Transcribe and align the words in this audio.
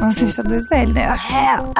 Nossa, 0.00 0.20
a 0.22 0.24
gente 0.26 0.36
tá 0.36 0.42
dois 0.42 0.68
velhos, 0.68 0.94
né? 0.94 1.16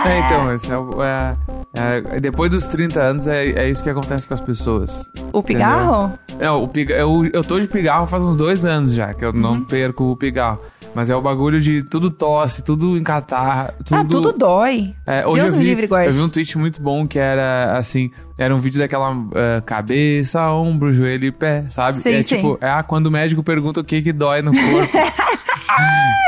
É, 0.05 0.19
então, 0.21 0.55
esse 0.55 0.71
é, 0.71 0.77
o- 0.79 1.03
é- 1.03 1.37
é- 1.75 2.21
depois 2.21 2.51
dos 2.51 2.67
30 2.69 3.01
anos 3.01 3.27
é, 3.27 3.47
é 3.47 3.71
isso 3.71 3.83
que 3.83 3.91
acontece 3.91 4.27
com 4.27 4.35
as 4.35 4.41
pessoas. 4.41 5.09
O 5.33 5.43
pigarro? 5.43 6.13
É, 6.39 6.51
o 6.51 6.69
piga, 6.69 6.95
eu, 6.95 7.25
eu 7.33 7.43
tô 7.43 7.59
de 7.59 7.67
pigarro 7.67 8.07
faz 8.07 8.23
uns 8.23 8.37
dois 8.37 8.65
anos 8.65 8.93
já, 8.93 9.13
que 9.15 9.25
eu 9.25 9.31
Uhum. 9.31 9.41
não 9.41 9.63
perco 9.63 10.05
o 10.13 10.17
pigarro. 10.17 10.61
Mas 10.95 11.09
é 11.09 11.15
o 11.15 11.23
bagulho 11.23 11.61
de 11.61 11.83
tudo 11.85 12.11
tosse, 12.11 12.63
tudo 12.65 12.97
em 12.97 13.03
catarro. 13.03 13.73
Tudo, 13.85 13.97
Ah, 13.97 14.05
tudo 14.05 14.33
dói. 14.33 14.93
É, 15.07 15.25
hoje 15.27 15.41
Deus 15.43 15.53
eu 15.53 15.59
vi, 15.59 15.65
livre, 15.65 15.87
guarde. 15.87 16.09
eu 16.09 16.12
vi 16.15 16.21
um 16.21 16.29
tweet 16.29 16.59
muito 16.59 16.83
bom 16.83 17.07
que 17.07 17.19
era 17.19 17.77
assim, 17.79 18.11
era 18.39 18.55
um 18.55 18.59
vídeo 18.59 18.79
daquela 18.81 19.15
eh, 19.34 19.62
cabeça, 19.65 20.51
ombro, 20.51 20.93
joelho 20.93 21.27
e 21.27 21.31
pé, 21.33 21.65
sabe? 21.69 21.97
Sim, 21.97 22.15
é 22.15 22.23
sim. 22.23 22.37
tipo, 22.37 22.59
é 22.61 22.69
ah, 22.69 22.83
quando 22.83 23.07
o 23.07 23.11
médico 23.11 23.43
pergunta 23.43 23.81
o 23.81 23.84
que 23.84 24.03
que 24.03 24.12
dói 24.12 24.43
no 24.43 24.51
corpo. 24.53 24.98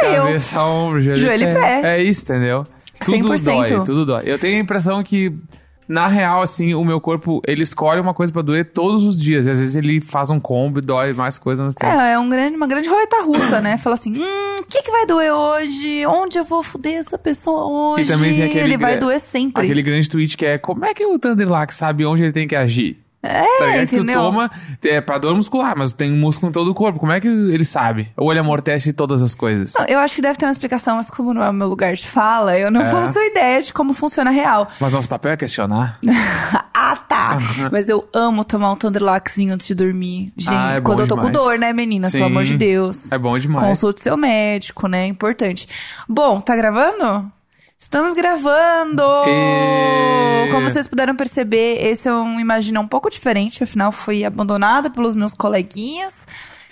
Eu- 0.05 0.23
cabeça, 0.25 0.63
ombro, 0.65 1.01
joelho, 1.01 1.21
Joelho 1.21 1.45
e 1.47 1.51
e 1.51 1.55
pé. 1.55 1.81
pé. 1.83 1.97
É 1.99 2.03
isso, 2.03 2.23
entendeu? 2.23 2.65
Tudo 3.05 3.19
100%. 3.19 3.45
dói, 3.45 3.85
tudo 3.85 4.07
dói. 4.07 4.23
Eu 4.27 4.39
tenho 4.39 4.59
a 4.59 4.61
impressão 4.61 5.03
que 5.03 5.33
na 5.93 6.09
real, 6.09 6.41
assim, 6.41 6.73
o 6.75 6.83
meu 6.85 7.01
corpo, 7.01 7.43
ele 7.47 7.63
escolhe 7.63 8.01
uma 8.01 8.15
coisa 8.15 8.33
pra 8.33 8.41
doer 8.41 8.65
todos 8.73 9.05
os 9.05 9.21
dias. 9.21 9.47
E 9.47 9.51
às 9.51 9.61
vezes 9.61 9.75
ele 9.75 10.01
faz 10.01 10.31
um 10.31 10.41
combo 10.41 10.79
e 10.79 10.83
dói 10.83 11.13
mais 11.13 11.37
coisa 11.37 11.63
no 11.63 11.73
tempo. 11.73 11.93
É, 11.93 12.13
é 12.13 12.19
um 12.19 12.29
grande, 12.29 12.57
uma 12.57 12.67
grande 12.67 12.89
roleta 12.89 13.23
russa, 13.23 13.61
né? 13.61 13.77
Fala 13.77 13.95
assim, 13.95 14.17
hum, 14.17 14.61
o 14.61 14.65
que, 14.65 14.83
que 14.83 14.91
vai 14.91 15.05
doer 15.05 15.33
hoje? 15.33 16.07
Onde 16.07 16.39
eu 16.39 16.45
vou 16.45 16.63
foder 16.63 16.95
essa 16.95 17.19
pessoa 17.19 17.67
hoje? 17.95 18.05
E 18.05 18.07
também 18.07 18.35
tem 18.35 18.45
aquele 18.45 18.65
Ele 18.65 18.79
vai 18.79 18.99
doer 18.99 19.21
sempre. 19.21 19.63
Aquele 19.63 19.83
grande 19.83 20.09
tweet 20.09 20.37
que 20.37 20.47
é 20.47 20.57
como 20.57 20.85
é 20.85 20.95
que 20.95 21.05
o 21.05 21.19
Thunderlack 21.19 21.75
sabe 21.75 22.07
onde 22.07 22.23
ele 22.23 22.33
tem 22.33 22.49
que 22.49 22.57
agir? 22.57 23.02
É, 23.23 23.45
Tá 23.59 23.67
ligado? 23.67 23.81
Que 23.87 23.87
tu 23.87 24.03
entendeu? 24.03 24.15
toma, 24.23 24.51
é 24.85 25.01
pra 25.01 25.17
dor 25.19 25.35
muscular, 25.37 25.75
mas 25.77 25.93
tem 25.93 26.13
um 26.13 26.17
músculo 26.19 26.51
em 26.51 26.53
todo 26.53 26.69
o 26.71 26.75
corpo. 26.75 26.99
Como 26.99 27.13
é 27.13 27.21
que 27.21 27.29
ele 27.29 27.65
sabe? 27.65 28.11
Ou 28.17 28.31
ele 28.33 28.41
amortece 28.41 28.93
todas 28.93 29.23
as 29.23 29.35
coisas? 29.35 29.75
Não, 29.79 29.87
Eu 29.87 29.99
acho 30.01 30.17
que 30.17 30.23
deve 30.23 30.37
ter 30.37 30.45
uma 30.45 30.51
explicação, 30.53 30.97
mas 30.97 31.09
como 31.09 31.33
não 31.33 31.43
é 31.43 31.49
o 31.51 31.53
meu 31.53 31.69
lugar 31.69 31.95
de 31.95 32.07
fala, 32.07 32.59
eu 32.59 32.71
não 32.71 32.83
É. 32.83 32.91
faço 32.91 33.19
ideia 33.21 33.63
de 33.63 33.73
como 33.73 33.93
funciona 33.95 34.31
real. 34.31 34.69
Mas 34.81 34.93
nosso 34.93 35.09
papel 35.09 35.33
é 35.33 35.37
questionar. 35.37 35.99
ah, 36.75 36.97
tá. 36.97 37.39
Mas 37.71 37.89
eu 37.89 38.09
amo 38.13 38.45
tomar 38.45 38.73
um 38.73 38.77
Thunderlackzinho 38.77 39.55
antes 39.55 39.67
de 39.69 39.75
dormir. 39.75 40.33
Gente, 40.37 40.53
Ah, 40.55 40.73
é 40.73 40.81
bom 40.81 40.91
quando 40.91 41.01
eu 41.01 41.07
tô 41.07 41.17
com 41.17 41.31
demais. 41.31 41.45
dor, 41.47 41.59
né, 41.59 41.73
meninas? 41.73 42.11
Sim. 42.11 42.19
Pelo 42.19 42.31
amor 42.31 42.45
de 42.45 42.57
Deus. 42.57 43.13
É 43.13 43.19
bom 43.19 43.39
demais. 43.39 43.65
Consulte 43.65 44.01
seu 44.01 44.17
médico, 44.17 44.89
né? 44.89 45.07
Importante. 45.07 45.69
Bom, 46.09 46.41
tá 46.41 46.57
gravando? 46.57 47.31
Estamos 47.83 48.15
gravando! 48.15 49.03
E- 49.27 50.51
Como 50.53 50.71
vocês 50.71 50.87
puderam 50.87 51.17
perceber, 51.17 51.85
esse 51.85 52.09
é 52.09 52.13
um 52.15 52.39
Imagina 52.39 52.79
um 52.81 52.87
pouco 52.87 53.11
diferente, 53.11 53.65
afinal 53.65 53.91
fui 53.91 54.25
abandonada 54.25 54.89
pelos 54.89 55.17
meus 55.17 55.35
coleguinhas. 55.35 56.25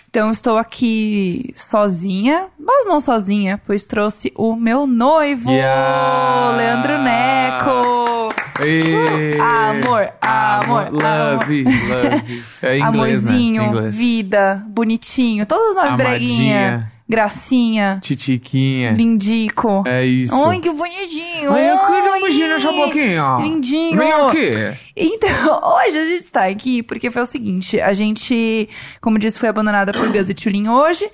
Então 0.09 0.31
estou 0.31 0.57
aqui 0.57 1.53
sozinha, 1.57 2.47
mas 2.59 2.87
não 2.87 3.01
sozinha, 3.01 3.61
pois 3.67 3.87
trouxe 3.89 4.33
o 4.37 4.55
meu 4.55 4.87
noivo, 4.87 5.51
Yeah! 5.51 6.57
Leandro 6.57 6.99
Neco. 6.99 8.29
Ê! 8.65 9.37
Amor, 9.41 10.13
amor, 10.23 10.89
love, 10.93 11.65
love. 11.65 12.45
É 12.63 12.77
em 12.79 12.83
inglês, 12.83 13.27
Amorzinho, 13.27 13.63
né? 13.63 13.67
Em 13.67 13.71
inglês. 13.71 13.99
vida, 13.99 14.65
bonitinho, 14.69 15.45
todos 15.45 15.65
os 15.71 15.75
nomes 15.75 15.91
Amadinha. 15.93 16.09
breguinha, 16.19 16.93
gracinha, 17.11 17.99
Titiquinha. 18.01 18.93
lindico. 18.93 19.83
É 19.85 20.05
isso. 20.07 20.33
Ai, 20.47 20.61
que 20.61 20.71
bonitinho. 20.71 21.53
Vem 21.53 21.71
aqui, 21.71 21.91
dá 21.91 22.11
um 22.11 22.13
Ai, 22.13 22.21
beijinho 22.23 22.49
nessa 22.49 22.73
boquinha. 22.73 23.37
Lindinho. 23.41 23.97
Vem 23.99 24.13
aqui. 24.13 24.79
Então, 24.97 25.61
hoje 25.61 25.99
a 25.99 26.05
gente 26.05 26.23
está 26.23 26.47
aqui 26.47 26.85
porque 26.85 27.11
foi 27.11 27.23
o 27.23 27.27
seguinte: 27.27 27.81
a 27.81 27.93
gente, 27.93 28.69
como 29.01 29.19
disse, 29.19 29.41
foi 29.41 29.49
abandonada 29.49 29.93
por 29.93 30.09
Gus 30.13 30.29
e 30.29 30.35
Tulin 30.35 30.69
hoje. 30.69 31.11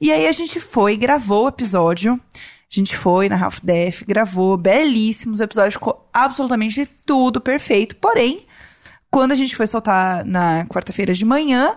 E 0.00 0.10
aí 0.10 0.26
a 0.26 0.32
gente 0.32 0.58
foi, 0.58 0.96
gravou 0.96 1.44
o 1.44 1.48
episódio. 1.48 2.20
A 2.44 2.74
gente 2.74 2.96
foi 2.96 3.28
na 3.28 3.42
Half 3.42 3.60
Def, 3.62 4.02
gravou 4.02 4.56
belíssimos 4.56 5.40
episódios, 5.40 5.74
ficou 5.74 6.10
absolutamente 6.12 6.84
tudo 7.06 7.40
perfeito. 7.40 7.94
Porém, 7.96 8.44
quando 9.08 9.30
a 9.30 9.36
gente 9.36 9.54
foi 9.54 9.68
soltar 9.68 10.24
na 10.24 10.66
quarta-feira 10.66 11.14
de 11.14 11.24
manhã, 11.24 11.76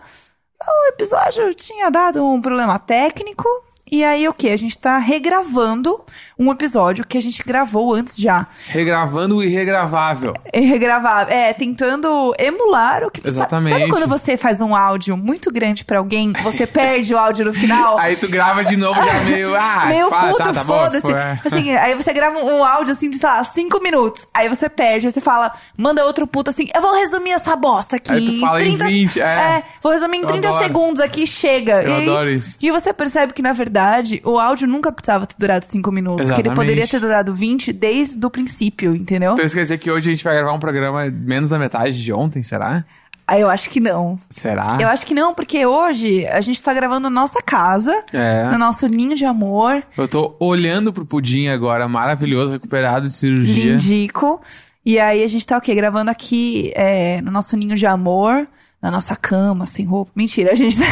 o 0.68 0.88
episódio 0.90 1.54
tinha 1.54 1.90
dado 1.90 2.24
um 2.26 2.42
problema 2.42 2.78
técnico. 2.80 3.48
E 3.92 4.04
aí, 4.04 4.28
o 4.28 4.34
que? 4.34 4.50
A 4.50 4.58
gente 4.58 4.78
tá 4.78 4.98
regravando 5.00 6.00
um 6.38 6.52
episódio 6.52 7.06
que 7.06 7.18
a 7.18 7.22
gente 7.22 7.44
gravou 7.44 7.94
antes 7.94 8.16
já. 8.16 8.48
Regravando 8.68 9.38
o 9.38 9.44
irregravável. 9.44 10.34
É 10.54 10.60
regravar. 10.60 11.32
É, 11.32 11.54
tentando 11.54 12.34
emular 12.38 13.04
o 13.04 13.12
que. 13.12 13.28
Exatamente. 13.28 13.80
Sabe 13.80 13.90
quando 13.90 14.08
você 14.08 14.38
faz 14.38 14.62
um 14.62 14.76
áudio 14.76 15.18
muito 15.18 15.52
grande 15.52 15.84
pra 15.84 15.98
alguém, 15.98 16.34
você 16.44 16.66
perde 16.68 17.14
o 17.16 17.18
áudio 17.18 17.46
no 17.46 17.54
final? 17.54 17.98
Aí 18.00 18.16
tu 18.16 18.28
grava 18.28 18.64
de 18.64 18.78
novo 18.78 19.02
já 19.04 19.24
meio. 19.24 19.56
Ah, 19.56 19.86
Meio 19.90 20.10
fala, 20.10 20.32
puto, 20.32 20.44
tá, 20.44 20.54
tá 20.54 20.64
foda-se. 20.64 21.12
é. 21.12 21.40
Assim, 21.44 21.72
aí 21.76 21.96
você 21.96 22.14
grava 22.14 22.38
um 22.40 22.64
áudio 22.64 22.92
assim 22.92 23.10
de, 23.10 23.18
sei 23.18 23.28
lá, 23.30 23.44
cinco 23.44 23.82
minutos. 23.82 24.28
Aí 24.34 24.48
você 24.48 24.70
perde, 24.70 25.08
aí 25.08 25.12
você 25.12 25.22
fala, 25.22 25.52
manda 25.78 26.06
outro 26.06 26.28
puto 26.28 26.52
assim, 26.52 26.68
eu 26.76 26.82
vou 26.82 26.96
resumir 26.96 27.32
essa 27.32 27.56
bosta 27.56 27.96
aqui. 27.96 28.12
Aí 28.14 28.26
tu 28.26 28.40
fala 28.40 28.64
em 28.64 28.76
20, 28.76 29.20
é. 29.20 29.64
vou 29.82 29.92
resumir 29.92 30.18
em 30.18 30.22
Eu 30.22 30.28
30 30.28 30.48
adoro. 30.48 30.64
segundos 30.64 31.00
aqui, 31.02 31.26
chega. 31.26 31.82
Eu 31.82 32.00
e 32.00 32.02
adoro 32.04 32.30
isso. 32.30 32.56
E 32.62 32.70
você 32.72 32.94
percebe 32.94 33.34
que, 33.34 33.42
na 33.42 33.52
verdade, 33.54 33.79
o 34.24 34.40
áudio 34.40 34.68
nunca 34.68 34.92
precisava 34.92 35.26
ter 35.26 35.36
durado 35.38 35.66
cinco 35.66 35.92
minutos. 35.92 36.26
Que 36.26 36.32
ele 36.34 36.42
Exatamente. 36.42 36.56
poderia 36.56 36.88
ter 36.88 37.00
durado 37.00 37.34
20 37.34 37.72
desde 37.74 38.26
o 38.26 38.30
princípio, 38.30 38.96
entendeu? 38.96 39.34
Então 39.34 39.46
isso 39.46 39.56
quer 39.56 39.64
dizer 39.64 39.78
que 39.78 39.90
hoje 39.92 40.10
a 40.10 40.14
gente 40.14 40.24
vai 40.24 40.36
gravar 40.36 40.54
um 40.54 40.60
programa 40.60 41.06
menos 41.10 41.50
da 41.52 41.60
metade 41.60 42.02
de 42.04 42.12
ontem, 42.14 42.44
será? 42.44 42.84
Aí 43.28 43.42
eu 43.42 43.50
acho 43.50 43.70
que 43.70 43.80
não. 43.80 44.20
Será? 44.30 44.76
Eu 44.82 44.88
acho 44.88 45.06
que 45.06 45.14
não, 45.14 45.36
porque 45.36 45.64
hoje 45.64 46.26
a 46.28 46.42
gente 46.42 46.64
tá 46.64 46.74
gravando 46.74 47.10
na 47.12 47.22
nossa 47.22 47.42
casa, 47.44 48.04
É. 48.12 48.46
no 48.52 48.58
nosso 48.58 48.88
ninho 48.88 49.16
de 49.16 49.24
amor, 49.24 49.84
Eu 49.96 50.08
tô 50.08 50.36
olhando 50.40 50.92
pro 50.92 51.06
pudim 51.06 51.48
agora, 51.48 51.88
maravilhoso, 51.88 52.54
recuperado 52.54 53.08
de 53.08 53.14
cirurgia. 53.14 53.74
lindico. 53.74 54.42
E 54.84 54.98
aí 54.98 55.24
a 55.24 55.28
gente 55.28 55.46
tá 55.46 55.58
o 55.58 55.62
quê? 55.62 55.76
Gravando 55.76 56.10
aqui 56.10 56.72
é, 56.76 57.22
no 57.22 57.30
nosso 57.30 57.56
ninho 57.56 57.76
de 57.76 57.86
amor, 57.86 58.48
na 58.82 58.90
nossa 58.90 59.16
cama, 59.16 59.68
sem 59.68 59.86
roupa. 59.86 60.10
Mentira, 60.16 60.52
a 60.54 60.56
gente 60.56 60.80
tá, 60.80 60.86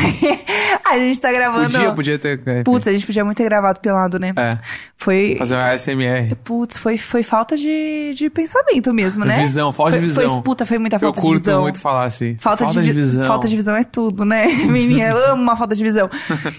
a 0.92 1.00
gente 1.00 1.20
tá 1.20 1.32
gravando. 1.32 1.72
Podia, 1.72 1.94
podia 1.94 2.20
ter. 2.20 2.42
é, 2.46 2.64
Putz, 2.64 2.88
a 2.88 2.92
gente 2.92 3.06
podia 3.06 3.24
muito 3.26 3.38
ter 3.38 3.44
gravado 3.46 3.80
pelado, 3.80 4.18
né? 4.20 4.34
É. 4.36 4.58
Foi. 4.96 5.36
Fazer 5.38 5.56
um 5.56 5.60
ASMR. 5.60 6.36
Putz, 6.44 6.78
foi, 6.78 6.98
foi 6.98 7.24
falta 7.24 7.56
de, 7.58 8.14
de 8.16 8.30
pensamento 8.30 8.94
mesmo, 8.94 9.24
né? 9.26 9.40
Visão, 9.40 9.72
falta 9.74 9.92
Foi- 9.94 10.00
de 10.02 10.06
visão. 10.06 10.30
Foi, 10.34 10.42
puta, 10.42 10.66
foi 10.66 10.78
muita 10.78 10.96
Eu 10.96 11.00
falta 11.00 11.20
de 11.20 11.26
curto 11.26 11.40
visão. 11.40 11.62
muito 11.62 11.80
falar 11.80 12.06
assim. 12.06 12.36
Falta, 12.40 12.66
de, 12.66 12.80
vi- 12.82 12.92
visão. 12.92 13.26
Falta 13.28 13.48
de 13.48 13.56
visão 13.56 13.76
é 13.76 13.84
tudo, 13.84 14.24
né? 14.26 14.46
Menina, 14.68 15.10
eu 15.10 15.32
amo 15.34 15.42
uma 15.42 15.56
falta 15.56 15.76
de 15.76 15.84
visão. 15.84 16.10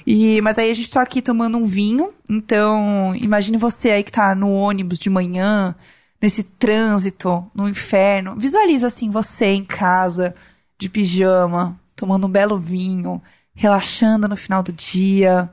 E, 0.06 0.40
mas 0.40 0.58
aí 0.58 0.70
a 0.70 0.74
gente 0.74 0.90
tá 0.90 1.02
aqui 1.02 1.20
tomando 1.22 1.58
um 1.58 1.64
vinho. 1.64 2.10
Então, 2.30 3.14
imagine 3.16 3.56
você 3.56 3.90
aí 3.90 4.02
que 4.04 4.12
tá 4.12 4.34
no 4.34 4.50
ônibus 4.52 4.98
de 4.98 5.08
manhã, 5.10 5.74
nesse 6.20 6.42
trânsito, 6.42 7.44
no 7.54 7.68
inferno. 7.68 8.34
Visualiza 8.38 8.86
assim, 8.86 9.10
você 9.10 9.46
em 9.46 9.64
casa, 9.64 10.34
de 10.78 10.88
pijama, 10.88 11.78
tomando 11.96 12.26
um 12.26 12.30
belo 12.30 12.58
vinho, 12.58 13.20
relaxando 13.58 14.28
no 14.28 14.36
final 14.36 14.62
do 14.62 14.72
dia. 14.72 15.50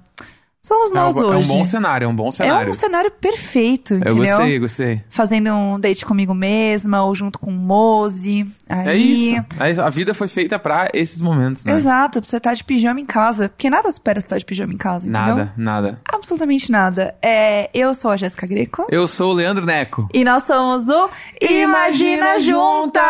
Somos 0.66 0.92
É 0.92 0.94
um, 0.94 0.98
nós 0.98 1.16
é 1.16 1.20
um 1.20 1.38
hoje. 1.38 1.48
bom 1.48 1.64
cenário, 1.64 2.06
é 2.06 2.08
um 2.08 2.16
bom 2.16 2.32
cenário. 2.32 2.68
É 2.68 2.70
um 2.72 2.74
cenário 2.74 3.12
perfeito, 3.12 3.94
Eu 3.94 4.00
entendeu? 4.00 4.16
gostei, 4.38 4.60
gostei. 4.60 5.04
Fazendo 5.10 5.54
um 5.54 5.80
date 5.80 6.04
comigo 6.04 6.34
mesma, 6.34 7.04
ou 7.04 7.14
junto 7.14 7.38
com 7.38 7.52
o 7.52 7.54
Mose. 7.54 8.48
Aí... 8.68 8.88
É 8.90 8.96
isso. 8.96 9.46
É 9.60 9.72
isso. 9.72 9.82
A 9.84 9.90
vida 9.92 10.16
foi 10.16 10.28
feita 10.28 10.58
pra 10.58 10.90
esses 10.92 11.22
momentos, 11.22 11.64
né? 11.66 11.74
Exato, 11.74 12.20
pra 12.20 12.28
você 12.28 12.38
estar 12.38 12.56
de 12.56 12.64
pijama 12.64 13.00
em 13.00 13.06
casa. 13.06 13.48
Porque 13.50 13.70
nada 13.70 13.92
supera 13.92 14.20
você 14.20 14.26
estar 14.26 14.40
de 14.40 14.46
pijama 14.46 14.74
em 14.74 14.78
casa, 14.78 15.08
entendeu? 15.08 15.36
Nada, 15.36 15.54
nada. 15.56 16.02
Absolutamente 16.12 16.72
nada. 16.72 17.14
É, 17.22 17.70
eu 17.72 17.94
sou 17.94 18.10
a 18.10 18.18
Jéssica 18.18 18.48
Greco. 18.48 18.88
Eu 18.90 19.08
sou 19.08 19.34
o 19.34 19.36
Leandro 19.36 19.68
Neco. 19.68 20.10
E 20.12 20.24
nós 20.24 20.46
somos 20.46 20.88
o 20.88 21.10
Imagina 21.40 21.76
Imagina 21.76 22.40
Juntas! 22.40 23.04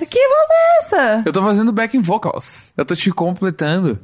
Juntas! 0.00 0.08
Que 0.08 0.18
voz 0.18 0.48
é 0.50 0.78
essa? 0.78 1.22
Eu 1.24 1.32
tô 1.32 1.40
fazendo 1.40 1.72
backing 1.72 2.00
vocals. 2.00 2.72
Eu 2.76 2.84
tô 2.84 2.96
te 2.96 3.12
completando. 3.12 3.96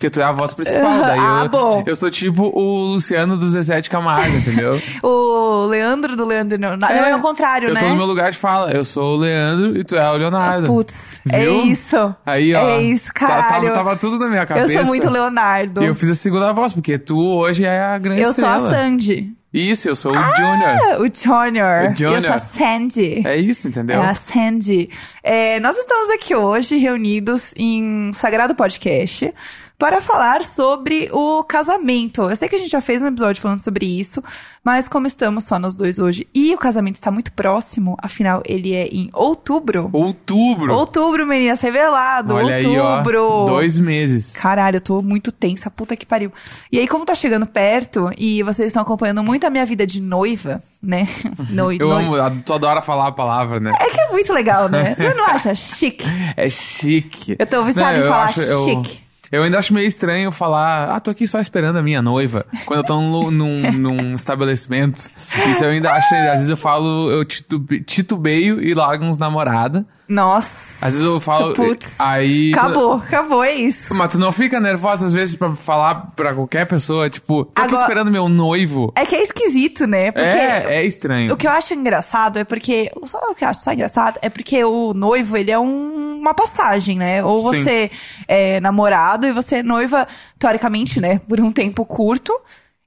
Porque 0.00 0.08
tu 0.08 0.18
é 0.18 0.24
a 0.24 0.32
voz 0.32 0.54
principal. 0.54 0.80
Daí 1.04 1.18
Ah, 1.20 1.42
eu, 1.44 1.50
bom. 1.50 1.84
eu 1.86 1.94
sou 1.94 2.10
tipo 2.10 2.44
o 2.58 2.84
Luciano 2.94 3.36
do 3.36 3.50
Zezé 3.50 3.82
de 3.82 3.90
Camargo, 3.90 4.34
entendeu? 4.34 4.80
O 5.04 5.66
Leandro 5.66 6.16
do 6.16 6.24
Leandro. 6.24 6.58
Não, 6.58 6.74
não 6.74 6.88
é, 6.88 7.14
o 7.14 7.20
contrário, 7.20 7.68
eu 7.68 7.74
né? 7.74 7.80
tô 7.80 7.88
no 7.90 7.96
meu 7.96 8.06
lugar 8.06 8.30
de 8.30 8.38
fala. 8.38 8.72
Eu 8.72 8.82
sou 8.82 9.16
o 9.16 9.18
Leandro 9.18 9.76
e 9.76 9.84
tu 9.84 9.94
é 9.96 10.10
o 10.10 10.16
Leonardo. 10.16 10.66
Putz, 10.68 11.20
é 11.28 11.40
Viu? 11.40 11.66
isso. 11.66 12.14
Aí, 12.24 12.54
ó. 12.54 12.60
É 12.70 12.82
isso, 12.82 13.08
tá- 13.12 13.26
caralho. 13.26 13.72
Tava, 13.74 13.74
tava 13.90 13.96
tudo 13.96 14.18
na 14.18 14.28
minha 14.28 14.40
eu 14.42 14.46
cabeça. 14.46 14.72
sou 14.72 14.84
muito 14.86 15.10
Leonardo. 15.10 15.82
E 15.82 15.86
eu 15.86 15.94
fiz 15.94 16.08
a 16.08 16.14
segunda 16.14 16.50
voz, 16.54 16.72
porque 16.72 16.98
tu 16.98 17.20
hoje 17.20 17.66
é 17.66 17.82
a 17.82 17.98
grande 17.98 18.22
Eu 18.22 18.32
sou 18.32 18.46
a 18.46 18.56
estrela. 18.56 18.70
Sandy. 18.72 19.32
Isso, 19.52 19.86
eu 19.88 19.96
sou 19.96 20.12
o 20.12 20.14
Junior. 20.14 20.78
Ah, 20.92 20.98
o 21.00 21.10
Junior. 21.12 21.90
O 21.92 21.96
Junior. 21.96 22.14
Eu 22.14 22.20
sou 22.22 22.32
a 22.32 22.38
Sandy. 22.38 23.22
É 23.26 23.36
isso, 23.36 23.68
entendeu? 23.68 24.00
É 24.00 24.06
a 24.08 24.14
Sandy. 24.14 24.88
É, 25.22 25.60
nós 25.60 25.76
estamos 25.76 26.08
aqui 26.10 26.34
hoje 26.34 26.78
reunidos 26.78 27.52
em 27.56 28.12
Sagrado 28.14 28.54
Podcast 28.54 29.34
para 29.80 30.02
falar 30.02 30.42
sobre 30.44 31.08
o 31.10 31.42
casamento. 31.42 32.20
Eu 32.28 32.36
sei 32.36 32.50
que 32.50 32.54
a 32.54 32.58
gente 32.58 32.70
já 32.70 32.82
fez 32.82 33.00
um 33.00 33.06
episódio 33.06 33.40
falando 33.40 33.60
sobre 33.60 33.86
isso, 33.86 34.22
mas 34.62 34.86
como 34.86 35.06
estamos 35.06 35.44
só 35.44 35.58
nós 35.58 35.74
dois 35.74 35.98
hoje 35.98 36.28
e 36.34 36.54
o 36.54 36.58
casamento 36.58 36.96
está 36.96 37.10
muito 37.10 37.32
próximo, 37.32 37.96
afinal 38.02 38.42
ele 38.44 38.74
é 38.74 38.88
em 38.88 39.08
outubro. 39.14 39.88
Outubro. 39.90 40.74
Outubro, 40.74 41.26
meninas, 41.26 41.62
revelado. 41.62 42.34
Olha 42.34 42.56
outubro. 42.56 43.10
aí, 43.10 43.16
ó. 43.16 43.44
Dois 43.46 43.78
meses. 43.78 44.36
Caralho, 44.36 44.76
eu 44.76 44.80
tô 44.82 45.00
muito 45.00 45.32
tensa, 45.32 45.70
puta 45.70 45.96
que 45.96 46.04
pariu. 46.04 46.30
E 46.70 46.78
aí, 46.78 46.86
como 46.86 47.06
tá 47.06 47.14
chegando 47.14 47.46
perto 47.46 48.10
e 48.18 48.42
vocês 48.42 48.66
estão 48.66 48.82
acompanhando 48.82 49.22
muito 49.22 49.46
a 49.46 49.50
minha 49.50 49.64
vida 49.64 49.86
de 49.86 49.98
noiva, 49.98 50.62
né? 50.82 51.08
Noi, 51.48 51.78
Eu 51.80 51.90
amo, 51.90 52.16
tu 52.44 52.52
adora 52.52 52.82
falar 52.82 53.06
a 53.08 53.12
palavra, 53.12 53.58
né? 53.58 53.72
É 53.80 53.88
que 53.88 53.98
é 53.98 54.10
muito 54.10 54.30
legal, 54.34 54.68
né? 54.68 54.94
Você 55.00 55.14
não 55.14 55.24
acha 55.24 55.54
chique? 55.54 56.04
É 56.36 56.50
chique. 56.50 57.34
Eu 57.38 57.46
tô 57.46 57.64
viciada 57.64 57.96
em 57.96 58.02
eu 58.02 58.08
falar 58.08 58.26
eu- 58.36 58.64
chique. 58.66 59.00
Eu 59.04 59.09
ainda 59.44 59.58
acho 59.60 59.72
meio 59.72 59.86
estranho 59.86 60.32
falar, 60.32 60.90
ah, 60.94 60.98
tô 60.98 61.10
aqui 61.10 61.26
só 61.26 61.38
esperando 61.40 61.76
a 61.76 61.82
minha 61.82 62.02
noiva, 62.02 62.44
quando 62.66 62.80
eu 62.80 62.84
tô 62.84 63.00
num, 63.00 63.30
num, 63.30 63.72
num 63.72 64.14
estabelecimento. 64.14 65.08
Isso 65.48 65.62
eu 65.64 65.70
ainda 65.70 65.92
acho, 65.92 66.12
às 66.14 66.32
vezes 66.34 66.48
eu 66.50 66.56
falo, 66.56 67.08
eu 67.10 67.24
titube- 67.24 67.80
titubeio 67.84 68.60
e 68.60 68.74
largo 68.74 69.04
uns 69.04 69.16
namorada. 69.16 69.86
Nossa. 70.10 70.84
Às 70.84 70.94
vezes 70.94 71.06
eu 71.06 71.20
falo, 71.20 71.54
Putz. 71.54 71.94
aí... 71.98 72.52
Acabou, 72.52 72.94
acabou, 72.94 73.44
é 73.44 73.54
isso. 73.54 73.94
Mas 73.94 74.10
tu 74.10 74.18
não 74.18 74.32
fica 74.32 74.58
nervosa 74.58 75.06
às 75.06 75.12
vezes 75.12 75.36
pra 75.36 75.50
falar 75.52 76.10
pra 76.16 76.34
qualquer 76.34 76.66
pessoa, 76.66 77.08
tipo, 77.08 77.44
tô 77.44 77.62
aqui 77.62 77.70
Agora- 77.70 77.82
esperando 77.82 78.10
meu 78.10 78.28
noivo. 78.28 78.92
É 78.96 79.06
que 79.06 79.14
é 79.14 79.22
esquisito, 79.22 79.86
né? 79.86 80.10
Porque 80.10 80.26
É, 80.26 80.78
é 80.80 80.84
estranho. 80.84 81.32
o 81.32 81.36
que 81.36 81.46
eu 81.46 81.50
acho 81.52 81.74
engraçado 81.74 82.38
é 82.40 82.44
porque. 82.44 82.90
Só 83.04 83.18
o 83.30 83.34
que 83.36 83.44
eu 83.44 83.48
acho 83.48 83.62
só 83.62 83.72
engraçado 83.72 84.18
é 84.20 84.28
porque 84.28 84.64
o 84.64 84.92
noivo, 84.92 85.36
ele 85.36 85.52
é 85.52 85.58
um- 85.58 86.18
uma 86.18 86.34
passagem, 86.34 86.98
né? 86.98 87.22
Ou 87.24 87.52
Sim. 87.52 87.62
você 87.62 87.90
é 88.26 88.58
namorado 88.60 89.26
e 89.28 89.32
você 89.32 89.56
é 89.58 89.62
noiva, 89.62 90.08
teoricamente, 90.38 91.00
né? 91.00 91.20
Por 91.28 91.40
um 91.40 91.52
tempo 91.52 91.84
curto. 91.84 92.32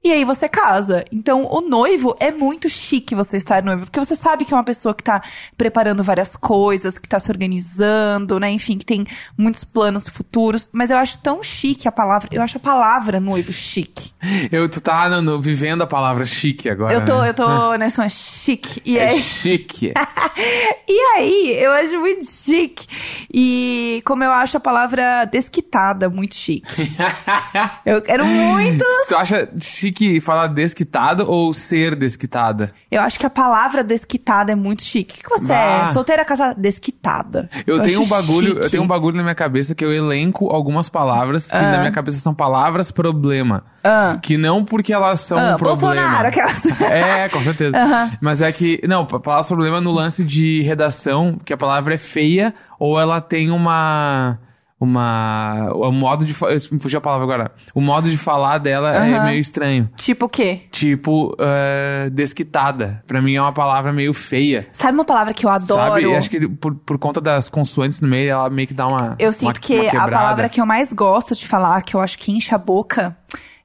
E 0.04 0.12
aí 0.12 0.22
você 0.24 0.48
casa. 0.50 1.02
Então, 1.10 1.46
o 1.50 1.62
noivo 1.62 2.14
é 2.20 2.30
muito 2.30 2.68
chique 2.68 3.14
você 3.14 3.38
estar 3.38 3.62
noivo, 3.62 3.86
porque 3.86 3.98
você 3.98 4.14
sabe 4.14 4.44
que 4.44 4.52
é 4.52 4.56
uma 4.56 4.62
pessoa 4.64 4.94
que 4.94 5.02
tá 5.02 5.22
preparando 5.56 6.04
várias 6.04 6.36
coisas, 6.36 6.98
que 6.98 7.08
tá 7.08 7.18
se 7.18 7.30
organizando, 7.30 8.38
né? 8.38 8.50
Enfim, 8.50 8.76
que 8.76 8.84
tem 8.84 9.06
muitos 9.36 9.64
planos 9.64 10.06
futuros. 10.06 10.68
Mas 10.72 10.90
eu 10.90 10.98
acho 10.98 11.18
tão 11.20 11.42
chique 11.42 11.88
a 11.88 11.92
palavra. 11.92 12.28
Eu 12.30 12.42
acho 12.42 12.58
a 12.58 12.60
palavra 12.60 13.18
noivo 13.18 13.50
chique. 13.52 14.12
Eu, 14.52 14.68
tu 14.68 14.80
tá 14.80 15.08
no- 15.08 15.22
no- 15.22 15.40
vivendo 15.40 15.82
a 15.82 15.86
palavra 15.86 16.24
chique 16.26 16.68
agora, 16.68 16.92
Eu 16.94 17.04
tô, 17.04 17.22
né? 17.22 17.28
eu 17.30 17.34
tô 17.34 17.74
nessa 17.76 18.02
uma 18.02 18.08
chique. 18.08 18.82
E 18.84 18.98
É 18.98 19.08
aí, 19.08 19.20
chique. 19.22 19.92
e 20.88 20.98
aí, 21.16 21.56
eu 21.62 21.72
acho 21.72 21.98
muito 22.00 22.24
chique. 22.26 22.86
E 23.32 24.02
como 24.04 24.22
eu 24.24 24.30
acho 24.32 24.56
a 24.56 24.60
palavra 24.60 25.24
desquitada 25.24 26.08
muito 26.10 26.34
chique. 26.34 26.66
Eu 27.86 28.02
quero 28.02 28.24
muito. 28.26 28.84
tu 29.08 29.16
acha 29.16 29.48
chique 29.60 29.93
falar 30.20 30.48
desquitado 30.48 31.30
ou 31.30 31.52
ser 31.54 31.94
desquitada? 31.94 32.72
Eu 32.90 33.00
acho 33.02 33.18
que 33.18 33.26
a 33.26 33.30
palavra 33.30 33.82
desquitada 33.84 34.52
é 34.52 34.54
muito 34.54 34.82
chique. 34.82 35.20
O 35.20 35.22
que 35.24 35.30
você 35.40 35.52
Ah. 35.52 35.86
é? 35.88 35.92
Solteira, 35.92 36.24
casada? 36.24 36.54
Desquitada. 36.60 37.48
Eu, 37.66 37.80
tenho 37.80 38.00
acho 38.00 38.06
um 38.06 38.08
bagulho, 38.08 38.48
eu 38.50 38.54
chique. 38.62 38.70
tenho 38.70 38.82
um 38.82 38.86
bagulho 38.86 39.16
na 39.16 39.22
minha 39.22 39.34
cabeça 39.34 39.74
que 39.74 39.84
eu 39.84 39.92
elenco 39.92 40.48
algumas 40.50 40.88
palavras 40.88 41.50
que 41.50 41.56
na 41.56 41.78
minha 41.78 41.92
cabeça 41.92 42.18
são 42.18 42.34
palavras 42.34 42.90
problema. 42.90 43.64
Ah. 43.82 44.18
Que 44.22 44.36
não 44.36 44.64
porque 44.64 44.92
elas 44.92 45.20
são 45.20 45.38
Ah, 45.38 45.54
um 45.54 45.56
problema. 45.56 45.80
Bolsonaro, 45.80 46.28
aquelas. 46.28 46.64
É, 46.80 47.28
com 47.28 47.42
certeza. 47.42 47.76
Mas 48.20 48.40
é 48.40 48.50
que, 48.52 48.80
não, 48.86 49.04
pa- 49.06 49.20
palavras 49.20 49.48
problema 49.48 49.80
no 49.80 49.90
lance 49.92 50.24
de 50.24 50.62
redação, 50.62 51.38
que 51.44 51.52
a 51.52 51.56
palavra 51.56 51.94
é 51.94 51.98
feia 51.98 52.54
ou 52.78 53.00
ela 53.00 53.20
tem 53.20 53.50
uma 53.50 54.38
uma 54.84 55.70
o 55.74 55.90
modo 55.92 56.24
de 56.24 56.34
eu 56.40 56.48
me 56.72 56.78
fugiu 56.80 56.98
a 56.98 57.02
palavra 57.02 57.24
agora. 57.24 57.52
O 57.74 57.80
modo 57.80 58.08
de 58.10 58.16
falar 58.16 58.58
dela 58.58 58.94
é 58.94 59.24
meio 59.24 59.40
estranho. 59.40 59.90
Tipo 59.96 60.26
o 60.26 60.28
quê? 60.28 60.62
Tipo, 60.70 61.34
eh, 61.38 62.08
desquitada. 62.12 63.02
Pra 63.06 63.20
mim 63.20 63.34
é 63.34 63.40
uma 63.40 63.52
palavra 63.52 63.92
meio 63.92 64.12
feia. 64.14 64.68
Sabe 64.72 64.96
uma 64.96 65.04
palavra 65.04 65.32
que 65.34 65.44
eu 65.46 65.50
adoro? 65.50 65.92
Sabe? 65.92 66.14
Acho 66.14 66.30
que 66.30 66.48
por, 66.48 66.74
por 66.74 66.98
conta 66.98 67.20
das 67.20 67.48
consoantes 67.48 68.00
no 68.00 68.08
meio, 68.08 68.30
ela 68.30 68.50
meio 68.50 68.68
que 68.68 68.74
dá 68.74 68.86
uma. 68.86 69.16
Eu 69.18 69.28
uma- 69.28 69.32
sinto 69.32 69.60
que 69.60 69.78
uma 69.78 70.04
a 70.04 70.08
palavra 70.08 70.48
que 70.48 70.60
eu 70.60 70.66
mais 70.66 70.92
gosto 70.92 71.34
de 71.34 71.46
falar, 71.46 71.82
que 71.82 71.94
eu 71.96 72.00
acho 72.00 72.18
que 72.18 72.30
enche 72.32 72.54
a 72.54 72.58
boca, 72.58 73.16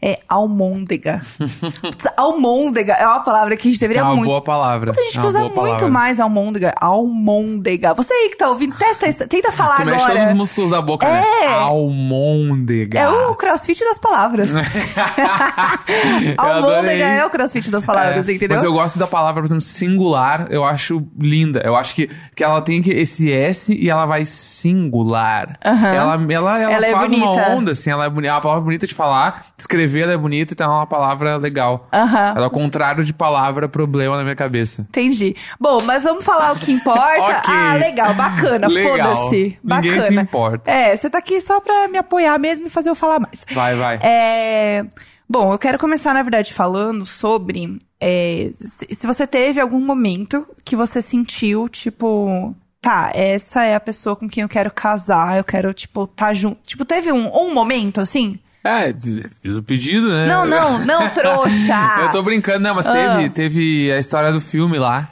é 0.02 0.20
almôndega. 0.30 1.22
Almôndega 2.16 2.94
é 2.94 3.06
uma 3.06 3.20
palavra 3.22 3.56
que 3.58 3.68
a 3.68 3.72
gente 3.72 3.80
é 3.84 3.88
deveria 3.88 4.04
uma 4.04 4.16
muito. 4.16 4.28
boa 4.28 4.42
palavra. 4.42 4.92
A 4.92 4.94
gente 4.94 5.18
é 5.18 5.20
uma 5.20 5.28
usa 5.28 5.40
muito 5.40 5.56
palavra. 5.56 5.90
mais 5.90 6.20
almôndega. 6.20 6.74
Almôndega. 6.80 7.94
Você 7.96 8.14
aí 8.14 8.30
que 8.30 8.38
tá 8.38 8.50
ouvindo, 8.50 8.76
testa 8.78 9.08
isso. 9.08 9.28
Tenta 9.28 9.52
falar 9.52 9.78
Tu 9.78 9.86
mexe 9.86 9.98
agora. 9.98 10.14
todos 10.14 10.30
os 10.30 10.38
músculos 10.38 10.70
da 10.72 10.82
boca, 10.82 11.06
né? 11.10 11.24
É. 11.44 11.48
Almôndega. 11.48 13.00
É 13.00 13.10
o 13.10 13.36
crossfit 13.36 13.80
das 13.84 13.98
palavras. 13.98 14.52
almôndega 16.38 17.04
é 17.06 17.26
o 17.26 17.30
crossfit 17.30 17.70
das 17.70 17.86
palavras, 17.86 18.28
É, 18.28 18.34
entendeu? 18.34 18.56
Mas 18.56 18.64
eu 18.64 18.74
gosto 18.74 19.00
da 19.00 19.08
palavra, 19.08 19.42
por 19.42 19.48
exemplo, 19.48 19.62
singular, 19.62 20.48
eu 20.50 20.64
acho 20.64 21.06
linda. 21.20 21.62
Eu 21.64 21.76
acho 21.76 21.96
que, 21.96 22.10
que 22.36 22.44
ela 22.44 22.62
tem 22.62 22.82
esse 22.86 23.32
S 23.32 23.74
e 23.74 23.90
ela 23.90 24.06
vai 24.06 24.26
singular. 24.26 25.58
Ela, 25.62 26.14
ela, 26.14 26.24
ela, 26.32 26.62
Ela 26.74 26.88
é 26.88 26.92
faz 26.92 27.12
uma 27.12 27.28
bonita. 27.28 27.50
onda, 27.52 27.72
assim, 27.72 27.90
ela 27.92 28.06
é 28.06 28.10
bonita. 28.10 28.30
É 28.30 28.34
uma 28.36 28.42
palavra 28.42 28.64
bonita 28.64 28.88
de 28.88 28.94
falar, 28.94 29.46
de 29.58 29.64
escrever 29.90 30.04
ela 30.04 30.14
é 30.14 30.18
bonita, 30.18 30.54
então 30.54 30.72
é 30.72 30.76
uma 30.76 30.88
palavra 30.88 31.38
legal. 31.38 31.88
Aham. 31.92 32.34
Ela 32.36 32.46
é 32.46 32.48
o 32.48 32.52
contrário 32.52 33.04
de 33.04 33.14
palavra 33.14 33.68
problema 33.68 34.16
na 34.18 34.24
minha 34.24 34.36
cabeça. 34.36 34.86
Entendi. 34.90 35.36
Bom, 35.60 35.82
mas 35.82 36.04
vamos 36.04 36.24
falar 36.24 36.54
o 36.54 36.56
que 36.56 36.72
importa. 36.72 37.00
Ok. 37.40 37.54
Ah, 37.54 37.76
legal, 37.76 38.14
bacana, 38.14 38.68
Legal. 38.68 39.16
foda-se. 39.16 39.58
Ninguém 39.64 39.92
Bacana. 39.92 40.02
se 40.08 40.16
importa. 40.16 40.72
É, 40.72 40.96
você 40.96 41.10
tá 41.10 41.18
aqui 41.18 41.40
só 41.42 41.60
pra 41.60 41.88
me 41.88 41.98
apoiar 41.98 42.38
mesmo 42.38 42.68
e 42.68 42.70
fazer 42.70 42.90
eu 42.90 42.96
falar 42.96 43.20
mais. 43.20 43.46
Vai, 43.54 43.76
vai. 43.76 44.00
É. 44.02 44.86
Bom, 45.28 45.52
eu 45.54 45.58
quero 45.58 45.78
começar, 45.78 46.14
na 46.14 46.22
verdade, 46.22 46.54
falando 46.54 47.06
sobre 47.06 47.80
é, 48.00 48.52
se, 48.56 48.96
se 48.96 49.08
você 49.08 49.26
teve 49.26 49.60
algum 49.60 49.80
momento 49.80 50.48
que 50.64 50.76
você 50.76 51.02
sentiu, 51.02 51.70
tipo, 51.70 52.56
tá, 52.82 53.12
essa 53.14 53.64
é 53.64 53.76
a 53.76 53.80
pessoa 53.80 54.16
com 54.16 54.28
quem 54.28 54.44
eu 54.44 54.50
quero 54.50 54.72
casar, 54.72 55.38
eu 55.38 55.44
quero, 55.44 55.74
tipo, 55.74 56.08
tá 56.08 56.34
junto. 56.34 56.60
Tipo, 56.66 56.86
teve 56.86 57.12
um, 57.12 57.28
um 57.36 57.54
momento 57.54 58.02
assim? 58.02 58.40
É, 58.64 58.94
fiz 59.42 59.56
o 59.56 59.64
pedido, 59.64 60.10
né? 60.10 60.28
Não, 60.28 60.46
não, 60.46 60.86
não, 60.86 61.10
trouxa! 61.10 61.96
Eu 62.04 62.12
tô 62.12 62.22
brincando, 62.22 62.60
não, 62.60 62.76
mas 62.76 62.86
Ah. 62.86 62.92
teve, 62.92 63.30
teve 63.30 63.92
a 63.92 64.00
história 64.00 64.32
do 64.32 64.42
filme 64.42 64.78
lá. 64.78 65.08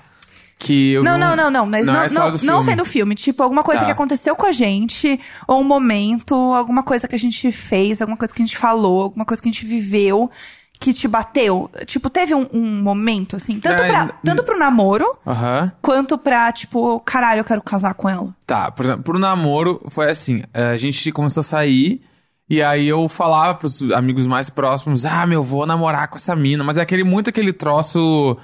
Que 0.60 0.94
eu 0.94 1.04
Não, 1.04 1.12
vi 1.14 1.18
um- 1.18 1.22
não, 1.22 1.36
não, 1.36 1.52
não, 1.52 1.66
mas 1.68 1.86
não, 1.86 1.94
não, 1.94 2.02
é 2.02 2.10
não, 2.10 2.26
do 2.32 2.32
não 2.32 2.40
filme. 2.40 2.64
sendo 2.64 2.84
filme, 2.86 3.14
tipo, 3.14 3.44
alguma 3.44 3.62
coisa 3.64 3.82
Tá. 3.82 3.86
que 3.86 3.92
aconteceu 3.92 4.36
com 4.36 4.48
a 4.48 4.52
gente, 4.52 5.20
ou 5.48 5.62
um 5.62 5.64
momento, 5.64 6.34
alguma 6.34 6.82
coisa 6.82 7.08
que 7.08 7.14
a 7.14 7.20
gente 7.20 7.52
fez, 7.52 8.02
alguma 8.02 8.18
coisa 8.18 8.34
que 8.34 8.42
a 8.42 8.46
gente 8.46 8.58
falou, 8.58 9.04
alguma 9.04 9.24
coisa 9.24 9.40
que 9.40 9.48
a 9.48 9.52
gente 9.52 9.68
viveu, 9.68 10.32
que 10.80 10.94
te 10.94 11.08
bateu. 11.08 11.70
Tipo, 11.86 12.10
teve 12.10 12.34
um, 12.34 12.48
um 12.52 12.82
momento, 12.82 13.36
assim, 13.36 13.60
tanto, 13.60 13.84
É, 13.84 13.88
pra, 13.88 14.08
tanto 14.26 14.44
pro 14.44 14.58
namoro, 14.58 15.06
quanto 15.80 16.18
pra, 16.18 16.52
tipo, 16.52 17.00
caralho, 17.02 17.42
eu 17.42 17.46
quero 17.46 17.62
casar 17.62 17.94
com 17.94 18.10
ela. 18.10 18.36
Tá, 18.48 18.72
por 18.72 18.84
exemplo, 18.84 19.04
pro 19.04 19.20
namoro 19.20 19.80
foi 19.90 20.10
assim, 20.10 20.42
a 20.52 20.76
gente 20.76 21.12
começou 21.12 21.42
a 21.42 21.44
sair 21.44 22.02
e 22.50 22.62
aí 22.62 22.88
eu 22.88 23.08
falava 23.10 23.56
pros 23.56 23.82
amigos 23.92 24.26
mais 24.28 24.50
próximos, 24.50 25.06
ah, 25.06 25.26
meu, 25.26 25.44
vou 25.44 25.66
namorar 25.66 26.08
com 26.08 26.16
essa 26.16 26.36
mina, 26.36 26.64
mas 26.64 26.78
é 26.78 26.82
aquele 26.82 27.04
muito 27.04 27.30
aquele 27.30 27.52
troço 27.54 28.38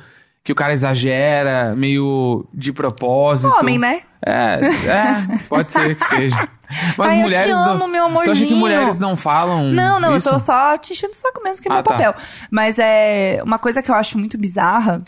que 0.43 0.51
o 0.51 0.55
cara 0.55 0.73
exagera, 0.73 1.73
meio 1.75 2.45
de 2.53 2.73
propósito. 2.73 3.53
Homem, 3.59 3.79
né? 3.79 4.01
É, 4.25 4.59
é, 4.61 5.37
pode 5.47 5.71
ser 5.71 5.95
que 5.95 6.05
seja. 6.05 6.49
Mas 6.97 7.11
Ai, 7.11 7.17
eu 7.17 7.19
te 7.19 7.23
mulheres 7.23 7.55
amo, 7.55 7.79
não. 7.79 7.87
meu 7.87 8.05
Tu 8.07 8.09
acha 8.09 8.23
que 8.23 8.29
amorzinho. 8.31 8.57
mulheres 8.57 8.99
não 8.99 9.15
falam 9.15 9.65
Não, 9.71 9.99
não, 9.99 10.17
isso? 10.17 10.27
eu 10.27 10.33
tô 10.33 10.39
só 10.39 10.77
te 10.77 10.93
enchendo 10.93 11.13
o 11.13 11.15
saco 11.15 11.41
mesmo, 11.43 11.61
que 11.61 11.69
é 11.69 11.71
Ah, 11.71 11.75
meu 11.75 11.83
tá. 11.83 11.91
papel. 11.91 12.15
Mas 12.49 12.77
é 12.79 13.41
uma 13.45 13.59
coisa 13.59 13.81
que 13.83 13.89
eu 13.91 13.95
acho 13.95 14.17
muito 14.17 14.37
bizarra. 14.37 15.01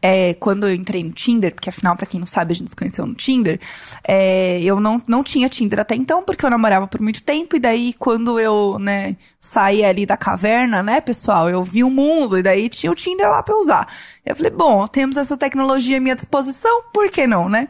É, 0.00 0.34
quando 0.34 0.68
eu 0.68 0.74
entrei 0.74 1.02
no 1.02 1.12
Tinder, 1.12 1.54
porque 1.54 1.70
afinal, 1.70 1.96
pra 1.96 2.06
quem 2.06 2.20
não 2.20 2.26
sabe, 2.26 2.52
a 2.52 2.54
gente 2.54 2.70
se 2.70 2.76
conheceu 2.76 3.06
no 3.06 3.14
Tinder, 3.14 3.60
é, 4.06 4.60
eu 4.62 4.78
não, 4.80 5.00
não 5.08 5.22
tinha 5.22 5.48
Tinder 5.48 5.80
até 5.80 5.94
então, 5.94 6.22
porque 6.22 6.44
eu 6.44 6.50
namorava 6.50 6.86
por 6.86 7.00
muito 7.00 7.22
tempo, 7.22 7.56
e 7.56 7.58
daí 7.58 7.94
quando 7.94 8.38
eu, 8.38 8.78
né, 8.78 9.16
saí 9.40 9.84
ali 9.84 10.04
da 10.06 10.16
caverna, 10.16 10.82
né, 10.82 11.00
pessoal, 11.00 11.48
eu 11.48 11.62
vi 11.64 11.82
o 11.82 11.90
mundo, 11.90 12.38
e 12.38 12.42
daí 12.42 12.68
tinha 12.68 12.92
o 12.92 12.94
Tinder 12.94 13.28
lá 13.28 13.42
pra 13.42 13.56
usar. 13.56 13.88
Eu 14.24 14.36
falei, 14.36 14.50
bom, 14.50 14.86
temos 14.86 15.16
essa 15.16 15.36
tecnologia 15.36 15.96
à 15.96 16.00
minha 16.00 16.16
disposição, 16.16 16.84
por 16.92 17.10
que 17.10 17.26
não, 17.26 17.48
né? 17.48 17.68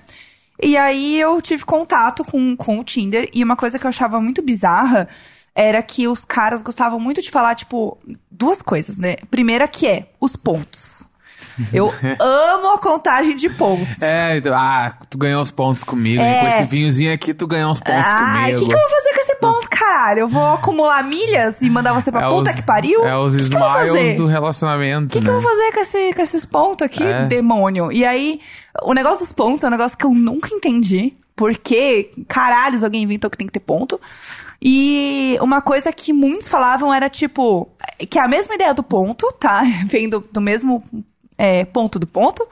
E 0.63 0.77
aí 0.77 1.21
eu 1.21 1.41
tive 1.41 1.65
contato 1.65 2.25
com, 2.25 2.57
com 2.57 2.79
o 2.79 2.85
Tinder, 2.85 3.29
e 3.33 3.45
uma 3.45 3.57
coisa 3.57 3.79
que 3.79 3.87
eu 3.87 3.91
achava 3.91 4.21
muito 4.21 4.43
bizarra 4.43 5.09
era 5.55 5.83
que 5.83 6.07
os 6.07 6.23
caras 6.25 6.61
gostavam 6.61 7.01
muito 7.01 7.23
de 7.23 7.31
falar, 7.31 7.55
tipo, 7.55 7.99
duas 8.31 8.61
coisas, 8.61 8.99
né? 8.99 9.17
Primeira 9.31 9.67
que 9.67 9.87
é 9.87 10.11
os 10.21 10.37
pontos. 10.37 11.09
Eu 11.73 11.93
amo 12.21 12.75
a 12.75 12.79
contagem 12.79 13.35
de 13.37 13.49
pontos. 13.51 14.01
É, 14.03 14.37
então, 14.37 14.55
ah, 14.55 14.95
tu 15.09 15.17
ganhou 15.19 15.41
uns 15.43 15.51
pontos 15.51 15.83
comigo? 15.85 16.21
É. 16.23 16.41
Com 16.41 16.47
esse 16.49 16.65
vinhozinho 16.65 17.13
aqui, 17.13 17.33
tu 17.35 17.47
ganhou 17.47 17.73
uns 17.73 17.81
pontos 17.81 18.01
o 18.01 18.17
comigo. 18.17 18.59
que, 18.61 18.67
que 18.67 18.73
eu 18.75 18.79
vou 18.79 18.89
fazer 18.89 19.15
com 19.15 19.21
esse 19.21 19.37
ponto, 19.37 19.69
caralho? 19.71 20.21
Eu 20.21 20.29
vou 20.29 20.55
acumular 20.55 21.03
milhas 21.03 21.61
e 21.63 21.71
mandar 21.71 21.93
você 21.93 22.11
pra 22.13 22.27
É 22.27 22.29
puta 22.29 22.51
os- 22.51 22.57
que 22.57 22.63
pariu? 22.63 23.05
É 23.05 23.17
os 23.17 23.35
O 23.35 23.39
que 23.39 23.45
que 23.45 23.55
smiles 23.55 24.15
do 24.17 24.27
relacionamento, 24.27 25.07
O 25.07 25.09
que, 25.09 25.19
que 25.21 25.25
né? 25.25 25.31
eu 25.37 25.41
vou 25.41 25.51
fazer 25.51 25.73
com, 25.73 25.81
esse- 25.81 26.13
com 26.15 26.23
esses 26.23 26.47
pontos 26.47 26.85
aqui, 26.87 27.03
É. 27.05 27.27
demônio? 27.27 27.91
E 27.93 28.05
aí, 28.05 28.41
o 28.83 28.93
negócio 28.93 29.21
dos 29.21 29.33
pontos 29.33 29.63
é 29.65 29.67
um 29.69 29.71
negócio 29.71 29.97
que 29.97 30.05
eu 30.05 30.13
nunca 30.13 30.49
entendi. 30.55 31.15
Porque, 31.35 32.11
caralhos, 32.29 32.83
alguém 32.83 33.03
inventou 33.03 33.29
que 33.29 33.37
tem 33.37 33.47
que 33.47 33.53
ter 33.53 33.61
ponto. 33.61 34.01
E 34.63 35.37
uma 35.43 35.61
coisa 35.61 35.93
que 35.93 36.11
muitos 36.11 36.49
falavam 36.49 36.93
era 36.93 37.11
tipo, 37.11 37.69
que 38.09 38.19
é 38.19 38.23
a 38.23 38.29
mesma 38.29 38.55
ideia 38.55 38.73
do 38.73 38.83
ponto, 38.83 39.31
tá? 39.39 39.63
Vem 39.87 40.09
do, 40.09 40.21
do 40.33 40.41
mesmo 40.41 40.83
é, 41.39 41.65
ponto 41.65 41.99
do 41.99 42.07
ponto, 42.07 42.47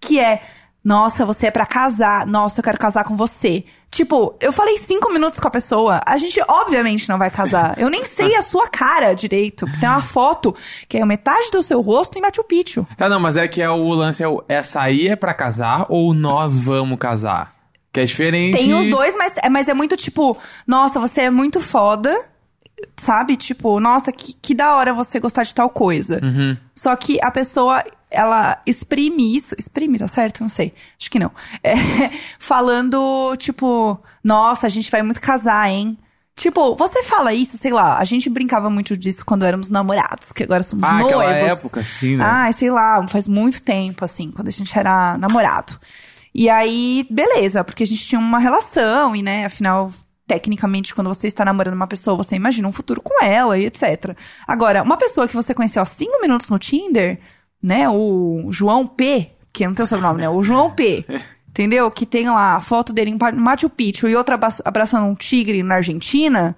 que 0.00 0.18
é, 0.20 0.42
nossa, 0.84 1.24
você 1.24 1.46
é 1.46 1.50
pra 1.50 1.64
casar, 1.66 2.26
nossa, 2.26 2.60
eu 2.60 2.64
quero 2.64 2.78
casar 2.78 3.04
com 3.04 3.16
você. 3.16 3.64
Tipo, 3.90 4.34
eu 4.40 4.52
falei 4.52 4.76
cinco 4.76 5.12
minutos 5.12 5.38
com 5.38 5.46
a 5.46 5.50
pessoa, 5.50 6.00
a 6.04 6.18
gente 6.18 6.40
obviamente 6.48 7.08
não 7.08 7.16
vai 7.16 7.30
casar. 7.30 7.78
Eu 7.78 7.88
nem 7.88 8.04
sei 8.04 8.34
a 8.34 8.42
sua 8.42 8.68
cara 8.68 9.14
direito, 9.14 9.66
tem 9.78 9.88
uma 9.88 10.02
foto 10.02 10.54
que 10.88 10.98
é 10.98 11.04
metade 11.06 11.48
do 11.52 11.62
seu 11.62 11.80
rosto 11.80 12.18
em 12.18 12.20
Machu 12.20 12.42
Picchu. 12.42 12.86
Tá, 12.96 13.08
não, 13.08 13.20
mas 13.20 13.36
é 13.36 13.46
que 13.46 13.62
é 13.62 13.70
o 13.70 13.88
lance 13.90 14.20
é 14.22 14.26
o, 14.28 14.42
essa 14.48 14.80
aí 14.82 15.06
é 15.06 15.14
pra 15.14 15.32
casar 15.32 15.86
ou 15.88 16.12
nós 16.12 16.58
vamos 16.58 16.98
casar? 16.98 17.54
Que 17.92 18.00
é 18.00 18.04
diferente. 18.04 18.58
Tem 18.58 18.74
os 18.74 18.88
dois, 18.90 19.16
mas, 19.16 19.32
é- 19.40 19.48
mas 19.48 19.68
é 19.68 19.74
muito 19.74 19.96
tipo, 19.96 20.36
nossa, 20.66 20.98
você 20.98 21.20
é 21.22 21.30
muito 21.30 21.60
foda, 21.60 22.12
sabe? 22.96 23.36
Tipo, 23.36 23.78
nossa, 23.78 24.10
que, 24.10 24.32
que 24.32 24.54
da 24.54 24.74
hora 24.74 24.92
você 24.92 25.20
gostar 25.20 25.44
de 25.44 25.54
tal 25.54 25.70
coisa. 25.70 26.18
Uhum. 26.20 26.56
Só 26.74 26.96
que 26.96 27.18
a 27.22 27.30
pessoa, 27.30 27.84
ela 28.14 28.60
exprime 28.66 29.36
isso. 29.36 29.54
Exprime, 29.58 29.98
tá 29.98 30.08
certo? 30.08 30.40
Não 30.40 30.48
sei. 30.48 30.72
Acho 30.98 31.10
que 31.10 31.18
não. 31.18 31.30
É, 31.62 31.74
falando, 32.38 33.34
tipo, 33.36 33.98
nossa, 34.22 34.66
a 34.66 34.70
gente 34.70 34.90
vai 34.90 35.02
muito 35.02 35.20
casar, 35.20 35.68
hein? 35.68 35.98
Tipo, 36.36 36.74
você 36.74 37.02
fala 37.04 37.32
isso, 37.32 37.56
sei 37.56 37.72
lá, 37.72 37.96
a 37.98 38.04
gente 38.04 38.28
brincava 38.28 38.68
muito 38.68 38.96
disso 38.96 39.24
quando 39.24 39.44
éramos 39.44 39.70
namorados, 39.70 40.32
que 40.32 40.42
agora 40.42 40.64
somos 40.64 40.82
Ah, 40.84 40.94
noivos. 40.94 41.12
aquela 41.12 41.32
época, 41.32 41.80
assim, 41.80 42.16
né? 42.16 42.24
Ah, 42.26 42.50
sei 42.50 42.70
lá, 42.70 43.06
faz 43.06 43.28
muito 43.28 43.62
tempo, 43.62 44.04
assim, 44.04 44.32
quando 44.32 44.48
a 44.48 44.50
gente 44.50 44.76
era 44.76 45.16
namorado. 45.16 45.78
E 46.34 46.50
aí, 46.50 47.06
beleza, 47.08 47.62
porque 47.62 47.84
a 47.84 47.86
gente 47.86 48.04
tinha 48.04 48.18
uma 48.18 48.40
relação, 48.40 49.14
e 49.14 49.22
né, 49.22 49.44
afinal, 49.44 49.92
tecnicamente, 50.26 50.92
quando 50.92 51.06
você 51.06 51.28
está 51.28 51.44
namorando 51.44 51.74
uma 51.74 51.86
pessoa, 51.86 52.16
você 52.16 52.34
imagina 52.34 52.66
um 52.66 52.72
futuro 52.72 53.00
com 53.00 53.22
ela 53.22 53.56
e 53.56 53.66
etc. 53.66 54.16
Agora, 54.44 54.82
uma 54.82 54.96
pessoa 54.96 55.28
que 55.28 55.36
você 55.36 55.54
conheceu 55.54 55.82
há 55.82 55.86
cinco 55.86 56.20
minutos 56.20 56.48
no 56.48 56.58
Tinder, 56.58 57.20
né, 57.64 57.88
o 57.88 58.48
João 58.50 58.86
P, 58.86 59.30
que 59.50 59.66
não 59.66 59.72
tem 59.72 59.84
o 59.84 59.86
sobrenome, 59.88 60.20
né, 60.20 60.28
o 60.28 60.42
João 60.42 60.70
P, 60.70 61.02
entendeu? 61.48 61.90
Que 61.90 62.04
tem 62.04 62.28
lá 62.28 62.56
a 62.56 62.60
foto 62.60 62.92
dele 62.92 63.10
em 63.10 63.18
Machu 63.36 63.70
Picchu 63.70 64.06
e 64.06 64.14
outra 64.14 64.34
abra- 64.34 64.50
abraçando 64.66 65.06
um 65.06 65.14
tigre 65.14 65.62
na 65.62 65.76
Argentina. 65.76 66.54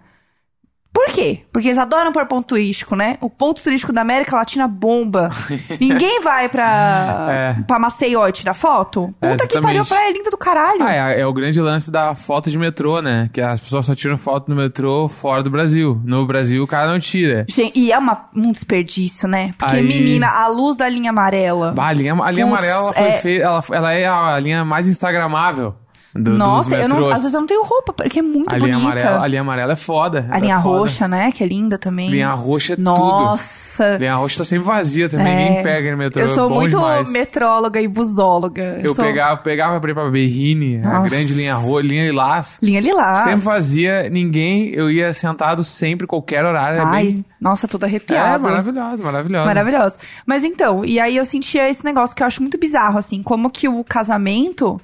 Por 0.97 1.13
quê? 1.13 1.41
Porque 1.53 1.69
eles 1.69 1.77
adoram 1.79 2.11
pôr 2.11 2.25
ponto 2.27 2.47
turístico, 2.49 2.97
né? 2.97 3.19
O 3.21 3.29
ponto 3.29 3.63
turístico 3.63 3.93
da 3.93 4.01
América 4.01 4.35
Latina 4.35 4.67
bomba. 4.67 5.31
Ninguém 5.79 6.23
vai 6.23 6.49
pra, 6.49 7.27
É. 7.59 7.63
pra 7.65 7.79
Maceió 7.79 8.27
e 8.27 8.33
tirar 8.33 8.55
foto. 8.55 9.15
É, 9.21 9.33
Puta 9.33 9.47
que 9.47 9.53
exatamente. 9.59 9.63
pariu, 9.63 9.85
praia 9.85 10.11
linda 10.13 10.31
do 10.31 10.39
caralho. 10.39 10.83
Ah, 10.83 10.95
é, 11.13 11.21
é 11.21 11.27
o 11.27 11.33
grande 11.35 11.61
lance 11.61 11.91
da 11.91 12.15
foto 12.15 12.51
de 12.51 12.57
metrô, 12.57 13.03
né? 13.03 13.29
Que 13.31 13.43
as 13.43 13.61
pessoas 13.61 13.85
só 13.85 13.95
tiram 13.95 14.17
foto 14.17 14.49
no 14.49 14.57
metrô 14.57 15.07
fora 15.07 15.43
do 15.43 15.51
Brasil. 15.51 16.01
No 16.03 16.27
Brasil, 16.27 16.63
o 16.65 16.67
cara 16.67 16.91
não 16.91 16.99
tira. 16.99 17.45
Gente, 17.49 17.79
e 17.79 17.93
é 17.93 17.99
uma- 17.99 18.31
um 18.35 18.51
desperdício, 18.51 19.29
né? 19.29 19.53
Porque, 19.59 19.77
Aí- 19.77 19.83
menina, 19.87 20.29
a 20.29 20.49
luz 20.49 20.79
da 20.79 20.89
linha 20.89 21.11
amarela. 21.11 21.73
Bah, 21.73 21.89
a 21.89 21.93
linha, 21.93 22.15
a 22.15 22.31
linha 22.31 22.47
Putz, 22.47 22.59
amarela 22.65 22.81
ela 22.87 22.93
foi 22.95 23.07
é- 23.07 23.13
feita. 23.13 23.45
Ela, 23.45 23.65
ela 23.71 23.93
é 23.93 24.07
a 24.07 24.39
linha 24.41 24.65
mais 24.65 24.89
instagramável 24.89 25.75
do, 26.17 26.33
Nossa, 26.33 26.75
eu 26.77 26.89
não, 26.89 27.07
às 27.09 27.21
vezes 27.21 27.35
eu 27.35 27.41
não 27.41 27.47
tenho 27.47 27.65
roupa, 27.65 27.93
porque 27.93 28.19
é 28.19 28.23
muito 28.23 28.53
a 28.55 28.59
linha 28.59 28.79
bonita. 28.79 28.93
amarela, 29.03 29.25
a 29.25 29.27
linha 29.27 29.41
amarela 29.41 29.73
é 29.73 29.77
foda. 29.77 30.27
A 30.31 30.37
ela 30.37 30.39
linha 30.39 30.57
é 30.57 30.63
foda. 30.63 30.79
roxa, 30.79 31.09
né? 31.09 31.33
Que 31.33 31.45
é 31.45 31.47
linda 31.47 31.79
também. 31.79 32.11
Linha 32.11 32.31
roxa 32.33 32.73
é 32.73 32.77
tudo. 32.77 32.85
Nossa. 32.85 33.85
A 33.95 33.99
linha 33.99 34.17
roxa 34.17 34.39
tá 34.39 34.45
sempre 34.45 34.65
vazia 34.67 35.09
também, 35.09 35.27
É. 35.27 35.51
nem 35.51 35.63
pega 35.63 35.91
no 35.91 35.97
metrô. 35.97 36.23
Eu 36.23 36.29
sou 36.29 36.51
é 36.51 36.55
muito 36.55 36.77
demais. 36.77 37.11
metróloga 37.11 37.81
e 37.81 37.89
busóloga. 37.89 38.81
Eu 38.83 38.95
sou... 38.95 39.05
pegava, 39.05 39.37
pegava 39.39 39.81
pra 39.81 39.91
ir 39.91 39.95
pra 39.95 40.11
Berrine, 40.11 40.81
a 40.85 41.01
grande 41.01 41.35
linha 41.35 41.55
roxa, 41.55 41.87
linha 41.87 42.05
lilás. 42.07 42.59
Linha 42.63 42.81
lilás. 42.81 43.25
Sempre 43.25 43.43
vazia, 43.45 44.09
ninguém, 44.11 44.69
eu 44.71 44.91
ia 44.91 45.13
sentado 45.15 45.63
sempre, 45.65 46.07
qualquer 46.07 46.45
horário. 46.45 46.79
É 46.79 46.83
Ai, 46.85 47.05
bem... 47.07 47.25
nossa, 47.41 47.67
toda 47.69 47.87
É, 47.87 47.89
arrepiada. 47.89 48.39
maravilhosa, 48.39 49.03
maravilhosa. 49.03 49.47
Maravilhoso. 49.47 49.97
Mas 50.25 50.45
então, 50.45 50.85
e 50.85 50.99
aí 50.99 51.17
eu 51.17 51.25
sentia 51.25 51.69
esse 51.69 51.85
negócio 51.85 52.15
que 52.17 52.23
eu 52.23 52.27
acho 52.27 52.41
muito 52.41 52.59
bizarro, 52.59 52.99
assim, 52.99 53.23
como 53.23 53.51
que 53.51 53.69
o 53.69 53.83
casamento, 53.85 54.81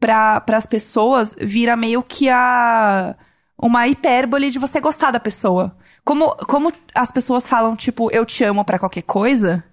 para 0.00 0.42
as 0.52 0.66
pessoas, 0.66 1.34
vira 1.38 1.76
meio 1.76 2.02
que 2.02 2.28
a. 2.28 3.14
Uma 3.60 3.88
hipérbole 3.88 4.50
de 4.50 4.58
você 4.58 4.80
gostar 4.80 5.10
da 5.10 5.18
pessoa. 5.18 5.76
Como, 6.04 6.28
como 6.46 6.72
as 6.94 7.10
pessoas 7.10 7.48
falam, 7.48 7.74
tipo, 7.74 8.08
eu 8.12 8.24
te 8.24 8.44
amo 8.44 8.64
pra 8.64 8.78
qualquer 8.78 9.02
coisa, 9.02 9.64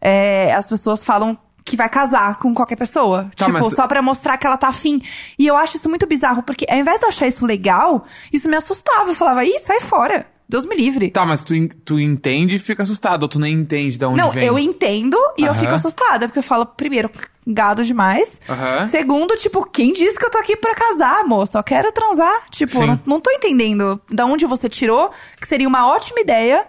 é, 0.00 0.52
as 0.52 0.68
pessoas 0.68 1.04
falam 1.04 1.38
que 1.64 1.76
vai 1.76 1.88
casar 1.88 2.38
com 2.38 2.52
qualquer 2.52 2.74
pessoa. 2.74 3.30
Tá, 3.36 3.46
tipo, 3.46 3.52
mas- 3.60 3.74
só 3.74 3.86
pra 3.86 4.02
mostrar 4.02 4.36
que 4.36 4.46
ela 4.46 4.56
tá 4.56 4.66
afim. 4.68 5.00
E 5.38 5.46
eu 5.46 5.56
acho 5.56 5.76
isso 5.76 5.88
muito 5.88 6.06
bizarro, 6.08 6.42
porque 6.42 6.66
ao 6.68 6.76
invés 6.78 6.98
de 6.98 7.04
eu 7.04 7.08
achar 7.08 7.28
isso 7.28 7.46
legal, 7.46 8.04
isso 8.32 8.48
me 8.48 8.56
assustava. 8.56 9.10
Eu 9.10 9.14
falava, 9.14 9.44
ih, 9.44 9.58
sai 9.60 9.78
fora. 9.78 10.26
Deus 10.50 10.66
me 10.66 10.74
livre. 10.76 11.10
Tá, 11.10 11.24
mas 11.24 11.42
tu, 11.42 11.54
tu 11.84 11.98
entende 11.98 12.56
e 12.56 12.58
fica 12.58 12.82
assustado, 12.82 13.22
ou 13.22 13.28
tu 13.28 13.38
nem 13.38 13.54
entende 13.54 13.96
de 13.96 14.04
onde 14.04 14.20
Não, 14.20 14.30
vem? 14.30 14.44
eu 14.44 14.58
entendo 14.58 15.16
e 15.38 15.44
eu 15.44 15.54
fico 15.54 15.72
assustada, 15.72 16.26
porque 16.26 16.40
eu 16.40 16.42
falo, 16.42 16.66
primeiro, 16.66 17.08
gado 17.46 17.84
demais. 17.84 18.40
Aham. 18.48 18.84
Segundo, 18.84 19.36
tipo, 19.36 19.64
quem 19.70 19.92
disse 19.92 20.18
que 20.18 20.24
eu 20.24 20.30
tô 20.30 20.38
aqui 20.38 20.56
pra 20.56 20.74
casar, 20.74 21.20
amor? 21.20 21.46
Só 21.46 21.62
quero 21.62 21.90
transar. 21.92 22.46
Tipo, 22.50 22.78
Sim. 22.78 22.86
não, 22.86 23.00
não 23.06 23.20
tô 23.20 23.30
entendendo 23.30 24.00
da 24.10 24.26
onde 24.26 24.44
você 24.44 24.68
tirou, 24.68 25.10
que 25.40 25.46
seria 25.46 25.68
uma 25.68 25.86
ótima 25.86 26.20
ideia 26.20 26.66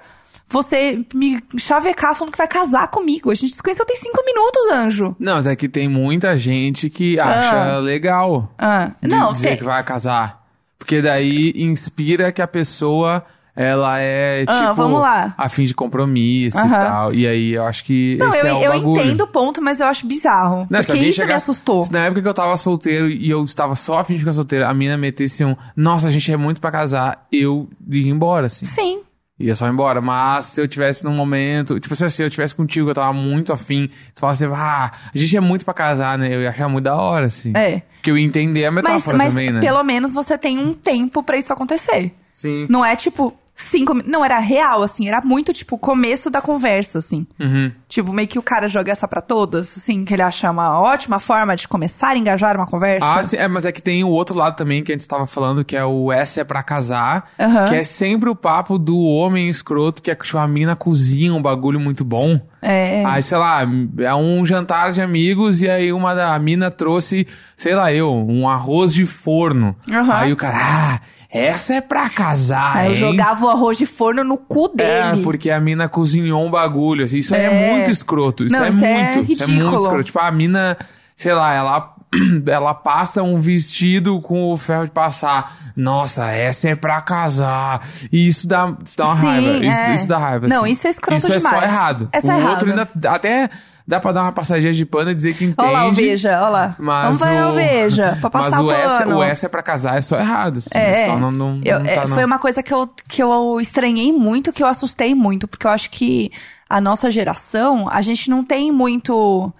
você 0.47 1.05
me 1.13 1.41
chavecar 1.57 2.13
falando 2.13 2.33
que 2.33 2.37
vai 2.37 2.47
casar 2.47 2.89
comigo. 2.89 3.31
A 3.31 3.33
gente 3.33 3.55
se 3.55 3.63
conheceu 3.63 3.85
tem 3.85 3.95
cinco 3.95 4.21
minutos, 4.25 4.71
anjo. 4.71 5.15
Não, 5.17 5.35
mas 5.35 5.47
é 5.47 5.55
que 5.55 5.69
tem 5.69 5.87
muita 5.87 6.37
gente 6.37 6.89
que 6.89 7.17
acha 7.19 7.77
legal 7.77 8.53
Ah, 8.57 8.91
de 9.01 9.07
não, 9.07 9.31
dizer 9.31 9.47
tem- 9.49 9.57
que 9.59 9.63
vai 9.63 9.81
casar. 9.83 10.41
Porque 10.77 11.01
daí 11.01 11.53
inspira 11.55 12.31
que 12.33 12.41
a 12.41 12.47
pessoa, 12.47 13.23
ela 13.55 13.99
é, 13.99 14.43
Ah, 14.47 14.53
tipo, 14.61 14.73
vamos 14.75 14.99
lá. 15.01 15.33
a 15.37 15.49
fim 15.49 15.63
de 15.63 15.73
compromisso 15.73 16.57
e 16.57 16.69
tal. 16.69 17.13
E 17.13 17.27
aí 17.27 17.51
eu 17.53 17.63
acho 17.65 17.83
que 17.83 18.15
Não, 18.19 18.29
esse 18.29 18.37
eu, 18.39 18.47
é 18.47 18.53
o 18.53 18.63
eu 18.63 18.71
bagulho. 18.73 19.01
entendo 19.03 19.21
o 19.21 19.27
ponto, 19.27 19.61
mas 19.61 19.79
eu 19.79 19.87
acho 19.87 20.05
bizarro. 20.07 20.65
Não, 20.69 20.81
se 20.81 20.87
porque 20.87 20.99
isso 21.01 21.07
me 21.07 21.13
chegasse- 21.27 21.49
assustou. 21.51 21.83
se 21.83 21.91
na 21.91 21.99
época 22.05 22.21
que 22.21 22.27
eu 22.27 22.33
tava 22.33 22.55
solteiro 22.57 23.09
e 23.09 23.29
eu 23.29 23.43
estava 23.43 23.75
só 23.75 23.99
a 23.99 24.03
fim 24.03 24.13
de 24.13 24.19
ficar 24.19 24.33
solteiro, 24.33 24.65
a 24.65 24.73
mina 24.73 24.97
metesse 24.97 25.43
um, 25.43 25.55
nossa, 25.75 26.07
a 26.07 26.11
gente 26.11 26.31
é 26.31 26.37
muito 26.37 26.61
pra 26.61 26.71
casar, 26.71 27.27
eu 27.31 27.67
ia 27.89 28.09
embora, 28.09 28.47
assim. 28.47 28.65
Sim. 28.65 29.01
Ia 29.39 29.55
só 29.55 29.67
embora. 29.67 29.99
Mas 30.01 30.45
se 30.45 30.61
eu 30.61 30.67
tivesse 30.67 31.03
num 31.03 31.15
momento, 31.15 31.79
tipo 31.79 31.93
assim, 31.95 32.07
se 32.09 32.21
eu 32.21 32.29
tivesse 32.29 32.53
contigo, 32.53 32.91
eu 32.91 32.93
tava 32.93 33.11
muito 33.11 33.51
afim, 33.51 33.89
tu 34.13 34.19
falasse, 34.19 34.45
ah, 34.45 34.91
a 35.13 35.17
gente 35.17 35.35
é 35.35 35.39
muito 35.39 35.65
pra 35.65 35.73
casar, 35.73 36.15
né? 36.15 36.27
Eu 36.31 36.41
ia 36.43 36.51
achar 36.51 36.69
muito 36.69 36.83
da 36.85 36.95
hora, 36.95 37.25
assim. 37.25 37.51
É. 37.55 37.81
Porque 37.95 38.11
eu 38.11 38.17
ia 38.19 38.23
entender 38.25 38.65
a 38.65 38.71
Mas, 38.71 38.83
metáfora 38.83 39.17
mas 39.17 39.29
também, 39.33 39.51
né? 39.51 39.59
pelo 39.59 39.83
menos 39.83 40.13
você 40.13 40.37
tem 40.37 40.59
um 40.59 40.73
tempo 40.73 41.23
pra 41.23 41.37
isso 41.37 41.51
acontecer. 41.51 42.13
Sim. 42.31 42.67
Não 42.69 42.85
é 42.85 42.95
tipo 42.95 43.33
cinco 43.55 43.93
Não, 44.05 44.23
era 44.23 44.39
real, 44.39 44.83
assim. 44.83 45.07
Era 45.07 45.21
muito, 45.21 45.53
tipo, 45.53 45.77
começo 45.77 46.29
da 46.29 46.41
conversa, 46.41 46.99
assim. 46.99 47.25
Uhum. 47.39 47.71
Tipo, 47.87 48.13
meio 48.13 48.27
que 48.27 48.39
o 48.39 48.41
cara 48.41 48.67
joga 48.67 48.91
essa 48.91 49.07
pra 49.07 49.21
todas, 49.21 49.77
assim, 49.77 50.05
que 50.05 50.13
ele 50.13 50.21
acha 50.21 50.49
uma 50.49 50.79
ótima 50.79 51.19
forma 51.19 51.55
de 51.55 51.67
começar 51.67 52.09
a 52.09 52.17
engajar 52.17 52.55
uma 52.55 52.65
conversa. 52.65 53.07
Ah, 53.07 53.23
sim, 53.23 53.37
é, 53.37 53.47
mas 53.47 53.65
é 53.65 53.71
que 53.71 53.81
tem 53.81 54.03
o 54.03 54.09
outro 54.09 54.35
lado 54.35 54.55
também 54.55 54.83
que 54.83 54.91
a 54.91 54.95
gente 54.95 55.07
tava 55.07 55.25
falando, 55.25 55.63
que 55.63 55.75
é 55.75 55.85
o 55.85 56.11
S 56.11 56.39
é 56.39 56.43
pra 56.43 56.63
casar, 56.63 57.31
Aham. 57.39 57.67
que 57.67 57.75
é 57.75 57.83
sempre 57.83 58.29
o 58.29 58.35
papo 58.35 58.77
do 58.77 58.97
homem 58.97 59.49
escroto, 59.49 60.01
que 60.01 60.09
é 60.09 60.15
que 60.15 60.25
tipo, 60.25 60.37
a 60.37 60.47
mina 60.47 60.75
cozinha 60.75 61.33
um 61.33 61.41
bagulho 61.41 61.79
muito 61.79 62.03
bom. 62.03 62.39
É. 62.61 63.03
Aí, 63.05 63.23
sei 63.23 63.37
lá, 63.37 63.63
é 63.99 64.15
um 64.15 64.45
jantar 64.45 64.91
de 64.91 65.01
amigos 65.01 65.61
e 65.61 65.69
aí 65.69 65.91
uma 65.91 66.13
da 66.13 66.37
mina 66.37 66.69
trouxe, 66.69 67.27
sei 67.57 67.73
lá, 67.73 67.91
eu, 67.91 68.13
um 68.13 68.47
arroz 68.47 68.93
de 68.93 69.05
forno. 69.05 69.75
Aham. 69.91 70.13
Aí 70.13 70.31
o 70.31 70.37
cara, 70.37 70.57
ah, 70.57 70.99
essa 71.31 71.75
é 71.75 71.81
pra 71.81 72.09
casar, 72.09 72.75
Aí 72.77 72.87
eu 72.87 72.93
hein? 72.93 72.99
jogava 72.99 73.45
o 73.45 73.49
arroz 73.49 73.77
de 73.77 73.85
forno 73.85 74.23
no 74.23 74.37
cu 74.37 74.71
É, 74.77 75.11
dele. 75.11 75.23
porque 75.23 75.49
a 75.49 75.59
mina 75.59 75.87
cozinhou 75.87 76.45
um 76.45 76.51
bagulho. 76.51 77.05
assim, 77.05 77.17
Isso 77.19 77.33
é, 77.33 77.45
É. 77.45 77.71
muito 77.73 77.89
escroto. 77.89 78.43
Isso 78.45 78.55
Não, 78.55 78.65
é 78.65 78.69
isso 78.69 78.83
é 78.85 78.93
muito. 79.13 79.31
isso 79.31 79.43
é 79.43 79.45
ridículo. 79.45 79.69
muito 79.71 79.83
escroto. 79.83 80.03
Tipo, 80.03 80.19
a 80.19 80.31
mina, 80.31 80.77
sei 81.15 81.33
lá, 81.33 81.53
ela. 81.53 81.95
Ela 82.45 82.73
passa 82.73 83.23
um 83.23 83.39
vestido 83.39 84.19
com 84.19 84.51
o 84.51 84.57
ferro 84.57 84.83
de 84.83 84.91
passar. 84.91 85.55
Nossa, 85.77 86.29
essa 86.29 86.67
é 86.67 86.75
pra 86.75 86.99
casar. 86.99 87.87
E 88.11 88.27
isso 88.27 88.45
dá, 88.45 88.73
isso 88.83 88.97
dá 88.97 89.05
uma 89.05 89.15
Sim, 89.15 89.25
raiva. 89.27 89.65
Isso, 89.65 89.79
é. 89.79 89.93
isso 89.93 90.07
dá 90.09 90.17
raiva. 90.17 90.45
Não, 90.49 90.63
assim. 90.63 90.71
isso 90.73 90.87
é 90.87 90.89
escroto 90.89 91.17
Isso 91.25 91.31
é 91.31 91.39
só 91.39 91.49
demais. 91.51 91.71
errado. 91.71 92.09
É 92.11 92.19
só 92.19 92.33
o 92.37 92.49
outro 92.49 92.69
ainda 92.69 92.85
até 93.07 93.49
dá 93.87 93.99
pra 93.99 94.11
dar 94.11 94.21
uma 94.23 94.31
passadinha 94.31 94.73
de 94.73 94.85
pano 94.85 95.11
e 95.11 95.15
dizer 95.15 95.33
que 95.35 95.45
entende. 95.45 95.67
Olha 95.67 95.71
lá, 95.71 95.87
o 95.87 95.91
veja, 95.93 96.29
olha 96.41 96.49
lá. 96.49 96.75
Mas 96.79 97.19
Vamos 97.19 97.35
ver 97.35 97.43
o... 97.45 97.53
veja, 97.53 98.17
pra 98.21 98.29
mas 98.33 98.43
passar 98.45 98.61
o 98.63 98.71
S, 98.71 98.97
pano. 99.03 99.17
o 99.17 99.23
S 99.23 99.45
é 99.45 99.49
pra 99.49 99.63
casar 99.63 99.97
é 99.97 100.01
só 100.01 100.17
errado, 100.17 100.57
assim. 100.57 100.69
É, 100.77 101.05
Só 101.07 101.17
não, 101.17 101.31
não, 101.31 101.61
Eu- 101.63 101.79
não 101.79 101.85
é, 101.89 101.95
tá, 101.95 102.07
não. 102.07 102.15
foi 102.15 102.23
uma 102.25 102.39
coisa 102.39 102.61
que 102.63 102.73
eu, 102.73 102.89
que 103.07 103.21
eu 103.21 103.59
estranhei 103.59 104.11
muito, 104.13 104.53
que 104.53 104.61
eu 104.63 104.67
assustei 104.67 105.13
muito, 105.15 105.47
porque 105.47 105.65
eu 105.67 105.71
acho 105.71 105.89
que 105.89 106.31
a 106.69 106.79
nossa 106.79 107.11
geração, 107.11 107.89
a 107.89 108.01
gente 108.01 108.29
não 108.29 108.43
tem 108.45 108.71
muito 108.71 109.51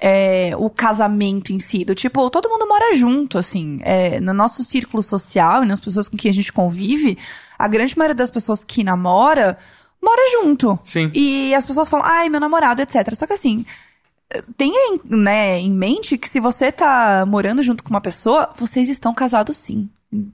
é, 0.00 0.52
o 0.56 0.70
casamento 0.70 1.52
em 1.52 1.58
si. 1.58 1.84
Do 1.84 1.94
tipo, 1.94 2.30
todo 2.30 2.48
mundo 2.48 2.66
mora 2.68 2.94
junto, 2.96 3.38
assim. 3.38 3.80
É, 3.82 4.20
no 4.20 4.32
nosso 4.32 4.62
círculo 4.62 5.02
social 5.02 5.64
e 5.64 5.66
nas 5.66 5.80
pessoas 5.80 6.08
com 6.08 6.16
quem 6.16 6.30
a 6.30 6.34
gente 6.34 6.52
convive, 6.52 7.18
a 7.58 7.66
grande 7.66 7.96
maioria 7.98 8.14
das 8.14 8.30
pessoas 8.30 8.62
que 8.62 8.84
namora, 8.84 9.58
mora 10.02 10.22
junto. 10.32 10.78
Sim. 10.84 11.10
E 11.14 11.54
as 11.54 11.66
pessoas 11.66 11.88
falam, 11.88 12.06
ai, 12.06 12.28
meu 12.28 12.40
namorado, 12.40 12.82
etc. 12.82 13.14
Só 13.14 13.26
que 13.26 13.32
assim, 13.32 13.64
tenha 14.56 14.94
em, 14.94 15.00
né, 15.04 15.58
em 15.58 15.70
mente 15.70 16.18
que 16.18 16.28
se 16.28 16.40
você 16.40 16.70
tá 16.70 17.24
morando 17.26 17.62
junto 17.62 17.82
com 17.82 17.90
uma 17.90 18.00
pessoa, 18.00 18.50
vocês 18.56 18.88
estão 18.88 19.14
casados 19.14 19.56
sim. 19.56 19.88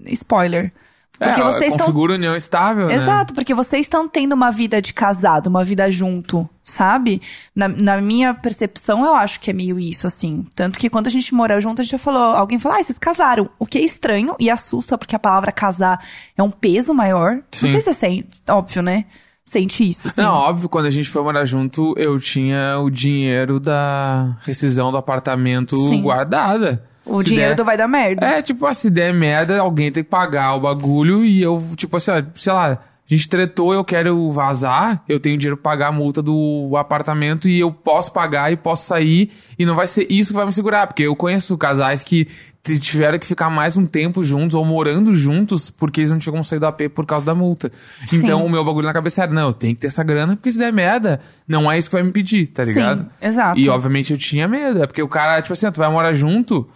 Spoiler. 0.07 0.73
Porque 1.19 1.41
é, 1.41 1.45
vocês 1.45 1.73
estão. 1.73 1.87
configura 1.87 2.15
união 2.15 2.35
estável, 2.35 2.89
né? 2.89 2.95
Exato, 2.95 3.35
porque 3.35 3.55
vocês 3.55 3.87
estão 3.87 4.09
tendo 4.09 4.33
uma 4.33 4.51
vida 4.51 4.83
de 4.83 4.93
casado, 4.93 5.47
uma 5.47 5.63
vida 5.63 5.89
junto, 5.89 6.49
sabe? 6.65 7.23
Na, 7.55 7.69
na 7.69 8.01
minha 8.01 8.35
percepção, 8.35 9.05
eu 9.05 9.15
acho 9.15 9.39
que 9.39 9.49
é 9.49 9.53
meio 9.53 9.79
isso, 9.79 10.09
assim. 10.09 10.45
Tanto 10.57 10.77
que 10.77 10.91
quando 10.91 11.07
a 11.07 11.11
gente 11.11 11.33
mora 11.33 11.61
junto, 11.61 11.81
a 11.81 11.85
gente 11.85 11.93
já 11.93 11.99
falou, 11.99 12.21
alguém 12.21 12.59
falou, 12.59 12.79
ah, 12.79 12.83
vocês 12.83 12.99
casaram. 12.99 13.49
O 13.61 13.67
que 13.67 13.79
é 13.79 13.83
estranho 13.83 14.35
e 14.41 14.51
assusta, 14.51 14.99
porque 14.99 15.15
a 15.15 15.19
palavra 15.19 15.53
casar 15.53 16.05
é 16.37 16.43
um 16.43 16.51
peso 16.51 16.93
maior. 16.93 17.41
Sim. 17.53 17.67
Não 17.67 17.73
sei 17.73 17.81
se 17.81 17.83
você 17.83 17.95
sente, 17.95 18.43
óbvio, 18.49 18.83
né? 18.83 19.05
Sente 19.45 19.89
isso, 19.89 20.09
assim. 20.09 20.23
Não, 20.23 20.33
óbvio, 20.35 20.69
quando 20.69 20.87
a 20.87 20.91
gente 20.91 21.09
foi 21.09 21.23
morar 21.23 21.45
junto, 21.45 21.95
eu 21.99 22.19
tinha 22.19 22.79
o 22.79 22.89
dinheiro 22.91 23.61
da 23.61 24.37
rescisão 24.43 24.91
do 24.91 24.97
apartamento 24.97 25.77
Sim. 25.89 26.01
guardada. 26.01 26.83
o 27.05 27.19
Se 27.21 27.27
dinheiro 27.27 27.51
der- 27.51 27.57
do 27.57 27.65
vai 27.65 27.77
dar 27.77 27.87
merda. 27.87 28.27
É, 28.27 28.41
tipo, 28.41 28.73
se 28.75 28.91
der 28.91 29.13
merda, 29.13 29.61
alguém 29.61 29.93
tem 29.93 30.03
que 30.03 30.09
pagar 30.09 30.55
o 30.55 30.61
bagulho 30.61 31.23
e 31.23 31.43
eu, 31.43 31.63
tipo 31.77 31.99
assim, 31.99 32.11
sei 32.35 32.53
lá, 32.55 32.79
a 33.11 33.15
gente 33.15 33.29
tretou, 33.29 33.75
eu 33.75 33.85
quero 33.85 34.31
vazar, 34.31 35.03
eu 35.07 35.21
tenho 35.21 35.37
dinheiro 35.37 35.59
pra 35.59 35.73
pagar 35.73 35.89
a 35.89 35.93
multa 35.93 36.23
do 36.23 36.75
apartamento 36.77 37.47
e 37.47 37.61
eu 37.61 37.71
posso 37.71 38.11
pagar 38.13 38.51
e 38.51 38.57
posso 38.57 38.87
sair 38.87 39.31
e 39.59 39.67
não 39.67 39.75
vai 39.75 39.87
ser 39.87 40.07
isso 40.11 40.31
que 40.31 40.37
vai 40.37 40.47
me 40.47 40.53
segurar, 40.53 40.87
porque 40.87 41.03
eu 41.03 41.15
conheço 41.15 41.57
casais 41.59 42.03
que 42.03 42.27
tiveram 42.81 43.19
que 43.19 43.27
ficar 43.27 43.51
mais 43.51 43.77
um 43.77 43.87
tempo 43.87 44.25
juntos 44.25 44.55
ou 44.55 44.65
morando 44.65 45.15
juntos 45.15 45.69
porque 45.69 46.01
eles 46.01 46.11
não 46.11 46.19
tinham 46.19 46.33
como 46.33 46.45
sair 46.45 46.59
do 46.59 46.67
AP 46.67 46.89
por 46.95 47.05
causa 47.05 47.27
da 47.27 47.35
multa. 47.35 47.71
Sim. 48.07 48.17
Então 48.17 48.45
o 48.45 48.49
meu 48.49 48.65
bagulho 48.65 48.87
na 48.87 48.93
cabeça 48.95 49.23
era, 49.23 49.31
não, 49.31 49.49
eu 49.49 49.53
tenho 49.53 49.75
que 49.75 49.83
ter 49.83 49.89
essa 49.89 50.03
grana 50.03 50.35
porque 50.35 50.51
se 50.51 50.59
der 50.59 50.73
merda, 50.73 51.21
não 51.47 51.71
é 51.71 51.79
isso 51.79 51.91
que 51.91 51.97
vai 51.97 52.03
me 52.03 52.09
impedir, 52.09 52.47
tá 52.49 52.63
ligado? 52.63 53.03
Sim, 53.03 53.27
exato. 53.29 53.61
E 53.61 53.69
obviamente 53.69 54.15
eu 54.15 54.19
tinha 54.19 54.49
medo, 54.49 54.83
é 54.83 54.87
porque 54.87 55.03
o 55.03 55.09
cara, 55.09 55.43
tipo 55.43 55.53
assim, 55.53 55.71
tu 55.71 55.77
vai 55.77 55.91
morar 55.91 56.15
junto 56.15 56.67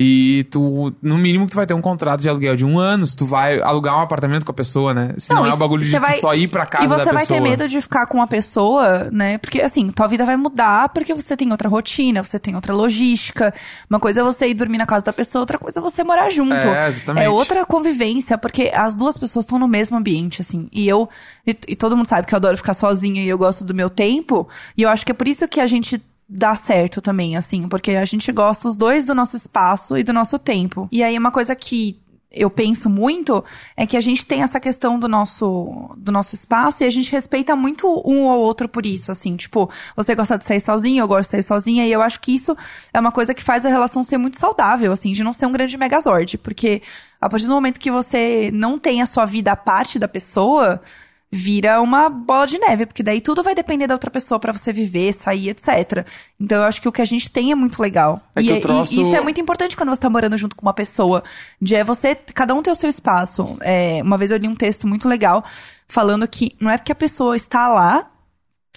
e 0.00 0.44
tu, 0.48 0.92
no 1.02 1.18
mínimo, 1.18 1.48
tu 1.48 1.56
vai 1.56 1.66
ter 1.66 1.74
um 1.74 1.80
contrato 1.80 2.20
de 2.20 2.28
aluguel 2.28 2.54
de 2.54 2.64
um 2.64 2.78
ano, 2.78 3.04
se 3.04 3.16
tu 3.16 3.26
vai 3.26 3.60
alugar 3.60 3.98
um 3.98 4.00
apartamento 4.02 4.44
com 4.46 4.52
a 4.52 4.54
pessoa, 4.54 4.94
né? 4.94 5.12
Se 5.18 5.34
não, 5.34 5.44
é 5.44 5.48
e 5.50 5.52
o 5.52 5.56
bagulho 5.56 5.82
de 5.82 5.90
você 5.90 5.96
tu 5.98 6.00
vai- 6.02 6.20
só 6.20 6.34
ir 6.36 6.46
pra 6.46 6.64
casa 6.66 6.84
E 6.84 6.86
da 6.86 6.94
você 6.98 7.04
pessoa. 7.06 7.14
vai 7.18 7.26
ter 7.26 7.40
medo 7.40 7.66
de 7.66 7.80
ficar 7.80 8.06
com 8.06 8.18
uma 8.18 8.28
pessoa, 8.28 9.08
né? 9.10 9.38
Porque, 9.38 9.60
assim, 9.60 9.90
tua 9.90 10.06
vida 10.06 10.24
vai 10.24 10.36
mudar 10.36 10.90
porque 10.90 11.12
você 11.12 11.36
tem 11.36 11.50
outra 11.50 11.68
rotina, 11.68 12.22
você 12.22 12.38
tem 12.38 12.54
outra 12.54 12.72
logística. 12.72 13.52
Uma 13.90 13.98
coisa 13.98 14.20
é 14.20 14.22
você 14.22 14.46
ir 14.46 14.54
dormir 14.54 14.78
na 14.78 14.86
casa 14.86 15.04
da 15.04 15.12
pessoa, 15.12 15.42
outra 15.42 15.58
coisa 15.58 15.80
é 15.80 15.82
você 15.82 16.04
morar 16.04 16.30
junto. 16.30 16.54
É, 16.54 16.86
exatamente. 16.86 17.24
É 17.24 17.28
outra 17.28 17.66
convivência, 17.66 18.38
porque 18.38 18.70
as 18.72 18.94
duas 18.94 19.18
pessoas 19.18 19.44
estão 19.46 19.58
no 19.58 19.66
mesmo 19.66 19.96
ambiente, 19.96 20.40
assim. 20.42 20.68
E 20.72 20.86
eu, 20.86 21.08
e, 21.44 21.56
e 21.66 21.74
todo 21.74 21.96
mundo 21.96 22.06
sabe 22.06 22.24
que 22.24 22.34
eu 22.34 22.36
adoro 22.36 22.56
ficar 22.56 22.74
sozinha 22.74 23.20
e 23.24 23.28
eu 23.28 23.36
gosto 23.36 23.64
do 23.64 23.74
meu 23.74 23.90
tempo. 23.90 24.48
E 24.76 24.82
eu 24.82 24.88
acho 24.88 25.04
que 25.04 25.10
é 25.10 25.14
por 25.14 25.26
isso 25.26 25.48
que 25.48 25.58
a 25.60 25.66
gente 25.66 26.00
dá 26.28 26.54
certo 26.54 27.00
também, 27.00 27.36
assim, 27.36 27.68
porque 27.68 27.92
a 27.92 28.04
gente 28.04 28.30
gosta 28.30 28.68
os 28.68 28.76
dois 28.76 29.06
do 29.06 29.14
nosso 29.14 29.34
espaço 29.36 29.96
e 29.96 30.04
do 30.04 30.12
nosso 30.12 30.38
tempo. 30.38 30.88
E 30.92 31.02
aí 31.02 31.16
uma 31.16 31.30
coisa 31.30 31.56
que 31.56 31.98
eu 32.30 32.50
penso 32.50 32.90
muito 32.90 33.42
é 33.74 33.86
que 33.86 33.96
a 33.96 34.00
gente 34.02 34.26
tem 34.26 34.42
essa 34.42 34.60
questão 34.60 34.98
do 34.98 35.08
nosso 35.08 35.94
do 35.96 36.12
nosso 36.12 36.34
espaço 36.34 36.82
e 36.82 36.86
a 36.86 36.90
gente 36.90 37.10
respeita 37.10 37.56
muito 37.56 37.86
um 38.04 38.28
ao 38.28 38.38
outro 38.38 38.68
por 38.68 38.84
isso, 38.84 39.10
assim, 39.10 39.34
tipo, 39.34 39.70
você 39.96 40.14
gosta 40.14 40.36
de 40.36 40.44
sair 40.44 40.60
sozinho, 40.60 41.02
eu 41.02 41.08
gosto 41.08 41.22
de 41.22 41.30
sair 41.30 41.42
sozinha 41.42 41.86
e 41.86 41.92
eu 41.92 42.02
acho 42.02 42.20
que 42.20 42.34
isso 42.34 42.54
é 42.92 43.00
uma 43.00 43.10
coisa 43.10 43.32
que 43.32 43.42
faz 43.42 43.64
a 43.64 43.70
relação 43.70 44.02
ser 44.02 44.18
muito 44.18 44.38
saudável, 44.38 44.92
assim, 44.92 45.14
de 45.14 45.24
não 45.24 45.32
ser 45.32 45.46
um 45.46 45.52
grande 45.52 45.78
megazord, 45.78 46.36
porque 46.38 46.82
a 47.18 47.28
partir 47.30 47.46
do 47.46 47.52
momento 47.52 47.80
que 47.80 47.90
você 47.90 48.50
não 48.52 48.78
tem 48.78 49.00
a 49.00 49.06
sua 49.06 49.24
vida 49.24 49.52
à 49.52 49.56
parte 49.56 49.98
da 49.98 50.06
pessoa, 50.06 50.82
vira 51.30 51.80
uma 51.82 52.08
bola 52.08 52.46
de 52.46 52.58
neve, 52.58 52.86
porque 52.86 53.02
daí 53.02 53.20
tudo 53.20 53.42
vai 53.42 53.54
depender 53.54 53.86
da 53.86 53.94
outra 53.94 54.10
pessoa 54.10 54.40
pra 54.40 54.52
você 54.52 54.72
viver, 54.72 55.12
sair, 55.12 55.50
etc. 55.50 56.06
Então 56.40 56.58
eu 56.58 56.64
acho 56.64 56.80
que 56.80 56.88
o 56.88 56.92
que 56.92 57.02
a 57.02 57.04
gente 57.04 57.30
tem 57.30 57.52
é 57.52 57.54
muito 57.54 57.82
legal. 57.82 58.20
É 58.34 58.40
e, 58.40 58.50
o 58.50 58.60
troço- 58.60 58.94
e 58.94 59.02
isso 59.02 59.14
é 59.14 59.20
muito 59.20 59.38
importante 59.40 59.76
quando 59.76 59.90
você 59.90 60.00
tá 60.00 60.08
morando 60.08 60.36
junto 60.38 60.56
com 60.56 60.62
uma 60.62 60.72
pessoa. 60.72 61.22
De 61.60 61.74
é 61.74 61.84
você, 61.84 62.14
cada 62.14 62.54
um 62.54 62.62
tem 62.62 62.72
o 62.72 62.76
seu 62.76 62.88
espaço. 62.88 63.58
É, 63.60 64.00
uma 64.02 64.16
vez 64.16 64.30
eu 64.30 64.38
li 64.38 64.48
um 64.48 64.54
texto 64.56 64.86
muito 64.86 65.06
legal 65.06 65.44
falando 65.86 66.26
que 66.26 66.52
não 66.58 66.70
é 66.70 66.78
porque 66.78 66.92
a 66.92 66.94
pessoa 66.94 67.36
está 67.36 67.68
lá 67.68 68.10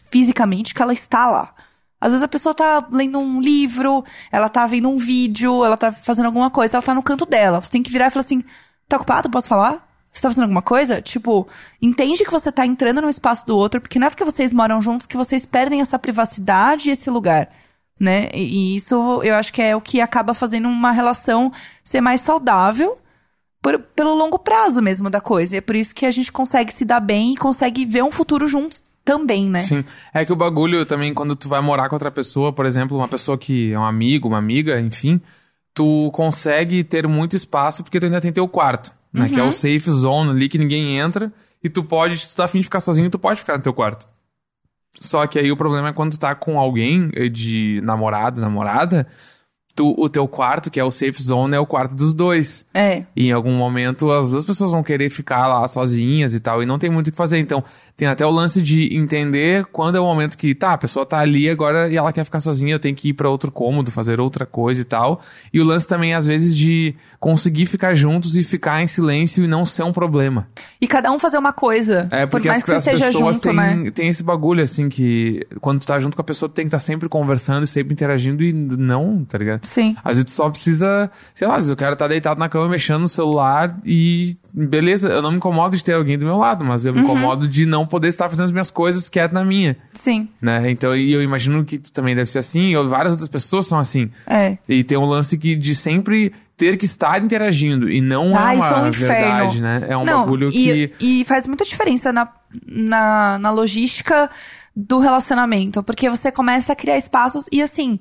fisicamente 0.10 0.74
que 0.74 0.81
ela 0.81 0.93
está 0.93 1.29
lá. 1.29 1.53
Às 2.00 2.12
vezes 2.12 2.24
a 2.24 2.27
pessoa 2.27 2.53
tá 2.55 2.86
lendo 2.91 3.20
um 3.20 3.39
livro, 3.39 4.03
ela 4.31 4.50
tá 4.50 4.65
vendo 4.65 4.90
um 4.90 4.98
vídeo, 4.98 5.64
ela 5.64 5.77
tá 5.77 5.92
fazendo 5.92 6.25
alguma 6.25 6.50
coisa, 6.50 6.75
ela 6.77 6.83
tá 6.83 6.94
no 6.96 7.03
canto 7.03 7.25
dela. 7.25 7.61
Você 7.61 7.72
tem 7.72 7.83
que 7.83 7.92
virar 7.92 8.07
e 8.07 8.09
falar 8.09 8.22
assim: 8.22 8.44
tá 8.90 8.98
ocupado? 8.98 9.29
Posso 9.29 9.48
falar? 9.48 9.87
Você 10.12 10.22
tá 10.22 10.28
fazendo 10.30 10.44
alguma 10.44 10.62
coisa? 10.62 11.02
Tipo, 11.02 11.48
entende 11.82 12.26
que 12.26 12.32
você 12.32 12.52
tá 12.52 12.66
entrando 12.66 13.02
no 13.02 13.10
espaço 13.10 13.46
do 13.48 13.56
outro, 13.56 13.80
porque 13.80 13.98
não 13.98 14.08
é 14.08 14.10
porque 14.10 14.26
vocês 14.26 14.52
moram 14.52 14.82
juntos 14.82 15.08
que 15.08 15.16
vocês 15.16 15.46
perdem 15.46 15.80
essa 15.82 15.98
privacidade 15.98 16.90
e 16.90 16.92
esse 16.92 17.10
lugar. 17.10 17.50
Né? 18.00 18.30
E, 18.34 18.74
e 18.74 18.76
isso 18.76 18.96
eu 19.24 19.36
acho 19.36 19.54
que 19.54 19.62
é 19.62 19.76
o 19.76 19.80
que 19.82 20.02
acaba 20.02 20.34
fazendo 20.34 20.68
uma 20.68 20.92
relação 20.92 21.52
ser 21.84 22.02
mais 22.02 22.22
saudável 22.22 22.98
por- 23.62 23.78
pelo 23.80 24.14
longo 24.16 24.40
prazo 24.40 24.82
mesmo 24.82 25.10
da 25.10 25.22
coisa. 25.22 25.56
E 25.56 25.58
é 25.60 25.62
por 25.62 25.76
isso 25.76 25.94
que 25.96 26.06
a 26.06 26.12
gente 26.12 26.32
consegue 26.32 26.74
se 26.74 26.84
dar 26.84 27.00
bem 27.00 27.34
e 27.34 27.38
consegue 27.38 27.86
ver 27.86 28.04
um 28.04 28.12
futuro 28.12 28.48
juntos 28.48 28.84
também, 29.06 29.50
né? 29.50 29.60
Sim. 29.62 29.86
É 30.14 30.26
que 30.26 30.34
o 30.34 30.36
bagulho 30.36 30.86
também, 30.86 31.14
quando 31.14 31.36
tu 31.36 31.48
vai 31.48 31.62
morar 31.62 31.90
com 31.90 31.96
outra 31.96 32.12
pessoa, 32.12 32.52
por 32.52 32.66
exemplo, 32.66 32.98
uma 32.98 33.08
pessoa 33.08 33.38
que 33.38 33.72
é 33.72 33.80
um 33.80 33.86
amigo, 33.86 34.28
uma 34.28 34.38
amiga, 34.40 34.80
enfim, 34.82 35.22
tu 35.74 36.10
consegue 36.12 36.84
ter 36.84 37.08
muito 37.08 37.36
espaço 37.36 37.84
porque 37.84 38.00
tu 38.00 38.06
ainda 38.08 38.20
tem 38.22 38.32
teu 38.34 38.48
quarto, 38.48 38.92
né? 39.14 39.28
Que 39.30 39.40
é 39.40 39.44
Uhum. 39.44 39.50
o 39.50 39.52
safe 39.52 39.90
zone 39.90 40.32
ali 40.32 40.50
que 40.50 40.58
ninguém 40.58 40.98
entra. 40.98 41.32
E 41.64 41.70
tu 41.70 41.84
pode, 41.84 42.18
se 42.18 42.34
tu 42.34 42.38
tá 42.38 42.46
afim 42.46 42.58
de 42.60 42.64
ficar 42.66 42.80
sozinho, 42.80 43.10
tu 43.10 43.20
pode 43.20 43.40
ficar 43.40 43.58
no 43.58 43.64
teu 43.64 43.74
quarto. 43.74 44.08
Só 45.00 45.26
que 45.28 45.40
aí 45.40 45.52
o 45.52 45.58
problema 45.58 45.90
é 45.90 45.94
quando 45.94 46.12
tu 46.12 46.20
tá 46.20 46.36
com 46.36 46.60
alguém 46.60 47.10
eh, 47.14 47.30
de 47.30 47.80
namorado, 47.84 48.42
namorada, 48.42 49.08
tu, 49.74 49.96
o 49.98 50.10
teu 50.10 50.28
quarto, 50.28 50.70
que 50.70 50.80
é 50.80 50.84
o 50.84 50.92
safe 50.92 51.24
zone, 51.24 51.56
é 51.56 51.60
o 51.60 51.66
quarto 51.66 51.96
dos 51.96 52.14
dois. 52.14 52.66
É. 52.74 53.06
E 53.16 53.28
em 53.28 53.32
algum 53.32 53.54
momento 53.54 54.12
as 54.12 54.30
duas 54.30 54.44
pessoas 54.44 54.70
vão 54.72 54.84
querer 54.84 55.10
ficar 55.10 55.48
lá 55.48 55.66
sozinhas 55.68 56.34
e 56.34 56.40
tal, 56.42 56.62
e 56.62 56.66
não 56.66 56.78
tem 56.78 56.90
muito 56.90 57.08
o 57.08 57.12
que 57.12 57.18
fazer. 57.18 57.40
Então, 57.40 57.64
tem 57.96 58.08
até 58.08 58.26
o 58.26 58.30
lance 58.32 58.62
de 58.62 58.94
entender 58.96 59.64
quando 59.66 59.96
é 59.96 60.00
o 60.00 60.04
momento 60.06 60.38
que, 60.38 60.54
tá, 60.54 60.74
a 60.74 60.78
pessoa 60.78 61.06
tá 61.06 61.20
ali 61.20 61.50
agora 61.50 61.90
e 61.90 61.96
ela 61.96 62.12
quer 62.12 62.26
ficar 62.26 62.42
sozinha, 62.42 62.74
eu 62.74 62.80
tenho 62.80 62.96
que 62.96 63.10
ir 63.10 63.14
pra 63.14 63.30
outro 63.30 63.50
cômodo, 63.52 63.92
fazer 63.92 64.20
outra 64.20 64.46
coisa 64.46 64.82
e 64.82 64.86
tal. 64.86 65.22
E 65.54 65.62
o 65.62 65.64
lance 65.64 65.88
também, 65.88 66.14
às 66.14 66.26
vezes, 66.28 66.56
de 66.56 66.94
conseguir 67.22 67.68
ficar 67.68 67.94
juntos 67.94 68.36
e 68.36 68.44
ficar 68.44 68.81
em 68.81 68.88
silêncio 68.88 69.44
e 69.44 69.48
não 69.48 69.64
ser 69.64 69.84
um 69.84 69.94
problema. 69.94 70.48
E 70.81 70.88
cada 70.88 71.12
um 71.12 71.20
fazer 71.20 71.38
uma 71.38 71.53
coisa. 71.53 72.10
É, 72.10 72.25
porque 72.25 72.48
por 72.48 72.53
mais 72.53 72.57
as, 72.57 72.64
que 72.64 72.70
você 72.72 72.75
as 72.75 72.86
esteja 72.88 73.05
pessoas 73.12 73.36
junto, 73.36 73.48
têm, 73.48 73.55
né? 73.55 73.92
esse 74.10 74.24
bagulho, 74.24 74.64
assim, 74.64 74.90
que 74.90 75.46
quando 75.62 75.79
tu 75.81 75.86
tá 75.86 76.00
junto 76.00 76.16
com 76.16 76.22
a 76.22 76.25
pessoa, 76.25 76.50
tu 76.50 76.53
tem 76.53 76.66
que 76.66 76.70
estar 76.70 76.79
sempre 76.79 77.07
conversando 77.07 77.64
e 77.64 77.68
sempre 77.68 77.94
interagindo 77.94 78.44
e 78.44 78.51
não, 78.51 79.24
tá 79.24 79.38
ligado? 79.38 79.64
Sim. 79.66 79.96
Às 80.03 80.14
vezes 80.18 80.25
tu 80.25 80.31
só 80.31 80.50
precisa, 80.50 81.12
sei 81.36 81.48
lá, 81.48 81.53
às 81.53 81.57
vezes 81.60 81.70
eu 81.70 81.77
quero 81.77 81.94
estar 81.94 82.07
deitado 82.07 82.40
na 82.40 82.50
cama 82.50 82.68
mexendo 82.68 83.01
no 83.01 83.07
celular 83.07 83.77
e 83.86 84.36
beleza, 84.51 85.07
eu 85.07 85.22
não 85.22 85.29
me 85.29 85.38
incomodo 85.38 85.77
de 85.77 85.84
ter 85.84 85.94
alguém 85.94 86.18
do 86.18 86.25
meu 86.25 86.38
lado, 86.38 86.66
mas 86.66 86.86
eu 86.86 86.92
me 86.94 87.01
Uhum. 87.01 87.05
incomodo 87.05 87.48
de 87.48 87.68
não 87.68 87.86
poder 87.86 88.07
estar 88.07 88.29
fazendo 88.29 88.46
as 88.46 88.51
minhas 88.51 88.72
coisas 88.72 89.07
quieto 89.07 89.31
na 89.31 89.46
minha, 89.46 89.77
Sim. 89.94 90.27
né? 90.42 90.72
Então, 90.72 90.96
e 90.96 91.14
eu 91.14 91.22
imagino 91.22 91.64
que 91.64 91.77
tu 91.77 91.92
também 91.92 92.16
deve 92.16 92.29
ser 92.31 92.40
assim, 92.40 92.75
ou 92.75 92.90
várias 92.90 93.12
outras 93.12 93.29
pessoas 93.29 93.68
são 93.68 93.77
assim. 93.77 94.10
É. 94.25 94.57
E 94.68 94.84
tem 94.84 94.98
um 94.98 95.05
lance 95.05 95.38
que 95.38 95.55
de 95.55 95.75
sempre 95.75 96.34
ter 96.66 96.78
que 96.78 96.86
estar 96.86 97.24
interagindo 97.24 97.90
e 97.90 98.00
não 98.02 98.38
Ah, 98.38 98.54
é 98.54 98.58
é 98.58 98.60
uma 98.60 98.84
um 98.84 98.88
inferno. 98.90 99.14
verdade, 99.16 99.62
né? 99.62 99.86
É 99.90 99.98
um 99.98 100.06
Não, 100.06 100.22
bagulho 100.22 100.50
e, 100.50 100.52
que 100.90 100.94
E 101.00 101.26
faz 101.26 101.48
muita 101.48 101.66
diferença 101.66 102.14
na, 102.14 102.30
na, 102.68 103.40
na 103.40 103.52
logística 103.52 104.30
do 104.76 105.00
relacionamento. 105.00 105.82
Porque 105.84 106.10
você 106.10 106.32
começa 106.32 106.74
a 106.74 106.76
criar 106.76 106.98
espaços 106.98 107.46
e 107.52 107.62
assim. 107.62 108.00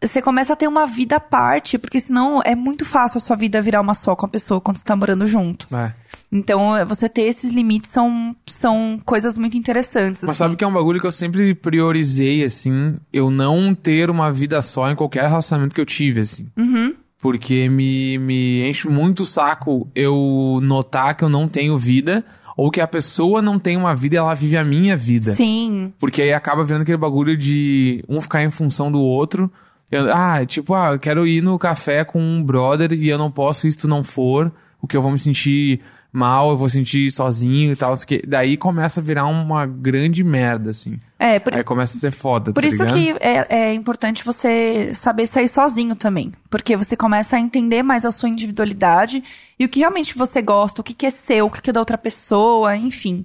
Você 0.00 0.22
começa 0.22 0.52
a 0.52 0.56
ter 0.56 0.66
uma 0.68 0.86
vida 0.86 1.16
à 1.16 1.20
parte, 1.20 1.76
porque 1.76 2.00
senão 2.00 2.40
é 2.44 2.54
muito 2.54 2.84
fácil 2.84 3.18
a 3.18 3.20
sua 3.20 3.36
vida 3.36 3.60
virar 3.62 3.80
uma 3.80 3.94
só 3.94 4.14
com 4.16 4.26
a 4.26 4.28
pessoa 4.28 4.60
quando 4.60 4.76
você 4.78 4.84
tá 4.84 4.96
morando 4.96 5.26
junto. 5.26 5.66
é. 5.72 5.92
Então, 6.34 6.74
é, 6.76 6.82
você 6.84 7.08
ter 7.10 7.22
esses 7.22 7.50
limites 7.50 7.90
são, 7.90 8.34
são 8.46 8.98
coisas 9.04 9.36
muito 9.36 9.54
interessantes. 9.56 10.22
Mas 10.22 10.30
assim. 10.30 10.38
sabe 10.38 10.56
que 10.56 10.64
é 10.64 10.66
um 10.66 10.72
bagulho 10.72 10.98
que 10.98 11.06
eu 11.06 11.12
sempre 11.12 11.54
priorizei, 11.54 12.42
assim, 12.42 12.96
eu 13.12 13.30
não 13.30 13.74
ter 13.74 14.08
uma 14.08 14.32
vida 14.32 14.62
só 14.62 14.90
em 14.90 14.96
qualquer 14.96 15.28
relacionamento 15.28 15.74
que 15.74 15.80
eu 15.80 15.84
tive, 15.86 16.20
assim. 16.20 16.48
Uhum. 16.56 16.94
Porque 17.22 17.68
me, 17.68 18.18
me 18.18 18.68
enche 18.68 18.86
muito 18.88 19.22
o 19.22 19.26
saco 19.26 19.88
eu 19.94 20.58
notar 20.62 21.16
que 21.16 21.22
eu 21.24 21.28
não 21.30 21.46
tenho 21.48 21.78
vida, 21.78 22.22
ou 22.56 22.68
que 22.70 22.80
a 22.80 22.86
pessoa 22.86 23.40
não 23.40 23.58
tem 23.60 23.76
uma 23.76 23.94
vida 23.94 24.16
e 24.16 24.18
ela 24.18 24.34
vive 24.34 24.58
a 24.58 24.64
minha 24.64 24.96
vida. 24.96 25.32
Sim. 25.32 25.92
Porque 26.00 26.20
aí 26.20 26.32
acaba 26.34 26.64
vendo 26.64 26.82
aquele 26.82 26.98
bagulho 26.98 27.36
de 27.38 28.04
um 28.08 28.20
ficar 28.20 28.42
em 28.42 28.50
função 28.50 28.90
do 28.92 29.00
outro. 29.00 29.50
Eu- 29.90 30.12
ah, 30.12 30.44
tipo, 30.44 30.74
ah, 30.74 30.92
eu 30.94 30.98
quero 30.98 31.24
ir 31.26 31.40
no 31.42 31.56
café 31.58 32.04
com 32.04 32.20
um 32.20 32.42
brother 32.42 32.92
e 32.92 33.08
eu 33.08 33.16
não 33.16 33.30
posso 33.30 33.70
se 33.70 33.78
tu 33.78 33.86
não 33.86 34.02
for, 34.02 34.50
o 34.80 34.86
que 34.88 34.96
eu 34.96 35.00
vou 35.02 35.12
me 35.12 35.18
sentir 35.18 35.80
mal, 36.12 36.50
eu 36.50 36.56
vou 36.58 36.68
sentir 36.68 37.10
sozinho 37.10 37.72
e 37.72 37.76
tal. 37.76 37.96
que 38.06 38.22
Daí 38.26 38.56
começa 38.56 39.00
a 39.00 39.02
virar 39.02 39.26
uma 39.26 39.64
grande 39.66 40.22
merda, 40.22 40.70
assim. 40.70 41.00
É, 41.18 41.38
por, 41.38 41.56
Aí 41.56 41.64
começa 41.64 41.96
a 41.96 42.00
ser 42.00 42.10
foda, 42.10 42.52
Por 42.52 42.62
tá 42.62 42.68
isso 42.68 42.84
ligado? 42.84 42.98
que 42.98 43.24
é, 43.24 43.46
é 43.48 43.72
importante 43.74 44.24
você 44.24 44.92
saber 44.94 45.26
sair 45.26 45.48
sozinho 45.48 45.96
também. 45.96 46.32
Porque 46.50 46.76
você 46.76 46.96
começa 46.96 47.36
a 47.36 47.40
entender 47.40 47.82
mais 47.82 48.04
a 48.04 48.10
sua 48.10 48.28
individualidade 48.28 49.22
e 49.58 49.64
o 49.64 49.68
que 49.68 49.80
realmente 49.80 50.16
você 50.18 50.42
gosta, 50.42 50.80
o 50.80 50.84
que, 50.84 50.92
que 50.92 51.06
é 51.06 51.10
seu, 51.10 51.46
o 51.46 51.50
que, 51.50 51.62
que 51.62 51.70
é 51.70 51.72
da 51.72 51.80
outra 51.80 51.96
pessoa, 51.96 52.76
enfim. 52.76 53.24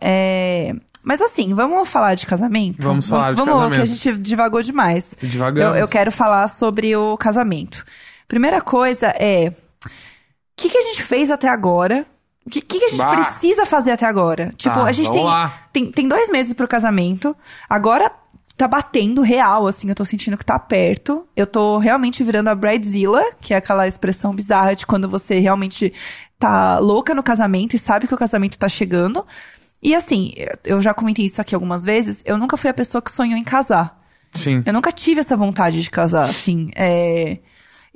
É, 0.00 0.72
Mas 1.02 1.20
assim, 1.20 1.54
vamos 1.54 1.88
falar 1.88 2.14
de 2.14 2.26
casamento? 2.26 2.82
Vamos 2.82 3.08
falar 3.08 3.30
de 3.32 3.36
vamos, 3.38 3.54
casamento. 3.54 3.76
que 3.76 3.82
a 3.82 3.86
gente 3.86 4.18
divagou 4.18 4.62
demais. 4.62 5.16
Devagamos. 5.20 5.74
Eu, 5.74 5.80
eu 5.80 5.88
quero 5.88 6.12
falar 6.12 6.46
sobre 6.48 6.94
o 6.94 7.16
casamento. 7.16 7.84
Primeira 8.28 8.60
coisa 8.60 9.08
é. 9.18 9.48
O 9.50 10.60
que, 10.60 10.68
que 10.68 10.76
a 10.78 10.82
gente 10.82 11.02
fez 11.02 11.30
até 11.30 11.48
agora? 11.48 12.04
O 12.48 12.50
que, 12.50 12.62
que, 12.62 12.84
a 12.84 12.88
gente 12.88 12.98
Bah. 12.98 13.10
precisa 13.10 13.66
fazer 13.66 13.92
até 13.92 14.06
agora? 14.06 14.54
Tipo, 14.56 14.76
Tá, 14.76 14.84
a 14.84 14.92
gente 14.92 15.10
tem, 15.10 15.24
tem. 15.70 15.92
Tem 15.92 16.08
dois 16.08 16.30
meses 16.30 16.54
pro 16.54 16.66
casamento. 16.66 17.36
Agora 17.68 18.10
tá 18.56 18.66
batendo 18.66 19.20
real, 19.20 19.66
assim. 19.66 19.88
Eu 19.88 19.94
tô 19.94 20.04
sentindo 20.04 20.38
que 20.38 20.44
tá 20.44 20.58
perto. 20.58 21.28
Eu 21.36 21.46
tô 21.46 21.76
realmente 21.76 22.24
virando 22.24 22.48
a 22.48 22.54
bridezilla, 22.54 23.22
que 23.40 23.52
é 23.52 23.58
aquela 23.58 23.86
expressão 23.86 24.34
bizarra 24.34 24.74
de 24.74 24.86
quando 24.86 25.08
você 25.08 25.38
realmente 25.38 25.92
tá 26.38 26.78
louca 26.78 27.14
no 27.14 27.22
casamento 27.22 27.74
e 27.74 27.78
sabe 27.78 28.08
que 28.08 28.14
o 28.14 28.18
casamento 28.18 28.58
tá 28.58 28.68
chegando. 28.68 29.26
E 29.82 29.94
assim, 29.94 30.32
eu 30.64 30.80
já 30.80 30.94
comentei 30.94 31.26
isso 31.26 31.40
aqui 31.40 31.54
algumas 31.54 31.84
vezes. 31.84 32.22
Eu 32.24 32.38
nunca 32.38 32.56
fui 32.56 32.70
a 32.70 32.74
pessoa 32.74 33.02
que 33.02 33.12
sonhou 33.12 33.38
em 33.38 33.44
casar. 33.44 34.00
Sim. 34.34 34.62
Eu 34.64 34.72
nunca 34.72 34.90
tive 34.90 35.20
essa 35.20 35.36
vontade 35.36 35.82
de 35.82 35.90
casar, 35.90 36.24
assim. 36.28 36.70
É... 36.74 37.38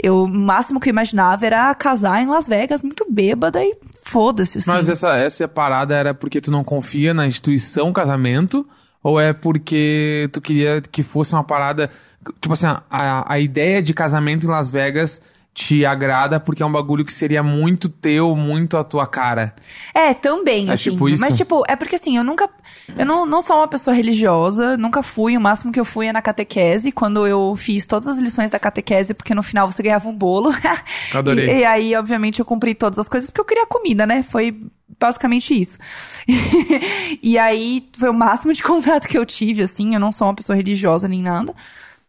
Eu, 0.03 0.25
o 0.25 0.29
máximo 0.29 0.81
que 0.81 0.88
eu 0.88 0.93
imaginava 0.93 1.47
era 1.47 1.75
casar 1.75 2.21
em 2.21 2.27
Las 2.27 2.49
Vegas, 2.49 2.83
muito 2.83 3.07
bêbada 3.09 3.62
e 3.62 3.77
foda-se, 4.03 4.59
assim. 4.59 4.71
Mas 4.71 4.88
essa, 4.88 5.17
essa 5.17 5.47
parada 5.47 5.95
era 5.95 6.12
porque 6.12 6.41
tu 6.41 6.51
não 6.51 6.65
confia 6.65 7.15
na 7.15 7.27
instituição 7.27 7.93
casamento? 7.93 8.67
Ou 9.03 9.21
é 9.21 9.33
porque 9.33 10.29
tu 10.33 10.41
queria 10.41 10.81
que 10.81 11.03
fosse 11.03 11.33
uma 11.35 11.45
parada. 11.45 11.88
Tipo 12.41 12.55
assim, 12.55 12.67
a, 12.67 13.33
a 13.33 13.38
ideia 13.38 13.81
de 13.83 13.95
casamento 13.95 14.47
em 14.47 14.49
Las 14.49 14.71
Vegas 14.71 15.21
te 15.55 15.85
agrada 15.85 16.41
porque 16.41 16.62
é 16.62 16.67
um 16.67 16.73
bagulho 16.73 17.05
que 17.05 17.12
seria 17.12 17.43
muito 17.43 17.88
teu, 17.88 18.35
muito 18.35 18.77
a 18.77 18.85
tua 18.85 19.07
cara. 19.07 19.55
É, 19.95 20.15
também, 20.15 20.71
É 20.71 20.73
assim. 20.73 20.91
tipo 20.91 21.09
isso? 21.09 21.21
Mas, 21.21 21.37
tipo, 21.37 21.62
é 21.69 21.77
porque 21.77 21.97
assim, 21.97 22.17
eu 22.17 22.25
nunca. 22.25 22.49
Eu 22.97 23.07
não, 23.07 23.25
não 23.25 23.40
sou 23.40 23.57
uma 23.57 23.68
pessoa 23.68 23.95
religiosa, 23.95 24.77
nunca 24.77 25.03
fui. 25.03 25.37
O 25.37 25.40
máximo 25.40 25.73
que 25.73 25.81
eu 25.81 25.85
fui 25.85 26.07
é 26.07 26.12
na 26.12 26.21
catequese, 26.21 26.92
quando 26.92 27.27
eu 27.27 27.55
fiz 27.57 27.87
todas 27.87 28.09
as 28.09 28.18
lições 28.18 28.51
da 28.51 28.59
catequese, 28.59 29.14
porque 29.14 29.35
no 29.35 29.42
final 29.42 29.71
você 29.71 29.83
ganhava 29.83 30.09
um 30.09 30.16
bolo. 30.16 30.53
Adorei. 31.14 31.49
E, 31.49 31.61
e 31.61 31.64
aí, 31.64 31.95
obviamente, 31.95 32.40
eu 32.40 32.45
cumpri 32.45 32.75
todas 32.75 32.99
as 32.99 33.09
coisas 33.09 33.31
porque 33.31 33.40
eu 33.40 33.45
queria 33.45 33.66
comida, 33.66 34.07
né? 34.07 34.23
Foi 34.23 34.61
basicamente 34.99 35.59
isso. 35.59 35.79
e 37.23 37.38
aí, 37.38 37.88
foi 37.92 38.11
o 38.11 38.14
máximo 38.14 38.53
de 38.53 38.62
contato 38.64 39.09
que 39.09 39.16
eu 39.16 39.25
tive, 39.25 39.62
assim. 39.62 39.95
Eu 39.95 40.01
não 40.01 40.12
sou 40.12 40.27
uma 40.27 40.35
pessoa 40.35 40.57
religiosa 40.57 41.09
nem 41.09 41.23
nada. 41.23 41.55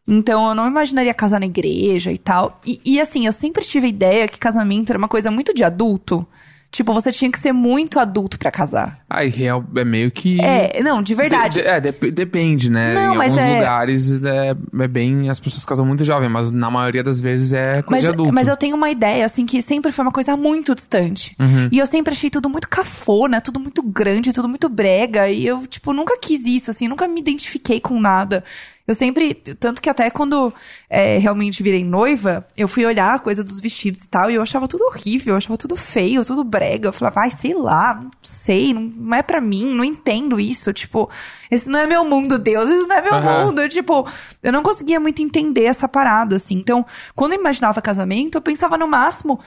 Então, 0.08 0.50
eu 0.50 0.56
não 0.56 0.68
imaginaria 0.68 1.14
casar 1.14 1.40
na 1.40 1.46
igreja 1.46 2.12
e 2.12 2.18
tal. 2.18 2.60
E, 2.66 2.82
e, 2.84 3.00
assim, 3.00 3.26
eu 3.26 3.32
sempre 3.32 3.64
tive 3.64 3.86
a 3.88 3.90
ideia 3.90 4.28
que 4.28 4.38
casamento 4.38 4.90
era 4.90 4.98
uma 4.98 5.08
coisa 5.08 5.32
muito 5.32 5.54
de 5.54 5.64
adulto. 5.64 6.28
Tipo, 6.74 6.92
você 6.92 7.12
tinha 7.12 7.32
que 7.32 7.38
ser 7.40 7.52
muito 7.54 8.00
adulto 8.00 8.36
pra 8.40 8.50
casar. 8.50 8.98
Aí 9.08 9.30
real 9.30 9.64
é 9.76 9.86
meio 9.86 10.10
que. 10.10 10.42
É, 10.44 10.82
não, 10.82 11.04
de 11.04 11.14
verdade. 11.14 11.58
De- 11.58 11.62
de- 11.62 11.68
é, 11.68 11.80
dep- 11.80 12.12
depende, 12.12 12.68
né? 12.72 12.96
Não, 12.96 13.14
em 13.14 13.18
mas 13.20 13.32
alguns 13.32 13.46
é- 13.48 13.54
lugares 13.54 14.24
é, 14.24 14.56
é 14.82 14.88
bem. 14.88 15.30
As 15.30 15.40
pessoas 15.40 15.64
casam 15.66 15.86
muito 15.86 16.04
jovem, 16.04 16.28
mas 16.28 16.50
na 16.50 16.72
maioria 16.72 17.04
das 17.04 17.22
vezes 17.22 17.54
é 17.54 17.84
coisa 17.84 17.88
Mas, 17.92 18.02
de 18.02 18.08
adulto. 18.08 18.34
mas 18.34 18.48
eu 18.48 18.58
tenho 18.58 18.76
uma 18.76 18.90
ideia, 18.90 19.24
assim, 19.24 19.46
que 19.46 19.62
sempre 19.62 19.92
foi 19.92 20.04
uma 20.04 20.12
coisa 20.12 20.36
muito 20.36 20.74
distante. 20.74 21.36
Uhum. 21.40 21.70
E 21.72 21.78
eu 21.78 21.86
sempre 21.86 22.12
achei 22.12 22.32
tudo 22.32 22.50
muito 22.50 22.68
cafona, 22.68 23.40
tudo 23.40 23.60
muito 23.60 23.84
grande, 23.84 24.34
tudo 24.34 24.50
muito 24.50 24.68
brega. 24.68 25.30
E 25.30 25.46
eu, 25.46 25.68
tipo, 25.68 25.94
nunca 25.94 26.18
quis 26.20 26.44
isso, 26.44 26.72
assim, 26.72 26.88
nunca 26.88 27.08
me 27.08 27.20
identifiquei 27.22 27.80
com 27.80 28.00
nada. 28.00 28.44
Eu 28.86 28.94
sempre. 28.94 29.34
Tanto 29.34 29.82
que 29.82 29.90
até 29.90 30.10
quando 30.10 30.54
é, 30.90 31.18
realmente 31.18 31.64
virei 31.64 31.86
noiva, 31.86 32.46
eu 32.56 32.68
fui 32.68 32.86
olhar 32.86 33.16
a 33.16 33.20
coisa 33.20 33.42
dos 33.42 33.60
vestidos 33.62 34.02
e 34.04 34.08
tal, 34.08 34.30
e 34.30 34.36
eu 34.36 34.42
achava 34.42 34.68
tudo 34.68 34.84
horrível, 34.86 35.34
eu 35.34 35.38
achava 35.38 35.58
tudo 35.58 35.76
feio, 35.78 36.26
tudo 36.26 36.44
brega. 36.44 36.90
Eu 36.90 36.94
falava, 36.94 37.22
ai, 37.22 37.32
sei 37.32 37.54
lá, 37.54 37.96
não 38.02 38.12
sei, 38.22 38.74
não, 38.74 38.82
não 38.82 39.18
é 39.18 39.22
pra 39.24 39.40
mim, 39.40 39.74
não 39.74 39.86
entendo 39.86 40.38
isso. 40.38 40.74
Tipo, 40.74 41.10
esse 41.50 41.70
não 41.70 41.80
é 41.80 41.88
meu 41.88 42.04
mundo, 42.04 42.38
Deus, 42.38 42.70
esse 42.70 42.86
não 42.86 42.96
é 42.98 43.02
meu 43.02 43.16
Aham. 43.16 43.46
mundo. 43.46 43.62
Eu, 43.62 43.70
tipo, 43.70 44.06
eu 44.42 44.52
não 44.52 44.62
conseguia 44.62 45.00
muito 45.00 45.22
entender 45.22 45.64
essa 45.64 45.88
parada, 45.88 46.36
assim. 46.36 46.56
Então, 46.56 46.86
quando 47.16 47.34
eu 47.34 47.40
imaginava 47.40 47.82
casamento, 47.82 48.38
eu 48.38 48.42
pensava 48.42 48.78
no 48.78 48.88
máximo 48.88 49.40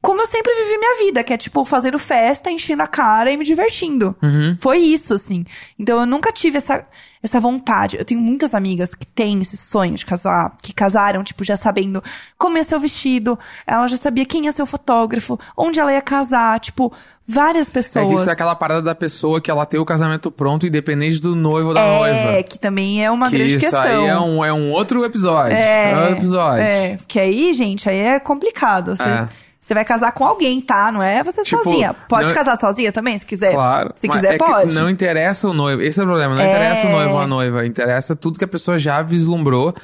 como 0.00 0.22
eu 0.22 0.26
sempre 0.26 0.54
vivi 0.54 0.78
minha 0.78 0.96
vida, 1.04 1.24
que 1.24 1.32
é 1.32 1.36
tipo 1.36 1.64
fazendo 1.64 1.98
festa, 1.98 2.50
enchendo 2.50 2.82
a 2.82 2.86
cara 2.86 3.30
e 3.32 3.36
me 3.36 3.44
divertindo. 3.44 4.14
Uhum. 4.22 4.56
Foi 4.60 4.78
isso, 4.78 5.12
assim. 5.14 5.44
Então 5.78 5.98
eu 6.00 6.06
nunca 6.06 6.30
tive 6.32 6.56
essa, 6.58 6.84
essa 7.22 7.40
vontade. 7.40 7.96
Eu 7.98 8.04
tenho 8.04 8.20
muitas 8.20 8.54
amigas 8.54 8.94
que 8.94 9.04
têm 9.06 9.40
esse 9.42 9.56
sonho 9.56 9.94
de 9.96 10.06
casar, 10.06 10.56
que 10.62 10.72
casaram, 10.72 11.24
tipo, 11.24 11.42
já 11.42 11.56
sabendo 11.56 12.02
como 12.38 12.56
ia 12.56 12.64
ser 12.64 12.76
o 12.76 12.80
vestido, 12.80 13.36
ela 13.66 13.88
já 13.88 13.96
sabia 13.96 14.24
quem 14.24 14.44
ia 14.44 14.52
ser 14.52 14.62
o 14.62 14.66
fotógrafo, 14.66 15.38
onde 15.56 15.80
ela 15.80 15.92
ia 15.92 16.00
casar, 16.00 16.60
tipo, 16.60 16.92
várias 17.26 17.68
É 17.68 17.72
pessoas. 17.72 18.06
que 18.08 18.14
isso 18.14 18.30
é 18.30 18.32
aquela 18.32 18.54
parada 18.54 18.80
da 18.80 18.94
pessoa 18.94 19.40
que 19.40 19.50
ela 19.50 19.66
tem 19.66 19.80
o 19.80 19.84
casamento 19.84 20.30
pronto, 20.30 20.64
independente 20.64 21.20
do 21.20 21.34
noivo 21.34 21.68
ou 21.70 21.74
da 21.74 21.82
É, 21.82 21.98
noiva. 22.24 22.42
que 22.44 22.56
também 22.58 23.04
é 23.04 23.10
uma 23.10 23.28
que 23.28 23.36
grande 23.36 23.56
isso 23.56 23.60
questão. 23.68 23.82
aí 23.82 24.06
é 24.06 24.18
um, 24.18 24.44
é 24.44 24.52
um 24.52 24.70
outro 24.70 25.04
episódio. 25.04 25.56
É, 25.56 25.92
um 25.94 26.00
outro 26.02 26.16
episódio. 26.18 26.62
É, 26.62 26.98
que 27.08 27.18
aí, 27.18 27.52
gente, 27.52 27.88
aí 27.90 27.98
é 27.98 28.20
complicado. 28.20 28.94
Você, 28.94 29.02
É. 29.02 29.28
você 29.68 29.74
vai 29.74 29.84
casar 29.84 30.12
com 30.12 30.24
alguém, 30.24 30.62
tá? 30.62 30.90
Não 30.90 31.02
é 31.02 31.22
você 31.22 31.42
Tipo, 31.42 31.62
sozinha. 31.62 31.92
Pode 32.08 32.28
não- 32.28 32.34
casar 32.34 32.56
sozinha 32.56 32.90
também, 32.90 33.18
se 33.18 33.26
quiser. 33.26 33.52
Claro. 33.52 33.92
Se 33.94 34.08
quiser, 34.08 34.34
é 34.34 34.38
pode. 34.38 34.74
Não 34.74 34.88
interessa 34.88 35.46
o 35.48 35.52
noivo. 35.52 35.82
Esse 35.82 36.00
é 36.00 36.02
o 36.02 36.06
problema. 36.06 36.34
Não 36.34 36.42
É. 36.42 36.48
interessa 36.48 36.86
o 36.86 36.90
noivo 36.90 37.12
ou 37.12 37.20
a 37.20 37.26
noiva. 37.26 37.66
Interessa 37.66 38.16
tudo 38.16 38.38
que 38.38 38.44
a 38.44 38.48
pessoa 38.48 38.78
já 38.78 39.02
vislumbrou. 39.02 39.74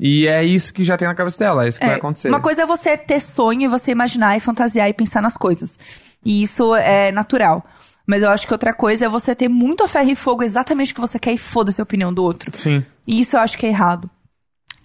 E 0.00 0.26
é 0.26 0.42
isso 0.42 0.72
que 0.72 0.82
já 0.82 0.96
tem 0.96 1.06
na 1.06 1.14
cabeça 1.14 1.38
dela. 1.38 1.64
É 1.64 1.68
isso 1.68 1.78
que 1.78 1.84
É, 1.84 1.88
vai 1.90 1.98
acontecer. 1.98 2.28
Uma 2.28 2.40
coisa 2.40 2.62
é 2.62 2.66
você 2.66 2.96
ter 2.96 3.20
sonho 3.20 3.62
e 3.62 3.68
você 3.68 3.90
imaginar 3.92 4.34
e 4.36 4.40
fantasiar 4.40 4.88
e 4.88 4.94
pensar 4.94 5.20
nas 5.20 5.36
coisas. 5.36 5.78
E 6.24 6.42
isso 6.42 6.74
é 6.74 7.12
natural. 7.12 7.62
Mas 8.06 8.22
eu 8.22 8.30
acho 8.30 8.46
que 8.46 8.52
outra 8.52 8.72
coisa 8.72 9.04
é 9.04 9.08
você 9.08 9.34
ter 9.34 9.48
muito 9.48 9.84
a 9.84 9.88
ferro 9.88 10.10
e 10.10 10.16
fogo 10.16 10.42
exatamente 10.42 10.92
o 10.92 10.94
que 10.94 11.00
você 11.00 11.18
quer 11.18 11.32
e 11.32 11.38
foda-se 11.38 11.80
a 11.80 11.84
opinião 11.84 12.12
do 12.12 12.24
outro. 12.24 12.50
Sim. 12.54 12.84
E 13.06 13.20
isso 13.20 13.36
eu 13.36 13.40
acho 13.40 13.56
que 13.58 13.66
é 13.66 13.68
errado. 13.68 14.08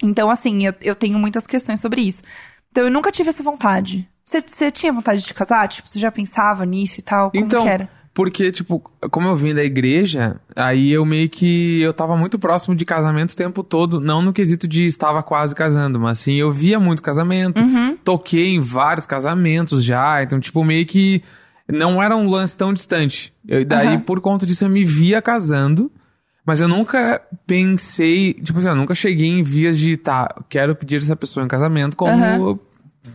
Então, 0.02 0.30
assim, 0.30 0.66
eu, 0.66 0.74
eu 0.80 0.94
tenho 0.94 1.18
muitas 1.18 1.46
questões 1.46 1.80
sobre 1.80 2.02
isso. 2.02 2.22
Então, 2.70 2.84
eu 2.84 2.90
nunca 2.90 3.10
tive 3.10 3.28
essa 3.30 3.42
vontade. 3.42 4.08
Você- 4.46 4.70
tinha 4.70 4.92
vontade 4.92 5.24
de 5.24 5.34
casar? 5.34 5.66
Tipo, 5.68 5.88
você 5.88 5.98
já 5.98 6.10
pensava 6.12 6.64
nisso 6.64 7.00
e 7.00 7.02
tal? 7.02 7.30
Como 7.30 7.44
então, 7.44 7.62
que 7.64 7.68
era? 7.68 7.88
porque, 8.12 8.50
tipo, 8.52 8.80
como 9.10 9.28
eu 9.28 9.36
vim 9.36 9.54
da 9.54 9.64
igreja, 9.64 10.40
aí 10.54 10.92
eu 10.92 11.04
meio 11.04 11.28
que. 11.28 11.80
Eu 11.80 11.92
tava 11.92 12.16
muito 12.16 12.38
próximo 12.38 12.74
de 12.74 12.84
casamento 12.84 13.32
o 13.32 13.36
tempo 13.36 13.62
todo. 13.62 14.00
Não 14.00 14.20
no 14.20 14.32
quesito 14.32 14.68
de 14.68 14.84
estava 14.84 15.22
quase 15.22 15.54
casando, 15.54 15.98
mas 15.98 16.20
assim, 16.20 16.34
eu 16.34 16.50
via 16.50 16.78
muito 16.78 17.02
casamento. 17.02 17.62
Uhum. 17.62 17.96
Toquei 17.96 18.48
em 18.54 18.60
vários 18.60 19.06
casamentos 19.06 19.82
já. 19.84 20.22
Então, 20.22 20.38
tipo, 20.38 20.62
meio 20.64 20.84
que. 20.86 21.22
Não 21.68 22.02
era 22.02 22.16
um 22.16 22.28
lance 22.28 22.56
tão 22.56 22.74
distante. 22.74 23.32
Eu, 23.46 23.64
daí, 23.64 23.86
Aham. 23.88 24.00
por 24.00 24.20
conta 24.20 24.44
disso, 24.44 24.64
eu 24.64 24.68
me 24.68 24.84
via 24.84 25.22
casando. 25.22 25.90
Mas 26.44 26.60
eu 26.60 26.66
nunca 26.66 27.22
pensei, 27.46 28.34
tipo 28.34 28.58
assim, 28.58 28.68
eu 28.68 28.74
nunca 28.74 28.94
cheguei 28.94 29.28
em 29.28 29.42
vias 29.42 29.78
de, 29.78 29.96
tá, 29.96 30.26
quero 30.48 30.74
pedir 30.74 30.96
essa 30.96 31.14
pessoa 31.14 31.44
em 31.44 31.48
casamento, 31.48 31.96
como 31.96 32.12
Aham. 32.12 32.58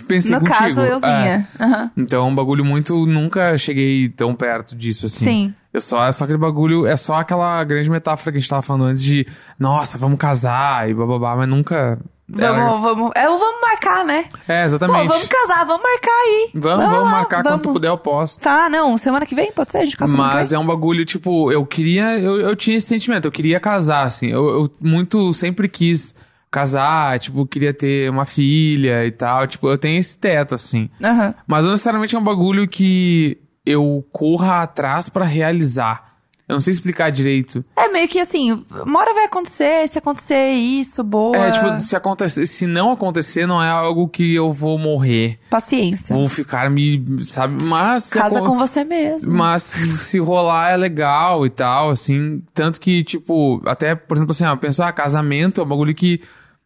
Pensei 0.08 0.32
No 0.32 0.40
contigo. 0.40 0.58
caso, 0.58 0.82
É. 0.82 0.92
euzinha. 0.92 1.48
Aham. 1.60 1.92
Então 1.98 2.26
é 2.26 2.30
um 2.30 2.36
bagulho 2.36 2.64
muito. 2.66 3.06
Nunca 3.06 3.58
cheguei 3.58 4.10
tão 4.10 4.36
perto 4.36 4.76
disso 4.76 5.06
assim. 5.06 5.26
Sim. 5.26 5.54
É 5.74 5.80
só, 5.80 6.06
é 6.06 6.12
só 6.12 6.24
aquele 6.24 6.40
bagulho. 6.40 6.86
É 6.88 6.96
só 6.96 7.16
aquela 7.16 7.64
grande 7.64 7.90
metáfora 7.90 8.32
que 8.32 8.38
a 8.38 8.42
gente 8.42 8.50
tava 8.50 8.62
falando 8.62 8.86
antes 8.86 9.04
de. 9.04 9.28
Nossa, 9.60 9.98
vamos 9.98 10.18
casar 10.18 10.90
e 10.90 10.94
blá 10.94 11.06
blá 11.06 11.20
blá, 11.20 11.36
mas 11.38 11.48
nunca. 11.48 12.00
Vamos, 12.28 12.82
vamos. 12.82 13.12
É 13.14 13.30
o 13.30 13.38
vamos 13.38 13.62
marcar, 13.62 14.04
né? 14.04 14.26
É, 14.48 14.62
Pô, 14.62 14.66
exatamente. 14.66 15.08
vamos 15.08 15.28
casar, 15.28 15.64
vamos 15.64 15.84
marcar 15.84 16.12
aí. 16.12 16.50
Vamos, 16.56 16.86
vamos 16.86 17.04
lá, 17.06 17.12
marcar 17.12 17.44
vamos. 17.44 17.62
quando 17.62 17.74
puder, 17.74 17.90
eu 17.90 17.98
posso. 18.00 18.40
Tá, 18.40 18.68
não, 18.68 18.98
semana 18.98 19.28
que 19.28 19.36
vem, 19.36 19.52
pode 19.52 19.72
ser? 19.72 19.78
A 19.80 19.86
gente 19.86 19.96
casa 19.96 20.12
Mas 20.18 20.52
é 20.52 20.58
um 20.58 20.66
bagulho, 20.66 21.06
tipo, 21.06 21.52
eu 21.52 21.64
queria. 21.68 22.18
Eu, 22.18 22.40
eu 22.42 22.56
tinha 22.56 22.78
esse 22.78 22.88
sentimento, 22.88 23.26
eu 23.26 23.32
queria 23.32 23.60
casar, 23.60 24.08
assim. 24.08 24.26
Eu, 24.28 24.48
eu 24.50 24.72
muito 24.82 25.32
sempre 25.36 25.70
quis 25.70 26.16
casar, 26.56 27.20
tipo, 27.20 27.46
queria 27.46 27.74
ter 27.74 28.10
uma 28.10 28.24
filha 28.24 29.06
e 29.06 29.12
tal. 29.12 29.46
Tipo, 29.46 29.68
eu 29.68 29.78
tenho 29.78 30.00
esse 30.00 30.18
teto, 30.18 30.56
assim. 30.56 30.90
Aham. 31.04 31.36
Mas 31.46 31.66
não 31.66 31.72
necessariamente 31.72 32.16
é 32.16 32.20
um 32.20 32.24
bagulho 32.24 32.66
que 32.66 33.38
eu 33.66 34.06
corra 34.10 34.62
atrás 34.62 35.10
pra 35.10 35.26
realizar. 35.26 36.16
Eu 36.48 36.54
não 36.54 36.62
sei 36.62 36.72
explicar 36.72 37.12
direito. 37.12 37.66
É 37.76 37.88
meio 37.88 38.08
que 38.08 38.20
assim, 38.20 38.64
uma 38.70 39.00
hora 39.00 39.16
vai 39.16 39.26
acontecer, 39.26 39.88
se 39.90 39.98
acontecer 39.98 40.52
isso, 40.52 41.04
boa. 41.04 41.36
É, 41.36 41.52
tipo, 41.52 41.80
se 41.82 41.96
acontecer, 41.96 42.46
se 42.46 42.68
não 42.68 42.92
acontecer, 42.92 43.48
não 43.48 43.62
é 43.62 43.68
algo 43.68 44.08
que 44.08 44.36
eu 44.36 44.54
vou 44.54 44.78
morrer. 44.78 45.40
Paciência. 45.50 46.16
Vou 46.16 46.30
ficar 46.30 46.70
me, 46.70 47.04
sabe, 47.26 47.64
mas 47.64 48.12
Casa 48.12 48.42
com 48.42 48.56
você 48.60 48.84
mesmo. 48.84 49.34
Mas 49.34 49.64
se 49.64 50.20
rolar 50.20 50.70
é 50.70 50.78
legal 50.78 51.48
e 51.48 51.50
tal, 51.50 51.90
assim. 51.90 52.44
Tanto 52.54 52.80
que, 52.80 53.04
tipo, 53.04 53.60
até, 53.66 53.96
por 53.96 54.16
exemplo, 54.16 54.32
assim, 54.32 54.46
ó, 54.46 54.56
penso, 54.56 54.84
ah, 54.84 54.94
casamento 54.94 55.60
é 55.60 55.64
um 55.64 55.68
bagulho 55.68 55.96
que 55.96 56.22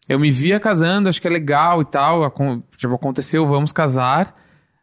eu 0.09 0.19
me 0.19 0.31
via 0.31 0.59
casando, 0.59 1.07
acho 1.07 1.21
que 1.21 1.27
é 1.27 1.31
legal 1.31 1.83
e 1.83 1.85
tal. 1.85 2.33
Tipo, 2.75 2.95
aconteceu, 2.95 3.45
vamos 3.45 3.71
casar. 3.71 4.35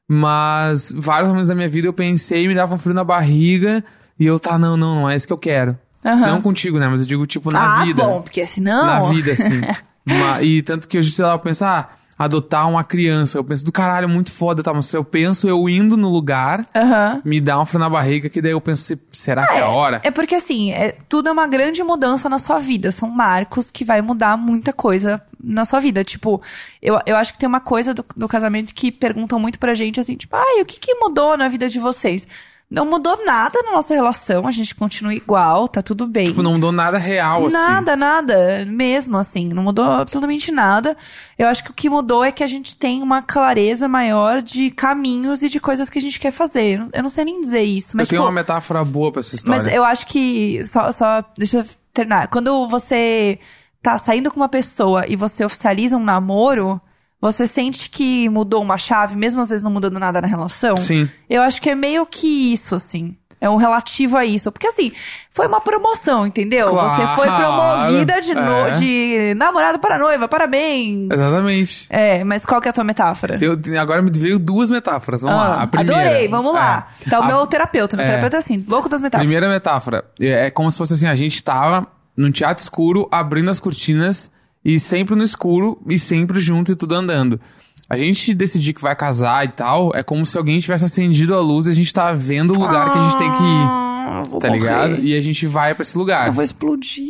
Mas 0.08 0.92
vários 0.94 1.28
momentos 1.28 1.48
da 1.48 1.54
minha 1.54 1.68
vida 1.68 1.88
eu 1.88 1.92
pensei, 1.92 2.46
me 2.46 2.54
dava 2.54 2.76
um 2.76 2.78
frio 2.78 2.94
na 2.94 3.02
barriga. 3.02 3.84
E 4.18 4.24
eu, 4.24 4.38
tá, 4.38 4.56
não, 4.56 4.76
não, 4.76 5.00
não 5.00 5.10
é 5.10 5.16
isso 5.16 5.26
que 5.26 5.32
eu 5.32 5.38
quero. 5.38 5.76
Aham. 6.04 6.26
Não 6.28 6.40
contigo, 6.40 6.78
né? 6.78 6.86
Mas 6.88 7.00
eu 7.00 7.08
digo, 7.08 7.26
tipo, 7.26 7.50
na 7.50 7.80
ah, 7.80 7.84
vida. 7.84 8.04
bom, 8.04 8.22
porque 8.22 8.46
senão... 8.46 8.86
Na 8.86 9.02
vida, 9.10 9.32
assim. 9.32 9.60
E 10.40 10.62
tanto 10.62 10.88
que 10.88 10.96
hoje, 10.96 11.10
sei 11.10 11.24
lá, 11.24 11.32
eu 11.32 11.38
penso, 11.40 11.64
ah, 11.64 11.88
adotar 12.18 12.68
uma 12.68 12.82
criança. 12.82 13.38
Eu 13.38 13.44
penso 13.44 13.64
do 13.64 13.70
caralho, 13.72 14.08
muito 14.08 14.32
foda, 14.32 14.62
tá? 14.62 14.72
Mas 14.72 14.92
eu 14.94 15.04
penso 15.04 15.48
eu 15.48 15.68
indo 15.68 15.96
no 15.96 16.08
lugar, 16.10 16.66
Aham. 16.74 17.20
me 17.24 17.40
dá 17.40 17.60
um 17.60 17.66
frio 17.66 17.80
na 17.80 17.90
barriga, 17.90 18.28
que 18.30 18.40
daí 18.40 18.52
eu 18.52 18.60
penso, 18.60 18.82
"Se- 18.84 18.98
será 19.12 19.46
que 19.46 19.52
é 19.54 19.60
a 19.62 19.68
hora? 19.68 20.00
É 20.04 20.10
porque 20.10 20.34
assim, 20.34 20.72
é, 20.72 20.96
tudo 21.08 21.28
é 21.28 21.32
uma 21.32 21.46
grande 21.46 21.82
mudança 21.82 22.28
na 22.28 22.38
sua 22.38 22.58
vida. 22.58 22.90
São 22.90 23.08
marcos 23.10 23.70
que 23.70 23.84
vai 23.84 24.00
mudar 24.00 24.36
muita 24.36 24.72
coisa 24.72 25.20
na 25.42 25.64
sua 25.64 25.78
vida. 25.80 26.02
Tipo, 26.02 26.40
eu, 26.80 26.98
eu 27.06 27.16
acho 27.16 27.32
que 27.32 27.38
tem 27.38 27.48
uma 27.48 27.60
coisa 27.60 27.92
do, 27.92 28.04
do 28.16 28.26
casamento 28.28 28.72
que 28.74 28.90
perguntam 28.90 29.38
muito 29.38 29.58
pra 29.58 29.74
gente 29.74 30.00
assim, 30.00 30.16
tipo, 30.16 30.34
ai, 30.34 30.62
o 30.62 30.64
que, 30.64 30.80
que 30.80 30.94
mudou 30.94 31.36
na 31.36 31.48
vida 31.48 31.68
de 31.68 31.78
vocês? 31.78 32.26
Não 32.68 32.84
mudou 32.84 33.24
nada 33.24 33.62
na 33.62 33.72
nossa 33.72 33.94
relação, 33.94 34.44
a 34.44 34.50
gente 34.50 34.74
continua 34.74 35.14
igual, 35.14 35.68
tá 35.68 35.80
tudo 35.80 36.04
bem. 36.04 36.26
Tipo, 36.26 36.42
não 36.42 36.54
mudou 36.54 36.72
nada 36.72 36.98
real, 36.98 37.46
assim. 37.46 37.56
Nada, 37.56 37.94
nada. 37.94 38.64
Mesmo 38.66 39.16
assim, 39.16 39.48
não 39.54 39.62
mudou 39.62 39.84
absolutamente 39.84 40.50
nada. 40.50 40.96
Eu 41.38 41.46
acho 41.46 41.62
que 41.62 41.70
o 41.70 41.74
que 41.74 41.88
mudou 41.88 42.24
é 42.24 42.32
que 42.32 42.42
a 42.42 42.46
gente 42.48 42.76
tem 42.76 43.02
uma 43.02 43.22
clareza 43.22 43.86
maior 43.86 44.42
de 44.42 44.70
caminhos 44.72 45.42
e 45.42 45.48
de 45.48 45.60
coisas 45.60 45.88
que 45.88 45.98
a 46.00 46.02
gente 46.02 46.18
quer 46.18 46.32
fazer. 46.32 46.74
Eu 46.74 46.78
não- 46.80 46.88
Eu 46.92 47.02
não 47.04 47.10
sei 47.10 47.24
nem 47.24 47.40
dizer 47.40 47.62
isso, 47.62 47.96
mas 47.96 48.06
eu 48.06 48.10
tenho 48.10 48.22
tipo, 48.22 48.28
uma 48.28 48.34
metáfora 48.34 48.84
boa 48.84 49.12
pra 49.12 49.20
essa 49.20 49.36
história. 49.36 49.62
mas 49.62 49.72
eu 49.72 49.84
acho 49.84 50.06
que. 50.08 50.60
Só, 50.64 50.90
só. 50.90 51.22
Deixa 51.38 51.58
eu 51.58 51.66
terminar. 51.94 52.26
Quando 52.26 52.68
você 52.68 53.38
tá 53.80 53.96
saindo 53.96 54.28
com 54.28 54.40
uma 54.40 54.48
pessoa 54.48 55.04
e 55.06 55.14
você 55.14 55.44
oficializa 55.44 55.96
um 55.96 56.02
namoro, 56.02 56.80
você 57.20 57.46
sente 57.46 57.88
que 57.90 58.28
mudou 58.28 58.62
uma 58.62 58.78
chave, 58.78 59.16
mesmo 59.16 59.40
às 59.40 59.48
vezes 59.48 59.62
não 59.62 59.70
mudando 59.70 59.98
nada 59.98 60.20
na 60.20 60.26
relação? 60.28 60.76
Sim. 60.76 61.08
Eu 61.28 61.42
acho 61.42 61.60
que 61.60 61.70
é 61.70 61.74
meio 61.74 62.04
que 62.06 62.52
isso, 62.52 62.74
assim. 62.74 63.16
É 63.38 63.50
um 63.50 63.56
relativo 63.56 64.16
a 64.16 64.24
isso. 64.24 64.50
Porque, 64.50 64.66
assim, 64.66 64.92
foi 65.30 65.46
uma 65.46 65.60
promoção, 65.60 66.26
entendeu? 66.26 66.68
Claro, 66.68 66.88
Você 66.88 67.06
foi 67.16 67.26
promovida 67.30 68.20
de, 68.22 68.34
no... 68.34 68.40
é. 68.40 68.70
de 68.70 69.34
namorado 69.36 69.78
para 69.78 69.98
noiva. 69.98 70.26
Parabéns! 70.26 71.08
Exatamente. 71.12 71.86
É, 71.90 72.24
mas 72.24 72.46
qual 72.46 72.62
que 72.62 72.68
é 72.68 72.70
a 72.70 72.72
tua 72.72 72.82
metáfora? 72.82 73.36
Eu- 73.38 73.58
agora 73.80 74.00
me 74.00 74.10
veio 74.10 74.38
duas 74.38 74.70
metáforas. 74.70 75.20
Vamos 75.20 75.36
lá. 75.36 75.54
Ah, 75.56 75.62
A 75.64 75.66
primeira. 75.66 76.00
Adorei, 76.00 76.28
vamos 76.28 76.54
lá. 76.54 76.88
É. 77.06 77.10
Tá 77.10 77.20
o 77.20 77.22
A 77.24 77.26
meu 77.26 77.46
terapeuta. 77.46 77.94
Meu 77.94 78.04
é. 78.04 78.08
terapeuta 78.08 78.36
é 78.36 78.38
assim, 78.38 78.64
louco 78.66 78.88
das 78.88 79.02
metáforas. 79.02 79.26
Primeira 79.28 79.52
metáfora. 79.52 80.04
É 80.18 80.46
é 80.46 80.50
como 80.50 80.72
se 80.72 80.78
fosse 80.78 80.94
assim, 80.94 81.06
a 81.06 81.14
gente 81.14 81.44
tava 81.44 81.86
num 82.16 82.30
teatro 82.30 82.62
escuro, 82.62 83.06
abrindo 83.12 83.50
as 83.50 83.60
cortinas 83.60 84.30
e 84.68 84.80
sempre 84.80 85.14
no 85.14 85.22
escuro 85.22 85.80
e 85.86 85.96
sempre 85.96 86.40
junto 86.40 86.72
e 86.72 86.74
tudo 86.74 86.96
andando. 86.96 87.40
A 87.88 87.96
gente 87.96 88.34
decidir 88.34 88.72
que 88.74 88.82
vai 88.82 88.96
casar 88.96 89.44
e 89.44 89.48
tal, 89.48 89.92
é 89.94 90.02
como 90.02 90.26
se 90.26 90.36
alguém 90.36 90.58
tivesse 90.58 90.84
acendido 90.84 91.32
a 91.36 91.40
luz 91.40 91.66
e 91.66 91.70
a 91.70 91.72
gente 91.72 91.92
tá 91.94 92.12
vendo 92.12 92.52
o 92.52 92.58
lugar 92.58 92.92
que 92.92 92.98
a 92.98 93.02
gente 93.04 93.16
tem 93.16 93.30
que 93.30 93.42
ir, 93.44 93.66
Ah, 94.08 94.22
tá 94.40 94.48
morrer. 94.48 94.58
ligado? 94.58 94.94
E 95.04 95.16
a 95.16 95.20
gente 95.20 95.46
vai 95.46 95.72
pra 95.72 95.82
esse 95.82 95.96
lugar. 95.96 96.26
Eu 96.26 96.32
vou 96.32 96.42
explodir. 96.42 97.08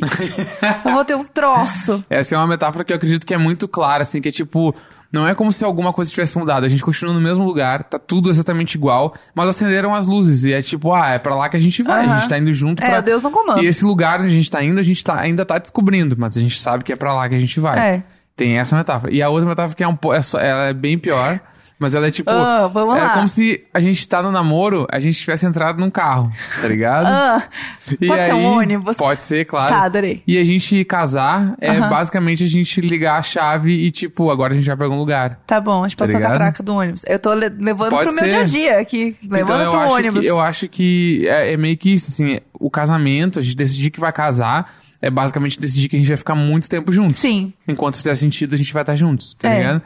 eu 0.84 0.92
vou 0.92 1.02
ter 1.02 1.14
um 1.16 1.24
troço. 1.24 2.04
Essa 2.10 2.34
é 2.34 2.38
uma 2.38 2.46
metáfora 2.46 2.84
que 2.84 2.92
eu 2.92 2.96
acredito 2.96 3.26
que 3.26 3.32
é 3.32 3.38
muito 3.38 3.66
clara, 3.66 4.02
assim, 4.02 4.20
que 4.20 4.28
é 4.28 4.32
tipo, 4.32 4.74
não 5.12 5.26
é 5.26 5.34
como 5.34 5.52
se 5.52 5.64
alguma 5.64 5.92
coisa 5.92 6.10
tivesse 6.10 6.36
mudado. 6.38 6.64
A 6.64 6.68
gente 6.68 6.82
continua 6.82 7.12
no 7.14 7.20
mesmo 7.20 7.44
lugar, 7.44 7.84
tá 7.84 7.98
tudo 7.98 8.28
exatamente 8.30 8.74
igual, 8.74 9.14
mas 9.34 9.48
acenderam 9.48 9.94
as 9.94 10.06
luzes. 10.06 10.44
E 10.44 10.52
é 10.52 10.60
tipo, 10.62 10.92
ah, 10.92 11.08
é 11.10 11.18
pra 11.18 11.34
lá 11.34 11.48
que 11.48 11.56
a 11.56 11.60
gente 11.60 11.82
vai, 11.82 12.04
a 12.04 12.08
Aham. 12.08 12.18
gente 12.18 12.28
tá 12.28 12.38
indo 12.38 12.52
junto 12.52 12.82
É, 12.82 12.88
pra... 12.88 13.00
Deus 13.00 13.22
não 13.22 13.30
comanda. 13.30 13.62
E 13.62 13.66
esse 13.66 13.84
lugar 13.84 14.20
onde 14.20 14.28
a 14.28 14.34
gente 14.34 14.50
tá 14.50 14.62
indo, 14.62 14.78
a 14.78 14.82
gente 14.82 15.02
tá, 15.02 15.18
ainda 15.18 15.44
tá 15.44 15.58
descobrindo, 15.58 16.16
mas 16.18 16.36
a 16.36 16.40
gente 16.40 16.58
sabe 16.60 16.84
que 16.84 16.92
é 16.92 16.96
pra 16.96 17.12
lá 17.14 17.28
que 17.28 17.34
a 17.34 17.38
gente 17.40 17.58
vai. 17.60 17.78
É. 17.96 18.02
Tem 18.34 18.58
essa 18.58 18.76
metáfora. 18.76 19.12
E 19.14 19.22
a 19.22 19.28
outra 19.30 19.48
metáfora 19.48 19.74
que 19.74 19.82
é 19.82 19.88
um 19.88 19.96
pouco, 19.96 20.14
é 20.16 20.20
só- 20.22 20.38
é 20.38 20.72
bem 20.74 20.98
pior. 20.98 21.40
Mas 21.78 21.94
ela 21.94 22.06
é 22.06 22.10
tipo. 22.10 22.30
Ah, 22.30 22.66
vamos 22.68 22.96
é 22.96 23.02
lá. 23.02 23.10
como 23.10 23.28
se 23.28 23.62
a 23.74 23.80
gente 23.80 24.08
tá 24.08 24.22
no 24.22 24.32
namoro, 24.32 24.86
a 24.90 24.98
gente 24.98 25.18
tivesse 25.18 25.44
entrado 25.44 25.78
num 25.78 25.90
carro, 25.90 26.32
tá 26.62 26.66
ligado? 26.68 27.04
Ah, 27.06 27.42
E 28.00 28.06
pode 28.06 28.22
ser 28.24 28.32
um 28.32 28.36
aí- 28.38 28.44
ônibus. 28.44 28.96
Pode 28.96 29.22
ser, 29.22 29.44
claro. 29.44 29.68
Tá, 29.68 29.82
adorei. 29.82 30.22
E 30.26 30.38
a 30.38 30.44
gente 30.44 30.82
casar 30.86 31.54
é 31.60 31.68
Aham. 31.70 31.90
basicamente 31.90 32.42
a 32.44 32.48
gente 32.48 32.80
ligar 32.80 33.18
a 33.18 33.22
chave 33.22 33.72
e, 33.72 33.90
tipo, 33.90 34.30
agora 34.30 34.54
a 34.54 34.56
gente 34.56 34.66
vai 34.66 34.74
pra 34.74 34.86
algum 34.86 34.96
lugar. 34.96 35.38
Tá 35.46 35.60
bom, 35.60 35.84
a 35.84 35.88
gente 35.88 35.96
passou 35.98 36.14
a 36.14 36.18
ligado? 36.18 36.32
catraca 36.32 36.62
do 36.62 36.74
ônibus. 36.74 37.02
Eu 37.06 37.18
tô 37.18 37.34
le- 37.34 37.50
levando 37.50 37.90
Pode 37.90 38.06
pro 38.06 38.14
meu 38.14 38.24
ser. 38.24 38.30
dia 38.30 38.40
a 38.40 38.44
dia 38.44 38.80
aqui. 38.80 39.14
Levando 39.22 39.60
então, 39.60 39.60
eu 39.66 39.70
pro 39.72 39.80
acho 39.80 39.94
ônibus. 39.96 40.20
Que, 40.22 40.26
eu 40.30 40.40
acho 40.40 40.68
que 40.68 41.28
é, 41.28 41.52
é 41.52 41.56
meio 41.58 41.76
que 41.76 41.92
isso, 41.92 42.10
assim, 42.10 42.40
o 42.58 42.70
casamento, 42.70 43.38
a 43.38 43.42
gente 43.42 43.54
decidir 43.54 43.90
que 43.90 44.00
vai 44.00 44.12
casar, 44.14 44.74
é 45.02 45.10
basicamente 45.10 45.60
decidir 45.60 45.90
que 45.90 45.96
a 45.96 45.98
gente 45.98 46.08
vai 46.08 46.16
ficar 46.16 46.34
muito 46.34 46.70
tempo 46.70 46.90
juntos. 46.90 47.16
Sim. 47.16 47.52
Enquanto 47.68 47.96
fizer 47.96 48.14
sentido, 48.14 48.54
a 48.54 48.58
gente 48.58 48.72
vai 48.72 48.82
estar 48.82 48.96
juntos, 48.96 49.34
tá 49.34 49.50
É. 49.50 49.58
ligado? 49.58 49.82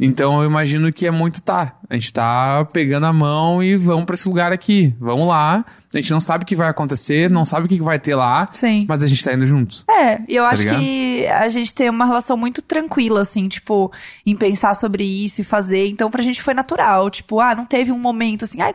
Então 0.00 0.42
eu 0.42 0.48
imagino 0.48 0.90
que 0.92 1.06
é 1.06 1.10
muito 1.10 1.42
tá. 1.42 1.76
A 1.88 1.94
gente 1.94 2.12
tá 2.12 2.66
pegando 2.72 3.04
a 3.06 3.12
mão 3.12 3.62
e 3.62 3.76
vamos 3.76 4.04
pra 4.06 4.14
esse 4.14 4.26
lugar 4.26 4.50
aqui. 4.50 4.94
Vamos 4.98 5.28
lá. 5.28 5.64
A 5.94 6.00
gente 6.00 6.10
não 6.10 6.18
sabe 6.20 6.44
o 6.44 6.46
que 6.46 6.56
vai 6.56 6.68
acontecer, 6.68 7.30
não 7.30 7.44
sabe 7.44 7.66
o 7.66 7.68
que 7.68 7.76
que 7.76 7.82
vai 7.82 7.98
ter 7.98 8.14
lá. 8.14 8.48
Sim. 8.50 8.86
Mas 8.88 9.02
a 9.02 9.06
gente 9.06 9.22
tá 9.22 9.34
indo 9.34 9.46
juntos. 9.46 9.84
É, 9.88 10.20
e 10.26 10.34
eu 10.36 10.44
Tá 10.44 10.50
acho 10.50 10.62
ligado? 10.62 10.80
que 10.80 11.26
a 11.26 11.48
gente 11.50 11.74
tem 11.74 11.90
uma 11.90 12.06
relação 12.06 12.36
muito 12.36 12.62
tranquila, 12.62 13.20
assim, 13.20 13.46
tipo, 13.48 13.92
em 14.24 14.34
pensar 14.34 14.74
sobre 14.74 15.04
isso 15.04 15.42
e 15.42 15.44
fazer. 15.44 15.86
Então, 15.88 16.10
pra 16.10 16.22
gente 16.22 16.42
foi 16.42 16.54
natural. 16.54 17.10
Tipo, 17.10 17.38
ah, 17.40 17.54
não 17.54 17.66
teve 17.66 17.92
um 17.92 17.98
momento 17.98 18.44
assim, 18.44 18.62
ai, 18.62 18.74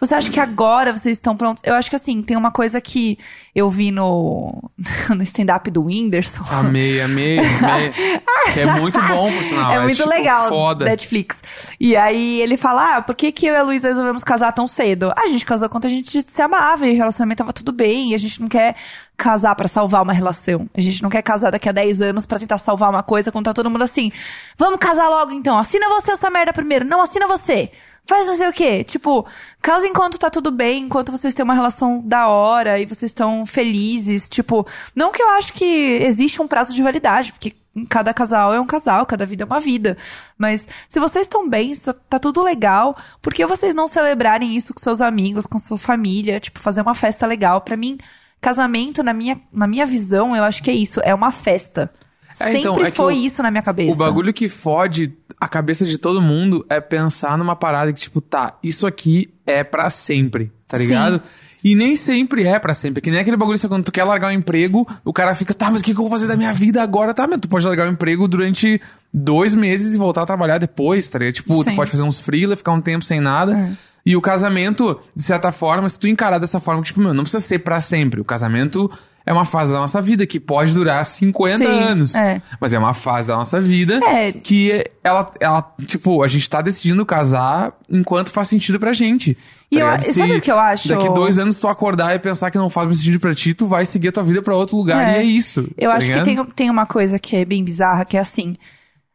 você 0.00 0.14
acha 0.14 0.30
que 0.30 0.38
agora 0.38 0.92
vocês 0.92 1.18
estão 1.18 1.36
prontos? 1.36 1.62
Eu 1.66 1.74
acho 1.74 1.90
que 1.90 1.96
assim, 1.96 2.22
tem 2.22 2.36
uma 2.36 2.52
coisa 2.52 2.80
que 2.80 3.18
eu 3.52 3.68
vi 3.68 3.90
no, 3.90 4.70
no 5.10 5.22
stand-up 5.24 5.68
do 5.70 5.84
Whindersson. 5.84 6.44
Amei, 6.50 7.00
amei, 7.00 7.38
amei. 7.38 7.92
que 8.54 8.60
é 8.60 8.66
muito 8.78 9.00
bom, 9.02 9.32
por 9.32 9.42
sinal. 9.42 9.72
é 9.72 9.80
muito 9.80 9.96
tipo, 9.96 10.08
legal, 10.08 10.48
Foda. 10.48 10.84
Netflix. 10.84 11.42
E 11.80 11.96
aí 11.96 12.40
ele 12.40 12.56
fala, 12.56 12.96
ah, 12.96 13.02
por 13.02 13.16
que, 13.16 13.32
que 13.32 13.46
eu 13.46 13.54
e 13.54 13.56
a 13.56 13.62
Luísa 13.62 13.88
resolvemos 13.88 14.22
casar 14.22 14.52
tão 14.52 14.68
cedo? 14.68 15.12
Ah, 15.16 15.22
a 15.22 15.26
gente 15.26 15.44
casou 15.44 15.68
quando 15.68 15.86
a 15.86 15.90
gente 15.90 16.22
se 16.22 16.42
amava 16.42 16.86
e 16.86 16.92
o 16.92 16.96
relacionamento 16.96 17.38
tava 17.38 17.52
tudo 17.52 17.72
bem. 17.72 18.12
E 18.12 18.14
a 18.14 18.18
gente 18.18 18.40
não 18.40 18.48
quer 18.48 18.76
casar 19.16 19.56
pra 19.56 19.66
salvar 19.66 20.02
uma 20.02 20.12
relação. 20.12 20.70
A 20.76 20.80
gente 20.80 21.02
não 21.02 21.10
quer 21.10 21.22
casar 21.22 21.50
daqui 21.50 21.68
a 21.68 21.72
10 21.72 22.00
anos 22.02 22.24
pra 22.24 22.38
tentar 22.38 22.58
salvar 22.58 22.88
uma 22.88 23.02
coisa 23.02 23.32
quando 23.32 23.46
tá 23.46 23.52
todo 23.52 23.68
mundo 23.68 23.82
assim. 23.82 24.12
Vamos 24.56 24.78
casar 24.78 25.08
logo 25.08 25.32
então. 25.32 25.58
Assina 25.58 25.88
você 25.88 26.12
essa 26.12 26.30
merda 26.30 26.52
primeiro. 26.52 26.84
Não, 26.84 27.02
assina 27.02 27.26
você. 27.26 27.72
Faz 28.08 28.26
não 28.26 28.36
sei 28.38 28.48
o 28.48 28.52
quê. 28.54 28.82
Tipo, 28.82 29.26
casa 29.60 29.86
enquanto 29.86 30.18
tá 30.18 30.30
tudo 30.30 30.50
bem, 30.50 30.84
enquanto 30.84 31.12
vocês 31.12 31.34
têm 31.34 31.44
uma 31.44 31.52
relação 31.52 32.00
da 32.02 32.26
hora 32.28 32.80
e 32.80 32.86
vocês 32.86 33.10
estão 33.10 33.44
felizes. 33.44 34.30
Tipo, 34.30 34.66
não 34.96 35.12
que 35.12 35.22
eu 35.22 35.28
acho 35.32 35.52
que 35.52 35.98
existe 36.00 36.40
um 36.40 36.48
prazo 36.48 36.72
de 36.72 36.82
validade, 36.82 37.34
porque 37.34 37.54
cada 37.86 38.14
casal 38.14 38.54
é 38.54 38.58
um 38.58 38.66
casal, 38.66 39.04
cada 39.04 39.26
vida 39.26 39.44
é 39.44 39.46
uma 39.46 39.60
vida. 39.60 39.94
Mas 40.38 40.66
se 40.88 40.98
vocês 40.98 41.26
estão 41.26 41.46
bem, 41.46 41.74
tá 42.08 42.18
tudo 42.18 42.42
legal, 42.42 42.96
por 43.20 43.34
que 43.34 43.44
vocês 43.44 43.74
não 43.74 43.86
celebrarem 43.86 44.56
isso 44.56 44.72
com 44.72 44.80
seus 44.80 45.02
amigos, 45.02 45.44
com 45.44 45.58
sua 45.58 45.76
família? 45.76 46.40
Tipo, 46.40 46.60
fazer 46.60 46.80
uma 46.80 46.94
festa 46.94 47.26
legal. 47.26 47.60
Pra 47.60 47.76
mim, 47.76 47.98
casamento, 48.40 49.02
na 49.02 49.12
minha, 49.12 49.38
na 49.52 49.66
minha 49.66 49.84
visão, 49.84 50.34
eu 50.34 50.44
acho 50.44 50.62
que 50.62 50.70
é 50.70 50.74
isso. 50.74 50.98
É 51.04 51.14
uma 51.14 51.30
festa. 51.30 51.92
É, 52.40 52.44
Sempre 52.46 52.60
então, 52.60 52.74
é 52.76 52.90
que 52.90 52.96
foi 52.96 53.14
o- 53.14 53.16
isso 53.16 53.42
na 53.42 53.50
minha 53.50 53.62
cabeça. 53.62 53.92
O 53.92 53.96
bagulho 53.96 54.32
que 54.32 54.48
fode 54.48 55.12
a 55.40 55.46
cabeça 55.48 55.84
de 55.84 55.98
todo 55.98 56.20
mundo 56.20 56.64
é 56.68 56.80
pensar 56.80 57.38
numa 57.38 57.54
parada 57.54 57.92
que, 57.92 58.00
tipo, 58.00 58.20
tá, 58.20 58.58
isso 58.62 58.86
aqui 58.86 59.28
é 59.46 59.62
pra 59.62 59.88
sempre, 59.90 60.52
tá 60.66 60.76
Sim. 60.76 60.82
ligado? 60.84 61.22
E 61.62 61.74
nem 61.74 61.94
sempre 61.96 62.44
é 62.44 62.58
pra 62.58 62.74
sempre. 62.74 63.00
Que 63.00 63.10
nem 63.10 63.20
aquele 63.20 63.36
bagulho, 63.36 63.54
assim, 63.56 63.68
quando 63.68 63.84
tu 63.84 63.92
quer 63.92 64.04
largar 64.04 64.28
o 64.28 64.32
emprego, 64.32 64.86
o 65.04 65.12
cara 65.12 65.34
fica, 65.34 65.52
tá, 65.54 65.70
mas 65.70 65.80
o 65.80 65.84
que, 65.84 65.92
que 65.92 65.98
eu 65.98 66.04
vou 66.04 66.10
fazer 66.10 66.26
da 66.26 66.36
minha 66.36 66.52
vida 66.52 66.82
agora? 66.82 67.12
Tá, 67.14 67.26
mas 67.26 67.40
tu 67.40 67.48
pode 67.48 67.64
largar 67.66 67.88
o 67.88 67.90
emprego 67.92 68.26
durante 68.28 68.80
dois 69.12 69.54
meses 69.54 69.94
e 69.94 69.96
voltar 69.98 70.22
a 70.22 70.26
trabalhar 70.26 70.58
depois, 70.58 71.08
tá 71.08 71.18
ligado? 71.18 71.34
Tipo, 71.34 71.62
tu 71.64 71.70
Sim. 71.70 71.76
pode 71.76 71.90
fazer 71.90 72.02
uns 72.02 72.20
freela, 72.20 72.56
ficar 72.56 72.72
um 72.72 72.80
tempo 72.80 73.04
sem 73.04 73.20
nada. 73.20 73.56
É. 73.56 73.72
E 74.06 74.16
o 74.16 74.20
casamento, 74.20 74.98
de 75.14 75.22
certa 75.22 75.50
forma, 75.52 75.88
se 75.88 75.98
tu 75.98 76.06
encarar 76.08 76.38
dessa 76.38 76.58
forma, 76.60 76.80
que, 76.82 76.88
tipo, 76.88 77.00
meu, 77.00 77.12
não 77.12 77.24
precisa 77.24 77.44
ser 77.44 77.58
pra 77.58 77.80
sempre. 77.80 78.20
O 78.20 78.24
casamento 78.24 78.90
é 79.28 79.32
uma 79.32 79.44
fase 79.44 79.72
da 79.72 79.78
nossa 79.78 80.00
vida 80.00 80.26
que 80.26 80.40
pode 80.40 80.72
durar 80.72 81.04
50 81.04 81.58
Sim, 81.58 81.64
anos. 81.64 82.14
é. 82.14 82.40
Mas 82.58 82.72
é 82.72 82.78
uma 82.78 82.94
fase 82.94 83.28
da 83.28 83.36
nossa 83.36 83.60
vida 83.60 84.00
É. 84.04 84.32
que 84.32 84.84
ela, 85.04 85.30
ela, 85.38 85.74
tipo, 85.86 86.22
a 86.22 86.26
gente 86.28 86.48
tá 86.48 86.62
decidindo 86.62 87.04
casar 87.04 87.72
enquanto 87.90 88.30
faz 88.30 88.48
sentido 88.48 88.80
pra 88.80 88.92
gente. 88.92 89.36
E 89.70 89.76
tá 89.76 89.82
eu- 89.82 89.86
ligado? 89.86 90.06
e 90.08 90.12
sabe 90.14 90.36
o 90.36 90.40
que 90.40 90.50
eu 90.50 90.58
acho? 90.58 90.88
Daqui 90.88 91.12
dois 91.12 91.38
anos 91.38 91.58
tu 91.60 91.68
acordar 91.68 92.14
e 92.14 92.18
pensar 92.18 92.50
que 92.50 92.56
não 92.56 92.70
faz 92.70 92.86
mais 92.86 92.98
sentido 92.98 93.20
pra 93.20 93.34
ti, 93.34 93.52
tu 93.52 93.66
vai 93.66 93.84
seguir 93.84 94.08
a 94.08 94.12
tua 94.12 94.22
vida 94.22 94.40
pra 94.40 94.56
outro 94.56 94.76
lugar 94.78 95.06
É. 95.06 95.18
e 95.18 95.20
é 95.20 95.22
isso. 95.24 95.68
Eu 95.76 95.90
tá 95.90 95.96
acho 95.98 96.06
ligado? 96.06 96.24
que 96.24 96.34
tem, 96.36 96.44
tem 96.46 96.70
uma 96.70 96.86
coisa 96.86 97.18
que 97.18 97.36
é 97.36 97.44
bem 97.44 97.62
bizarra, 97.62 98.06
que 98.06 98.16
é 98.16 98.20
assim: 98.20 98.56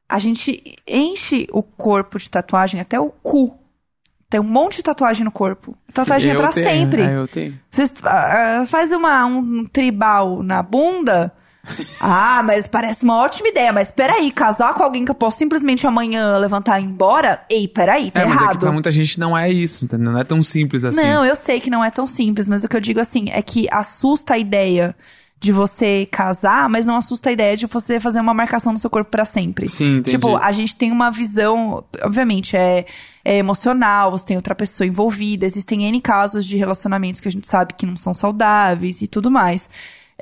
a 0.08 0.20
gente 0.20 0.62
enche 0.88 1.48
o 1.52 1.64
corpo 1.64 2.20
de 2.20 2.30
tatuagem 2.30 2.80
até 2.80 3.00
o 3.00 3.10
cu. 3.10 3.58
Tem 4.34 4.40
um 4.40 4.44
monte 4.44 4.78
de 4.78 4.84
tatuagem 4.84 5.24
no 5.24 5.32
corpo. 5.32 5.78
Tatuagem 5.94 6.32
é 6.32 6.34
Eu 6.34 6.40
pra 6.40 6.48
tenho, 6.48 6.68
sempre. 6.68 7.04
é, 7.04 7.18
eu 7.18 7.28
tenho. 7.28 7.54
Você 7.70 7.84
ah, 8.04 8.66
faz 8.66 8.92
uma, 8.92 9.24
um 9.28 9.64
tribal 9.72 10.42
na 10.42 10.64
bunda. 10.64 11.32
ah, 12.02 12.42
mas 12.44 12.68
parece 12.68 13.04
uma 13.04 13.16
ótima 13.18 13.50
ideia. 13.50 13.72
Mas 13.72 13.92
peraí, 13.92 14.32
casar 14.32 14.74
com 14.74 14.82
alguém 14.82 15.06
que 15.06 15.12
eu 15.12 15.16
posso 15.16 15.38
simplesmente 15.38 15.86
amanhã 15.86 16.36
levantar 16.40 16.80
e 16.80 16.84
ir 16.84 16.88
embora? 16.88 17.46
Ei, 17.48 17.68
peraí, 17.68 18.10
tá 18.10 18.22
É, 18.22 18.26
mas 18.26 18.34
é 18.34 18.38
que 18.40 18.44
errado. 18.44 18.60
pra 18.60 18.72
muita 18.72 18.90
gente 18.90 19.20
não 19.20 19.38
é 19.38 19.52
isso, 19.52 19.86
entendeu? 19.86 20.12
Não 20.12 20.20
é 20.20 20.24
tão 20.24 20.42
simples 20.42 20.84
assim. 20.84 21.00
Não, 21.00 21.24
eu 21.24 21.36
sei 21.36 21.60
que 21.60 21.70
não 21.70 21.86
é 21.86 21.92
tão 21.92 22.08
simples, 22.08 22.50
mas 22.50 22.64
o 22.64 22.68
que 22.68 22.76
eu 22.76 22.82
digo 22.82 23.00
assim 23.00 23.30
é 23.30 23.42
que 23.44 23.68
assusta 23.70 24.34
a 24.34 24.38
ideia 24.40 24.96
de 25.44 25.52
você 25.52 26.06
casar, 26.06 26.70
mas 26.70 26.86
não 26.86 26.96
assusta 26.96 27.28
a 27.28 27.34
ideia 27.34 27.58
de 27.58 27.66
você 27.66 28.00
fazer 28.00 28.22
uma 28.22 28.34
marcação 28.34 28.72
no 28.72 28.80
seu 28.80 28.90
corpo 28.90 29.12
pra 29.12 29.26
sempre. 29.26 29.68
Sim, 29.68 29.98
entendi. 29.98 30.12
Tipo, 30.12 30.38
a 30.38 30.54
gente 30.54 30.78
tem 30.78 30.90
uma 30.90 31.12
visão, 31.12 31.84
obviamente, 32.02 32.56
é, 32.56 32.86
é 33.26 33.40
emocional, 33.40 34.12
você 34.12 34.28
tem 34.28 34.38
outra 34.38 34.56
pessoa 34.56 34.88
envolvida, 34.88 35.46
existem 35.46 35.84
N 35.84 36.00
casos 36.00 36.46
de 36.46 36.56
relacionamentos 36.56 37.20
que 37.20 37.28
a 37.28 37.32
gente 37.32 37.46
sabe 37.46 37.74
que 37.74 37.86
não 37.86 37.98
são 37.98 38.14
saudáveis 38.14 39.02
e 39.02 39.08
tudo 39.08 39.30
mais. 39.30 39.70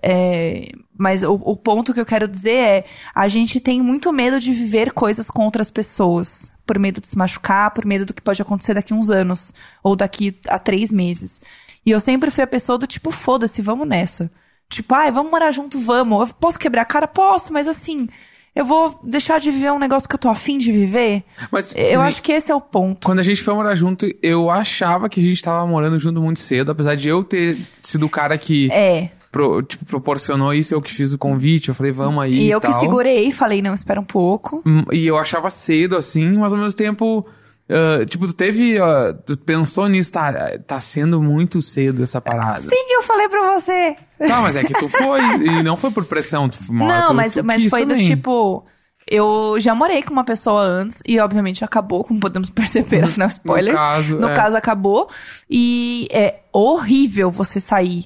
É, 0.01 0.71
mas 0.97 1.21
o, 1.21 1.33
o 1.33 1.55
ponto 1.55 1.93
que 1.93 1.99
eu 1.99 2.05
quero 2.05 2.27
dizer 2.27 2.55
é: 2.55 2.85
a 3.13 3.27
gente 3.27 3.59
tem 3.59 3.79
muito 3.79 4.11
medo 4.11 4.39
de 4.39 4.51
viver 4.51 4.91
coisas 4.91 5.29
com 5.29 5.43
outras 5.45 5.69
pessoas. 5.69 6.51
Por 6.65 6.79
medo 6.79 6.99
de 6.99 7.05
se 7.05 7.17
machucar, 7.17 7.69
por 7.71 7.85
medo 7.85 8.05
do 8.07 8.13
que 8.13 8.21
pode 8.23 8.41
acontecer 8.41 8.73
daqui 8.73 8.91
uns 8.91 9.11
anos. 9.11 9.53
Ou 9.83 9.95
daqui 9.95 10.35
a 10.47 10.57
três 10.57 10.91
meses. 10.91 11.41
E 11.85 11.91
eu 11.91 11.99
sempre 11.99 12.31
fui 12.31 12.43
a 12.43 12.47
pessoa 12.47 12.79
do 12.79 12.87
tipo, 12.87 13.11
foda-se, 13.11 13.61
vamos 13.61 13.87
nessa. 13.87 14.31
Tipo, 14.71 14.95
ai, 14.95 15.11
vamos 15.11 15.29
morar 15.31 15.51
junto, 15.51 15.77
vamos. 15.79 16.29
Eu 16.29 16.35
posso 16.35 16.57
quebrar 16.57 16.81
a 16.81 16.85
cara? 16.85 17.07
Posso, 17.07 17.51
mas 17.53 17.67
assim, 17.67 18.07
eu 18.55 18.65
vou 18.65 18.99
deixar 19.03 19.39
de 19.39 19.51
viver 19.51 19.71
um 19.71 19.77
negócio 19.77 20.07
que 20.09 20.15
eu 20.15 20.19
tô 20.19 20.29
afim 20.29 20.57
de 20.57 20.71
viver. 20.71 21.23
Mas 21.51 21.73
Eu 21.75 21.99
nem- 21.99 22.07
acho 22.07 22.21
que 22.23 22.31
esse 22.31 22.49
é 22.51 22.55
o 22.55 22.61
ponto. 22.61 23.05
Quando 23.05 23.19
a 23.19 23.23
gente 23.23 23.41
foi 23.43 23.53
morar 23.53 23.75
junto, 23.75 24.05
eu 24.23 24.49
achava 24.49 25.07
que 25.09 25.19
a 25.19 25.23
gente 25.23 25.43
tava 25.43 25.67
morando 25.67 25.99
junto 25.99 26.21
muito 26.21 26.39
cedo, 26.39 26.71
apesar 26.71 26.95
de 26.95 27.09
eu 27.09 27.23
ter 27.23 27.57
sido 27.81 28.05
o 28.05 28.09
cara 28.09 28.37
que 28.37 28.71
É. 28.71 29.09
pro- 29.31 29.61
tipo, 29.61 29.85
proporcionou 29.85 30.53
isso, 30.53 30.73
eu 30.73 30.81
que 30.81 30.91
fiz 30.93 31.11
o 31.13 31.17
convite, 31.17 31.69
eu 31.69 31.75
falei, 31.75 31.91
vamos 31.91 32.23
aí. 32.23 32.33
E, 32.33 32.49
eu 32.49 32.59
tal. 32.59 32.71
que 32.73 32.79
segurei, 32.79 33.31
falei, 33.31 33.61
não, 33.61 33.73
espera 33.73 33.99
um 33.99 34.05
pouco. 34.05 34.61
Hum, 34.65 34.83
E 34.91 35.05
eu 35.05 35.17
achava 35.17 35.49
cedo, 35.49 35.95
assim, 35.97 36.29
mas 36.37 36.53
ao 36.53 36.59
mesmo 36.59 36.75
tempo. 36.75 37.25
Ah, 37.71 38.05
tipo, 38.05 38.27
tu 38.27 38.33
teve. 38.33 38.77
ah, 38.79 39.13
tu 39.25 39.37
pensou 39.39 39.87
nisso, 39.87 40.11
tá, 40.11 40.33
tá 40.67 40.79
sendo 40.79 41.21
muito 41.21 41.61
cedo 41.61 42.03
essa 42.03 42.19
parada. 42.21 42.61
Sim, 42.61 42.93
eu 42.93 43.03
falei 43.03 43.27
pra 43.29 43.53
você. 43.59 43.95
Tá, 44.27 44.41
mas 44.41 44.55
é 44.55 44.63
que 44.63 44.73
tu 44.73 44.87
foi, 44.89 45.19
e 45.47 45.63
não 45.63 45.77
foi 45.77 45.91
por 45.91 46.05
pressão, 46.05 46.47
tu 46.49 46.57
hora 46.83 46.99
Não, 47.01 47.07
tu- 47.09 47.13
mas, 47.13 47.33
tu 47.33 47.43
mas 47.43 47.67
foi 47.69 47.85
do 47.85 47.89
também. 47.89 48.07
tipo. 48.07 48.65
Eu 49.09 49.55
já 49.59 49.73
morei 49.73 50.03
com 50.03 50.13
uma 50.13 50.23
pessoa 50.23 50.61
antes 50.61 51.01
e, 51.07 51.19
obviamente, 51.19 51.65
acabou, 51.65 52.03
como 52.03 52.19
podemos 52.19 52.51
perceber, 52.53 53.03
afinal, 53.03 53.27
spoilers. 53.29 53.75
caso, 53.75 54.17
No 54.19 54.29
é. 54.29 54.33
caso, 54.35 54.55
acabou. 54.55 55.09
E 55.49 56.07
é 56.11 56.41
horrível 56.53 57.31
você 57.31 57.59
sair, 57.59 58.05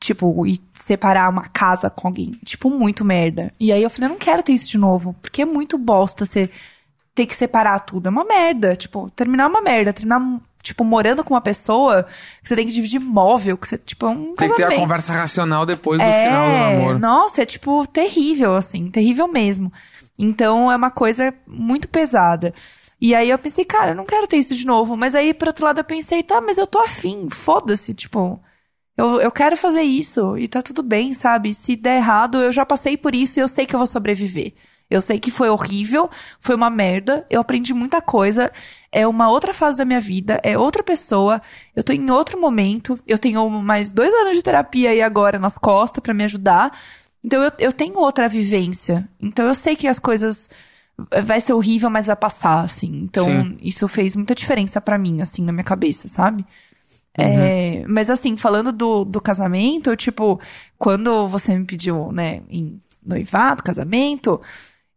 tipo, 0.00 0.46
e 0.46 0.60
separar 0.72 1.28
uma 1.30 1.42
casa 1.42 1.90
com 1.90 2.06
alguém. 2.06 2.30
Tipo, 2.44 2.70
muito 2.70 3.04
merda. 3.04 3.52
E 3.58 3.72
aí 3.72 3.82
eu 3.82 3.90
falei, 3.90 4.06
eu 4.08 4.12
não 4.12 4.18
quero 4.18 4.40
ter 4.42 4.52
isso 4.52 4.68
de 4.70 4.78
novo, 4.78 5.16
porque 5.20 5.42
é 5.42 5.44
muito 5.44 5.76
bosta 5.76 6.24
você 6.24 6.48
ter 7.16 7.26
que 7.26 7.34
separar 7.34 7.80
tudo. 7.80 8.06
É 8.06 8.10
uma 8.10 8.24
merda. 8.24 8.76
Tipo, 8.76 9.10
terminar 9.10 9.44
é 9.44 9.46
uma 9.48 9.62
merda. 9.62 9.92
Terminar, 9.92 10.20
tipo, 10.62 10.84
morando 10.84 11.24
com 11.24 11.32
uma 11.34 11.40
pessoa 11.40 12.04
que 12.42 12.48
você 12.48 12.54
tem 12.54 12.66
que 12.66 12.72
dividir 12.72 13.00
móvel, 13.00 13.56
que 13.56 13.66
você, 13.66 13.78
tipo, 13.78 14.06
é 14.06 14.10
um 14.10 14.36
Tem 14.36 14.50
que 14.50 14.56
ter 14.56 14.64
a 14.64 14.76
conversa 14.76 15.12
racional 15.12 15.64
depois 15.64 15.98
do 16.00 16.06
É, 16.06 16.24
final 16.24 16.46
do 16.46 16.52
namoro. 16.52 16.98
Nossa, 16.98 17.42
é 17.42 17.46
tipo 17.46 17.86
terrível, 17.86 18.54
assim, 18.54 18.90
terrível 18.90 19.26
mesmo. 19.26 19.72
Então 20.18 20.70
é 20.70 20.76
uma 20.76 20.90
coisa 20.90 21.34
muito 21.46 21.88
pesada. 21.88 22.54
E 23.00 23.14
aí 23.14 23.30
eu 23.30 23.38
pensei, 23.38 23.64
cara, 23.64 23.92
eu 23.92 23.94
não 23.96 24.06
quero 24.06 24.26
ter 24.26 24.36
isso 24.36 24.54
de 24.54 24.66
novo. 24.66 24.96
Mas 24.96 25.14
aí, 25.14 25.32
por 25.34 25.48
outro 25.48 25.64
lado, 25.64 25.80
eu 25.80 25.84
pensei, 25.84 26.22
tá, 26.22 26.40
mas 26.40 26.58
eu 26.58 26.66
tô 26.66 26.78
afim, 26.78 27.28
foda-se, 27.30 27.94
tipo. 27.94 28.40
Eu, 28.96 29.20
eu 29.20 29.30
quero 29.30 29.56
fazer 29.56 29.82
isso 29.82 30.38
e 30.38 30.48
tá 30.48 30.62
tudo 30.62 30.82
bem, 30.82 31.12
sabe? 31.14 31.52
Se 31.54 31.76
der 31.76 31.96
errado, 31.96 32.42
eu 32.42 32.50
já 32.52 32.64
passei 32.64 32.96
por 32.96 33.14
isso 33.14 33.38
e 33.38 33.42
eu 33.42 33.48
sei 33.48 33.66
que 33.66 33.74
eu 33.74 33.78
vou 33.78 33.86
sobreviver. 33.86 34.54
Eu 34.88 35.00
sei 35.00 35.18
que 35.18 35.30
foi 35.30 35.50
horrível, 35.50 36.08
foi 36.38 36.54
uma 36.54 36.70
merda, 36.70 37.26
eu 37.28 37.40
aprendi 37.40 37.74
muita 37.74 38.00
coisa, 38.00 38.52
é 38.92 39.06
uma 39.06 39.28
outra 39.28 39.52
fase 39.52 39.76
da 39.76 39.84
minha 39.84 40.00
vida, 40.00 40.40
é 40.44 40.56
outra 40.56 40.82
pessoa, 40.82 41.40
eu 41.74 41.82
tô 41.82 41.92
em 41.92 42.08
outro 42.10 42.40
momento, 42.40 42.98
eu 43.06 43.18
tenho 43.18 43.48
mais 43.50 43.90
dois 43.92 44.12
anos 44.14 44.36
de 44.36 44.42
terapia 44.42 44.90
aí 44.90 45.02
agora 45.02 45.38
nas 45.38 45.58
costas 45.58 46.00
pra 46.00 46.14
me 46.14 46.24
ajudar. 46.24 46.78
Então 47.24 47.42
eu, 47.42 47.52
eu 47.58 47.72
tenho 47.72 47.98
outra 47.98 48.28
vivência. 48.28 49.08
Então 49.20 49.46
eu 49.46 49.54
sei 49.54 49.74
que 49.74 49.88
as 49.88 49.98
coisas 49.98 50.48
vai 51.24 51.40
ser 51.40 51.52
horrível, 51.52 51.90
mas 51.90 52.06
vai 52.06 52.16
passar, 52.16 52.60
assim. 52.60 53.00
Então 53.02 53.26
Sim. 53.26 53.58
isso 53.60 53.88
fez 53.88 54.14
muita 54.14 54.34
diferença 54.34 54.80
pra 54.80 54.96
mim, 54.96 55.20
assim, 55.20 55.42
na 55.42 55.52
minha 55.52 55.64
cabeça, 55.64 56.06
sabe? 56.06 56.46
É, 57.18 57.82
mas 57.88 58.10
assim, 58.10 58.36
falando 58.36 58.70
do, 58.70 59.04
do 59.04 59.20
casamento, 59.20 59.90
eu, 59.90 59.96
tipo, 59.96 60.38
quando 60.78 61.26
você 61.26 61.56
me 61.56 61.64
pediu, 61.64 62.12
né, 62.12 62.42
em 62.48 62.78
noivado, 63.04 63.62
casamento, 63.62 64.40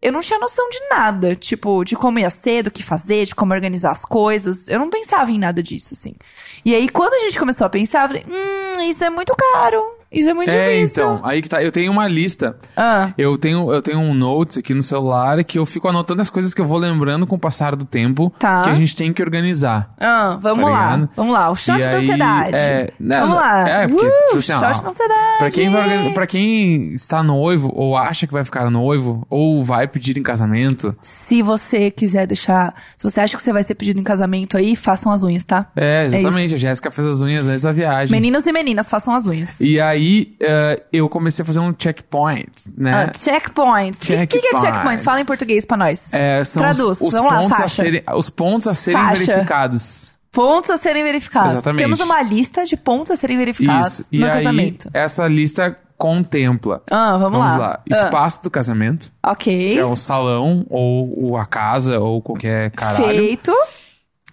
eu 0.02 0.12
não 0.12 0.22
tinha 0.22 0.40
noção 0.40 0.70
de 0.70 0.80
nada, 0.90 1.36
tipo, 1.36 1.84
de 1.84 1.96
como 1.96 2.20
ia 2.20 2.30
ser, 2.30 2.64
do 2.64 2.72
que 2.72 2.82
fazer, 2.82 3.26
de 3.26 3.36
como 3.36 3.54
organizar 3.54 3.92
as 3.92 4.06
coisas. 4.06 4.68
Eu 4.68 4.80
não 4.80 4.90
pensava 4.90 5.30
em 5.30 5.38
nada 5.38 5.62
disso, 5.62 5.94
assim. 5.94 6.16
E 6.64 6.74
aí, 6.74 6.88
quando 6.88 7.14
a 7.14 7.20
gente 7.20 7.38
começou 7.38 7.68
a 7.68 7.70
pensar, 7.70 8.04
eu 8.04 8.08
falei, 8.08 8.26
hum, 8.26 8.82
isso 8.84 9.04
é 9.04 9.10
muito 9.10 9.36
caro, 9.36 9.99
isso 10.12 10.30
é 10.30 10.34
muito 10.34 10.50
É, 10.50 10.76
difícil. 10.80 11.04
então, 11.04 11.22
aí 11.24 11.42
que 11.42 11.50
tá. 11.50 11.62
Eu 11.62 11.72
tenho 11.72 11.92
uma 11.92 12.08
lista. 12.08 12.58
Ah, 12.76 13.12
Eu 13.18 13.38
tenho, 13.38 13.72
eu 13.72 13.82
tenho 13.82 14.00
um 14.00 14.14
notes 14.14 14.58
aqui 14.58 14.74
no 14.74 14.82
celular 14.84 15.44
que 15.44 15.60
eu 15.60 15.66
fico 15.66 15.88
anotando 15.88 16.22
as 16.22 16.30
coisas 16.30 16.54
que 16.54 16.62
eu 16.62 16.66
vou 16.66 16.78
lembrando 16.78 17.28
com 17.28 17.36
o 17.36 17.40
passar 17.40 17.76
do 17.76 17.86
tempo 17.86 18.34
Tá. 18.40 18.64
que 18.64 18.70
a 18.70 18.74
gente 18.74 18.96
tem 18.96 19.12
que 19.14 19.22
organizar. 19.22 19.94
ah, 20.00 20.38
vamos 20.42 20.66
Tá 20.66 20.72
lá, 20.72 20.84
ligado? 20.96 21.10
vamos 21.16 21.34
lá, 21.34 21.50
o 21.52 21.56
shot 21.56 21.80
da 21.80 21.98
ansiedade. 21.98 22.56
é, 22.56 22.90
não, 23.00 23.20
vamos 23.22 23.36
lá, 23.36 23.70
É, 23.70 23.88
porque, 23.88 24.06
uh, 24.06 24.10
tipo 24.28 24.38
assim, 24.40 24.52
ó, 24.54 24.74
shot 24.74 24.84
da 24.84 24.90
ansiedade. 24.90 25.38
Pra 25.40 25.52
quem, 25.52 25.70
vai 25.70 26.14
pra 26.14 26.28
quem 26.28 26.94
está 26.94 27.22
noivo, 27.24 27.72
ou 27.76 27.96
acha 27.98 28.26
que 28.26 28.34
vai 28.34 28.44
ficar 28.44 28.70
noivo, 28.72 29.26
ou 29.30 29.64
vai 29.64 29.88
pedir 29.88 30.18
em 30.18 30.24
casamento, 30.24 30.96
Se 31.02 31.42
você 31.42 31.92
quiser 31.92 32.26
deixar, 32.28 32.74
se 32.98 33.04
você 33.10 33.20
acha 33.22 33.36
que 33.38 33.44
você 33.44 33.54
vai 33.54 33.64
ser 33.64 33.76
pedido 33.76 34.00
em 34.00 34.04
casamento 34.04 34.58
aí, 34.58 34.76
façam 34.76 35.12
as 35.12 35.24
unhas, 35.24 35.44
tá? 35.44 35.68
é, 35.76 36.06
isso. 36.08 36.16
exatamente, 36.16 36.56
a 36.56 36.58
Jéssica 36.58 36.90
fez 36.92 37.08
as 37.08 37.22
unhas 37.22 37.48
antes 37.48 37.62
da 37.64 37.72
viagem. 37.72 38.12
Meninos 38.12 38.46
e 38.46 38.52
meninas, 38.52 38.90
façam 38.90 39.14
as 39.14 39.28
unhas. 39.28 39.60
E 39.60 39.80
aí, 39.80 39.99
eh, 40.42 40.84
eu 40.94 41.08
comecei 41.10 41.44
a 41.44 41.46
fazer 41.46 41.60
um 41.60 41.74
checkpoint, 41.78 42.52
né? 42.78 43.10
Ah, 43.10 43.18
checkpoints. 43.18 44.00
O 44.02 44.06
que, 44.06 44.08
que, 44.28 44.38
é 44.38 44.42
Checkpoints. 44.42 44.62
checkpoints? 44.62 45.04
Fala 45.04 45.22
em 45.22 45.26
português 45.26 45.66
pra 45.66 45.78
nós. 45.78 46.14
É, 46.14 46.44
são 46.44 46.62
Traduz. 46.62 47.02
os, 47.02 47.08
os 47.08 47.14
Vamos 47.14 47.32
lá, 47.32 47.40
pontos 47.40 47.58
a 47.58 47.62
Sasha. 47.62 47.84
serem, 47.84 48.04
os 48.16 48.30
pontos 48.30 48.68
a 48.68 48.74
serem 48.74 49.02
Sasha. 49.02 49.26
verificados. 49.26 50.14
Pontos 50.32 50.70
a 50.70 50.78
serem 50.78 51.04
verificados. 51.04 51.54
Exatamente. 51.54 51.82
Temos 51.84 52.00
uma 52.00 52.22
lista 52.22 52.64
de 52.66 52.78
pontos 52.78 53.12
a 53.12 53.16
serem 53.18 53.38
verificados 53.38 54.00
Isso. 54.00 54.10
E 54.12 54.20
no 54.20 54.26
aí, 54.28 54.32
casamento. 54.32 54.90
essa 54.94 55.28
lista 55.28 55.76
contempla. 55.98 56.82
Ah, 56.90 57.18
vamos, 57.18 57.40
lá. 57.40 57.82
Ah, 57.92 58.06
Espaço 58.06 58.44
do 58.44 58.50
casamento, 58.50 59.12
ok. 59.24 59.74
que 59.74 59.78
é 59.80 59.84
o 59.86 59.96
salão, 59.96 60.66
ou, 60.70 61.26
ou 61.32 61.38
a 61.38 61.46
casa, 61.46 62.00
ou 62.00 62.22
qualquer 62.22 62.72
caralho. 62.72 63.06
Feito. 63.06 63.54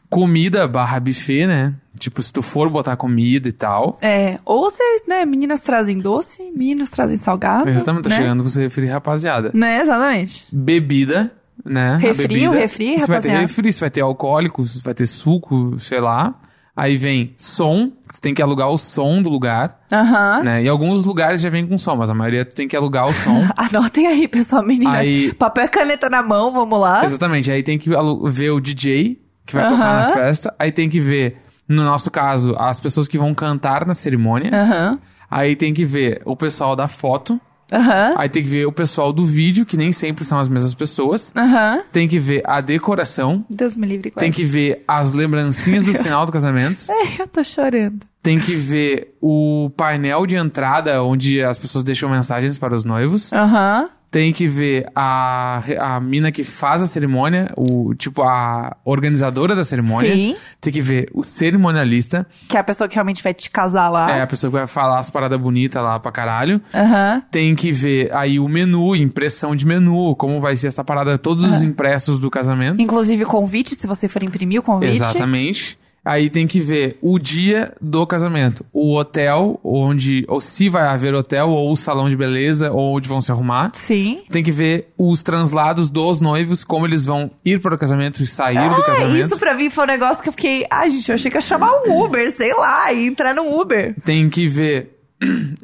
Comida 0.09 0.66
barra 0.69 1.01
buffet, 1.01 1.47
né? 1.47 1.75
Tipo, 1.99 2.23
se 2.23 2.33
tu 2.33 2.42
for 2.42 2.69
botar 2.71 2.95
comida 2.97 3.49
e 3.49 3.53
tal. 3.53 3.97
É, 4.03 4.38
ou 4.45 4.71
vocês, 4.71 5.03
né, 5.09 5.25
meninas 5.25 5.62
trazem 5.62 5.99
doce, 5.99 6.53
meninos 6.55 6.90
trazem 6.90 7.16
salgado. 7.16 7.71
Exatamente, 7.71 8.03
tô 8.05 8.09
né? 8.11 8.16
chegando 8.16 8.42
com 8.42 8.49
você 8.49 8.62
refri, 8.62 8.87
rapaziada. 8.87 9.51
Né, 9.55 9.81
exatamente. 9.81 10.47
Bebida, 10.53 11.33
né? 11.64 11.97
Refri, 12.01 12.29
bebida. 12.29 12.51
refri, 12.53 12.85
Você 12.87 12.99
vai 12.99 13.07
ter 13.07 13.12
rapaziada. 13.12 13.40
refri, 13.40 13.73
você 13.73 13.81
vai 13.81 13.90
ter 13.90 14.01
alcoólicos, 14.03 14.77
vai 14.83 14.92
ter 14.95 15.07
suco, 15.07 15.77
sei 15.79 16.01
lá. 16.01 16.35
Aí 16.77 16.99
vem 16.99 17.35
som, 17.38 17.88
tu 18.12 18.21
tem 18.21 18.35
que 18.35 18.42
alugar 18.42 18.69
o 18.69 18.77
som 18.77 19.23
do 19.23 19.31
lugar, 19.31 19.81
Aham. 19.90 20.42
né? 20.42 20.62
E 20.62 20.69
alguns 20.69 21.07
lugares 21.07 21.40
já 21.40 21.49
vem 21.49 21.66
com 21.66 21.79
som, 21.79 21.97
mas 21.97 22.11
a 22.11 22.14
maioria 22.14 22.45
tu 22.45 22.55
tem 22.55 22.69
que 22.69 22.77
alugar 22.77 23.09
o 23.09 23.14
som. 23.14 23.49
Anotem 23.57 24.07
aí, 24.07 24.29
pessoal, 24.29 24.62
meninas. 24.62 24.92
Aí- 24.95 25.33
Papel 25.33 25.64
e 25.64 25.69
caneta 25.69 26.11
na 26.11 26.23
mão, 26.23 26.53
vamos 26.53 26.79
lá. 26.79 27.03
Exatamente, 27.03 27.51
aí 27.51 27.62
tem 27.62 27.79
que 27.79 27.88
ver 28.29 28.51
o 28.51 28.61
DJ 28.61 29.19
que 29.46 29.54
vai 29.54 29.68
tocar 29.68 30.09
na 30.09 30.12
festa. 30.12 30.54
Aí 30.59 30.72
tem 30.72 30.88
que 30.90 31.00
ver, 31.00 31.37
no 31.68 31.85
nosso 31.85 32.11
caso, 32.11 32.54
as 32.59 32.80
pessoas 32.80 33.06
que 33.09 33.16
vão 33.16 33.35
cantar 33.35 33.87
na 33.87 33.94
cerimônia. 33.94 34.50
Aham. 34.52 34.98
Aí 35.30 35.56
tem 35.56 35.72
que 35.72 35.85
ver 35.85 36.20
o 36.24 36.37
pessoal 36.37 36.76
da 36.76 36.88
foto. 36.88 37.40
Aham. 37.72 38.14
Aí 38.16 38.28
tem 38.28 38.44
que 38.44 38.48
ver 38.48 38.64
o 38.66 38.70
pessoal 38.72 39.12
do 39.12 39.26
vídeo, 39.26 39.66
que 39.66 39.76
nem 39.76 39.92
sempre 39.92 40.24
são 40.24 40.38
as 40.38 40.48
mesmas 40.48 40.72
pessoas. 40.74 41.32
Aham. 41.37 41.82
Tem 41.90 42.06
que 42.06 42.18
ver 42.18 42.42
a 42.46 42.61
decoração. 42.61 43.44
Deus 43.50 43.74
me 43.74 43.87
livre, 43.87 44.11
Tem 44.12 44.30
que 44.30 44.44
ver 44.44 44.85
as 44.87 45.12
lembrancinhas 45.12 45.85
do 45.85 45.92
final 46.00 46.24
do 46.26 46.30
casamento. 46.32 46.85
É, 46.88 47.22
eu 47.22 47.26
tô 47.26 47.42
chorando. 47.42 48.06
Tem 48.22 48.38
que 48.38 48.54
ver 48.54 49.16
o 49.20 49.70
painel 49.76 50.26
de 50.26 50.37
entrada, 50.37 51.02
onde 51.02 51.42
as 51.42 51.59
pessoas 51.59 51.82
deixam 51.85 52.09
mensagens 52.09 52.56
para 52.59 52.74
os 52.74 52.85
noivos. 52.85 53.32
Aham. 53.32 53.88
Tem 54.16 54.33
que 54.33 54.48
ver 54.48 54.87
a, 54.94 55.62
a 55.79 56.00
mina 56.00 56.33
que 56.33 56.42
faz 56.42 56.81
a 56.81 56.87
cerimônia, 56.87 57.52
o 57.55 57.94
tipo 57.94 58.22
a 58.22 58.74
organizadora 58.83 59.55
da 59.55 59.62
cerimônia. 59.62 60.11
Sim. 60.14 60.35
Tem 60.59 60.72
que 60.72 60.81
ver 60.81 61.11
o 61.12 61.22
cerimonialista, 61.22 62.26
Que 62.48 62.57
é 62.57 62.61
a 62.61 62.64
pessoa 62.64 62.88
que 62.88 62.94
realmente 62.94 63.22
vai 63.22 63.35
te 63.35 63.50
casar 63.50 63.90
lá. 63.90 64.11
é 64.11 64.22
a 64.22 64.26
pessoa 64.26 64.50
que 64.50 64.57
vai 64.57 64.66
falar 64.66 65.00
as 65.00 65.11
paradas 65.11 65.38
bonitas 65.38 65.83
lá 65.83 66.00
pra 66.00 66.11
caralho. 66.11 66.62
Aham. 66.72 67.22
Tem 67.31 67.55
que 67.55 67.70
ver 67.72 68.11
aí 68.14 68.40
o 68.40 68.48
menu, 68.48 68.96
impressão 68.96 69.55
de 69.55 69.66
menu, 69.66 70.16
como 70.16 70.40
vai 70.40 70.57
ser 70.57 70.68
essa 70.68 70.83
parada, 70.83 71.18
todos 71.18 71.44
os 71.44 71.62
impressos 71.62 72.18
do 72.18 72.31
casamento. 72.31 72.81
Inclusive 72.81 73.22
convite, 73.26 73.74
se 73.74 73.87
você 73.87 74.09
for 74.09 74.22
imprimir 74.22 74.61
o 74.61 74.62
convite. 74.62 74.92
Exatamente. 74.92 75.79
Aí 76.07 76.31
tem 76.31 76.47
que 76.47 76.61
ver 76.61 76.97
o 77.03 77.19
dia 77.19 77.75
do 77.81 78.07
casamento, 78.07 78.64
o 78.73 78.95
hotel, 78.95 79.59
onde, 79.64 80.25
ou 80.29 80.40
se 80.40 80.69
vai 80.69 80.85
haver 80.87 81.12
hotel, 81.14 81.49
ou 81.51 81.73
o 81.73 81.77
salão 81.77 82.09
de 82.09 82.16
beleza, 82.16 82.71
ou 82.71 82.97
onde 82.97 83.09
vão 83.09 83.21
se 83.21 83.33
arrumar. 83.33 83.73
Sim. 83.75 84.23
Tem 84.31 84.40
que 84.45 84.53
ver 84.53 84.92
os 84.97 85.25
translados 85.25 85.90
dos 85.90 86.21
noivos, 86.21 86.62
como 86.62 86.87
eles 86.87 87.05
vão 87.05 87.29
ir 87.45 87.61
para 87.61 87.75
o 87.75 87.79
casamento 87.79 88.23
e 88.23 88.27
sair 88.27 88.55
do 88.69 88.77
Ah, 88.83 88.85
casamento. 88.85 89.27
isso 89.27 89.37
pra 89.40 89.53
mim 89.55 89.69
foi 89.69 89.83
um 89.83 89.88
negócio 89.88 90.23
que 90.23 90.29
eu 90.29 90.33
fiquei. 90.33 90.64
Ai, 90.71 90.90
gente, 90.90 91.09
eu 91.09 91.14
achei 91.16 91.29
que 91.29 91.37
ia 91.37 91.40
chamar 91.40 91.73
um 91.85 92.05
Uber, 92.05 92.31
sei 92.31 92.54
lá, 92.54 92.92
e 92.92 93.04
entrar 93.09 93.35
no 93.35 93.61
Uber. 93.61 93.96
Tem 94.04 94.31
que 94.31 94.46
ver 94.46 94.92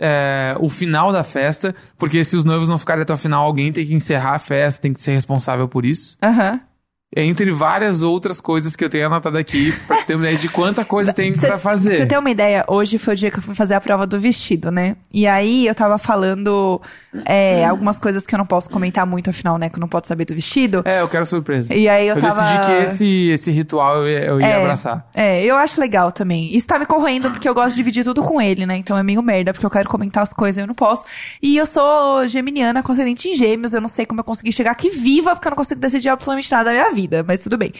é, 0.00 0.56
o 0.60 0.68
final 0.68 1.12
da 1.12 1.22
festa, 1.22 1.72
porque 1.96 2.24
se 2.24 2.34
os 2.34 2.42
noivos 2.42 2.68
não 2.68 2.78
ficarem 2.80 3.02
até 3.02 3.14
o 3.14 3.16
final, 3.16 3.44
alguém 3.44 3.70
tem 3.72 3.86
que 3.86 3.94
encerrar 3.94 4.32
a 4.34 4.38
festa, 4.40 4.82
tem 4.82 4.92
que 4.92 5.00
ser 5.00 5.12
responsável 5.12 5.68
por 5.68 5.84
isso. 5.86 6.16
Aham. 6.20 6.60
Entre 7.14 7.50
várias 7.52 8.02
outras 8.02 8.40
coisas 8.40 8.74
que 8.74 8.82
eu 8.84 8.88
tenho 8.88 9.06
anotado 9.06 9.36
aqui, 9.36 9.72
pra 9.86 10.02
ter 10.02 10.14
uma 10.14 10.24
ideia 10.24 10.38
de 10.38 10.48
quanta 10.48 10.84
coisa 10.84 11.12
tem 11.14 11.34
Cê- 11.34 11.46
pra 11.46 11.58
fazer. 11.58 11.90
Pra 11.90 11.98
você 11.98 12.06
ter 12.06 12.18
uma 12.18 12.30
ideia, 12.30 12.64
hoje 12.66 12.96
foi 12.96 13.12
o 13.14 13.16
dia 13.16 13.30
que 13.30 13.38
eu 13.38 13.42
fui 13.42 13.54
fazer 13.54 13.74
a 13.74 13.80
prova 13.80 14.06
do 14.06 14.18
vestido, 14.18 14.70
né? 14.70 14.96
E 15.12 15.26
aí 15.26 15.66
eu 15.66 15.74
tava 15.74 15.98
falando 15.98 16.80
é, 17.26 17.64
algumas 17.64 17.98
coisas 17.98 18.26
que 18.26 18.34
eu 18.34 18.38
não 18.38 18.46
posso 18.46 18.70
comentar 18.70 19.06
muito, 19.06 19.28
afinal, 19.28 19.58
né? 19.58 19.68
Que 19.68 19.76
eu 19.76 19.80
não 19.80 19.88
posso 19.88 20.08
saber 20.08 20.24
do 20.24 20.34
vestido. 20.34 20.82
É, 20.86 21.02
eu 21.02 21.08
quero 21.08 21.26
surpresa. 21.26 21.74
E 21.74 21.88
aí 21.88 22.08
eu, 22.08 22.14
eu 22.16 22.20
tava. 22.20 22.40
decidi 22.40 22.60
que 22.66 22.72
esse, 22.84 23.30
esse 23.30 23.50
ritual 23.50 23.98
eu 23.98 24.08
ia, 24.08 24.24
eu 24.24 24.40
ia 24.40 24.46
é, 24.46 24.56
abraçar. 24.62 25.06
É, 25.12 25.44
eu 25.44 25.56
acho 25.56 25.78
legal 25.80 26.12
também. 26.12 26.54
Isso 26.56 26.66
tá 26.66 26.78
me 26.78 26.86
corroendo 26.86 27.30
porque 27.30 27.48
eu 27.48 27.52
gosto 27.54 27.70
de 27.70 27.76
dividir 27.76 28.04
tudo 28.04 28.22
com 28.22 28.40
ele, 28.40 28.64
né? 28.64 28.76
Então 28.78 28.96
é 28.96 29.02
meio 29.02 29.22
merda, 29.22 29.52
porque 29.52 29.66
eu 29.66 29.70
quero 29.70 29.88
comentar 29.88 30.22
as 30.22 30.32
coisas 30.32 30.56
e 30.56 30.60
eu 30.62 30.66
não 30.66 30.74
posso. 30.74 31.04
E 31.42 31.56
eu 31.58 31.66
sou 31.66 32.26
geminiana, 32.26 32.82
com 32.82 32.92
ascendente 32.92 33.28
em 33.28 33.34
gêmeos. 33.34 33.74
Eu 33.74 33.80
não 33.82 33.88
sei 33.88 34.06
como 34.06 34.20
eu 34.20 34.24
consegui 34.24 34.50
chegar 34.50 34.70
aqui 34.70 34.88
viva, 34.88 35.34
porque 35.34 35.46
eu 35.46 35.50
não 35.50 35.56
consigo 35.56 35.80
decidir 35.80 36.08
absolutamente 36.08 36.50
nada 36.50 36.64
da 36.64 36.70
minha 36.72 36.90
vida, 36.92 37.01
mas 37.26 37.42
tudo 37.42 37.56
bem. 37.56 37.72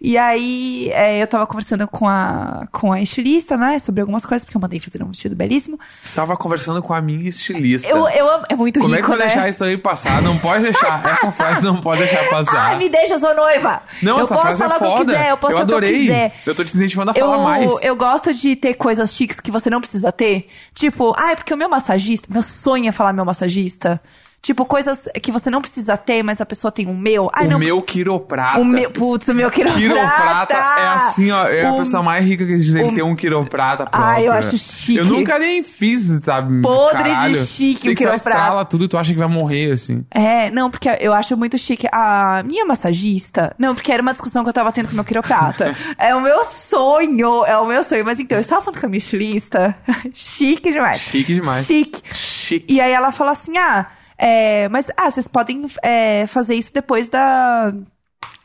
E 0.00 0.16
aí, 0.16 0.90
é, 0.92 1.22
eu 1.22 1.26
tava 1.26 1.46
conversando 1.46 1.86
com 1.88 2.08
a, 2.08 2.66
com 2.72 2.92
a 2.92 3.00
estilista, 3.00 3.56
né? 3.56 3.78
Sobre 3.78 4.00
algumas 4.00 4.24
coisas, 4.24 4.44
porque 4.44 4.56
eu 4.56 4.60
mandei 4.60 4.80
fazer 4.80 5.02
um 5.02 5.08
vestido 5.08 5.34
belíssimo. 5.34 5.78
Tava 6.14 6.36
conversando 6.36 6.82
com 6.82 6.94
a 6.94 7.00
minha 7.00 7.28
estilista. 7.28 7.88
Eu, 7.88 8.08
eu 8.08 8.28
amo, 8.30 8.44
é 8.48 8.54
muito 8.54 8.80
Como 8.80 8.94
é 8.94 8.98
que 8.98 9.02
rico, 9.02 9.12
eu 9.12 9.16
vou 9.16 9.26
né? 9.26 9.32
deixar 9.32 9.48
isso 9.48 9.64
aí 9.64 9.76
passar? 9.76 10.22
Não 10.22 10.38
pode 10.38 10.62
deixar. 10.64 11.02
Essa 11.08 11.32
frase 11.32 11.62
não 11.62 11.80
pode 11.80 12.00
deixar 12.00 12.28
passar. 12.28 12.70
Ai, 12.70 12.78
me 12.78 12.88
deixa, 12.88 13.14
eu 13.14 13.18
sou 13.18 13.34
noiva. 13.34 13.82
Não, 14.02 14.18
eu 14.18 14.24
essa 14.24 14.34
posso 14.34 14.46
frase 14.46 14.58
falar 14.62 14.74
é 14.74 14.76
o 14.76 14.78
que 14.78 14.84
eu 14.84 14.90
foda. 14.90 15.04
quiser, 15.04 15.30
eu 15.30 15.36
posso 15.36 15.52
eu 15.52 15.56
falar 15.58 15.64
o 15.64 15.66
que 15.66 15.72
eu 15.72 15.76
adorei. 15.78 16.00
quiser. 16.00 16.34
Eu 16.46 16.54
tô 16.54 16.64
te 16.64 16.76
incentivando 16.76 17.10
a 17.10 17.14
falar 17.14 17.36
eu, 17.36 17.42
mais. 17.42 17.82
eu 17.82 17.96
gosto 17.96 18.32
de 18.32 18.56
ter 18.56 18.74
coisas 18.74 19.12
chiques 19.12 19.40
que 19.40 19.50
você 19.50 19.70
não 19.70 19.80
precisa 19.80 20.10
ter. 20.12 20.48
Tipo, 20.74 21.14
ai, 21.16 21.36
porque 21.36 21.52
o 21.52 21.56
meu 21.56 21.68
massagista, 21.68 22.28
meu 22.30 22.42
sonho 22.42 22.88
é 22.88 22.92
falar 22.92 23.12
meu 23.12 23.24
massagista. 23.24 24.00
Tipo, 24.44 24.66
coisas 24.66 25.08
que 25.22 25.32
você 25.32 25.48
não 25.48 25.62
precisa 25.62 25.96
ter, 25.96 26.22
mas 26.22 26.38
a 26.38 26.44
pessoa 26.44 26.70
tem 26.70 26.86
o 26.86 26.92
meu. 26.94 27.30
Ai, 27.32 27.46
o 27.46 27.50
não. 27.52 27.58
meu 27.58 27.80
quiroprata. 27.80 28.60
O 28.60 28.64
meu, 28.66 28.90
putz, 28.90 29.26
o 29.28 29.34
meu 29.34 29.50
quiroprata. 29.50 29.80
Quiroprata 29.80 30.54
é 30.54 30.86
assim, 30.88 31.30
ó. 31.30 31.46
É 31.46 31.64
a 31.64 31.72
O 31.72 31.78
pessoa 31.78 32.02
mais 32.02 32.22
rica 32.26 32.44
que 32.44 32.52
existe. 32.52 32.78
Ele 32.78 32.90
o- 32.90 32.94
tem 32.94 33.02
um 33.02 33.16
quiroprata 33.16 33.86
próprio. 33.86 34.04
Ai, 34.04 34.28
eu 34.28 34.32
acho 34.34 34.58
chique. 34.58 34.98
Eu 34.98 35.06
nunca 35.06 35.38
nem 35.38 35.62
fiz, 35.62 36.02
sabe? 36.22 36.60
Podre 36.60 37.04
de 37.04 37.08
Caralho. 37.08 37.46
chique 37.46 37.80
Sei 37.80 37.92
o 37.94 37.96
quiroprata. 37.96 38.28
estrala 38.28 38.64
tudo 38.66 38.84
e 38.84 38.88
tu 38.88 38.98
acha 38.98 39.14
que 39.14 39.18
vai 39.18 39.28
morrer, 39.28 39.72
assim. 39.72 40.04
É, 40.10 40.50
não, 40.50 40.70
porque 40.70 40.90
eu 41.00 41.14
acho 41.14 41.34
muito 41.38 41.56
chique. 41.56 41.88
A 41.90 42.42
minha 42.44 42.66
massagista. 42.66 43.56
Não, 43.58 43.74
porque 43.74 43.90
era 43.90 44.02
uma 44.02 44.12
discussão 44.12 44.42
que 44.42 44.50
eu 44.50 44.52
tava 44.52 44.70
tendo 44.72 44.88
com 44.88 44.92
o 44.92 44.96
meu 44.96 45.04
quiroprata. 45.04 45.74
é 45.98 46.14
o 46.14 46.20
meu 46.20 46.44
sonho, 46.44 47.46
é 47.46 47.56
o 47.56 47.66
meu 47.66 47.82
sonho. 47.82 48.04
Mas 48.04 48.20
então, 48.20 48.36
eu 48.36 48.42
estava 48.42 48.60
falando 48.62 48.78
com 48.80 48.86
a 48.86 48.96
estilista. 48.96 49.74
chique 50.12 50.70
demais. 50.70 51.00
Chique 51.00 51.32
demais. 51.34 51.66
Chique. 51.66 52.02
Chique. 52.14 52.74
E 52.74 52.78
aí 52.80 52.92
ela 52.92 53.10
falou 53.10 53.32
assim: 53.32 53.56
ah, 53.56 53.86
é, 54.18 54.68
mas 54.68 54.90
ah, 54.96 55.10
vocês 55.10 55.28
podem 55.28 55.66
é, 55.82 56.26
fazer 56.26 56.54
isso 56.54 56.72
depois 56.72 57.08
da, 57.08 57.72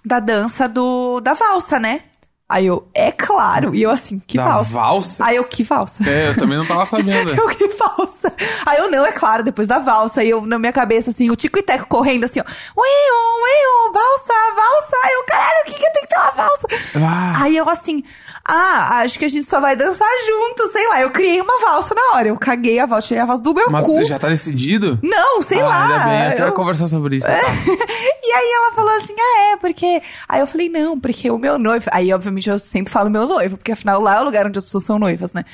da 0.05 0.19
dança 0.19 0.67
do, 0.67 1.19
da 1.19 1.33
valsa, 1.33 1.79
né? 1.79 2.03
Aí 2.49 2.65
eu, 2.65 2.89
é 2.95 3.11
claro. 3.11 3.75
E 3.75 3.83
eu 3.83 3.91
assim, 3.91 4.17
que 4.17 4.35
da 4.35 4.45
valsa? 4.45 4.71
valsa? 4.71 5.25
Aí 5.25 5.35
eu, 5.35 5.43
que 5.43 5.63
valsa? 5.63 6.09
É, 6.09 6.29
eu 6.29 6.35
também 6.35 6.57
não 6.57 6.65
tava 6.65 6.83
sabendo. 6.87 7.29
Eu 7.29 7.47
que 7.49 7.67
valsa. 7.67 8.33
Aí 8.65 8.79
eu, 8.79 8.89
não, 8.89 9.05
é 9.05 9.11
claro, 9.11 9.43
depois 9.43 9.67
da 9.67 9.77
valsa. 9.77 10.21
Aí 10.21 10.31
eu, 10.31 10.43
na 10.43 10.57
minha 10.57 10.73
cabeça, 10.73 11.11
assim, 11.11 11.29
o 11.29 11.35
Tico 11.35 11.59
e 11.59 11.61
Teco 11.61 11.85
correndo 11.85 12.23
assim, 12.23 12.39
ó. 12.39 12.43
Uiu, 12.43 13.43
uiu, 13.43 13.93
valsa, 13.93 14.33
valsa. 14.55 14.97
Aí 15.03 15.13
eu, 15.13 15.23
caralho, 15.25 15.61
o 15.61 15.65
que 15.65 15.73
que 15.73 15.91
tem 15.91 16.01
que 16.01 16.07
ter 16.07 16.17
uma 16.17 16.31
valsa? 16.31 16.67
Ah. 16.95 17.43
Aí 17.43 17.55
eu 17.55 17.69
assim, 17.69 18.03
ah, 18.45 18.99
acho 19.01 19.19
que 19.19 19.25
a 19.25 19.29
gente 19.29 19.45
só 19.45 19.59
vai 19.59 19.75
dançar 19.75 20.07
junto, 20.25 20.71
sei 20.71 20.87
lá. 20.87 21.01
Eu 21.01 21.11
criei 21.11 21.39
uma 21.41 21.59
valsa 21.59 21.93
na 21.93 22.15
hora. 22.15 22.27
Eu 22.29 22.37
caguei 22.37 22.79
a 22.79 22.85
valsa, 22.85 23.07
tirei 23.09 23.21
a 23.21 23.25
valsa 23.25 23.43
do 23.43 23.53
meu 23.53 23.69
Mas 23.69 23.85
cu. 23.85 24.03
já 24.05 24.17
tá 24.17 24.29
decidido? 24.29 24.99
Não, 25.03 25.41
sei 25.41 25.61
ah, 25.61 25.67
lá. 25.67 25.81
Ainda 25.83 26.05
bem, 26.05 26.25
eu 26.25 26.37
quero 26.37 26.49
Eu- 26.49 26.53
conversar 26.53 26.87
sobre 26.87 27.17
isso. 27.17 27.27
e 27.29 28.31
aí 28.31 28.51
ela 28.55 28.71
falou 28.73 28.97
assim, 28.97 29.15
ah, 29.19 29.51
é, 29.51 29.57
porque... 29.57 30.01
Aí 30.27 30.39
eu 30.39 30.47
falei, 30.47 30.69
não, 30.69 30.99
porque 30.99 31.29
o 31.29 31.37
meu 31.37 31.59
noivo... 31.59 31.89
Aí, 31.91 32.11
obviamente, 32.13 32.49
eu 32.49 32.59
sempre 32.59 32.91
falo 32.91 33.09
meu 33.09 33.27
noivo, 33.27 33.57
porque 33.57 33.71
afinal 33.71 34.01
lá 34.01 34.17
é 34.17 34.21
o 34.21 34.23
lugar 34.25 34.47
onde 34.47 34.57
as 34.57 34.65
pessoas 34.65 34.83
são 34.83 34.97
noivas, 34.97 35.33
né? 35.33 35.45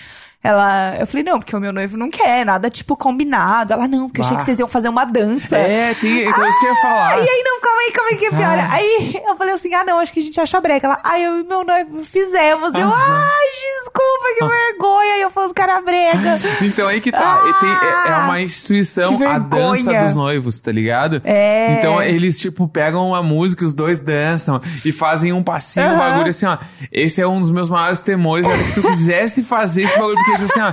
Ela... 0.45 0.95
Eu 0.99 1.07
falei, 1.07 1.23
não, 1.23 1.39
porque 1.39 1.55
o 1.55 1.59
meu 1.59 1.73
noivo 1.73 1.97
não 1.97 2.09
quer 2.09 2.45
nada, 2.45 2.69
tipo, 2.69 2.95
combinado. 2.95 3.73
Ela, 3.73 3.87
não, 3.87 4.07
porque 4.07 4.21
eu 4.21 4.25
achei 4.25 4.37
que 4.37 4.45
vocês 4.45 4.59
iam 4.59 4.67
fazer 4.67 4.89
uma 4.89 5.05
dança. 5.05 5.57
É, 5.57 5.93
tem, 5.95 6.27
então 6.27 6.47
isso 6.47 6.59
que 6.59 6.65
eu 6.65 6.73
ia 6.73 6.81
falar. 6.81 7.17
E 7.17 7.29
aí, 7.29 7.43
não, 7.43 7.61
calma 7.61 7.81
aí, 7.81 7.91
calma 7.91 8.09
aí, 8.11 8.17
que 8.17 8.25
é 8.25 8.29
pior. 8.29 8.59
Ah. 8.59 8.67
Aí 8.71 9.21
eu 9.27 9.35
falei 9.35 9.55
assim, 9.55 9.73
ah, 9.73 9.83
não, 9.83 9.99
acho 9.99 10.13
que 10.13 10.19
a 10.19 10.23
gente 10.23 10.39
acha 10.39 10.61
brega. 10.61 10.87
Ela, 10.87 10.99
ai, 11.03 11.25
eu 11.25 11.39
e 11.39 11.43
meu 11.43 11.63
noivo 11.63 12.03
fizemos. 12.03 12.73
Eu, 12.73 12.87
Aham. 12.87 13.23
ai, 13.23 13.81
desculpa, 13.81 14.25
que 14.37 14.45
vergonha. 14.45 15.17
E 15.17 15.21
eu 15.21 15.31
falando 15.31 15.53
cara 15.53 15.81
brega. 15.81 16.35
Então 16.61 16.87
aí 16.87 16.99
que 16.99 17.11
tá. 17.11 17.41
Tem- 17.59 17.69
é, 17.69 18.11
é 18.11 18.15
uma 18.17 18.41
instituição, 18.41 19.17
a 19.27 19.37
dança 19.39 19.93
dos 19.93 20.15
noivos, 20.15 20.59
tá 20.59 20.71
ligado? 20.71 21.21
É. 21.23 21.73
Então 21.77 22.01
eles, 22.01 22.37
tipo, 22.37 22.67
pegam 22.67 23.07
uma 23.07 23.21
música, 23.23 23.63
os 23.63 23.73
dois 23.73 23.99
dançam 23.99 24.61
e 24.83 24.91
fazem 24.91 25.31
um 25.31 25.43
passinho, 25.43 25.87
um 25.91 25.97
bagulho 25.97 26.29
assim, 26.29 26.45
ó. 26.45 26.57
Esse 26.91 27.21
é 27.21 27.27
um 27.27 27.39
dos 27.39 27.51
meus 27.51 27.69
maiores 27.69 27.99
temores, 27.99 28.47
era 28.47 28.63
que 28.63 28.73
tu 28.73 28.81
quisesse 28.81 29.43
fazer 29.43 29.83
esse 29.83 29.97
bagulho, 29.97 30.15
porque, 30.15 30.34
tipo 30.37 30.45
assim, 30.51 30.61
ó. 30.61 30.71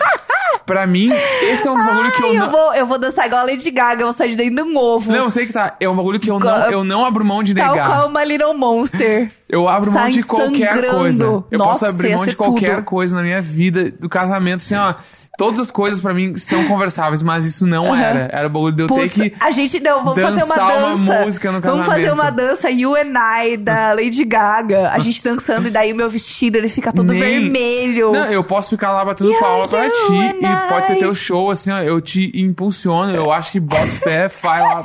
Pra 0.64 0.86
mim, 0.86 1.10
esse 1.42 1.66
é 1.66 1.70
um 1.70 1.74
dos 1.76 1.84
bagulhos 1.84 2.14
que 2.14 2.22
eu 2.22 2.28
Ai, 2.28 2.34
não. 2.36 2.44
eu, 2.46 2.50
vou, 2.52 2.74
eu 2.74 2.86
vou 2.86 2.96
dançar 2.98 3.26
igual 3.26 3.42
a 3.42 3.44
Lady 3.44 3.68
Gaga, 3.70 4.02
eu 4.02 4.06
vou 4.06 4.12
sair 4.12 4.28
de 4.30 4.36
dentro 4.36 4.54
de 4.64 4.70
um 4.70 4.76
ovo. 4.76 5.10
Não, 5.10 5.28
sei 5.28 5.44
que 5.46 5.52
tá. 5.52 5.74
É 5.80 5.88
um 5.88 5.96
bagulho 5.96 6.20
que 6.20 6.30
eu 6.30 6.38
Co- 6.38 6.44
não, 6.46 6.70
eu 6.70 6.84
não 6.84 7.04
abro 7.04 7.24
mão 7.24 7.42
de 7.42 7.52
Tal 7.52 7.72
negar. 7.74 7.88
qual 7.88 8.06
uma 8.08 8.22
Little 8.22 8.54
Monster. 8.54 9.28
Eu 9.48 9.68
abro 9.68 9.90
mão 9.90 10.08
de 10.08 10.22
qualquer 10.22 10.70
sangrando. 10.72 10.96
coisa. 10.98 11.24
Eu 11.24 11.44
Nossa, 11.58 11.70
posso 11.70 11.86
abrir 11.86 12.14
mão 12.14 12.24
de 12.26 12.36
qualquer 12.36 12.76
tudo. 12.76 12.84
coisa 12.84 13.16
na 13.16 13.22
minha 13.22 13.42
vida, 13.42 13.90
do 13.90 14.08
casamento, 14.08 14.58
assim, 14.60 14.76
ó. 14.76 14.94
Todas 15.38 15.60
as 15.60 15.70
coisas 15.70 15.98
pra 15.98 16.12
mim 16.12 16.36
são 16.36 16.68
conversáveis, 16.68 17.22
mas 17.22 17.46
isso 17.46 17.66
não 17.66 17.86
Aham. 17.86 18.00
era. 18.02 18.28
Era 18.30 18.46
o 18.46 18.50
bagulho 18.50 18.74
de 18.76 18.82
eu 18.82 18.88
ter 18.88 19.08
que. 19.08 19.32
a 19.40 19.50
gente 19.50 19.80
não, 19.80 20.04
vamos 20.04 20.20
fazer 20.22 20.44
uma 20.44 20.54
dança. 20.54 20.94
uma 20.94 21.24
música 21.24 21.50
no 21.52 21.60
Vamos 21.60 21.86
fazer 21.86 22.12
uma 22.12 22.30
dança 22.30 22.70
You 22.70 22.94
and 22.94 23.14
I 23.42 23.56
da 23.56 23.92
Lady 23.94 24.24
Gaga. 24.26 24.90
A 24.90 24.98
gente 24.98 25.24
dançando 25.24 25.68
e 25.68 25.70
daí 25.70 25.90
o 25.92 25.96
meu 25.96 26.10
vestido 26.10 26.56
ele 26.58 26.68
fica 26.68 26.92
todo 26.92 27.12
Nem- 27.14 27.20
vermelho. 27.20 28.12
Não, 28.12 28.26
eu 28.26 28.44
posso 28.44 28.70
ficar 28.70 28.92
lá 28.92 29.04
batendo 29.06 29.32
palma 29.40 29.66
pra 29.66 29.88
ti 29.88 30.12
e 30.38 30.68
pode 30.68 30.86
ser 30.88 30.96
teu 30.96 31.14
show, 31.14 31.50
assim, 31.50 31.70
ó. 31.72 31.78
Eu 31.80 32.00
te 32.02 32.30
impulsiono, 32.38 33.10
eu 33.14 33.32
acho 33.32 33.52
que 33.52 33.58
bota 33.58 33.86
fé, 33.86 34.28
vai 34.42 34.60
lá. 34.60 34.82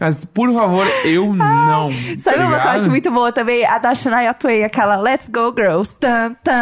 Mas, 0.00 0.24
por 0.24 0.50
favor, 0.52 0.86
eu 1.04 1.34
não. 1.34 1.90
Sabe 2.18 2.38
tá 2.38 2.46
uma 2.46 2.58
que 2.58 2.66
eu 2.66 2.70
acho 2.70 2.88
muito 2.90 3.10
boa 3.10 3.32
também? 3.32 3.66
A 3.66 3.76
da 3.78 3.94
Shania 3.94 4.32
Twain, 4.32 4.64
aquela 4.64 4.96
Let's 4.96 5.28
Go 5.28 5.52
Girls. 5.54 5.94
Tan, 6.00 6.34
tan, 6.42 6.52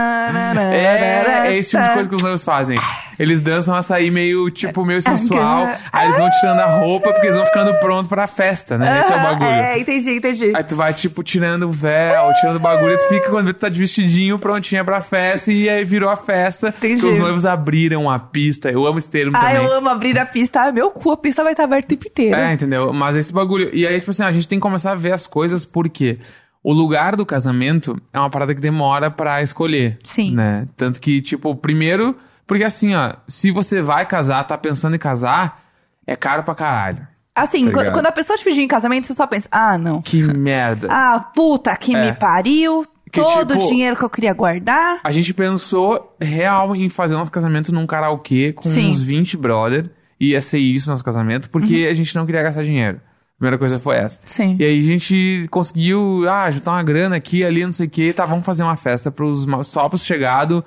É, 0.73 1.47
é 1.49 1.57
esse 1.57 1.71
tipo 1.71 1.83
de 1.85 1.91
coisa 1.95 2.09
que 2.09 2.15
os 2.17 2.23
noivos 2.23 2.43
fazem. 2.45 2.79
Eles 3.19 3.41
dançam 3.41 3.75
a 3.75 3.83
sair 3.83 4.11
meio, 4.11 4.49
tipo, 4.51 4.85
meio 4.85 4.99
Ah, 4.99 5.17
sensual. 5.17 5.67
Aí 5.93 6.07
eles 6.07 6.17
vão 6.19 6.31
tirando 6.31 6.61
a 6.61 6.67
roupa 6.67 7.11
porque 7.13 7.27
eles 7.27 7.37
vão 7.37 7.45
ficando 7.47 7.75
pronto 7.81 8.09
pra 8.09 8.27
festa, 8.27 8.79
né? 8.79 9.01
Esse 9.01 9.13
é 9.13 9.15
o 9.17 9.19
Aham, 9.19 9.31
bagulho. 9.33 9.51
É, 9.51 9.79
entendi, 9.79 10.11
entendi. 10.11 10.53
Aí 10.55 10.63
tu 10.65 10.77
vai, 10.77 10.95
tipo, 10.95 11.23
tirando 11.23 11.65
o 11.65 11.71
véu, 11.71 12.33
tirando 12.41 12.57
o 12.57 12.61
bagulho, 12.61 12.97
tu 12.97 13.09
fica 13.09 13.29
quando 13.31 13.53
tu 13.53 13.59
tá 13.59 13.69
de 13.69 13.79
vestidinho, 13.79 14.39
prontinha 14.39 14.85
pra 14.85 15.01
festa, 15.01 15.51
e 15.53 15.69
aí 15.69 15.85
virou 15.85 16.09
a 16.09 16.17
festa. 16.17 16.69
Entendi. 16.69 17.01
Que 17.01 17.07
os 17.07 17.17
noivos 17.19 17.45
abriram 17.45 18.09
a 18.09 18.19
pista. 18.19 18.71
Eu 18.71 18.87
amo 18.87 18.99
esse 18.99 19.11
termo 19.11 19.37
Ah, 19.37 19.41
também. 19.41 19.57
eu 19.57 19.73
amo 19.75 19.89
abrir 19.89 20.19
a 20.19 20.25
pista. 20.27 20.63
Ah, 20.63 20.73
meu 20.73 20.91
cu, 20.91 21.11
a 21.13 21.17
pista 21.17 21.43
vai 21.43 21.53
estar 21.55 21.65
aberta 21.65 21.87
o 21.87 21.89
tempo 21.89 22.07
inteiro. 22.07 22.37
É, 22.37 22.53
entendeu? 22.53 22.93
Mas 22.93 23.17
esse 23.17 23.33
bagulho. 23.33 23.71
E 23.75 23.87
aí, 23.87 23.99
tipo 23.99 24.13
assim, 24.13 24.23
a 24.23 24.31
gente 24.33 24.47
tem 24.47 24.59
que 24.59 24.63
começar 24.63 24.93
a 24.93 24.95
ver 24.95 25.13
as 25.13 25.27
coisas 25.27 25.65
porque 25.65 26.19
o 26.63 26.73
lugar 26.73 27.17
do 27.17 27.27
casamento 27.27 28.01
é 28.13 28.19
uma 28.19 28.31
parada 28.31 28.55
que 28.55 28.61
demora 28.61 29.11
pra 29.11 29.43
escolher. 29.43 29.99
Sim. 30.05 30.35
Né? 30.35 30.67
Tanto 30.77 31.01
que, 31.01 31.21
tipo, 31.21 31.55
primeiro. 31.57 32.17
Porque 32.49 32.65
assim, 32.65 32.95
ó, 32.95 33.13
se 33.29 33.53
você 33.53 33.81
vai 33.81 34.05
casar, 34.07 34.43
tá 34.43 34.59
pensando 34.59 34.97
em 34.97 34.99
casar, 34.99 35.63
é 36.07 36.17
caro 36.17 36.43
pra 36.43 36.55
caralho. 36.55 37.07
Assim, 37.35 37.67
Tá 37.67 37.73
quando, 37.73 37.93
quando 37.93 38.07
a 38.07 38.13
pessoa 38.13 38.37
te 38.37 38.43
pedir 38.43 38.63
em 38.63 38.67
casamento, 38.67 39.07
você 39.07 39.15
só 39.15 39.27
pensa, 39.27 39.47
ah, 39.53 39.79
não. 39.79 40.03
Que 40.03 40.21
merda. 40.23 40.89
Ah, 40.91 41.21
puta 41.33 41.77
que 41.77 41.95
É. 41.95 42.07
me 42.11 42.17
pariu. 42.17 42.83
Que, 43.13 43.21
todo 43.23 43.55
tipo, 43.55 43.65
o 43.65 43.69
dinheiro 43.69 43.97
que 43.97 44.03
eu 44.05 44.11
queria 44.11 44.33
guardar. 44.35 44.99
A 45.05 45.13
gente 45.13 45.33
pensou 45.33 46.15
real 46.21 46.75
em 46.77 46.89
fazer 46.91 47.15
nosso 47.15 47.31
casamento 47.31 47.73
num 47.73 47.87
karaokê 47.87 48.53
com 48.53 48.69
Sim. 48.69 48.85
Uhum. 48.85 48.91
uns 48.91 49.03
20 49.03 49.37
brother. 49.37 49.91
Ia 50.21 50.41
ser 50.43 50.59
isso 50.59 50.91
nosso 50.91 51.05
casamento, 51.05 51.49
porque 51.49 51.87
a 51.91 51.95
gente 51.95 52.15
não 52.17 52.27
queria 52.27 52.43
gastar 52.43 52.65
dinheiro. 52.65 53.01
A 53.39 53.47
primeira 53.47 53.57
coisa 53.57 53.79
foi 53.79 53.95
essa. 53.95 54.21
Sim. 54.25 54.57
E 54.59 54.65
aí 54.65 54.81
a 54.81 54.85
gente 54.85 55.47
conseguiu, 55.49 56.29
ah, 56.29 56.51
juntar 56.51 56.73
uma 56.73 56.83
grana 56.83 57.15
aqui, 57.15 57.45
ali, 57.45 57.65
não 57.65 57.73
sei 57.73 57.87
o 57.87 57.89
que, 57.91 58.13
tá, 58.13 58.27
vamos 58.27 58.45
fazer 58.45 58.65
uma 58.65 58.75
festa 58.75 59.13
pros 59.13 59.47
só 59.63 59.89
pros 59.89 60.05
chegados, 60.05 60.65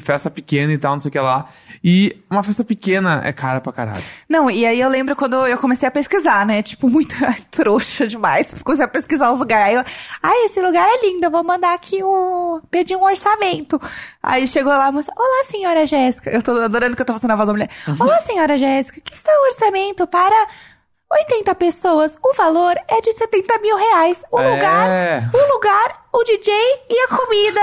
festa 0.00 0.30
pequena 0.30 0.72
e 0.72 0.78
tal, 0.78 0.94
não 0.94 1.00
sei 1.00 1.10
o 1.10 1.12
que 1.12 1.18
lá. 1.18 1.44
E 1.84 2.16
uma 2.30 2.42
festa 2.42 2.64
pequena 2.64 3.20
é 3.22 3.34
cara 3.34 3.60
pra 3.60 3.70
caralho. 3.70 4.02
Não, 4.26 4.50
e 4.50 4.64
aí 4.64 4.80
eu 4.80 4.88
lembro 4.88 5.14
quando 5.14 5.46
eu 5.46 5.58
comecei 5.58 5.86
a 5.86 5.90
pesquisar, 5.90 6.46
né? 6.46 6.62
Tipo, 6.62 6.88
muito 6.90 7.14
trouxa 7.50 8.06
demais. 8.06 8.54
Comecei 8.64 8.86
a 8.86 8.88
pesquisar 8.88 9.30
os 9.30 9.38
lugares. 9.38 9.66
Aí 9.66 9.74
eu, 9.74 9.84
ai, 10.22 10.46
esse 10.46 10.62
lugar 10.62 10.88
é 10.88 11.06
lindo, 11.06 11.26
eu 11.26 11.30
vou 11.30 11.44
mandar 11.44 11.74
aqui 11.74 12.02
um. 12.02 12.62
pedir 12.70 12.96
um 12.96 13.04
orçamento. 13.04 13.78
Aí 14.22 14.48
chegou 14.48 14.72
lá 14.72 14.86
a 14.86 14.92
moça, 14.92 15.12
olá, 15.14 15.44
senhora 15.44 15.86
Jéssica. 15.86 16.30
Eu 16.30 16.42
tô 16.42 16.52
adorando 16.52 16.96
que 16.96 17.02
eu 17.02 17.06
tô 17.06 17.12
fazendo 17.12 17.32
a 17.32 17.36
voz 17.36 17.46
da 17.46 17.52
mulher. 17.52 17.68
Uhum. 17.86 17.96
Olá, 18.00 18.18
senhora 18.20 18.56
Jéssica, 18.56 19.02
que 19.02 19.12
está 19.12 19.30
o 19.30 19.52
orçamento 19.52 20.06
para 20.06 20.46
80 21.16 21.54
pessoas, 21.54 22.18
o 22.24 22.34
valor 22.34 22.76
é 22.88 23.00
de 23.00 23.12
70 23.12 23.58
mil 23.58 23.76
reais. 23.76 24.22
O 24.30 24.38
É. 24.40 24.50
lugar, 24.54 25.30
o 25.32 25.52
lugar, 25.54 26.06
o 26.14 26.22
DJ 26.24 26.54
e 26.88 26.98
a 27.04 27.08
comida. 27.08 27.60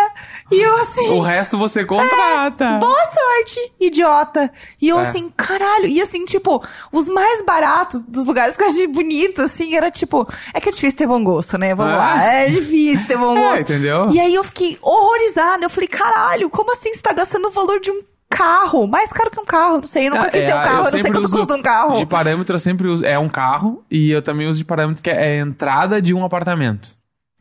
E 0.51 0.61
eu 0.61 0.75
assim. 0.77 1.09
O 1.09 1.21
resto 1.21 1.57
você 1.57 1.83
contrata. 1.85 2.77
Boa 2.79 3.05
sorte, 3.05 3.73
idiota. 3.79 4.51
E 4.81 4.89
eu 4.89 4.99
É. 4.99 5.01
assim, 5.01 5.29
caralho. 5.35 5.87
E 5.87 6.01
assim, 6.01 6.25
tipo, 6.25 6.63
os 6.91 7.07
mais 7.09 7.41
baratos 7.43 8.03
dos 8.03 8.25
lugares 8.25 8.55
que 8.57 8.63
eu 8.63 8.67
achei 8.67 8.87
bonito, 8.87 9.41
assim, 9.41 9.75
era 9.75 9.89
tipo. 9.89 10.25
É 10.53 10.59
que 10.59 10.69
é 10.69 10.71
difícil 10.71 10.97
ter 10.99 11.07
bom 11.07 11.23
gosto, 11.23 11.57
né? 11.57 11.73
Vamos 11.73 11.93
É. 11.93 11.97
lá. 11.97 12.23
É 12.33 12.47
difícil 12.49 13.07
ter 13.07 13.17
bom 13.17 13.35
É, 13.37 13.49
gosto. 13.49 13.61
entendeu? 13.61 14.09
E 14.11 14.19
aí 14.19 14.33
eu 14.35 14.43
fiquei 14.43 14.77
horrorizada. 14.81 15.65
Eu 15.65 15.69
falei, 15.69 15.87
caralho, 15.87 16.49
como 16.49 16.71
assim 16.73 16.93
você 16.93 17.01
tá 17.01 17.13
gastando 17.13 17.47
o 17.47 17.51
valor 17.51 17.79
de 17.79 17.89
um 17.91 17.99
carro? 18.37 18.87
Mais 18.87 19.11
caro 19.11 19.29
que 19.29 19.39
um 19.39 19.45
carro, 19.45 19.77
não 19.77 19.87
sei. 19.87 20.07
Eu 20.07 20.11
nunca 20.11 20.29
quis 20.29 20.43
ter 20.43 20.53
um 20.53 20.57
carro, 20.57 20.77
eu, 20.77 20.83
não 20.83 20.91
sei 20.91 21.01
quanto 21.03 21.29
custa 21.29 21.55
um 21.55 21.61
carro. 21.61 21.93
De 21.93 22.05
parâmetro 22.05 22.55
eu 22.55 22.59
sempre 22.59 22.87
uso. 22.87 23.05
É 23.05 23.17
um 23.17 23.29
carro 23.29 23.83
e 23.89 24.11
eu 24.11 24.21
também 24.21 24.47
uso 24.47 24.59
de 24.59 24.65
parâmetro 24.65 25.01
que 25.01 25.09
é 25.09 25.17
a 25.17 25.37
entrada 25.37 26.01
de 26.01 26.13
um 26.13 26.23
apartamento. 26.23 26.89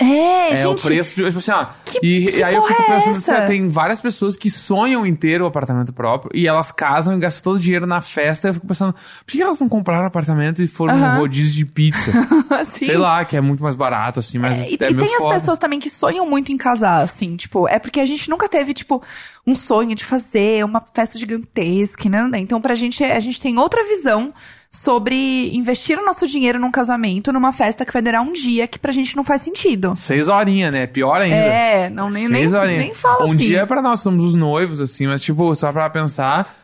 É, 0.00 0.52
É, 0.52 0.56
gente. 0.56 0.66
o 0.66 0.74
preço 0.74 1.14
de. 1.14 1.24
Tipo 1.26 1.38
assim, 1.38 1.52
que- 1.84 2.00
e, 2.02 2.38
e 2.38 2.42
aí 2.42 2.54
eu 2.56 2.62
fico 2.66 2.82
é 2.82 2.86
pensando, 2.86 3.16
assim, 3.36 3.46
tem 3.46 3.68
várias 3.68 4.00
pessoas 4.00 4.34
que 4.36 4.50
sonham 4.50 5.06
em 5.06 5.14
ter 5.14 5.40
o 5.40 5.46
apartamento 5.46 5.92
próprio 5.92 6.30
e 6.34 6.48
elas 6.48 6.72
casam 6.72 7.16
e 7.16 7.20
gastam 7.20 7.42
todo 7.44 7.56
o 7.56 7.60
dinheiro 7.60 7.86
na 7.86 8.00
festa. 8.00 8.48
Eu 8.48 8.54
fico 8.54 8.66
pensando, 8.66 8.92
por 8.94 9.30
que 9.30 9.40
elas 9.40 9.60
não 9.60 9.68
compraram 9.68 10.04
apartamento 10.04 10.60
e 10.60 10.66
foram 10.66 10.94
Aham. 10.96 11.12
num 11.14 11.18
rodízio 11.20 11.54
de 11.54 11.64
pizza? 11.66 12.10
assim, 12.50 12.86
Sei 12.86 12.96
lá, 12.96 13.24
que 13.24 13.36
é 13.36 13.40
muito 13.40 13.62
mais 13.62 13.76
barato, 13.76 14.18
assim, 14.18 14.38
mas 14.38 14.58
E, 14.58 14.62
é, 14.80 14.90
e 14.90 14.94
tem 14.96 15.14
as 15.14 15.22
foda. 15.22 15.34
pessoas 15.34 15.58
também 15.58 15.78
que 15.78 15.88
sonham 15.90 16.26
muito 16.28 16.50
em 16.50 16.56
casar, 16.56 17.00
assim, 17.02 17.36
tipo, 17.36 17.68
é 17.68 17.78
porque 17.78 18.00
a 18.00 18.06
gente 18.06 18.28
nunca 18.28 18.48
teve, 18.48 18.74
tipo, 18.74 19.00
um 19.46 19.54
sonho 19.54 19.94
de 19.94 20.04
fazer 20.04 20.64
uma 20.64 20.80
festa 20.80 21.16
gigantesca, 21.16 22.08
né? 22.08 22.28
Então, 22.38 22.60
pra 22.60 22.74
gente, 22.74 23.04
a 23.04 23.20
gente 23.20 23.40
tem 23.40 23.56
outra 23.56 23.84
visão 23.86 24.34
sobre 24.74 25.54
investir 25.54 25.98
o 25.98 26.04
nosso 26.04 26.26
dinheiro 26.26 26.58
num 26.58 26.70
casamento, 26.70 27.32
numa 27.32 27.52
festa 27.52 27.84
que 27.84 27.92
vai 27.92 28.02
durar 28.02 28.22
um 28.22 28.32
dia, 28.32 28.66
que 28.66 28.78
pra 28.78 28.90
gente 28.90 29.14
não 29.14 29.22
faz 29.22 29.42
sentido. 29.42 29.92
Seis 29.94 30.28
horinhas, 30.28 30.72
né? 30.72 30.86
Pior 30.86 31.20
ainda. 31.20 31.36
É, 31.36 31.90
não, 31.90 32.08
nem, 32.10 32.28
nem, 32.28 32.42
Seis 32.42 32.52
horinhas. 32.54 32.82
nem 32.82 32.94
fala 32.94 33.24
Um 33.26 33.32
assim. 33.32 33.36
dia 33.36 33.60
é 33.60 33.66
pra 33.66 33.82
nós, 33.82 34.00
somos 34.00 34.24
os 34.24 34.34
noivos, 34.34 34.80
assim, 34.80 35.06
mas 35.06 35.22
tipo, 35.22 35.54
só 35.54 35.70
pra 35.72 35.88
pensar, 35.90 36.56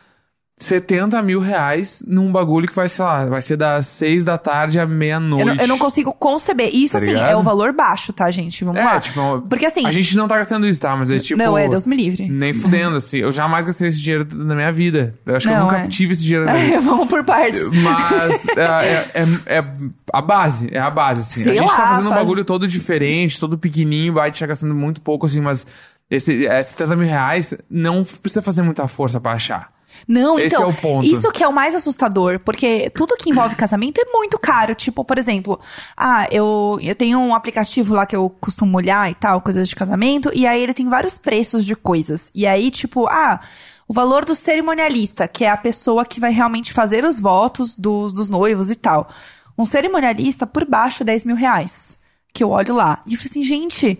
70 0.59 1.21
mil 1.21 1.39
reais 1.39 2.03
num 2.05 2.31
bagulho 2.31 2.67
que 2.67 2.75
vai, 2.75 2.89
sei 2.89 3.03
lá, 3.05 3.25
vai 3.25 3.41
ser 3.41 3.55
das 3.55 3.87
seis 3.87 4.23
da 4.25 4.37
tarde 4.37 4.77
à 4.79 4.85
meia-noite. 4.85 5.47
Eu 5.47 5.55
não, 5.55 5.61
eu 5.63 5.67
não 5.67 5.77
consigo 5.77 6.11
conceber. 6.13 6.69
Isso, 6.75 6.91
Tá 6.93 6.97
assim, 6.97 7.07
ligado? 7.13 7.29
é 7.31 7.35
o 7.37 7.41
valor 7.41 7.71
baixo, 7.71 8.11
tá, 8.11 8.29
gente? 8.29 8.63
Vamos 8.65 8.81
É, 8.81 8.83
lá. 8.83 8.99
tipo, 8.99 9.41
Porque, 9.49 9.65
assim... 9.65 9.85
A 9.85 9.91
gente 9.91 10.15
não 10.17 10.27
tá 10.27 10.35
gastando 10.37 10.67
isso, 10.67 10.81
tá? 10.81 10.95
Mas 10.97 11.09
é 11.11 11.19
tipo. 11.19 11.39
Não, 11.41 11.57
é, 11.57 11.67
Deus 11.69 11.85
me 11.85 11.95
livre. 11.95 12.27
Nem 12.29 12.53
fudendo, 12.53 12.97
assim. 12.97 13.19
Eu 13.19 13.31
jamais 13.31 13.65
gastei 13.65 13.87
esse 13.87 14.01
dinheiro 14.01 14.27
na 14.35 14.53
minha 14.53 14.71
vida. 14.71 15.15
Eu 15.25 15.35
acho 15.37 15.47
que 15.47 15.53
eu 15.53 15.57
Não, 15.57 15.65
nunca 15.65 15.77
é. 15.79 15.87
tive 15.87 16.13
esse 16.13 16.23
dinheiro 16.23 16.45
na 16.45 16.53
minha 16.53 16.65
vida. 16.65 16.75
É, 16.77 16.81
vamos 16.81 17.07
por 17.07 17.23
partes. 17.23 17.69
Mas 17.69 18.47
é, 18.49 18.61
é- 18.63 19.11
é- 19.23 19.59
é 19.59 19.63
a 20.11 20.21
base, 20.21 20.67
é 20.71 20.79
a 20.79 20.89
base, 20.89 21.21
assim. 21.21 21.43
Sei 21.43 21.53
a 21.53 21.55
gente 21.55 21.67
tá 21.71 21.77
lá, 21.83 21.89
fazendo 21.89 22.07
um 22.07 22.09
faz- 22.09 22.21
bagulho 22.21 22.43
todo 22.43 22.67
diferente, 22.67 23.39
todo 23.39 23.57
pequenininho, 23.57 24.13
gente 24.25 24.39
tá 24.39 24.45
gastando 24.45 24.75
muito 24.75 24.99
pouco, 25.01 25.25
assim, 25.25 25.39
mas 25.41 25.65
esse, 26.11 26.45
é, 26.47 26.61
70 26.61 26.95
mil 26.95 27.07
reais 27.07 27.53
não 27.69 28.03
precisa 28.03 28.41
fazer 28.41 28.61
muita 28.61 28.87
força 28.87 29.19
pra 29.21 29.31
achar. 29.31 29.71
Não, 30.07 30.39
Esse 30.39 30.55
então, 30.55 30.67
é 30.67 30.71
o 30.71 30.73
ponto. 30.73 31.05
isso 31.05 31.31
que 31.31 31.43
é 31.43 31.47
o 31.47 31.53
mais 31.53 31.75
assustador, 31.75 32.39
porque 32.39 32.89
tudo 32.91 33.15
que 33.17 33.29
envolve 33.29 33.55
casamento 33.55 33.99
é 33.99 34.05
muito 34.11 34.37
caro. 34.37 34.75
Tipo, 34.75 35.03
por 35.03 35.17
exemplo, 35.17 35.59
ah, 35.95 36.27
eu, 36.31 36.77
eu 36.81 36.95
tenho 36.95 37.19
um 37.19 37.35
aplicativo 37.35 37.93
lá 37.93 38.05
que 38.05 38.15
eu 38.15 38.29
costumo 38.39 38.77
olhar 38.77 39.09
e 39.09 39.15
tal, 39.15 39.41
coisas 39.41 39.67
de 39.67 39.75
casamento, 39.75 40.31
e 40.33 40.47
aí 40.47 40.61
ele 40.61 40.73
tem 40.73 40.87
vários 40.87 41.17
preços 41.17 41.65
de 41.65 41.75
coisas. 41.75 42.31
E 42.33 42.45
aí, 42.45 42.71
tipo, 42.71 43.07
ah, 43.07 43.39
o 43.87 43.93
valor 43.93 44.23
do 44.23 44.35
cerimonialista, 44.35 45.27
que 45.27 45.43
é 45.43 45.49
a 45.49 45.57
pessoa 45.57 46.05
que 46.05 46.19
vai 46.19 46.31
realmente 46.31 46.71
fazer 46.71 47.03
os 47.03 47.19
votos 47.19 47.75
dos, 47.75 48.13
dos 48.13 48.29
noivos 48.29 48.69
e 48.69 48.75
tal. 48.75 49.09
Um 49.57 49.65
cerimonialista 49.65 50.45
por 50.45 50.63
baixo 50.63 51.03
10 51.03 51.25
mil 51.25 51.35
reais. 51.35 51.97
Que 52.31 52.43
eu 52.43 52.51
olho 52.51 52.75
lá. 52.75 53.01
E 53.07 53.13
eu 53.13 53.17
falei 53.17 53.31
assim, 53.31 53.43
gente, 53.43 53.99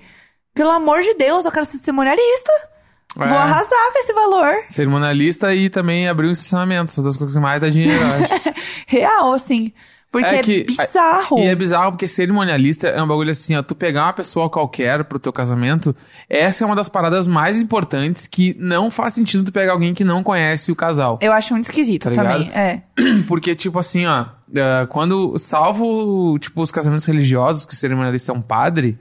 pelo 0.53 0.69
amor 0.69 1.01
de 1.01 1.15
Deus, 1.15 1.43
eu 1.43 1.51
quero 1.51 1.65
ser 1.65 1.79
cerimonialista. 1.79 2.68
É. 3.17 3.27
Vou 3.27 3.37
arrasar 3.37 3.91
com 3.91 3.99
esse 3.99 4.13
valor. 4.13 4.53
Cerimonialista 4.67 5.53
e 5.53 5.69
também 5.69 6.07
abrir 6.07 6.27
um 6.27 6.31
estacionamento. 6.31 6.91
São 6.91 7.03
duas 7.03 7.17
coisas 7.17 7.35
que 7.35 7.41
mais 7.41 7.61
dá 7.61 7.69
dinheiro, 7.69 8.01
eu 8.01 8.07
acho. 8.07 8.33
Real, 8.87 9.33
assim. 9.33 9.71
Porque 10.11 10.25
é, 10.27 10.41
que- 10.41 10.63
bizarro. 10.63 11.37
E 11.37 11.43
é 11.43 11.53
bizarro 11.53 11.91
porque 11.91 12.07
cerimonialista 12.07 12.87
é 12.87 13.01
um 13.01 13.07
bagulho 13.07 13.29
assim, 13.31 13.55
ó. 13.55 13.61
Tu 13.61 13.75
pegar 13.75 14.05
uma 14.05 14.13
pessoa 14.13 14.49
qualquer 14.49 15.03
pro 15.03 15.19
teu 15.19 15.31
casamento, 15.31 15.95
essa 16.27 16.63
é 16.63 16.65
uma 16.65 16.75
das 16.75 16.89
paradas 16.89 17.27
mais 17.27 17.59
importantes 17.61 18.25
que 18.25 18.55
não 18.59 18.89
faz 18.89 19.13
sentido 19.13 19.43
tu 19.43 19.51
pegar 19.51 19.73
alguém 19.73 19.93
que 19.93 20.03
não 20.03 20.23
conhece 20.23 20.71
o 20.71 20.75
casal. 20.75 21.19
Eu 21.21 21.31
acho 21.31 21.53
muito 21.53 21.65
esquisito 21.65 22.05
Tá 22.05 22.09
ligado? 22.09 22.45
também. 22.45 22.51
É. 22.55 22.81
Porque, 23.27 23.53
tipo 23.55 23.77
assim, 23.77 24.07
ó, 24.07 24.25
eh, 24.55 24.87
quando, 24.89 25.37
salvo, 25.37 26.39
tipo, 26.39 26.59
os 26.61 26.71
casamentos 26.71 27.05
religiosos, 27.05 27.67
que 27.67 27.73
o 27.73 27.77
cerimonialista 27.77 28.31
é 28.31 28.35
um 28.35 28.41
padre, 28.41 28.97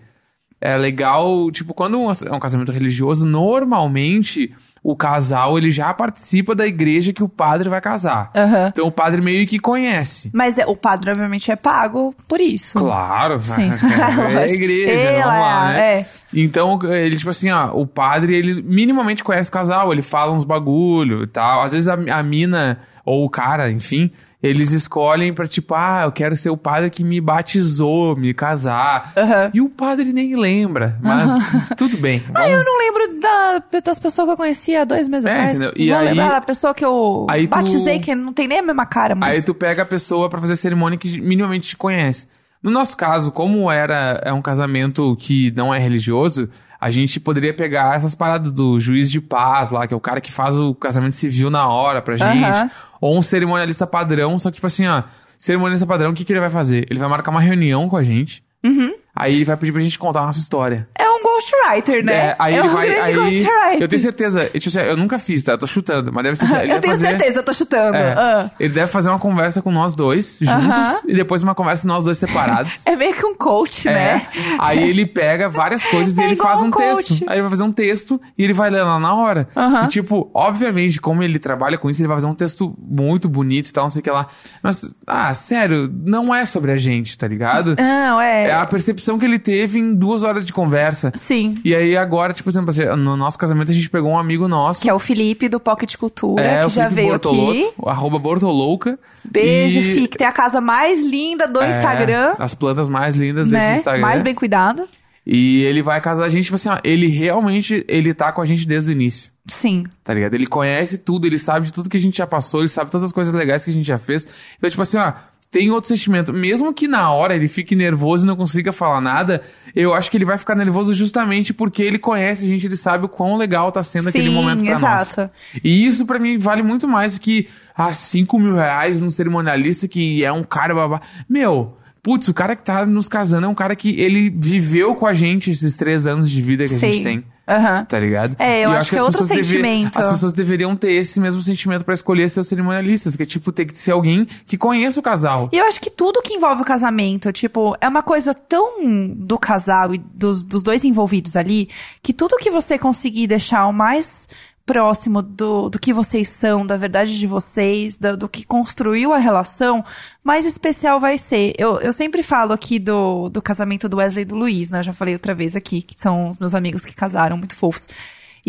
é 0.61 0.77
legal, 0.77 1.51
tipo, 1.51 1.73
quando 1.73 1.97
é 2.27 2.33
um 2.33 2.41
casamento 2.41 2.73
religioso, 2.73 3.25
normalmente 3.25 4.53
o 4.83 4.97
casal, 4.97 5.59
ele 5.59 5.71
já 5.71 5.93
participa 5.93 6.55
da 6.55 6.67
igreja 6.67 7.13
que 7.13 7.23
o 7.23 7.29
padre 7.29 7.69
vai 7.69 7.81
casar. 7.81 8.31
Aham. 8.35 8.69
Então 8.69 8.87
o 8.87 8.93
padre 8.93 9.21
meio 9.21 9.47
que 9.47 9.59
conhece. 9.59 10.31
Mas 10.33 10.57
é, 10.57 10.67
o 10.67 10.77
padre, 10.77 11.11
obviamente, 11.11 11.51
é 11.51 11.57
pago 11.57 12.15
por 12.29 12.41
isso. 12.41 12.79
Claro, 12.79 13.41
Sim. 13.41 13.71
é 14.33 14.37
a 14.39 14.47
igreja, 14.49 14.93
Ela, 14.93 15.33
vamos 15.33 15.47
lá, 15.47 15.73
né? 15.73 16.01
é. 16.01 16.07
Então, 16.35 16.79
ele, 16.85 17.17
tipo 17.17 17.31
assim, 17.31 17.51
ó, 17.51 17.71
o 17.73 17.87
padre, 17.87 18.35
ele 18.35 18.63
minimamente 18.63 19.25
conhece 19.25 19.51
o 19.51 19.53
casal, 19.53 19.93
ele 19.93 20.03
fala 20.03 20.33
uns 20.33 20.45
bagulho 20.45 21.25
e 21.25 21.27
tal. 21.27 21.63
Às 21.63 21.73
vezes 21.73 21.89
a, 21.89 21.95
a 21.95 22.23
mina, 22.23 22.79
ou 23.05 23.25
o 23.25 23.31
cara, 23.31 23.71
enfim, 23.71 24.11
eles 24.43 24.71
escolhem 24.73 25.33
pra, 25.35 25.49
tipo, 25.49 25.75
ah, 25.75 26.03
eu 26.05 26.13
quero 26.13 26.37
ser 26.37 26.51
o 26.51 26.57
padre 26.57 26.91
que 26.91 27.03
me 27.03 27.21
batizou, 27.21 28.15
me 28.17 28.33
casar. 28.33 29.13
Aham. 29.17 29.51
E 29.53 29.61
o 29.61 29.69
padre 29.69 30.13
nem 30.13 30.37
lembra, 30.37 30.97
mas 31.03 31.31
tudo 31.77 31.97
bem. 31.97 32.23
Ah, 32.35 32.43
vamos- 32.43 32.51
eu 32.59 32.65
não 32.65 32.79
lembro 32.79 33.21
da- 33.21 33.81
das 33.81 33.99
pessoas 33.99 34.27
que 34.29 34.33
eu 34.33 34.37
conhecia 34.37 34.83
há 34.83 34.85
dois 34.85 35.09
meses 35.09 35.25
É, 35.27 35.31
atrás. 35.33 35.55
entendeu? 35.55 35.73
E 35.77 35.89
Vou 35.89 35.99
aí- 35.99 36.09
lembrar 36.09 36.29
da 36.31 36.41
pessoa 36.41 36.73
que 36.73 36.85
eu 36.85 37.27
aí 37.29 37.49
tu- 37.49 37.51
batizei, 37.51 37.99
que 37.99 38.15
não 38.15 38.33
tem 38.33 38.47
nem 38.47 38.61
a 38.61 38.63
mesma 38.63 38.87
cara, 38.87 39.15
mas... 39.15 39.37
Aí 39.37 39.43
tu 39.43 39.55
pega 39.55 39.83
a 39.83 39.87
pessoa 39.87 40.29
pra 40.31 40.41
fazer 40.41 40.55
cerimônia 40.57 40.99
que 40.99 41.21
minimamente 41.21 41.69
te 41.71 41.77
conhece. 41.77 42.27
No 42.63 42.71
nosso 42.71 42.97
caso, 42.97 43.31
como 43.31 43.71
era 43.71 44.21
é 44.25 44.33
um 44.33 44.43
casamento 44.43 45.17
que 45.17 45.53
não 45.57 45.73
é 45.73 45.79
religioso, 45.79 46.49
a 46.81 46.91
gente 46.91 47.19
poderia 47.19 47.53
pegar 47.53 47.97
essas 47.97 48.15
paradas 48.15 48.53
do 48.53 48.79
juiz 48.79 49.11
de 49.11 49.21
paz 49.21 49.71
lá, 49.71 49.87
que 49.87 49.95
é 49.95 49.97
o 49.97 50.01
cara 50.01 50.21
que 50.21 50.31
faz 50.31 50.57
o 50.57 50.75
casamento 50.75 51.15
civil 51.15 51.51
na 51.51 51.69
hora 51.69 52.01
pra 52.01 52.17
gente. 52.17 52.45
Aham. 52.45 52.71
Ou 53.01 53.19
um 53.19 53.23
cerimonialista 53.23 53.87
padrão, 53.87 54.39
só 54.39 54.51
que 54.51 54.57
tipo 54.57 54.67
assim, 54.67 54.87
ó, 54.87 55.03
cerimonialista 55.37 55.87
padrão, 55.87 56.11
o 56.11 56.15
que, 56.15 56.25
que 56.25 56.33
ele 56.33 56.41
vai 56.41 56.51
fazer? 56.51 56.87
Ele 56.91 56.99
vai 57.01 57.09
marcar 57.09 57.31
uma 57.31 57.41
reunião 57.41 57.89
com 57.89 57.97
a 57.97 58.03
gente. 58.03 58.43
Uhum. 58.65 58.95
Aí 59.15 59.35
ele 59.35 59.45
vai 59.45 59.57
pedir 59.57 59.73
pra 59.73 59.83
gente 59.83 59.99
contar 59.99 60.21
a 60.21 60.27
nossa 60.27 60.39
história. 60.39 60.89
É 60.97 61.09
um 61.11 61.18
ghostwriter, 61.51 62.05
né? 62.05 62.15
É, 62.15 62.37
aí 62.39 62.55
é 62.55 62.59
ele 62.59 62.69
um 62.69 62.73
vai. 62.73 62.87
grande 62.87 63.09
Aí, 63.11 63.15
ghostwriter. 63.15 63.83
eu 63.83 63.89
tenho 63.89 64.03
certeza. 64.03 64.51
Eu, 64.55 64.61
tipo 64.61 64.79
assim, 64.79 64.89
eu 64.89 64.97
nunca 64.97 65.19
fiz, 65.19 65.43
tá? 65.43 65.53
Eu 65.53 65.59
tô 65.59 65.67
chutando, 65.67 66.13
mas 66.13 66.23
deve 66.25 66.37
ser. 66.37 66.45
ele 66.45 66.55
Eu 66.55 66.61
deve 66.69 66.81
tenho 66.81 66.93
fazer- 66.95 67.07
certeza, 67.09 67.39
eu 67.39 67.43
tô 67.45 67.53
chutando. 67.53 67.97
é, 67.97 68.13
Ah. 68.13 68.51
Ele 68.59 68.73
deve 68.75 68.91
fazer 68.91 69.09
uma 69.09 69.19
conversa 69.19 69.63
com 69.63 69.71
nós 69.71 69.95
dois 69.95 70.39
juntos 70.41 70.55
Aham. 70.79 71.01
e 71.07 71.15
depois 71.15 71.43
uma 71.43 71.55
conversa 71.55 71.87
nós 71.87 72.05
dois 72.05 72.19
separados. 72.19 72.87
É 72.89 72.97
meio 72.97 73.15
que 73.15 73.25
um 73.25 73.35
coach, 73.35 73.89
É. 73.89 73.93
né? 73.93 74.27
Aí 74.59 74.83
ele 74.89 75.07
pega 75.07 75.49
várias 75.49 75.85
coisas 75.85 76.17
e 76.17 76.23
É 76.23 76.25
ele 76.25 76.37
faz 76.37 76.61
um 76.61 76.67
um 76.67 76.71
texto. 76.71 77.25
Aí 77.27 77.35
ele 77.37 77.43
vai 77.43 77.51
fazer 77.51 77.63
um 77.63 77.73
texto 77.73 78.21
e 78.37 78.45
ele 78.45 78.53
vai 78.53 78.71
ler 78.71 78.83
lá 78.83 78.99
na 78.99 79.15
hora. 79.15 79.49
Aham. 79.57 79.85
E 79.85 79.89
tipo, 79.89 80.31
obviamente, 80.35 81.01
como 81.01 81.23
ele 81.23 81.39
trabalha 81.39 81.79
com 81.79 81.89
isso, 81.91 82.01
ele 82.01 82.09
vai 82.09 82.17
fazer 82.17 82.27
um 82.27 82.35
texto 82.35 82.75
muito 82.79 83.29
bonito 83.29 83.69
e 83.69 83.73
tal, 83.73 83.85
não 83.85 83.91
sei 83.91 84.01
o 84.01 84.03
que 84.03 84.11
lá. 84.11 84.27
Mas, 84.63 84.89
ah, 85.07 85.33
sério, 85.35 85.91
não 86.05 86.35
é 86.35 86.45
sobre 86.45 86.73
a 86.73 86.77
gente, 86.77 87.17
tá 87.17 87.27
ligado? 87.27 87.77
Não, 87.79 88.21
é... 88.21 88.49
É 88.49 88.53
a 88.55 88.67
percepção 88.67 89.19
que 89.19 89.25
ele 89.25 89.39
teve 89.39 89.79
em 89.79 89.95
duas 89.95 90.23
horas 90.23 90.45
de 90.45 90.53
conversa. 90.53 91.13
Sim. 91.15 91.38
E 91.65 91.75
aí 91.75 91.97
agora, 91.97 92.33
tipo, 92.33 92.45
por 92.45 92.51
exemplo, 92.51 92.71
assim, 92.71 92.85
no 93.03 93.17
nosso 93.17 93.39
casamento 93.39 93.71
a 93.71 93.75
gente 93.75 93.89
pegou 93.91 94.11
um 94.13 94.19
amigo 94.19 94.49
nosso. 94.49 94.81
Que 94.83 94.89
é 94.91 94.95
o 94.95 94.99
Felipe 94.99 95.49
do 95.49 95.59
Pocket 95.61 95.97
Cultura, 95.97 96.43
é, 96.43 96.63
que 96.65 96.71
já 96.71 96.89
veio 96.89 97.15
aqui. 97.15 97.71
arroba 97.87 98.19
Bortolouca. 98.19 98.99
Beijo, 99.25 99.81
E- 99.81 99.95
Fi, 99.95 100.09
que 100.09 100.19
tem 100.19 100.27
a 100.27 100.33
casa 100.33 100.61
mais 100.61 101.01
linda 101.05 101.47
do 101.47 101.61
É, 101.61 101.69
Instagram. 101.69 102.35
As 102.39 102.55
plantas 102.55 102.89
mais 102.89 103.17
lindas 103.17 103.49
desse 103.49 103.65
né? 103.67 103.77
Instagram. 103.77 104.01
Mais 104.03 104.23
bem 104.23 104.35
cuidado. 104.35 104.89
E 105.31 105.63
ele 105.65 105.83
vai 105.83 106.01
casar 106.01 106.25
a 106.25 106.29
gente, 106.31 106.45
tipo 106.45 106.57
assim, 106.57 106.71
ó, 106.71 106.79
ele 106.83 107.07
realmente, 107.09 107.85
ele 107.87 108.15
tá 108.15 108.33
com 108.33 108.41
a 108.41 108.47
gente 108.47 108.67
desde 108.67 108.91
o 108.91 108.93
início. 108.93 109.31
Sim. 109.47 109.85
Tá 110.03 110.15
ligado? 110.15 110.33
Ele 110.35 110.47
conhece 110.47 110.97
tudo, 110.97 111.27
ele 111.27 111.37
sabe 111.39 111.67
de 111.67 111.73
tudo 111.73 111.89
que 111.91 111.97
a 111.99 112.01
gente 112.01 112.17
já 112.17 112.27
passou, 112.27 112.61
ele 112.61 112.69
sabe 112.69 112.91
todas 112.91 113.07
as 113.07 113.13
coisas 113.13 113.35
legais 113.35 113.63
que 113.63 113.71
a 113.71 113.73
gente 113.75 113.87
já 113.87 113.99
fez. 113.99 114.27
Então, 114.57 114.71
tipo 114.71 114.81
assim, 114.81 114.97
ó, 114.97 115.13
tem 115.51 115.71
outro 115.71 115.89
sentimento. 115.89 116.33
Mesmo 116.33 116.73
que 116.75 116.87
na 116.87 117.11
hora 117.11 117.35
ele 117.35 117.49
fique 117.49 117.75
nervoso 117.75 118.25
e 118.25 118.27
não 118.27 118.37
consiga 118.37 118.73
falar 118.73 119.01
nada, 119.01 119.43
eu 119.75 119.95
acho 119.95 120.11
que 120.11 120.17
ele 120.17 120.25
vai 120.25 120.37
ficar 120.37 120.55
nervoso 120.55 120.95
justamente 120.95 121.55
porque 121.55 121.83
ele 121.83 121.99
conhece 121.99 122.45
a 122.45 122.49
gente, 122.49 122.67
ele 122.67 122.77
sabe 122.77 123.07
o 123.07 123.09
quão 123.09 123.37
legal 123.37 123.73
tá 123.73 123.83
sendo 123.83 124.09
aquele 124.09 124.29
Sim, 124.29 124.35
momento 124.35 124.65
pra 124.65 124.79
nós. 124.79 125.13
exato. 125.13 125.31
E 125.65 125.87
isso 125.87 126.05
pra 126.05 126.19
mim 126.19 126.39
vale 126.39 126.63
muito 126.63 126.87
mais 126.87 127.15
do 127.15 127.21
que, 127.21 127.49
ah, 127.77 127.93
5 127.93 128.39
mil 128.39 128.55
reais 128.57 129.01
num 129.01 129.11
cerimonialista 129.11 129.89
que 129.89 130.23
é 130.25 130.33
um 130.33 130.43
cara 130.45 130.75
babá. 130.75 131.01
Meu, 131.29 131.77
putz, 132.03 132.29
o 132.29 132.35
cara 132.35 132.55
que 132.55 132.63
tá 132.63 132.85
nos 132.85 133.09
casando 133.09 133.47
é 133.47 133.49
um 133.49 133.55
cara 133.55 133.75
que 133.75 133.99
ele 134.01 134.31
viveu 134.31 134.95
com 134.95 135.07
a 135.07 135.15
gente 135.15 135.51
esses 135.51 135.77
três 135.77 136.07
anos 136.07 136.31
de 136.31 136.43
vida 136.43 136.67
que 136.67 136.75
a 136.75 136.79
gente 136.79 136.97
Sim. 136.99 137.03
tem. 137.03 137.25
Aham. 137.49 137.85
Tá 137.87 137.99
ligado? 137.99 138.37
É, 138.39 138.61
eu 138.65 138.71
E 138.73 138.77
acho 138.77 138.91
que 138.91 138.97
é 138.97 139.03
outro 139.03 139.27
deve- 139.27 139.43
sentimento. 139.43 139.99
As 139.99 140.07
pessoas 140.13 140.33
deveriam 140.33 140.77
ter 140.77 140.93
esse 140.93 141.19
mesmo 141.19 141.41
sentimento 141.41 141.85
pra 141.85 141.95
escolher 141.95 142.29
seus 142.29 142.47
cerimonialistas, 142.47 143.17
que 143.17 143.23
é 143.23 143.27
tipo, 143.27 143.51
ter 143.51 143.65
que 143.65 143.77
ser 143.77 143.93
alguém 143.93 144.27
que 144.47 144.59
conheça 144.59 145.01
o 145.01 145.03
casal. 145.03 145.49
E 145.53 145.57
eu 145.57 145.65
acho 145.65 145.81
que 145.81 145.89
tudo 145.91 146.21
que 146.23 146.35
envolve 146.35 146.63
o 146.63 146.65
casamento, 146.65 147.33
tipo, 147.33 147.75
é 147.81 147.89
uma 147.89 148.03
coisa 148.03 148.35
tão 148.35 148.83
do 149.15 149.39
casal 149.39 149.95
e 149.95 149.99
dos, 149.99 150.45
dos 150.45 150.63
dois 150.63 150.85
envolvidos 150.85 151.37
ali, 151.37 151.69
que 152.03 152.13
tudo 152.13 152.37
que 152.37 152.51
você 152.51 152.79
conseguir 152.79 153.27
deixar 153.27 153.67
o 153.67 153.73
mais 153.73 154.29
próximo 154.69 155.23
do, 155.23 155.71
do 155.71 155.79
que 155.79 155.95
vocês 155.95 156.29
são, 156.29 156.67
da 156.67 156.77
verdade 156.77 157.19
de 157.19 157.27
vocês, 157.27 157.97
da- 157.97 158.15
do, 158.15 158.29
que 158.29 158.45
construiu 158.45 159.15
a 159.15 159.19
relação, 159.19 159.83
mais 160.23 160.45
especial 160.45 161.01
vai 161.01 161.17
ser. 161.17 161.55
Eu, 161.57 161.81
eu 161.81 161.91
sempre 161.91 162.23
falo 162.23 162.53
aqui 162.53 162.79
do, 162.79 163.31
do 163.31 163.41
casamento 163.41 163.89
do 163.89 163.97
Wesley 163.97 164.23
e 164.23 164.25
do 164.27 164.37
Luiz, 164.37 164.71
né? 164.71 164.81
Eu 164.81 164.83
já 164.85 164.93
falei 164.93 165.15
outra 165.15 165.35
vez 165.35 165.57
aqui, 165.57 165.81
que 165.81 165.99
são 165.99 166.29
os 166.29 166.39
meus 166.39 166.55
amigos 166.55 166.85
que 166.85 166.95
casaram, 166.95 167.39
muito 167.39 167.57
fofos. 167.57 167.89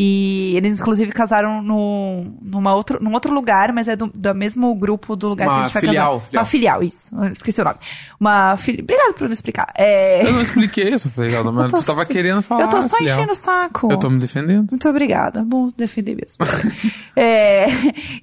E 0.01 0.55
eles, 0.55 0.79
inclusive, 0.79 1.11
casaram 1.11 1.61
no, 1.61 2.23
numa 2.41 2.73
outro, 2.73 3.03
num 3.03 3.13
outro 3.13 3.33
lugar, 3.33 3.73
mas 3.73 3.89
é 3.89 3.97
do, 3.97 4.09
do 4.15 4.33
mesmo 4.33 4.73
grupo 4.73 5.13
do 5.13 5.27
lugar 5.27 5.45
Uma 5.45 5.53
que 5.55 5.59
a 5.59 5.63
gente 5.63 5.73
vai 5.73 5.81
filial, 5.81 6.13
casar. 6.13 6.25
filial. 6.25 6.41
Uma 6.41 6.45
filial, 6.45 6.83
isso. 6.83 7.23
Esqueci 7.33 7.59
o 7.59 7.65
nome. 7.65 7.75
Uma 8.17 8.55
filial. 8.55 8.83
Obrigado 8.83 9.13
por 9.15 9.27
me 9.27 9.33
explicar. 9.33 9.73
É... 9.77 10.25
Eu 10.25 10.31
não 10.31 10.41
expliquei 10.41 10.93
isso, 10.93 11.09
Fernando, 11.09 11.51
mas 11.51 11.69
tu 11.73 11.83
tava 11.83 12.05
querendo 12.05 12.41
falar. 12.41 12.61
Eu 12.61 12.67
tô 12.69 12.81
só 12.83 12.95
filial. 12.95 13.17
enchendo 13.17 13.33
o 13.33 13.35
saco. 13.35 13.91
Eu 13.91 13.97
tô 13.97 14.09
me 14.09 14.19
defendendo. 14.19 14.69
Muito 14.71 14.87
obrigada. 14.87 15.43
Bom 15.43 15.67
defender 15.75 16.15
mesmo. 16.15 16.37
É, 17.21 17.67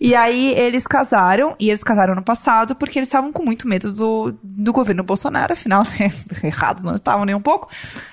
e 0.00 0.14
aí 0.14 0.54
eles 0.54 0.86
casaram, 0.86 1.54
e 1.60 1.68
eles 1.68 1.84
casaram 1.84 2.14
no 2.14 2.22
passado 2.22 2.74
porque 2.74 2.98
eles 2.98 3.08
estavam 3.08 3.30
com 3.30 3.44
muito 3.44 3.68
medo 3.68 3.92
do, 3.92 4.34
do 4.42 4.72
governo 4.72 5.02
Bolsonaro, 5.02 5.52
afinal, 5.52 5.82
né, 5.82 6.10
errados 6.42 6.82
não 6.82 6.94
estavam 6.94 7.26
nem 7.26 7.34
um 7.34 7.40
pouco. 7.40 7.68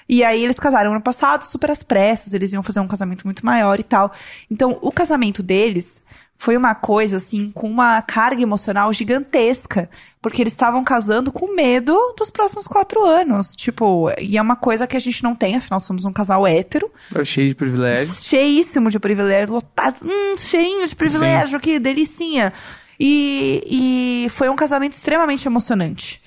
E 0.09 0.25
aí 0.25 0.43
eles 0.43 0.59
casaram 0.59 0.93
no 0.93 0.99
passado, 0.99 1.43
super 1.43 1.71
às 1.71 1.83
pressas, 1.83 2.33
eles 2.33 2.51
iam 2.51 2.61
fazer 2.61 2.81
um 2.81 2.87
casamento 2.87 3.23
muito 3.23 3.45
maior 3.53 3.79
e 3.79 3.83
tal. 3.83 4.11
Então, 4.49 4.77
o 4.81 4.91
casamento 4.91 5.43
deles 5.43 6.01
foi 6.37 6.57
uma 6.57 6.75
coisa, 6.75 7.17
assim, 7.17 7.49
com 7.51 7.69
uma 7.69 8.01
carga 8.01 8.41
emocional 8.41 8.91
gigantesca. 8.91 9.89
Porque 10.21 10.41
eles 10.41 10.53
estavam 10.53 10.83
casando 10.83 11.31
com 11.31 11.53
medo 11.55 11.95
dos 12.17 12.29
próximos 12.29 12.67
quatro 12.67 13.05
anos. 13.05 13.55
Tipo, 13.55 14.11
e 14.19 14.37
é 14.37 14.41
uma 14.41 14.55
coisa 14.55 14.87
que 14.87 14.97
a 14.97 14.99
gente 14.99 15.23
não 15.23 15.35
tem, 15.35 15.55
afinal 15.55 15.79
somos 15.79 16.03
um 16.05 16.11
casal 16.11 16.45
hétero 16.47 16.89
Eu 17.13 17.25
cheio 17.25 17.49
de 17.49 17.55
privilégio. 17.55 18.13
cheíssimo 18.15 18.89
de 18.89 18.99
privilégio, 18.99 19.53
lotado, 19.53 19.97
hum, 20.03 20.35
cheinho 20.37 20.87
de 20.87 20.95
privilégio, 20.95 21.59
que 21.59 21.79
delicinha. 21.79 22.51
E, 22.99 24.25
e 24.25 24.29
foi 24.29 24.49
um 24.49 24.55
casamento 24.55 24.93
extremamente 24.93 25.47
emocionante. 25.47 26.21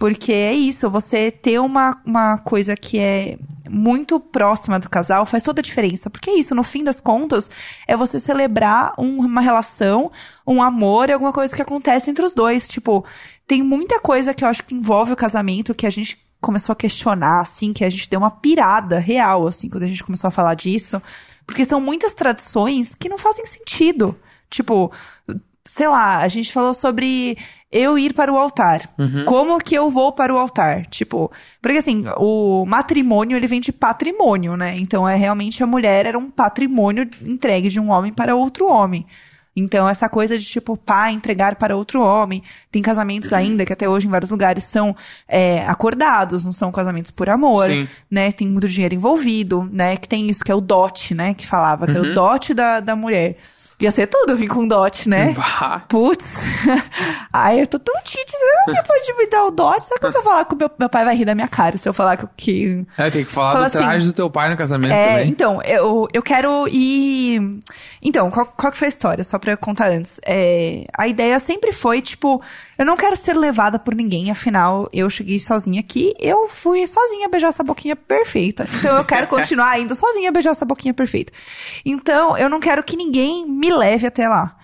Porque 0.00 0.32
é 0.32 0.54
isso, 0.54 0.88
você 0.88 1.30
ter 1.30 1.60
uma, 1.60 2.00
uma 2.06 2.38
coisa 2.38 2.74
que 2.74 2.98
é 2.98 3.36
muito 3.68 4.18
próxima 4.18 4.78
do 4.80 4.88
casal 4.88 5.26
faz 5.26 5.42
toda 5.42 5.60
a 5.60 5.62
diferença. 5.62 6.08
Porque 6.08 6.30
é 6.30 6.38
isso, 6.38 6.54
no 6.54 6.64
fim 6.64 6.82
das 6.82 7.02
contas, 7.02 7.50
é 7.86 7.94
você 7.94 8.18
celebrar 8.18 8.94
um- 8.96 9.20
uma 9.20 9.42
relação, 9.42 10.10
um 10.46 10.62
amor 10.62 11.10
e 11.10 11.12
alguma 11.12 11.34
coisa 11.34 11.54
que 11.54 11.60
acontece 11.60 12.10
entre 12.10 12.24
os 12.24 12.32
dois. 12.32 12.66
Tipo, 12.66 13.04
tem 13.46 13.62
muita 13.62 14.00
coisa 14.00 14.32
que 14.32 14.42
eu 14.42 14.48
acho 14.48 14.64
que 14.64 14.74
envolve 14.74 15.12
o 15.12 15.16
casamento 15.16 15.74
que 15.74 15.86
a 15.86 15.90
gente 15.90 16.18
começou 16.40 16.72
a 16.72 16.76
questionar, 16.76 17.40
assim, 17.40 17.74
que 17.74 17.84
a 17.84 17.90
gente 17.90 18.08
deu 18.08 18.20
uma 18.20 18.30
pirada 18.30 18.98
real, 18.98 19.46
assim, 19.46 19.68
quando 19.68 19.82
a 19.82 19.86
gente 19.86 20.02
começou 20.02 20.28
a 20.28 20.32
falar 20.32 20.54
disso. 20.54 21.00
Porque 21.46 21.66
são 21.66 21.78
muitas 21.78 22.14
tradições 22.14 22.94
que 22.94 23.06
não 23.10 23.18
fazem 23.18 23.44
sentido. 23.44 24.18
Tipo, 24.48 24.90
sei 25.70 25.86
lá, 25.86 26.18
a 26.18 26.26
gente 26.26 26.52
falou 26.52 26.74
sobre 26.74 27.38
eu 27.70 27.96
ir 27.96 28.12
para 28.12 28.32
o 28.32 28.36
altar. 28.36 28.90
Como 29.24 29.58
que 29.60 29.76
eu 29.76 29.88
vou 29.88 30.12
para 30.12 30.34
o 30.34 30.38
altar? 30.38 30.86
Tipo, 30.86 31.30
porque 31.62 31.78
assim, 31.78 32.04
o 32.16 32.66
matrimônio 32.66 33.36
ele 33.36 33.46
vem 33.46 33.60
de 33.60 33.72
patrimônio, 33.72 34.56
né? 34.56 34.76
Então 34.76 35.08
é 35.08 35.14
realmente 35.14 35.62
a 35.62 35.66
mulher 35.66 36.06
era 36.06 36.18
um 36.18 36.28
patrimônio 36.28 37.08
entregue 37.22 37.68
de 37.68 37.78
um 37.78 37.90
homem 37.90 38.12
para 38.12 38.34
outro 38.34 38.66
homem. 38.66 39.06
Então, 39.54 39.88
essa 39.88 40.08
coisa 40.08 40.38
de, 40.38 40.44
tipo, 40.44 40.76
pai 40.76 41.12
entregar 41.12 41.56
para 41.56 41.76
outro 41.76 42.00
homem. 42.00 42.42
Tem 42.70 42.80
casamentos 42.80 43.32
ainda 43.32 43.66
que 43.66 43.72
até 43.72 43.88
hoje 43.88 44.06
em 44.06 44.10
vários 44.10 44.30
lugares 44.30 44.62
são 44.64 44.94
é, 45.28 45.64
acordados, 45.66 46.44
não 46.44 46.52
são 46.52 46.70
casamentos 46.70 47.10
por 47.10 47.28
amor, 47.28 47.66
Sim. 47.66 47.88
né? 48.08 48.30
Tem 48.30 48.48
muito 48.48 48.68
dinheiro 48.68 48.94
envolvido, 48.94 49.68
né? 49.70 49.96
Que 49.96 50.08
tem 50.08 50.28
isso, 50.30 50.44
que 50.44 50.52
é 50.52 50.54
o 50.54 50.60
dote, 50.60 51.14
né? 51.14 51.34
Que 51.34 51.46
falava, 51.46 51.86
que 51.86 51.96
é 51.96 52.00
o 52.00 52.14
dote 52.14 52.54
da, 52.54 52.78
da 52.78 52.94
mulher. 52.94 53.36
Ia 53.80 53.90
ser 53.90 54.06
tudo 54.06 54.36
vir 54.36 54.48
com 54.48 54.66
dote, 54.66 55.08
né? 55.08 55.34
Bah. 55.60 55.82
Putz. 55.88 56.36
Ai, 57.32 57.62
eu 57.62 57.66
tô 57.66 57.78
tão 57.78 57.94
tite. 58.04 58.32
Você 58.66 58.82
pode 58.82 59.14
me 59.18 59.26
dar 59.26 59.44
o 59.44 59.50
dote? 59.50 59.86
Sabe 59.86 60.00
que 60.00 60.10
se 60.10 60.18
eu 60.18 60.22
falar 60.22 60.44
que 60.44 60.54
o 60.54 60.56
meu, 60.56 60.70
meu 60.78 60.88
pai 60.88 61.04
vai 61.04 61.16
rir 61.16 61.24
da 61.24 61.34
minha 61.34 61.48
cara 61.48 61.78
se 61.78 61.88
eu 61.88 61.92
falar 61.94 62.16
que... 62.16 62.26
que... 62.36 62.86
É, 62.98 63.10
tem 63.10 63.24
que 63.24 63.30
falar 63.30 63.52
Fala 63.52 63.68
do 63.68 63.72
traje 63.72 63.96
assim, 63.96 64.06
do 64.06 64.12
teu 64.12 64.28
pai 64.30 64.50
no 64.50 64.56
casamento 64.56 64.92
É, 64.92 65.08
também. 65.08 65.28
então, 65.28 65.62
eu, 65.62 66.06
eu 66.12 66.22
quero 66.22 66.68
ir. 66.68 67.60
Então, 68.02 68.30
qual, 68.30 68.46
qual 68.46 68.70
que 68.70 68.78
foi 68.78 68.86
a 68.86 68.90
história? 68.90 69.24
Só 69.24 69.38
pra 69.38 69.56
contar 69.56 69.88
antes. 69.90 70.20
É, 70.26 70.84
a 70.96 71.08
ideia 71.08 71.38
sempre 71.40 71.72
foi, 71.72 72.02
tipo, 72.02 72.42
eu 72.78 72.84
não 72.84 72.96
quero 72.96 73.16
ser 73.16 73.34
levada 73.36 73.78
por 73.78 73.94
ninguém, 73.94 74.30
afinal, 74.30 74.88
eu 74.92 75.08
cheguei 75.08 75.38
sozinha 75.38 75.80
aqui, 75.80 76.14
eu 76.18 76.48
fui 76.48 76.86
sozinha 76.86 77.28
beijar 77.28 77.48
essa 77.48 77.62
boquinha 77.62 77.96
perfeita. 77.96 78.66
Então, 78.78 78.98
eu 78.98 79.04
quero 79.04 79.26
continuar 79.28 79.78
indo 79.80 79.94
sozinha 79.94 80.30
beijar 80.30 80.50
essa 80.50 80.64
boquinha 80.64 80.92
perfeita. 80.92 81.32
Então, 81.84 82.36
eu 82.36 82.48
não 82.48 82.60
quero 82.60 82.82
que 82.82 82.96
ninguém 82.96 83.46
me 83.46 83.69
leve 83.72 84.06
até 84.06 84.28
lá. 84.28 84.56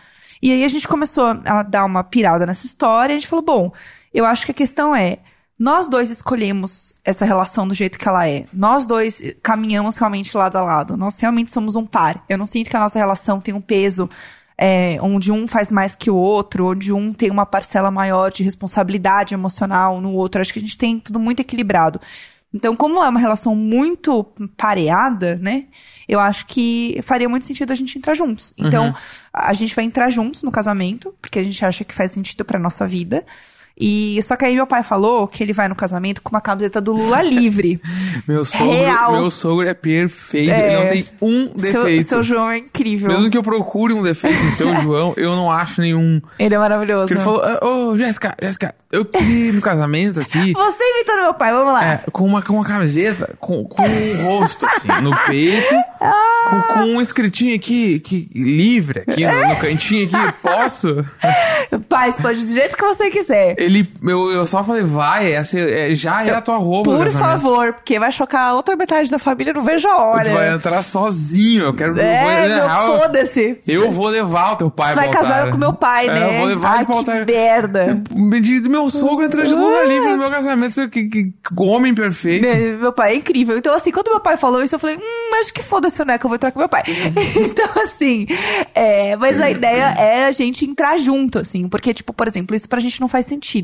E 0.43 0.53
aí 0.53 0.65
a 0.65 0.69
gente 0.69 0.87
começou 0.87 1.25
a 1.45 1.63
dar 1.63 1.85
uma 1.85 2.05
pirada 2.05 2.47
nessa 2.47 2.67
história, 2.67 3.13
e 3.13 3.17
a 3.17 3.19
gente 3.19 3.29
falou, 3.29 3.45
bom, 3.45 3.73
eu 4.13 4.25
acho 4.25 4.45
que 4.45 4.53
a 4.53 4.55
questão 4.55 4.95
é, 4.95 5.19
nós 5.59 5.89
dois 5.89 6.11
escolhemos 6.11 6.93
essa 7.03 7.25
relação 7.25 7.67
do 7.67 7.75
jeito 7.75 7.99
que 7.99 8.07
ela 8.07 8.29
é. 8.29 8.45
Nós 8.53 8.87
dois 8.87 9.23
caminhamos 9.43 9.97
realmente 9.97 10.37
lado 10.37 10.57
a 10.57 10.63
lado. 10.63 10.97
Nós 10.97 11.19
realmente 11.19 11.51
somos 11.51 11.77
um 11.77 11.87
par. 11.87 12.23
Eu 12.29 12.37
não 12.37 12.45
sinto 12.45 12.69
que 12.69 12.77
a 12.77 12.81
nossa 12.81 12.99
relação 12.99 13.41
tem 13.41 13.55
um 13.55 13.61
peso 13.61 14.09
é, 14.59 14.99
onde 15.01 15.33
um 15.33 15.47
faz 15.47 15.71
mais 15.71 15.95
que 15.95 16.11
o 16.11 16.15
outro, 16.15 16.73
onde 16.73 16.93
um 16.93 17.13
tem 17.13 17.31
uma 17.31 17.47
parcela 17.47 17.91
maior 17.91 18.31
de 18.31 18.43
responsabilidade 18.43 19.33
emocional 19.33 19.99
no 20.01 20.13
outro. 20.13 20.43
Acho 20.43 20.53
que 20.53 20.59
a 20.59 20.63
gente 20.63 20.77
tem 20.77 21.01
tudo 21.01 21.19
muito 21.19 21.41
equilibrado. 21.41 22.01
Então, 22.53 22.77
como 22.77 23.03
é 23.03 23.09
uma 23.09 23.21
relação 23.21 23.55
muito 23.55 24.25
pareada, 24.57 25.37
né? 25.37 25.67
Eu 26.09 26.21
acho 26.21 26.47
que 26.47 26.99
faria 27.03 27.29
muito 27.29 27.45
sentido 27.45 27.73
a 27.73 27.75
gente 27.75 27.99
entrar 27.99 28.15
juntos. 28.15 28.55
Então, 28.57 28.95
a 29.33 29.53
gente 29.53 29.75
vai 29.75 29.85
entrar 29.85 30.09
juntos 30.11 30.43
no 30.43 30.53
casamento, 30.53 31.15
porque 31.21 31.39
a 31.39 31.45
gente 31.45 31.65
acha 31.65 31.85
que 31.85 31.95
faz 31.95 32.13
sentido 32.13 32.45
pra 32.45 32.59
nossa 32.59 32.87
vida. 32.87 33.25
E 33.79 34.21
só 34.23 34.37
que 34.37 34.45
aí 34.45 34.55
meu 34.55 34.67
pai 34.67 34.83
falou 34.83 35.29
que 35.29 35.43
ele 35.43 35.53
vai 35.53 35.69
no 35.69 35.75
casamento 35.75 36.23
com 36.23 36.31
uma 36.31 36.41
camiseta 36.41 36.81
do 36.81 36.93
Lula 36.93 37.21
livre. 37.23 37.81
Meu 38.27 38.45
sogro, 38.45 38.71
Real. 38.73 39.13
meu 39.13 39.31
sogro 39.31 39.69
é 39.69 39.75
perfeito. 39.75 40.51
É, 40.51 40.67
ele 40.73 40.77
não 40.83 40.89
tem 40.89 41.05
um 41.21 41.59
Seu, 41.59 41.83
defeito. 41.85 42.09
seu 42.09 42.23
João 42.23 42.51
é 42.51 42.59
incrível. 42.59 43.09
Mesmo 43.09 43.31
que 43.31 43.37
eu 43.37 43.43
procure 43.43 43.93
um 43.93 44.03
defeito 44.03 44.43
em 44.43 44.51
seu 44.51 44.75
João, 44.83 45.13
eu 45.17 45.37
não 45.37 45.53
acho 45.53 45.81
nenhum. 45.83 46.21
Ele 46.39 46.55
é 46.55 46.59
maravilhoso. 46.59 47.09
Porque 47.09 47.15
ele 47.15 47.23
falou, 47.23 47.43
"Ah, 47.45 47.61
ô, 47.65 47.97
Jéssica, 47.97 48.35
Jéssica, 48.41 48.75
eu 48.91 49.05
queria 49.05 49.51
ir 49.51 49.53
no 49.53 49.61
casamento 49.61 50.21
aqui. 50.21 50.53
Você 50.57 50.83
imitando 50.97 51.23
meu 51.23 51.35
pai, 51.35 51.53
vamos 51.53 51.73
lá. 51.75 51.85
É, 51.87 52.01
com 52.11 52.25
uma, 52.25 52.41
com 52.43 52.55
uma 52.55 52.65
camiseta, 52.65 53.35
com, 53.39 53.63
com 53.65 53.83
um 53.87 54.23
rosto, 54.25 54.65
assim, 54.67 54.89
no 55.03 55.15
peito, 55.27 55.75
com, 56.49 56.61
com 56.63 56.81
um 56.81 57.01
escritinho 57.01 57.55
aqui, 57.55 58.01
que, 58.01 58.29
livre, 58.35 59.01
aqui 59.07 59.27
no, 59.27 59.49
no 59.49 59.57
cantinho 59.57 60.09
aqui, 60.09 60.35
posso? 60.43 61.05
Pai, 61.89 62.13
pode 62.15 62.41
do 62.41 62.53
jeito 62.53 62.77
que 62.77 62.85
você 62.85 63.11
quiser. 63.11 63.55
Ele, 63.67 63.89
eu, 64.03 64.31
eu 64.33 64.47
só 64.47 64.63
falei, 64.65 64.83
vai, 64.83 65.33
essa, 65.33 65.59
é, 65.59 65.95
já 65.95 66.25
é 66.25 66.31
a 66.31 66.41
tua 66.41 66.57
roupa 66.57 66.91
Por 66.91 67.11
favor, 67.11 67.73
porque 67.75 67.99
vai 67.99 68.13
chocar 68.13 68.51
a 68.51 68.55
outra 68.55 68.77
metade 68.77 69.11
da 69.11 69.19
família, 69.19 69.53
não 69.53 69.63
vejo 69.63 69.89
a 69.89 69.97
hora. 69.97 70.25
Tu 70.25 70.31
vai 70.31 70.53
entrar 70.53 70.83
sozinho, 70.83 71.65
eu 71.67 71.75
quero... 71.75 71.97
eu 71.97 72.03
É, 72.05 72.49
vou, 72.49 72.57
real, 72.57 72.99
foda-se. 72.99 73.59
Eu 73.67 73.91
vou 73.91 74.09
levar 74.09 74.53
o 74.53 74.57
teu 74.57 74.71
pai 74.71 74.91
Você 74.91 74.95
vai 74.95 75.11
casar 75.11 75.51
com 75.51 75.57
meu 75.57 75.73
pai, 75.73 76.09
É, 76.09 76.15
né? 76.15 76.29
Eu 76.35 76.39
vou 76.39 76.47
levar 76.47 76.71
Ai, 76.71 76.77
ele 76.79 76.87
que 76.87 76.93
altar. 76.93 77.27
merda. 77.27 78.03
De- 78.41 78.69
Meu 78.69 78.89
sogro 78.91 79.25
entrou 79.25 79.45
de 79.45 79.55
luna 79.55 79.83
livre 79.85 80.11
no 80.11 80.19
meu 80.19 80.31
casamento. 80.31 80.89
Que, 80.89 81.09
que, 81.09 81.25
que 81.25 81.33
homem 81.59 81.95
perfeito. 81.95 82.47
Meu, 82.47 82.79
meu 82.79 82.93
pai 82.93 83.13
é 83.13 83.17
incrível. 83.17 83.57
Então, 83.57 83.75
assim, 83.75 83.91
quando 83.91 84.09
meu 84.11 84.21
pai 84.21 84.37
falou 84.37 84.63
isso, 84.63 84.75
eu 84.75 84.79
falei, 84.79 84.97
hum, 84.97 85.35
acho 85.41 85.53
que 85.53 85.63
foda-se, 85.63 86.05
né? 86.05 86.19
Que 86.19 86.27
eu 86.27 86.29
vou 86.29 86.37
entrar 86.37 86.51
com 86.53 86.59
meu 86.59 86.69
pai. 86.69 86.83
então, 87.37 87.83
assim, 87.83 88.27
é, 88.75 89.17
mas 89.17 89.41
a 89.41 89.51
ideia 89.51 89.95
é 89.99 90.27
a 90.27 90.33
gente 90.33 90.65
entrar 90.65 90.97
junto, 90.99 91.39
assim. 91.39 91.69
Porque, 91.69 91.93
tipo, 91.95 92.13
por 92.13 92.29
exemplo, 92.29 92.55
isso 92.55 92.69
pra 92.69 92.81
gente 92.81 93.01
não 93.01 93.09
faz 93.09 93.27
sentido. 93.27 93.56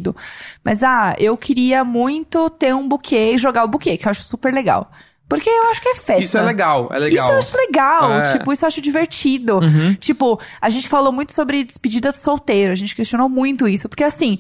Mas, 0.65 0.83
ah, 0.83 1.15
eu 1.19 1.37
queria 1.37 1.85
muito 1.85 2.49
ter 2.51 2.75
um 2.75 2.87
buquê 2.89 3.33
e 3.35 3.39
jogar 3.39 3.65
o 3.65 3.69
buquê, 3.69 3.97
que 3.97 4.07
eu 4.07 4.11
acho 4.11 4.23
super 4.23 4.53
legal. 4.53 4.91
Porque 5.29 5.49
eu 5.49 5.71
acho 5.71 5.81
que 5.81 5.89
é 5.89 5.95
festa. 5.95 6.23
Isso 6.23 6.37
é 6.37 6.43
legal, 6.43 6.91
é 6.93 6.99
legal. 6.99 7.25
Isso 7.27 7.35
eu 7.35 7.39
acho 7.39 7.57
legal, 7.57 8.13
É. 8.13 8.33
tipo, 8.33 8.53
isso 8.53 8.65
eu 8.65 8.69
acho 8.69 8.81
divertido. 8.83 9.61
Uhum. 9.61 9.95
Tipo, 9.95 10.39
a 10.61 10.69
gente 10.69 10.87
falou 10.87 11.11
muito 11.11 11.33
sobre 11.33 11.65
despedida 11.65 12.11
de 12.11 12.19
solteiro, 12.19 12.71
a 12.71 12.77
gente 12.77 12.95
questionou 12.95 13.31
muito 13.31 13.67
isso, 13.67 13.89
porque 13.89 14.05
assim, 14.05 14.39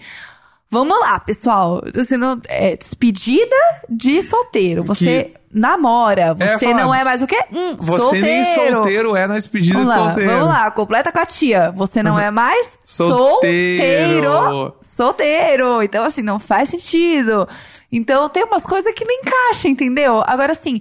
vamos 0.72 0.98
lá, 0.98 1.20
pessoal, 1.20 1.82
você 1.94 2.16
não, 2.16 2.40
é, 2.48 2.74
despedida 2.76 3.54
de 3.88 4.22
solteiro, 4.22 4.82
você 4.82 5.34
namora, 5.54 6.34
É, 6.40 6.56
você 6.56 6.64
falar, 6.64 6.80
não 6.80 6.94
é 6.94 7.04
mais 7.04 7.20
o 7.20 7.26
quê? 7.26 7.38
Hum, 7.52 7.76
Você 7.78 7.98
solteiro. 7.98 8.26
nem 8.26 8.44
solteiro 8.72 9.14
é 9.16 9.26
na 9.26 9.34
despedida 9.34 9.74
Vamos 9.74 9.92
de 9.92 9.98
lá, 9.98 10.04
solteiro. 10.06 10.30
Uhum. 10.30 10.36
vamos 10.38 10.54
lá, 10.54 10.70
completa 10.70 11.12
com 11.12 11.18
a 11.18 11.26
tia. 11.26 11.70
Você 11.76 12.02
não 12.02 12.18
é 12.18 12.30
mais 12.30 12.78
Solteiro. 12.82 14.30
solteiro. 14.32 14.74
Solteiro. 14.80 15.82
Então, 15.82 16.04
assim, 16.04 16.22
não 16.22 16.38
faz 16.38 16.70
sentido. 16.70 17.46
Então, 17.92 18.30
tem 18.30 18.44
umas 18.44 18.64
coisas 18.64 18.92
que 18.94 19.04
não 19.04 19.14
encaixam, 19.14 19.70
entendeu? 19.70 20.22
Agora, 20.26 20.52
assim, 20.52 20.80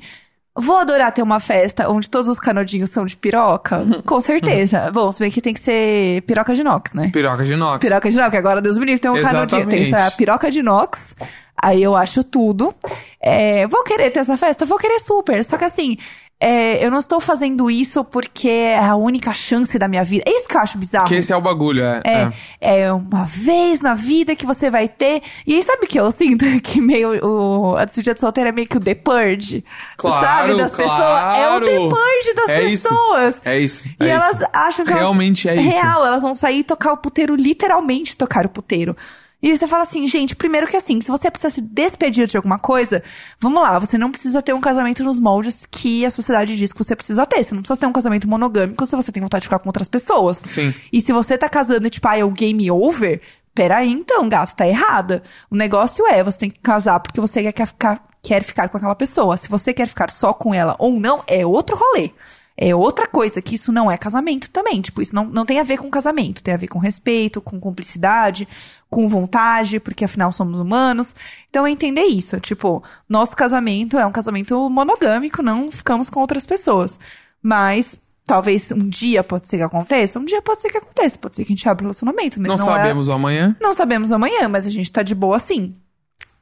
Vou 0.55 0.77
adorar 0.77 1.13
ter 1.13 1.21
uma 1.21 1.39
festa 1.39 1.89
onde 1.89 2.09
todos 2.09 2.27
os 2.27 2.37
canudinhos 2.37 2.89
são 2.89 3.05
de 3.05 3.15
piroca? 3.15 3.85
Com 4.05 4.19
certeza. 4.19 4.91
Bom, 4.91 5.09
se 5.11 5.19
bem 5.19 5.31
que 5.31 5.41
tem 5.41 5.53
que 5.53 5.61
ser 5.61 6.21
piroca 6.23 6.53
de 6.53 6.61
inox, 6.61 6.93
né? 6.93 7.09
Piroca 7.11 7.43
de 7.43 7.53
inox. 7.53 7.79
Piroca 7.79 8.09
de 8.09 8.17
inox, 8.17 8.35
agora 8.35 8.61
Deus 8.61 8.77
me 8.77 8.85
livre, 8.85 8.99
tem 8.99 9.11
um 9.11 9.21
canudinho. 9.21 9.67
Tem 9.67 9.81
Exatamente. 9.83 9.95
essa 9.95 10.11
piroca 10.17 10.51
de 10.51 10.59
inox. 10.59 11.15
Aí 11.61 11.81
eu 11.81 11.95
acho 11.95 12.23
tudo. 12.23 12.73
É, 13.21 13.67
vou 13.67 13.83
querer 13.83 14.09
ter 14.09 14.19
essa 14.19 14.35
festa? 14.35 14.65
Vou 14.65 14.77
querer 14.77 14.99
super. 14.99 15.43
Só 15.45 15.57
que 15.57 15.65
assim, 15.65 15.97
é, 16.43 16.83
eu 16.83 16.89
não 16.89 16.97
estou 16.97 17.19
fazendo 17.19 17.69
isso 17.69 18.03
porque 18.03 18.49
é 18.49 18.79
a 18.79 18.95
única 18.95 19.31
chance 19.31 19.77
da 19.77 19.87
minha 19.87 20.03
vida. 20.03 20.23
É 20.25 20.35
isso 20.35 20.47
que 20.47 20.57
eu 20.57 20.61
acho 20.61 20.75
bizarro. 20.79 21.07
Que 21.07 21.13
esse 21.13 21.31
é 21.31 21.35
o 21.37 21.41
bagulho, 21.41 21.83
é. 21.83 22.01
É, 22.03 22.83
é 22.83 22.91
uma 22.91 23.25
vez 23.25 23.79
na 23.79 23.93
vida 23.93 24.35
que 24.35 24.43
você 24.43 24.67
vai 24.67 24.89
ter. 24.89 25.21
E 25.45 25.53
aí, 25.53 25.61
sabe 25.61 25.85
o 25.85 25.87
que 25.87 25.99
eu 25.99 26.11
sinto? 26.11 26.43
Que 26.63 26.79
meio 26.81 27.23
o, 27.25 27.75
a 27.75 27.85
despedida 27.85 28.13
de 28.13 28.19
solteira 28.19 28.49
é 28.49 28.51
meio 28.51 28.67
que 28.67 28.77
o 28.77 28.79
The 28.79 28.95
Purge. 28.95 29.63
Claro, 29.97 30.25
sabe? 30.25 30.57
Das 30.57 30.71
pessoas. 30.71 30.99
É 30.99 31.03
o 31.03 31.59
claro. 31.59 31.65
The 31.65 31.77
Purge 31.77 32.33
das 32.35 32.49
É 32.49 32.63
isso. 32.63 32.89
pessoas. 32.89 33.41
É 33.45 33.59
isso. 33.59 33.87
E 33.99 34.03
é 34.05 34.09
elas 34.09 34.39
isso. 34.39 34.47
acham 34.53 34.85
que 34.85 34.93
Realmente 34.93 35.47
elas, 35.47 35.59
é 35.59 35.67
isso. 35.67 35.77
Real, 35.77 36.05
elas 36.05 36.23
vão 36.23 36.35
sair 36.35 36.59
e 36.59 36.63
tocar 36.63 36.93
o 36.93 36.97
puteiro, 36.97 37.35
literalmente 37.35 38.15
tocar 38.17 38.45
o 38.45 38.49
puteiro. 38.49 38.95
E 39.41 39.55
você 39.55 39.67
fala 39.67 39.83
assim, 39.83 40.07
gente, 40.07 40.35
primeiro 40.35 40.67
que 40.67 40.77
assim, 40.77 41.01
se 41.01 41.09
você 41.09 41.31
precisa 41.31 41.53
se 41.53 41.61
despedir 41.61 42.27
de 42.27 42.37
alguma 42.37 42.59
coisa, 42.59 43.03
vamos 43.39 43.61
lá, 43.61 43.79
você 43.79 43.97
não 43.97 44.11
precisa 44.11 44.41
ter 44.41 44.53
um 44.53 44.61
casamento 44.61 45.03
nos 45.03 45.19
moldes 45.19 45.65
que 45.65 46.05
a 46.05 46.11
sociedade 46.11 46.55
diz 46.55 46.71
que 46.71 46.77
você 46.77 46.95
precisa 46.95 47.25
ter. 47.25 47.43
Você 47.43 47.55
não 47.55 47.61
precisa 47.61 47.79
ter 47.79 47.87
um 47.87 47.93
casamento 47.93 48.29
monogâmico 48.29 48.85
se 48.85 48.95
você 48.95 49.11
tem 49.11 49.23
vontade 49.23 49.41
de 49.41 49.47
ficar 49.47 49.59
com 49.59 49.69
outras 49.69 49.87
pessoas. 49.87 50.41
Sim. 50.45 50.73
E 50.93 51.01
se 51.01 51.11
você 51.11 51.37
tá 51.37 51.49
casando 51.49 51.87
e, 51.87 51.89
tipo, 51.89 52.07
ah, 52.07 52.17
é 52.17 52.23
o 52.23 52.29
game 52.29 52.69
over, 52.69 53.19
peraí 53.53 53.89
então, 53.89 54.29
gato, 54.29 54.55
tá 54.55 54.67
errada. 54.67 55.23
O 55.49 55.55
negócio 55.55 56.05
é, 56.07 56.23
você 56.23 56.37
tem 56.37 56.49
que 56.49 56.59
casar 56.59 56.99
porque 56.99 57.19
você 57.19 57.51
quer 57.51 57.65
ficar, 57.65 58.07
quer 58.21 58.43
ficar 58.43 58.69
com 58.69 58.77
aquela 58.77 58.95
pessoa. 58.95 59.37
Se 59.37 59.49
você 59.49 59.73
quer 59.73 59.87
ficar 59.87 60.11
só 60.11 60.33
com 60.33 60.53
ela 60.53 60.75
ou 60.77 60.99
não, 60.99 61.23
é 61.25 61.45
outro 61.45 61.75
rolê. 61.75 62.11
É 62.63 62.75
outra 62.75 63.07
coisa, 63.07 63.41
que 63.41 63.55
isso 63.55 63.71
não 63.71 63.89
é 63.89 63.97
casamento 63.97 64.47
também. 64.51 64.79
Tipo, 64.81 65.01
isso 65.01 65.15
não, 65.15 65.25
não 65.25 65.47
tem 65.47 65.59
a 65.59 65.63
ver 65.63 65.77
com 65.79 65.89
casamento. 65.89 66.43
Tem 66.43 66.53
a 66.53 66.57
ver 66.57 66.67
com 66.67 66.77
respeito, 66.77 67.41
com 67.41 67.59
cumplicidade, 67.59 68.47
com 68.87 69.09
vontade, 69.09 69.79
porque 69.79 70.05
afinal 70.05 70.31
somos 70.31 70.59
humanos. 70.59 71.15
Então, 71.49 71.65
é 71.65 71.71
entender 71.71 72.03
isso. 72.03 72.39
Tipo, 72.39 72.83
nosso 73.09 73.35
casamento 73.35 73.97
é 73.97 74.05
um 74.05 74.11
casamento 74.11 74.69
monogâmico, 74.69 75.41
não 75.41 75.71
ficamos 75.71 76.07
com 76.07 76.19
outras 76.19 76.45
pessoas. 76.45 76.99
Mas, 77.41 77.97
talvez 78.27 78.71
um 78.71 78.87
dia 78.89 79.23
pode 79.23 79.47
ser 79.47 79.57
que 79.57 79.63
aconteça. 79.63 80.19
Um 80.19 80.25
dia 80.25 80.41
pode 80.43 80.61
ser 80.61 80.69
que 80.69 80.77
aconteça. 80.77 81.17
Pode 81.17 81.37
ser 81.37 81.45
que 81.45 81.53
a 81.53 81.55
gente 81.55 81.67
abra 81.67 81.83
um 81.83 81.87
relacionamento. 81.87 82.39
Mas 82.39 82.47
Não, 82.47 82.57
não, 82.57 82.75
é- 82.75 82.77
sabemos 82.77 83.07
o 83.07 83.11
amanhã. 83.11 83.55
não 83.59 83.73
sabemos 83.73 84.11
amanhã, 84.11 84.47
mas 84.47 84.67
a 84.67 84.69
gente 84.69 84.91
tá 84.91 85.01
de 85.01 85.15
boa 85.15 85.35
assim. 85.37 85.73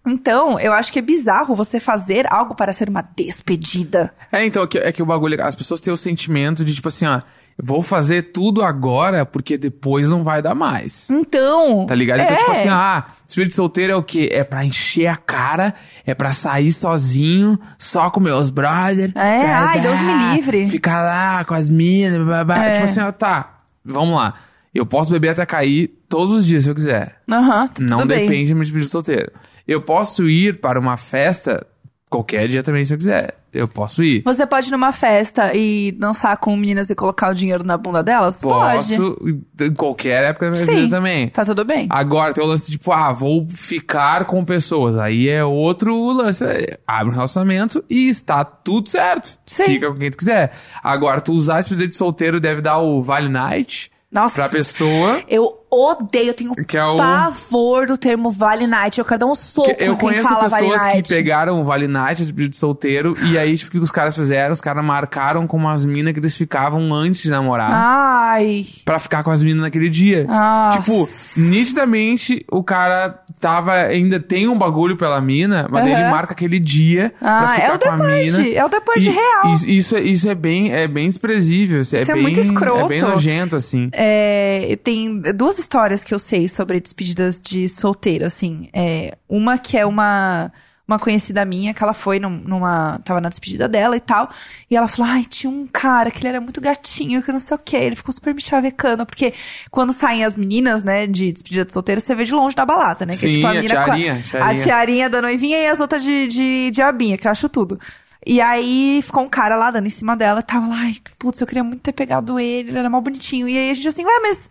Então, 0.10 0.60
eu 0.60 0.74
acho 0.74 0.92
que 0.92 1.00
é 1.00 1.02
bizarro 1.02 1.56
você 1.56 1.80
fazer 1.80 2.26
algo 2.32 2.56
para 2.56 2.74
ser 2.74 2.90
uma 2.90 3.02
despedida. 3.16 4.12
É, 4.32 4.46
então, 4.46 4.64
é 4.64 4.68
que, 4.68 4.78
é 4.78 4.92
que 4.92 5.04
o 5.04 5.06
bagulho. 5.06 5.42
As 5.44 5.56
pessoas 5.56 5.80
têm 5.80 5.94
o 5.94 5.98
sentimento 5.98 6.66
de, 6.66 6.74
tipo 6.74 6.88
assim, 6.88 7.06
ó, 7.06 7.22
vou 7.62 7.82
fazer 7.84 8.32
tudo 8.32 8.64
agora 8.64 9.26
porque 9.26 9.58
depois 9.58 10.10
não 10.10 10.24
vai 10.24 10.42
dar 10.42 10.56
mais. 10.56 11.10
Então. 11.10 11.86
Tá 11.86 11.94
ligado? 11.94 12.22
Então, 12.22 12.36
é. 12.36 12.40
tipo 12.40 12.52
assim, 12.52 12.70
ah, 12.70 13.06
espírito 13.28 13.56
solteiro 13.56 13.94
é 13.94 13.96
o 13.96 14.04
quê? 14.04 14.30
É 14.32 14.44
pra 14.44 14.66
encher 14.66 15.08
a 15.08 15.16
cara, 15.16 15.74
é 16.06 16.14
pra 16.14 16.34
sair 16.34 16.72
sozinho, 16.72 17.60
só 17.78 18.10
com 18.10 18.20
meus 18.20 18.50
brother. 18.50 19.12
É, 19.16 19.52
ai, 19.52 19.82
Deus 19.82 20.00
me 20.00 20.36
livre. 20.36 20.68
Ficar 20.70 21.04
lá 21.04 21.44
com 21.46 21.54
as 21.54 21.70
minas, 21.70 22.18
blá, 22.24 22.44
blá. 22.44 22.66
É. 22.66 22.72
Tipo 22.72 22.86
assim, 22.86 23.02
ó, 23.02 23.12
tá, 23.12 23.58
vamos 23.86 24.16
lá. 24.16 24.34
Eu 24.74 24.86
posso 24.86 25.12
beber 25.12 25.30
até 25.30 25.46
cair 25.46 25.88
todos 26.08 26.40
os 26.40 26.46
dias 26.46 26.64
se 26.64 26.70
eu 26.70 26.76
quiser. 26.76 27.22
Aham, 27.30 27.68
tá 27.68 27.84
Não 27.84 28.06
bem. 28.06 28.22
depende 28.22 28.48
de 28.48 28.54
meu 28.54 28.64
espírito 28.64 28.92
solteiro. 28.92 29.32
Eu 29.70 29.80
posso 29.80 30.28
ir 30.28 30.60
para 30.60 30.80
uma 30.80 30.98
festa 30.98 31.64
qualquer 32.10 32.48
dia 32.48 32.64
também 32.64 32.84
se 32.84 32.92
eu 32.92 32.98
quiser. 32.98 33.36
Eu 33.54 33.68
posso 33.68 34.04
ir. 34.04 34.24
Você 34.24 34.44
pode 34.48 34.68
ir 34.68 34.72
numa 34.72 34.92
festa 34.92 35.54
e 35.54 35.92
dançar 35.92 36.36
com 36.38 36.58
meninas 36.58 36.90
e 36.90 36.96
colocar 36.96 37.30
o 37.30 37.36
dinheiro 37.36 37.64
na 37.64 37.78
bunda 37.78 38.02
delas? 38.02 38.42
Pode. 38.42 38.96
Posso 38.96 39.18
em 39.62 39.74
qualquer 39.76 40.24
época 40.24 40.48
da 40.48 40.52
minha 40.54 40.66
Sim, 40.66 40.76
vida 40.76 40.98
também. 40.98 41.30
Tá 41.30 41.46
tudo 41.46 41.64
bem. 41.64 41.86
Agora 41.92 42.34
tem 42.34 42.44
o 42.44 42.48
lance 42.48 42.72
tipo, 42.72 42.92
ah, 42.92 43.12
vou 43.12 43.48
ficar 43.48 44.26
com 44.26 44.44
pessoas. 44.44 44.98
Aí 44.98 45.30
é 45.30 45.46
outro 45.46 46.12
lance. 46.14 46.44
Abre 46.88 47.12
um 47.12 47.16
relacionamento 47.16 47.84
e 47.88 48.10
está 48.10 48.44
tudo 48.44 48.90
certo. 48.90 49.38
Sim. 49.46 49.66
Fica 49.66 49.92
com 49.92 50.00
quem 50.00 50.10
tu 50.10 50.18
quiser. 50.18 50.52
Agora, 50.82 51.22
tu 51.22 51.32
usar 51.34 51.60
esse 51.60 51.70
presente 51.70 51.90
de 51.90 51.96
solteiro 51.96 52.40
deve 52.40 52.60
dar 52.60 52.80
o 52.80 53.04
Vale 53.04 53.30
Night 53.30 53.92
Nossa. 54.12 54.34
pra 54.34 54.50
pessoa. 54.50 55.22
Eu 55.28 55.59
odeio, 55.72 56.28
eu 56.30 56.34
tenho 56.34 56.56
Que 56.56 56.78
é 56.78 56.84
o- 56.86 56.98
pavor 56.98 57.88
do 57.88 57.98
termo 57.98 58.32
Vale 58.32 58.66
Night. 58.68 58.98
Eu 59.00 59.06
quero 59.06 59.20
dar 59.22 59.26
um 59.28 59.36
soco 59.36 59.68
Que 59.76 59.84
eu 59.84 59.94
em 59.94 59.98
quem 59.98 60.10
conheço 60.10 60.24
fala 60.30 60.48
Vale 60.50 60.64
pessoas 60.66 60.82
que 60.82 60.88
Night. 60.94 61.10
pegaram 61.10 61.62
o 61.62 61.64
Vale 61.64 61.88
Night, 61.88 62.22
esse 62.22 62.34
pedido 62.34 62.52
de 62.52 62.56
solteiro, 62.58 63.16
e 63.32 63.38
aí, 63.38 63.56
tipo, 63.58 63.70
o 63.70 63.72
que 63.72 63.78
os 63.80 63.92
caras 63.92 64.16
fizeram? 64.16 64.52
Os 64.54 64.62
caras 64.62 64.84
marcaram 64.84 65.46
com 65.48 65.58
umas 65.58 65.84
minas 65.86 66.14
que 66.14 66.20
eles 66.20 66.36
ficavam 66.36 66.94
antes 66.94 67.22
de 67.22 67.30
namorar. 67.30 67.70
Ai. 67.72 68.66
Pra 68.86 69.00
ficar 69.00 69.24
com 69.24 69.32
as 69.32 69.42
meninas 69.44 69.64
naquele 69.64 69.90
dia. 69.90 70.24
Nossa. 70.26 70.80
Tipo, 70.80 71.08
nitidamente 71.38 72.46
o 72.52 72.64
cara 72.64 73.20
tava. 73.40 73.74
Ainda 73.74 74.20
tem 74.20 74.48
um 74.48 74.58
bagulho 74.58 74.98
pela 74.98 75.20
mina, 75.22 75.68
mas 75.70 75.84
daí 75.84 75.94
ele 75.94 76.10
marca 76.10 76.34
aquele 76.34 76.60
dia 76.60 77.14
pra 77.20 77.40
Ah, 77.42 77.48
ficar 77.56 77.68
é 77.68 77.74
o 77.74 77.80
com 77.80 77.90
a 77.90 77.98
mina. 77.98 78.48
é 78.50 78.66
o 78.66 78.70
depois 78.70 79.04
de 79.04 79.10
real. 79.10 79.54
Isso, 79.54 79.68
isso, 79.68 79.96
é, 79.96 80.02
isso 80.02 80.30
é 80.30 80.36
bem, 80.36 80.72
é 80.74 80.88
bem 80.88 81.08
desprezível. 81.08 81.82
Isso, 81.82 81.96
é, 81.96 82.02
Isso 82.02 82.12
é 82.12 82.14
bem, 82.14 82.24
muito 82.24 82.40
escroto. 82.40 82.86
É 82.86 82.88
bem 82.88 83.02
nojento, 83.02 83.56
assim. 83.56 83.90
É, 83.94 84.78
tem 84.84 85.20
duas 85.36 85.59
histórias 85.60 86.04
que 86.04 86.14
eu 86.14 86.20
sei 86.20 86.48
sobre 86.48 86.80
despedidas 86.80 87.40
de 87.40 87.70
solteiro, 87.70 88.26
assim. 88.26 88.70
É, 88.74 89.18
uma 89.28 89.58
que 89.58 89.78
é 89.78 89.86
uma, 89.86 90.52
uma 90.88 90.98
conhecida 90.98 91.46
minha, 91.46 91.74
que 91.74 91.84
ela 91.84 91.94
foi 91.94 92.20
num- 92.20 92.42
numa. 92.44 93.00
tava 93.06 93.22
na 93.22 93.30
despedida 93.30 93.68
dela 93.68 93.96
e 93.96 94.00
tal. 94.00 94.30
E 94.72 94.76
ela 94.76 94.88
falou: 94.88 95.12
ai, 95.12 95.24
tinha 95.26 95.52
um 95.52 95.68
cara 95.68 96.10
que 96.10 96.20
ele 96.20 96.30
era 96.30 96.42
muito 96.42 96.60
gatinho, 96.60 97.22
que 97.22 97.32
não 97.32 97.40
sei 97.40 97.56
o 97.56 97.60
quê. 97.60 97.78
Ele 97.78 97.96
ficou 97.96 98.12
super 98.14 98.34
me 98.34 98.42
chavecando. 98.42 99.06
Porque 99.06 99.34
quando 99.70 99.94
saem 99.94 100.26
as 100.26 100.36
meninas, 100.36 100.84
né, 100.84 101.06
de 101.06 101.32
despedida 101.32 101.66
de 101.66 101.74
solteiro, 101.74 102.02
você 102.02 102.16
vê 102.16 102.24
de 102.24 102.34
longe 102.34 102.56
da 102.56 102.66
balada, 102.66 103.06
né? 103.06 103.16
Que 103.16 103.28
é 103.28 103.30
Sim, 103.30 103.36
tipo 103.36 103.48
a 103.48 103.52
a 103.52 103.56
com 103.56 103.62
tiarinha, 103.68 104.14
a, 104.14 104.22
tiarinha. 104.22 104.52
a 104.62 104.64
tiarinha 104.64 105.10
da 105.10 105.22
noivinha 105.22 105.58
e 105.60 105.68
as 105.68 105.80
outras 105.80 106.02
de, 106.04 106.28
de 106.28 106.72
diabinha, 106.72 107.18
que 107.18 107.28
eu 107.28 107.32
acho 107.32 107.48
tudo. 107.50 107.80
E 108.26 108.42
aí 108.42 109.02
ficou 109.02 109.24
um 109.24 109.30
cara 109.30 109.56
lá 109.56 109.72
dando 109.72 109.88
em 109.88 109.90
cima 109.90 110.14
dela, 110.16 110.42
tava 110.42 110.68
lá, 110.68 110.76
ai, 110.82 110.96
putz, 111.18 111.40
eu 111.40 111.48
queria 111.48 111.64
muito 111.64 111.82
ter 111.82 111.94
pegado 111.94 112.38
ele, 112.38 112.70
ele 112.70 112.78
era 112.78 112.90
mal 112.90 113.00
bonitinho. 113.02 113.48
E 113.48 113.58
aí 113.58 113.72
a 113.72 113.74
gente 113.74 113.88
assim, 113.88 114.04
ué, 114.06 114.20
mas 114.22 114.50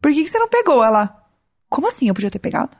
por 0.00 0.12
que, 0.12 0.24
que 0.24 0.30
você 0.30 0.38
não 0.38 0.48
pegou? 0.48 0.84
Ela, 0.84 1.14
como 1.68 1.88
assim 1.88 2.08
eu 2.08 2.14
podia 2.14 2.30
ter 2.30 2.38
pegado? 2.38 2.76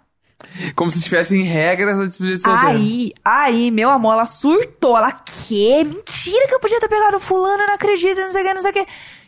Como 0.74 0.90
se 0.90 1.00
tivessem 1.00 1.42
regras 1.42 1.98
da 1.98 2.06
despedida 2.06 2.36
de 2.38 2.42
solteiro. 2.42 2.78
Aí, 2.78 3.12
aí, 3.24 3.70
meu 3.70 3.90
amor, 3.90 4.14
ela 4.14 4.26
surtou. 4.26 4.96
Ela, 4.96 5.12
que? 5.12 5.84
Mentira 5.84 6.48
que 6.48 6.54
eu 6.54 6.60
podia 6.60 6.80
ter 6.80 6.88
pegado 6.88 7.18
o 7.18 7.20
fulano, 7.20 7.62
eu 7.62 7.66
não 7.66 7.74
acredito, 7.74 8.18
não 8.18 8.32
sei 8.32 8.42
o 8.42 8.46
que, 8.46 8.54
não 8.54 8.62
sei 8.62 8.70
o 8.70 8.74
que. 8.74 8.86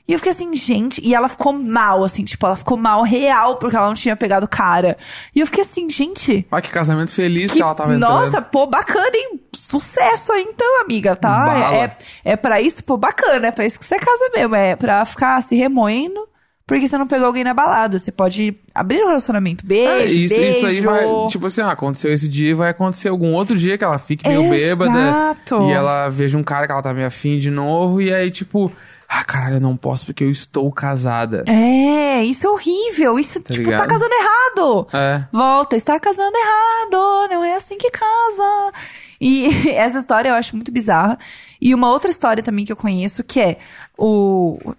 E 0.09 0.13
eu 0.13 0.19
fiquei 0.19 0.33
assim, 0.33 0.55
gente, 0.57 1.01
e 1.01 1.15
ela 1.15 1.29
ficou 1.29 1.53
mal, 1.53 2.03
assim, 2.03 2.25
tipo, 2.25 2.45
ela 2.45 2.57
ficou 2.57 2.77
mal 2.77 3.03
real 3.03 3.57
porque 3.57 3.77
ela 3.77 3.87
não 3.87 3.95
tinha 3.95 4.17
pegado 4.17 4.47
o 4.47 4.49
cara. 4.49 4.99
E 5.35 5.39
eu 5.39 5.47
fiquei 5.47 5.63
assim, 5.63 5.89
gente, 5.89 6.45
Olha 6.51 6.61
que 6.61 6.71
casamento 6.71 7.13
feliz 7.13 7.53
que, 7.53 7.59
que, 7.59 7.63
ela 7.63 7.75
tava 7.75 7.95
entrando. 7.95 8.11
nossa, 8.11 8.43
pô, 8.43 8.67
bacana, 8.67 9.13
hein? 9.15 9.41
Sucesso 9.57 10.33
aí 10.33 10.43
então, 10.43 10.81
amiga, 10.81 11.15
tá? 11.15 11.47
Bala. 11.47 11.77
É, 11.77 11.97
é 12.25 12.37
pra 12.37 12.61
isso, 12.61 12.83
pô, 12.83 12.97
bacana, 12.97 13.47
é 13.47 13.53
pra 13.53 13.65
isso 13.65 13.79
que 13.79 13.85
você 13.85 13.97
casa 13.97 14.31
mesmo, 14.35 14.57
é 14.57 14.75
pra 14.75 15.05
ficar 15.05 15.41
se 15.43 15.55
remoendo. 15.55 16.29
Porque 16.73 16.89
você 16.89 16.97
não 16.97 17.07
pegou 17.07 17.27
alguém 17.27 17.45
na 17.45 17.53
balada. 17.53 17.99
Você 17.99 18.11
pode 18.11 18.55
abrir 18.75 19.03
um 19.03 19.09
relacionamento. 19.09 19.65
Beijo, 19.67 19.91
É, 19.91 20.05
isso, 20.07 20.35
beijo. 20.35 20.57
isso 20.57 20.67
aí 20.67 20.81
vai, 20.81 21.05
tipo 21.29 21.47
assim, 21.47 21.61
ah, 21.61 21.71
aconteceu 21.73 22.13
esse 22.13 22.29
dia, 22.29 22.57
vai 22.57 22.71
acontecer 22.71 23.09
algum 23.09 23.33
outro 23.35 23.57
dia 23.59 23.77
que 23.77 23.85
ela 23.85 23.99
fique 23.99 24.27
meio 24.27 24.49
bêbada 24.49 24.91
Exato. 24.91 25.69
e 25.69 25.73
ela 25.73 26.09
veja 26.09 26.39
um 26.39 26.43
cara 26.43 26.67
que 26.67 26.73
ela 26.73 26.83
tá 26.83 26.95
meio 26.95 27.07
afim 27.07 27.39
de 27.39 27.51
novo 27.51 28.01
e 28.01 28.13
aí, 28.13 28.31
tipo, 28.31 28.73
ah, 29.15 29.25
caralho, 29.25 29.57
eu 29.57 29.61
não 29.61 29.77
posso 29.77 30.07
porque 30.07 30.25
eu 30.25 30.31
estou 30.31 30.73
casada. 30.73 31.45
É, 31.47 32.25
isso 32.25 32.47
é 32.47 32.51
horrível. 32.51 33.19
Isso, 33.19 33.41
Tá 33.43 33.53
tipo, 33.53 33.67
ligado? 33.67 33.81
tá 33.81 33.87
casando 33.87 34.15
errado. 34.15 34.89
É. 34.93 35.25
Volta, 35.31 35.77
está 35.77 36.01
casando 36.01 36.35
errado. 36.37 37.29
Não 37.31 37.45
é 37.45 37.55
assim 37.57 37.77
que 37.77 37.91
casa. 37.91 38.73
E 39.21 39.69
essa 39.77 39.99
história 39.99 40.31
eu 40.31 40.35
acho 40.35 40.57
muito 40.57 40.73
bizarra. 40.73 41.19
E 41.61 41.75
uma 41.75 41.91
outra 41.91 42.11
história 42.11 42.43
também 42.43 42.65
que 42.65 42.73
eu 42.73 42.77
conheço, 42.77 43.23
que 43.23 43.39
é 43.41 43.59
o. 43.99 44.59
Eu 44.65 44.75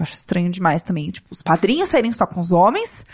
acho 0.00 0.14
estranho 0.14 0.50
demais 0.50 0.82
também. 0.82 1.10
Tipo, 1.10 1.28
os 1.30 1.42
padrinhos 1.42 1.88
saírem 1.90 2.12
só 2.12 2.26
com 2.26 2.40
os 2.40 2.50
homens 2.50 3.06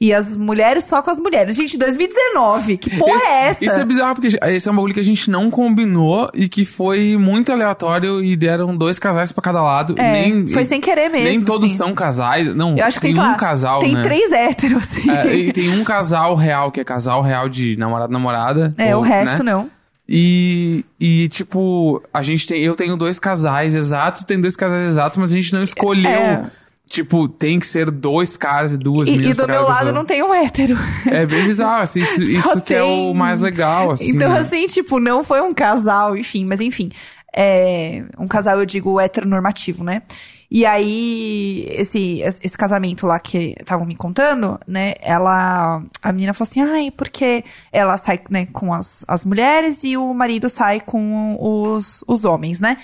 e 0.00 0.12
as 0.12 0.36
mulheres 0.36 0.84
só 0.84 1.00
com 1.00 1.10
as 1.10 1.18
mulheres. 1.18 1.54
Gente, 1.56 1.78
2019, 1.78 2.76
que 2.76 2.90
porra 2.98 3.14
Esse- 3.16 3.26
é 3.26 3.48
essa? 3.48 3.64
Isso 3.64 3.74
é 3.78 3.84
bizarro, 3.84 4.14
porque 4.14 4.36
esse 4.46 4.68
é 4.68 4.72
um 4.72 4.74
bagulho 4.76 4.92
que 4.94 5.00
a 5.00 5.04
gente 5.04 5.30
não 5.30 5.50
combinou 5.50 6.30
e 6.34 6.48
que 6.48 6.64
foi 6.66 7.16
muito 7.16 7.50
aleatório 7.50 8.22
e 8.22 8.36
deram 8.36 8.76
dois 8.76 8.98
casais 8.98 9.32
pra 9.32 9.42
cada 9.42 9.62
lado. 9.62 9.94
É, 9.98 10.12
nem, 10.12 10.48
foi 10.48 10.64
sem 10.64 10.80
querer 10.80 11.08
mesmo, 11.08 11.28
Nem 11.28 11.40
todos 11.40 11.68
assim. 11.68 11.76
são 11.78 11.94
casais. 11.94 12.54
Não, 12.54 12.76
Eu 12.76 12.84
acho 12.84 12.96
que 12.96 13.02
tem, 13.02 13.12
tem, 13.12 13.20
um 13.20 13.24
lá, 13.24 13.34
casal, 13.36 13.78
Tem 13.80 13.94
né? 13.94 14.02
três 14.02 14.30
héteros, 14.32 14.82
assim. 14.84 15.10
É, 15.10 15.34
e 15.34 15.52
tem 15.52 15.70
um 15.70 15.82
casal 15.82 16.34
real, 16.34 16.70
que 16.70 16.80
é 16.80 16.84
casal 16.84 17.22
real 17.22 17.48
de 17.48 17.76
namorado-namorada. 17.76 18.74
É, 18.76 18.94
ou, 18.94 19.00
o 19.02 19.04
resto 19.04 19.42
né? 19.42 19.50
não. 19.52 19.70
E, 20.08 20.84
e, 21.00 21.28
tipo, 21.28 22.00
a 22.14 22.22
gente 22.22 22.46
tem. 22.46 22.62
Eu 22.62 22.76
tenho 22.76 22.96
dois 22.96 23.18
casais 23.18 23.74
exatos, 23.74 24.22
tem 24.24 24.40
dois 24.40 24.54
casais 24.54 24.90
exatos, 24.90 25.18
mas 25.18 25.32
a 25.32 25.34
gente 25.34 25.52
não 25.52 25.62
escolheu. 25.64 26.08
É. 26.10 26.44
Tipo, 26.88 27.28
tem 27.28 27.58
que 27.58 27.66
ser 27.66 27.90
dois 27.90 28.36
caras 28.36 28.72
e 28.72 28.78
duas 28.78 29.08
E, 29.08 29.12
e 29.12 29.16
meninas 29.16 29.36
do 29.36 29.46
meu 29.46 29.62
lado 29.62 29.92
não 29.92 30.04
tem 30.04 30.22
um 30.22 30.32
hétero. 30.32 30.76
É 31.06 31.26
bem 31.26 31.44
bizarro, 31.44 31.82
assim, 31.82 32.00
isso, 32.00 32.22
isso 32.24 32.60
que 32.60 32.74
é 32.74 32.82
o 32.82 33.12
mais 33.12 33.40
legal, 33.40 33.90
assim. 33.90 34.10
Então, 34.10 34.32
né? 34.32 34.38
assim, 34.38 34.66
tipo, 34.68 35.00
não 35.00 35.24
foi 35.24 35.40
um 35.40 35.52
casal, 35.52 36.16
enfim, 36.16 36.46
mas 36.48 36.60
enfim. 36.60 36.90
É, 37.34 38.04
um 38.18 38.28
casal, 38.28 38.58
eu 38.60 38.64
digo, 38.64 39.00
heteronormativo, 39.00 39.82
né? 39.82 40.02
E 40.48 40.64
aí, 40.64 41.66
esse, 41.70 42.20
esse 42.20 42.56
casamento 42.56 43.04
lá 43.04 43.18
que 43.18 43.56
estavam 43.58 43.84
me 43.84 43.96
contando, 43.96 44.58
né? 44.66 44.94
Ela. 45.00 45.82
A 46.00 46.12
menina 46.12 46.32
falou 46.32 46.48
assim: 46.48 46.60
ai, 46.60 46.90
porque 46.96 47.44
ela 47.72 47.98
sai 47.98 48.20
né, 48.30 48.46
com 48.52 48.72
as, 48.72 49.04
as 49.08 49.24
mulheres 49.24 49.82
e 49.82 49.96
o 49.96 50.14
marido 50.14 50.48
sai 50.48 50.80
com 50.80 51.36
os, 51.40 52.04
os 52.06 52.24
homens, 52.24 52.60
né? 52.60 52.78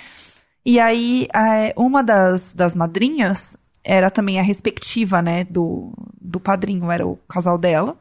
E 0.67 0.81
aí, 0.81 1.29
é, 1.35 1.73
uma 1.77 2.03
das, 2.03 2.53
das 2.53 2.75
madrinhas 2.75 3.57
era 3.85 4.11
também 4.11 4.39
a 4.39 4.43
respectiva, 4.43 5.21
né, 5.21 5.45
do, 5.45 5.93
do 6.21 6.39
padrinho, 6.39 6.91
era 6.91 7.07
o 7.07 7.17
casal 7.29 7.59
dela. 7.59 7.97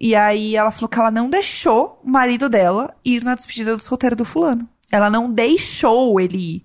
E 0.00 0.14
aí 0.14 0.56
ela 0.56 0.70
falou 0.70 0.88
que 0.88 0.98
ela 0.98 1.10
não 1.10 1.30
deixou 1.30 2.00
o 2.02 2.10
marido 2.10 2.48
dela 2.48 2.94
ir 3.04 3.22
na 3.22 3.34
despedida 3.34 3.76
do 3.76 3.82
solteiro 3.82 4.16
do 4.16 4.24
fulano. 4.24 4.68
Ela 4.90 5.08
não 5.08 5.30
deixou 5.32 6.20
ele 6.20 6.56
ir. 6.56 6.62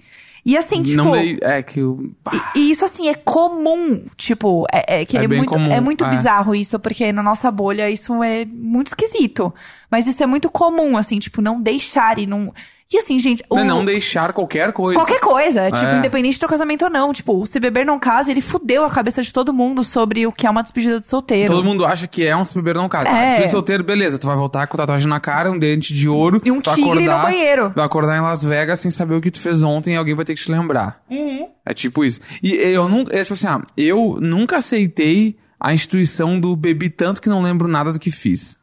E 0.47 0.55
assim, 0.55 0.81
tipo. 0.81 1.03
Não 1.03 1.11
dei, 1.11 1.37
é 1.41 1.61
que 1.61 1.81
eu... 1.81 2.09
E, 2.55 2.59
e 2.59 2.71
isso, 2.71 2.85
assim, 2.85 3.09
é 3.09 3.13
comum. 3.13 4.05
Tipo, 4.15 4.65
é, 4.71 5.01
é 5.01 5.05
que 5.05 5.17
É 5.17 5.25
é, 5.25 5.27
muito, 5.27 5.51
comum, 5.51 5.71
é 5.73 5.81
muito 5.81 6.05
é. 6.05 6.09
bizarro 6.09 6.55
isso, 6.55 6.79
porque 6.79 7.11
na 7.11 7.21
nossa 7.21 7.51
bolha 7.51 7.89
isso 7.89 8.23
é 8.23 8.45
muito 8.45 8.87
esquisito. 8.87 9.53
Mas 9.91 10.07
isso 10.07 10.23
é 10.23 10.25
muito 10.25 10.49
comum, 10.49 10.95
assim, 10.95 11.19
tipo, 11.19 11.41
não 11.41 11.61
deixar 11.61 12.17
e 12.17 12.25
não. 12.25 12.53
E 12.91 12.97
assim, 12.97 13.19
gente. 13.19 13.43
o- 13.49 13.63
Não, 13.63 13.83
deixar 13.83 14.31
qualquer 14.31 14.71
coisa. 14.71 14.97
Qualquer 14.97 15.19
coisa, 15.19 15.69
tipo, 15.69 15.85
É. 15.85 15.97
independente 15.97 16.39
do 16.39 16.47
casamento 16.47 16.85
ou 16.85 16.89
não. 16.89 17.11
Tipo, 17.11 17.37
o 17.41 17.45
Se 17.45 17.59
Beber 17.59 17.85
Não 17.85 17.99
Casa, 17.99 18.31
ele 18.31 18.39
fudeu 18.39 18.85
a 18.85 18.89
cabeça 18.89 19.21
de 19.21 19.33
todo 19.33 19.53
mundo 19.53 19.83
sobre 19.83 20.25
o 20.25 20.31
que 20.31 20.47
é 20.47 20.49
uma 20.49 20.61
despedida 20.63 20.99
de 20.99 21.05
solteiro. 21.07 21.51
Todo 21.53 21.65
mundo 21.65 21.85
acha 21.85 22.07
que 22.07 22.25
é 22.25 22.35
um 22.35 22.45
se 22.45 22.55
beber 22.55 22.75
não 22.75 22.87
casa. 22.87 23.09
Tá, 23.09 23.17
É. 23.17 23.21
despedida 23.25 23.45
de 23.47 23.51
solteiro, 23.51 23.83
beleza. 23.83 24.17
Tu 24.17 24.25
vai 24.25 24.37
voltar 24.37 24.67
com 24.67 24.77
tatuagem 24.77 25.07
na 25.07 25.19
cara, 25.19 25.51
um 25.51 25.59
dente 25.59 25.93
de 25.93 26.07
ouro. 26.07 26.39
E 26.45 26.49
um 26.51 26.61
tigre 26.61 26.81
no 26.85 26.91
acordar, 27.11 27.23
banheiro. 27.23 27.73
Vai 27.75 27.85
acordar 27.85 28.17
em 28.17 28.21
Las 28.21 28.41
Vegas 28.43 28.79
sem 28.79 28.89
saber 28.89 29.15
o 29.15 29.21
que 29.21 29.31
tu 29.31 29.39
fez 29.41 29.61
ontem 29.63 29.95
e 29.95 29.97
alguém 29.97 30.15
vai 30.15 30.23
ter 30.23 30.33
que 30.35 30.41
te 30.41 30.49
lembrar. 30.51 31.01
Uhum. 31.09 31.49
É 31.65 31.73
tipo 31.73 32.05
isso. 32.05 32.21
E 32.41 32.53
eu 32.53 32.87
nunca, 32.87 33.13
é 33.13 33.21
tipo 33.21 33.33
assim, 33.33 33.47
ah, 33.47 33.61
eu 33.75 34.17
nunca 34.21 34.57
aceitei 34.57 35.35
a 35.59 35.73
instituição 35.73 36.39
do 36.39 36.55
bebi 36.55 36.89
tanto 36.89 37.21
que 37.21 37.27
não 37.27 37.41
lembro 37.41 37.67
nada 37.67 37.91
do 37.91 37.99
que 37.99 38.11
fiz. 38.11 38.55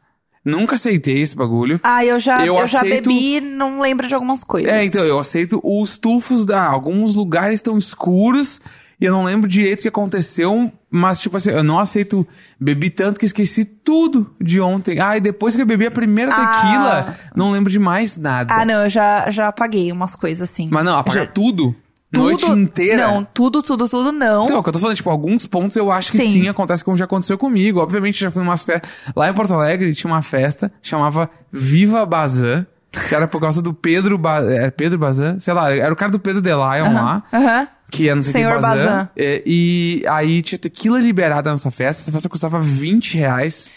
Nunca 0.45 0.75
aceitei 0.75 1.21
esse 1.21 1.35
bagulho. 1.35 1.79
Ah, 1.83 2.05
eu 2.05 2.19
já, 2.19 2.45
Eu 2.45 2.55
eu 2.57 2.67
já 2.67 2.81
aceito- 2.81 3.09
bebi 3.09 3.37
e 3.37 3.41
não 3.41 3.81
lembro 3.81 4.07
de 4.07 4.13
algumas 4.13 4.43
coisas. 4.43 4.71
É, 4.71 4.85
então, 4.85 5.03
eu 5.03 5.17
aceito 5.17 5.59
os 5.63 5.97
tufos 5.97 6.45
da. 6.45 6.63
Alguns 6.63 7.15
lugares 7.15 7.55
estão 7.55 7.77
escuros 7.79 8.61
e 9.01 9.05
eu 9.05 9.11
não 9.11 9.23
lembro 9.23 9.49
direito 9.49 9.79
o 9.79 9.81
que 9.81 9.87
aconteceu, 9.87 10.71
mas, 10.89 11.19
tipo 11.19 11.35
assim, 11.35 11.49
eu 11.49 11.63
não 11.63 11.79
aceito. 11.79 12.25
Bebi 12.59 12.89
tanto 12.91 13.19
que 13.19 13.25
esqueci 13.25 13.65
tudo 13.65 14.29
de 14.39 14.61
ontem. 14.61 14.99
Ah, 14.99 15.17
e 15.17 15.19
depois 15.19 15.55
que 15.55 15.61
eu 15.61 15.65
bebi 15.65 15.87
a 15.87 15.91
primeira 15.91 16.31
Ah. 16.31 16.45
tequila, 16.61 17.15
não 17.35 17.51
lembro 17.51 17.71
de 17.71 17.79
mais 17.79 18.15
nada. 18.15 18.53
Ah, 18.53 18.63
não, 18.63 18.83
eu 18.83 18.89
já, 18.89 19.29
já 19.31 19.47
apaguei 19.47 19.91
umas 19.91 20.15
coisas 20.15 20.47
assim. 20.49 20.69
Mas 20.71 20.85
não, 20.85 20.97
apagar 20.97 21.23
Já- 21.25 21.31
tudo? 21.31 21.75
Noite 22.17 22.45
inteira? 22.49 23.07
Não, 23.07 23.23
tudo, 23.23 23.61
tudo, 23.61 23.87
tudo 23.87 24.11
não. 24.11 24.45
Então, 24.45 24.57
é 24.57 24.59
o 24.59 24.63
que 24.63 24.69
eu 24.69 24.73
tô 24.73 24.79
falando, 24.79 24.95
tipo, 24.95 25.09
alguns 25.09 25.45
pontos 25.45 25.75
eu 25.75 25.91
acho 25.91 26.11
que 26.11 26.17
sim, 26.17 26.31
Sim. 26.31 26.47
acontece 26.47 26.83
como 26.83 26.97
já 26.97 27.05
aconteceu 27.05 27.37
comigo. 27.37 27.79
Obviamente, 27.79 28.19
já 28.19 28.31
fui 28.31 28.41
em 28.41 28.45
umas 28.45 28.63
festas. 28.63 28.89
Lá 29.15 29.29
em 29.29 29.33
Porto 29.33 29.53
Alegre 29.53 29.93
tinha 29.93 30.11
uma 30.11 30.21
festa, 30.21 30.71
chamava 30.81 31.29
Viva 31.51 32.05
Bazan, 32.05 32.65
que 33.07 33.15
era 33.15 33.27
por 33.27 33.39
causa 33.41 33.61
do 33.61 33.73
Pedro 33.73 34.17
Bazan. 34.17 34.53
É 34.55 34.69
Pedro 34.71 34.97
Bazan? 34.97 35.39
Sei 35.39 35.53
lá, 35.53 35.73
era 35.73 35.91
o 35.93 35.95
cara 35.95 36.11
do 36.11 36.19
Pedro 36.19 36.41
Delion 36.41 36.93
lá. 36.93 37.23
Aham. 37.33 37.67
Que 37.91 38.09
é 38.09 38.15
não 38.15 38.23
sei 38.23 38.33
Senhor 38.33 38.55
que 38.55 38.61
Bazan. 38.61 38.85
Bazan. 38.85 39.09
É, 39.15 39.43
e 39.45 40.03
aí 40.09 40.41
tinha 40.41 40.57
tequila 40.57 40.99
liberada 40.99 41.51
nessa 41.51 41.69
festa. 41.69 42.03
Essa 42.03 42.11
festa 42.11 42.27
custava 42.27 42.59
20 42.59 43.17
reais. 43.17 43.69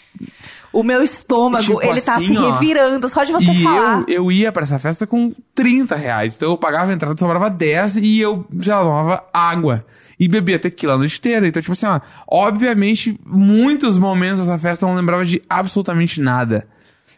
O 0.71 0.83
meu 0.83 1.01
estômago, 1.01 1.63
Tipo 1.63 1.81
ele 1.83 1.99
tá 2.01 2.15
assim, 2.15 2.27
se 2.29 2.37
ó. 2.37 2.51
revirando 2.51 3.09
só 3.09 3.23
de 3.23 3.31
você 3.31 3.51
e 3.51 3.63
falar. 3.63 4.03
eu, 4.07 4.15
eu 4.25 4.31
ia 4.31 4.51
pra 4.51 4.63
essa 4.63 4.77
festa 4.77 5.07
com 5.07 5.33
30 5.55 5.95
reais. 5.95 6.35
Então 6.35 6.49
eu 6.51 6.57
pagava 6.57 6.91
a 6.91 6.93
entrada, 6.93 7.17
sobrava 7.17 7.49
10 7.49 7.97
e 7.97 8.19
eu 8.21 8.45
já 8.59 8.77
tomava 8.79 9.23
água. 9.33 9.83
E 10.19 10.27
bebia 10.27 10.59
tequila 10.59 10.93
a 10.93 10.97
noite 10.97 11.17
inteira. 11.17 11.47
Então, 11.47 11.61
tipo 11.61 11.71
assim, 11.73 11.85
ó, 11.87 11.99
obviamente, 12.27 13.19
muitos 13.25 13.97
momentos 13.97 14.41
dessa 14.41 14.59
festa 14.59 14.85
eu 14.85 14.89
não 14.89 14.95
lembrava 14.95 15.23
de 15.25 15.41
absolutamente 15.49 16.21
nada. 16.21 16.67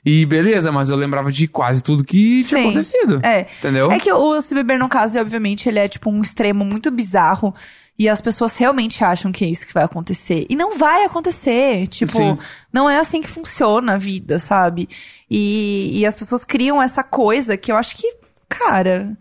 E 0.04 0.26
beleza, 0.26 0.72
mas 0.72 0.90
eu 0.90 0.96
lembrava 0.96 1.32
de 1.32 1.48
quase 1.48 1.84
tudo 1.84 2.04
que 2.04 2.44
tinha 2.44 2.60
Sim. 2.60 2.66
acontecido. 2.66 3.20
É. 3.24 3.48
Entendeu? 3.60 3.92
É 3.92 4.00
que 4.00 4.12
o 4.12 4.42
Se 4.42 4.56
Beber 4.56 4.80
Não 4.80 4.90
Case, 4.90 5.20
obviamente, 5.20 5.70
ele 5.70 5.78
é 5.78 5.88
tipo 5.88 6.10
um 6.10 6.22
extremo 6.22 6.66
muito 6.66 6.90
bizarro. 6.90 7.54
E 8.02 8.10
as 8.10 8.20
pessoas 8.20 8.58
realmente 8.58 9.04
acham 9.04 9.32
que 9.32 9.46
é 9.46 9.48
isso 9.48 9.68
que 9.68 9.76
vai 9.76 9.84
acontecer. 9.84 10.48
E 10.50 10.56
não 10.56 10.76
vai 10.76 11.06
acontecer. 11.06 11.86
Tipo, 11.86 12.14
Sim. 12.18 12.36
não 12.74 12.90
é 12.90 12.98
assim 12.98 13.22
que 13.22 13.30
funciona 13.30 13.94
a 13.94 13.98
vida, 13.98 14.40
sabe? 14.40 14.90
E, 15.30 16.00
e 16.00 16.04
as 16.04 16.16
pessoas 16.16 16.44
criam 16.44 16.82
essa 16.82 17.04
coisa 17.04 17.56
que 17.56 17.72
eu 17.72 17.76
acho 17.76 17.96
que, 17.96 18.12
cara. 18.50 19.16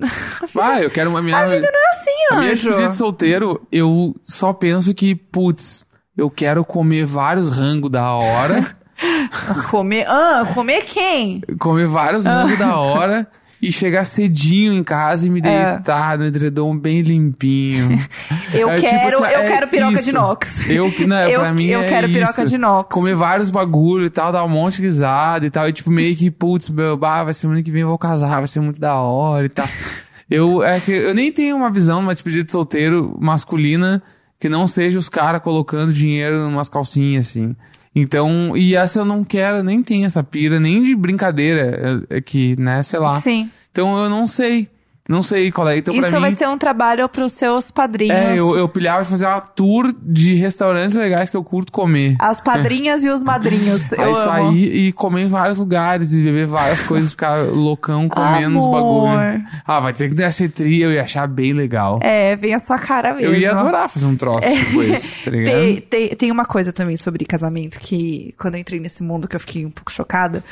Vai, 0.54 0.86
eu 0.86 0.90
quero 0.90 1.10
uma 1.10 1.20
minha. 1.20 1.36
A 1.36 1.44
vida 1.44 1.70
não 1.70 1.78
é 1.78 1.90
assim, 1.90 2.10
A 2.30 2.38
minha 2.40 2.54
despedida 2.54 2.88
de 2.88 2.94
solteiro, 2.94 3.60
eu 3.70 4.16
só 4.24 4.54
penso 4.54 4.94
que, 4.94 5.14
putz, 5.14 5.84
eu 6.16 6.30
quero 6.30 6.64
comer 6.64 7.04
vários 7.04 7.50
rangos 7.50 7.90
da 7.90 8.10
hora. 8.14 8.74
Comer. 9.70 10.06
Ah, 10.08 10.50
comer 10.54 10.86
quem? 10.86 11.42
comer 11.58 11.88
vários 11.88 12.24
rangos 12.24 12.58
da 12.58 12.78
hora 12.78 13.28
e 13.68 13.72
chegar 13.72 14.04
cedinho 14.04 14.72
em 14.72 14.82
casa 14.84 15.26
e 15.26 15.30
me 15.30 15.40
É. 15.40 15.74
deitar 15.74 16.18
no 16.18 16.24
edredom 16.24 16.76
bem 16.76 17.00
limpinho. 17.02 17.98
Eu 18.52 18.70
É, 18.70 18.76
tipo 18.76 18.88
quero, 18.90 19.24
assim, 19.24 19.34
eu 19.34 19.40
é 19.40 19.46
quero 19.48 19.68
piroca 19.68 19.92
isso. 19.94 20.02
de 20.04 20.10
inox. 20.10 20.70
Eu, 20.70 20.92
não, 21.08 21.16
Eu- 21.28 21.40
pra 21.40 21.52
mim 21.52 21.66
eu 21.66 21.80
é 21.80 21.88
quero 21.88 22.08
piroca 22.08 22.42
isso. 22.42 22.46
de 22.46 22.54
inox. 22.54 22.88
Comer 22.94 23.14
vários 23.16 23.50
bagulho 23.50 24.04
e 24.06 24.10
tal, 24.10 24.30
dar 24.30 24.44
um 24.44 24.48
monte 24.48 24.76
de 24.76 24.82
risada 24.82 25.44
e 25.44 25.50
tal. 25.50 25.68
E 25.68 25.72
tipo, 25.72 25.90
meio 25.90 26.14
que, 26.14 26.30
putz, 26.30 26.68
meu, 26.70 26.96
bah, 26.96 27.24
vai 27.24 27.32
semana 27.34 27.62
que 27.62 27.70
vem 27.70 27.82
eu 27.82 27.88
vou 27.88 27.98
casar, 27.98 28.38
vai 28.38 28.46
ser 28.46 28.60
muito 28.60 28.80
da 28.80 28.94
hora 28.94 29.46
e 29.46 29.48
tal. 29.48 29.66
eu, 30.30 30.62
é 30.62 30.78
que 30.78 30.92
eu 30.92 31.14
nem 31.14 31.32
tenho 31.32 31.56
uma 31.56 31.70
visão 31.70 31.98
de 31.98 32.06
uma 32.06 32.12
despedida 32.14 32.44
de 32.44 32.52
solteiro 32.52 33.16
masculina 33.20 34.02
que 34.38 34.48
não 34.48 34.66
seja 34.66 34.98
os 34.98 35.08
caras 35.08 35.42
colocando 35.42 35.92
dinheiro 35.92 36.36
em 36.36 36.44
umas 36.46 36.68
calcinhas, 36.68 37.28
assim. 37.28 37.56
Então, 37.94 38.56
e 38.56 38.74
essa 38.74 38.98
eu 38.98 39.04
não 39.04 39.22
quero, 39.22 39.62
nem 39.62 39.82
tenho 39.82 40.04
essa 40.04 40.22
pira, 40.22 40.58
nem 40.58 40.82
de 40.82 40.96
brincadeira, 40.96 42.04
é, 42.10 42.16
é 42.16 42.20
que, 42.20 42.58
né, 42.60 42.82
sei 42.82 42.98
lá. 42.98 43.20
Sim. 43.20 43.48
Então 43.70 43.96
eu 43.98 44.10
não 44.10 44.26
sei. 44.26 44.68
Não 45.06 45.22
sei 45.22 45.52
qual 45.52 45.68
é. 45.68 45.76
Então, 45.76 45.94
Isso 45.94 46.10
mim, 46.12 46.20
vai 46.20 46.34
ser 46.34 46.48
um 46.48 46.56
trabalho 46.56 47.06
pros 47.10 47.34
seus 47.34 47.70
padrinhos. 47.70 48.16
é, 48.16 48.38
eu, 48.38 48.56
eu 48.56 48.66
pilhava 48.68 49.02
de 49.02 49.10
fazer 49.10 49.26
uma 49.26 49.40
tour 49.40 49.94
de 50.00 50.34
restaurantes 50.34 50.94
legais 50.94 51.28
que 51.28 51.36
eu 51.36 51.44
curto 51.44 51.70
comer. 51.70 52.16
As 52.18 52.40
padrinhas 52.40 53.04
e 53.04 53.10
os 53.10 53.22
madrinhos. 53.22 53.92
Aí 53.92 53.98
eu 53.98 54.14
amo. 54.14 54.24
sair 54.24 54.74
e 54.74 54.92
comer 54.92 55.24
em 55.24 55.28
vários 55.28 55.58
lugares 55.58 56.14
e 56.14 56.22
beber 56.22 56.46
várias 56.46 56.80
coisas, 56.88 57.10
ficar 57.10 57.44
loucão 57.48 58.08
comendo 58.08 58.58
os 58.58 58.66
bagulho. 58.66 59.44
Ah, 59.66 59.78
vai 59.80 59.92
dizer 59.92 60.08
que 60.08 60.14
deve 60.14 60.32
ser 60.32 60.48
tri, 60.48 60.80
eu 60.80 60.90
ia 60.90 61.02
achar 61.02 61.26
bem 61.28 61.52
legal. 61.52 61.98
É, 62.02 62.34
vem 62.34 62.54
a 62.54 62.58
sua 62.58 62.78
cara 62.78 63.12
mesmo. 63.12 63.34
eu 63.34 63.38
ia 63.38 63.52
adorar 63.52 63.90
fazer 63.90 64.06
um 64.06 64.16
troço 64.16 64.48
tipo 64.48 64.82
esse, 64.82 65.24
tá 65.24 65.30
ligado? 65.30 65.54
Tem, 65.54 65.80
tem, 65.82 66.08
tem 66.16 66.30
uma 66.30 66.46
coisa 66.46 66.72
também 66.72 66.96
sobre 66.96 67.26
casamento 67.26 67.78
que, 67.78 68.34
quando 68.38 68.54
eu 68.54 68.60
entrei 68.60 68.80
nesse 68.80 69.02
mundo, 69.02 69.28
que 69.28 69.36
eu 69.36 69.40
fiquei 69.40 69.66
um 69.66 69.70
pouco 69.70 69.92
chocada, 69.92 70.42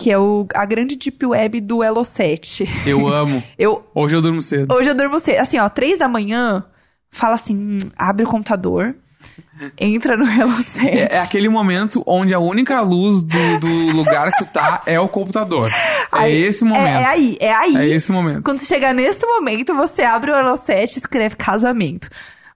que 0.00 0.10
é 0.10 0.18
o, 0.18 0.46
a 0.54 0.64
grande 0.64 0.96
deep 0.96 1.24
web 1.26 1.60
do 1.60 1.82
Elo 1.82 2.02
7. 2.04 2.66
Eu 2.86 3.06
amo. 3.06 3.42
Eu, 3.58 3.84
Hoje 3.94 4.16
eu 4.16 4.22
durmo 4.22 4.40
cedo. 4.40 4.74
hoje 4.74 4.88
eu 4.88 4.94
durmo 4.94 5.20
cedo. 5.20 5.38
Assim, 5.40 5.58
ó, 5.58 5.68
três 5.68 5.98
da 5.98 6.08
manhã, 6.08 6.64
fala 7.10 7.34
assim, 7.34 7.54
hum, 7.54 7.78
abre 7.98 8.24
o 8.24 8.28
computador, 8.28 8.96
entra 9.78 10.16
no 10.16 10.26
Elo 10.26 10.62
7. 10.62 10.88
É, 10.88 11.16
é 11.16 11.18
aquele 11.20 11.48
momento 11.50 12.02
onde 12.06 12.32
a 12.32 12.38
única 12.38 12.80
luz 12.80 13.22
do, 13.22 13.60
do 13.60 13.68
lugar 13.92 14.32
que 14.32 14.44
tu 14.44 14.50
tá 14.50 14.80
é 14.86 14.98
o 14.98 15.06
computador. 15.08 15.70
É 15.70 16.06
Aí- 16.10 16.40
esse 16.42 16.64
momento. 16.64 16.86
É, 16.86 17.02
é 17.02 17.04
aí, 17.06 17.36
é 17.38 17.52
aí. 17.52 17.76
É 17.76 17.86
esse 17.88 18.10
momento. 18.10 18.42
Quando 18.42 18.58
você 18.60 18.66
chegar 18.66 18.94
nesse 18.94 19.24
momento, 19.26 19.74
você 19.74 20.02
abre 20.02 20.30
o 20.30 20.34
Elo 20.34 20.56
7 20.56 20.94
e 20.94 20.98
escreve 20.98 21.36
casamento. 21.36 22.08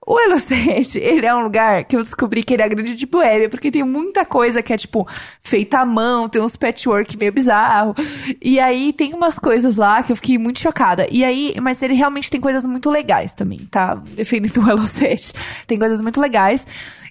O 0.07 0.39
7, 0.39 0.99
ele 1.01 1.27
é 1.27 1.35
um 1.35 1.43
lugar 1.43 1.85
que 1.85 1.97
eu 1.97 2.03
descobri 2.03 2.43
que 2.43 2.55
ele 2.55 2.63
é 2.63 2.69
grande 2.69 2.95
deep 2.95 3.17
web, 3.17 3.49
porque 3.49 3.71
tem 3.71 3.83
muita 3.83 4.25
coisa 4.25 4.63
que 4.63 4.73
é, 4.73 4.77
tipo, 4.77 5.09
feita 5.43 5.79
à 5.79 5.87
mão, 5.87 6.29
tem 6.29 6.43
uns 6.43 6.57
patchwork 6.57 7.17
meio 7.17 7.33
bizarro. 7.33 7.95
E 8.41 8.61
aí 8.61 8.93
tem 8.93 9.15
umas 9.15 9.39
coisas 9.39 9.77
lá 9.77 10.03
que 10.03 10.13
eu 10.13 10.17
fiquei 10.17 10.37
muito 10.37 10.61
chocada. 10.61 11.07
E 11.11 11.25
aí, 11.25 11.55
mas 11.61 11.83
ele 11.83 11.95
realmente 11.95 12.31
tem 12.31 12.41
coisas 12.41 12.65
muito 12.65 12.91
legais 12.91 13.33
também, 13.33 13.61
tá? 13.71 13.95
Defendendo 13.95 14.61
o 14.61 14.87
7. 14.87 15.33
Tem 15.67 15.79
coisas 15.79 16.01
muito 16.01 16.21
legais. 16.21 16.67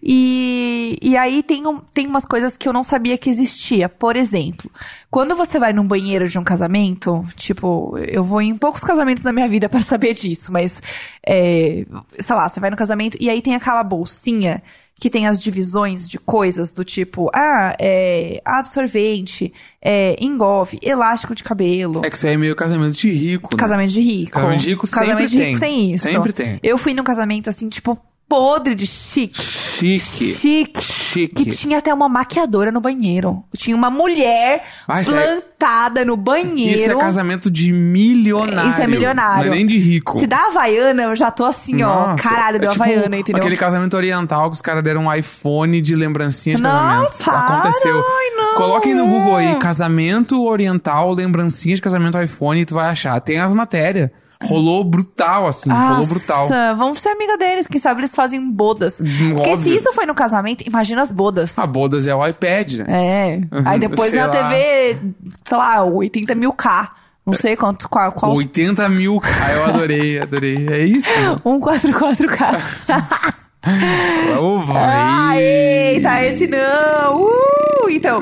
E, 0.06 0.98
e 1.02 1.16
aí 1.16 1.42
tem, 1.42 1.66
um- 1.66 1.80
tem 1.94 2.06
umas 2.08 2.26
coisas 2.26 2.58
que 2.58 2.68
eu 2.68 2.74
não 2.74 2.84
sabia 2.84 3.18
que 3.18 3.30
existia. 3.30 3.88
Por 3.88 4.16
exemplo, 4.18 4.70
quando 5.10 5.34
você 5.36 5.58
vai 5.58 5.72
num 5.72 5.88
banheiro 5.88 6.28
de 6.28 6.38
um 6.38 6.44
casamento, 6.44 7.26
tipo, 7.38 7.98
eu 8.00 8.24
vou 8.24 8.42
em 8.42 8.58
poucos 8.58 8.84
casamentos 8.84 9.24
na 9.24 9.32
minha 9.32 9.48
vida 9.48 9.70
pra 9.70 9.80
saber 9.82 10.14
disso, 10.14 10.52
mas, 10.52 10.82
é, 11.26 11.86
sei 12.20 12.36
lá, 12.36 12.50
você 12.50 12.60
vai 12.60 12.70
no 12.70 12.76
casamento 12.76 13.18
e 13.20 13.30
aí 13.30 13.42
tem 13.42 13.56
aquela 13.56 13.84
bolsinha 13.84 14.62
que 15.00 15.10
tem 15.10 15.28
as 15.28 15.38
divisões 15.40 16.08
de 16.08 16.18
coisas 16.18 16.72
do 16.72 16.84
tipo, 16.84 17.30
ah, 17.36 17.76
é, 17.80 18.42
absorvente, 18.46 19.52
é, 19.82 20.16
engove, 20.24 20.80
elástico 20.82 21.34
de 21.36 21.44
cabelo. 21.44 22.06
É 22.06 22.10
que 22.10 22.16
isso 22.16 22.28
aí 22.28 22.34
é 22.34 22.38
meio 22.38 22.56
casamento 22.56 22.94
de 22.96 23.10
rico, 23.10 23.50
né? 23.54 23.60
Casamento 23.60 23.92
de 23.92 24.00
rico. 24.02 24.32
Casamento 24.32 24.62
de 24.62 24.70
rico 24.70 24.88
Casamento 24.90 25.18
sempre 25.18 25.28
de 25.30 25.38
rico 25.44 25.60
tem. 25.60 25.70
tem 25.70 25.92
isso. 25.94 26.08
Sempre 26.08 26.32
tem. 26.34 26.60
Eu 26.64 26.78
fui 26.78 26.94
num 26.94 27.04
casamento 27.04 27.50
assim, 27.50 27.68
tipo, 27.70 27.98
podre 28.28 28.74
de 28.76 28.88
chique. 28.88 29.40
Chique. 29.42 30.34
Chique. 30.36 30.82
Chique. 30.82 31.46
Que 31.46 31.52
tinha 31.56 31.78
até 31.78 31.94
uma 31.94 32.10
maquiadora 32.10 32.72
no 32.72 32.82
banheiro. 32.82 33.44
Tinha 33.56 33.76
uma 33.76 33.90
mulher 33.92 34.64
Ah, 34.88 35.02
isso 35.02 35.14
é- 35.16 35.24
plantada 35.58 36.04
no 36.04 36.18
banheiro. 36.18 36.80
Isso 36.80 36.92
é 36.92 36.96
casamento 36.96 37.50
de 37.52 37.72
milionário. 37.72 38.70
Isso 38.70 38.82
é 38.82 38.88
milionário. 38.88 39.46
Não 39.48 39.54
é 39.54 39.56
nem 39.58 39.66
de 39.68 39.78
rico. 39.78 40.20
Se 40.20 40.26
dá 40.28 40.48
Havaiana, 40.48 41.04
eu 41.04 41.16
já 41.16 41.30
tô 41.32 41.46
assim, 41.46 41.84
ó. 41.84 42.08
Nossa, 42.08 42.24
Caralho, 42.24 42.60
deu 42.60 42.70
é 42.70 42.72
tipo 42.74 42.84
Havaiana, 42.84 43.18
entendeu? 43.18 43.40
Aquele 43.42 43.58
casamento 43.58 43.96
oriental 43.96 44.50
que 44.50 44.56
os 44.56 44.62
caras 44.62 44.84
deram 44.84 45.06
um 45.06 45.14
iPhone 45.14 45.80
de 45.82 45.96
lembrancinha 45.96 46.56
de 46.56 46.62
Não, 46.62 46.70
casamento. 46.72 47.24
para, 47.24 47.38
Aconteceu. 47.60 47.96
ai, 47.98 48.30
não. 48.36 48.56
Coloquem 48.56 48.94
no 48.96 49.06
Google 49.06 49.36
aí, 49.38 49.60
casamento 49.60 50.44
oriental, 50.46 51.14
lembrancinha 51.14 51.76
de 51.76 51.82
casamento 51.82 52.20
iPhone 52.22 52.62
e 52.62 52.66
tu 52.66 52.76
vai 52.76 52.88
achar. 52.90 53.20
Tem 53.22 53.40
as 53.40 53.54
matérias. 53.54 54.10
Rolou 54.48 54.84
brutal, 54.84 55.48
assim. 55.48 55.70
rolou 55.72 56.06
brutal. 56.08 56.50
Nossa, 56.50 56.74
vamos 56.76 57.00
ser 57.00 57.10
amiga 57.10 57.38
deles. 57.38 57.68
Quem 57.68 57.80
sabe 57.80 58.02
eles 58.02 58.14
fazem 58.14 58.52
bodas. 58.52 59.00
Hum, 59.02 59.36
Porque 59.36 59.50
óbvio. 59.52 59.72
se 59.72 59.76
isso 59.76 59.94
foi 59.94 60.06
no 60.06 60.14
casamento, 60.16 60.64
imagina 60.68 61.02
as 61.02 61.12
bodas. 61.12 61.58
A 61.58 61.66
bodas 61.66 62.08
é 62.08 62.16
o 62.16 62.26
iPad, 62.26 62.74
né? 62.74 62.86
É. 62.88 63.42
Aí 63.66 63.80
depois 63.80 64.12
Sei 64.12 64.20
na 64.20 64.28
lá. 64.28 64.32
TV, 64.32 65.00
sei 65.46 65.58
lá, 65.58 65.84
80 65.84 66.36
mil 66.36 66.52
K. 66.54 66.92
Não 67.26 67.34
sei 67.34 67.56
quanto, 67.56 67.88
qual. 67.88 68.12
qual 68.12 68.34
80 68.36 68.90
mil. 68.90 69.22
Ah, 69.24 69.52
eu 69.54 69.66
adorei, 69.66 70.20
adorei. 70.20 70.68
É 70.70 70.84
isso? 70.86 71.08
144K. 71.46 73.34
Ô, 74.42 74.60
vai. 74.60 74.84
ah, 74.84 75.42
eita, 75.42 76.26
esse 76.26 76.48
não. 76.48 77.22
Uh, 77.24 77.90
então, 77.90 78.22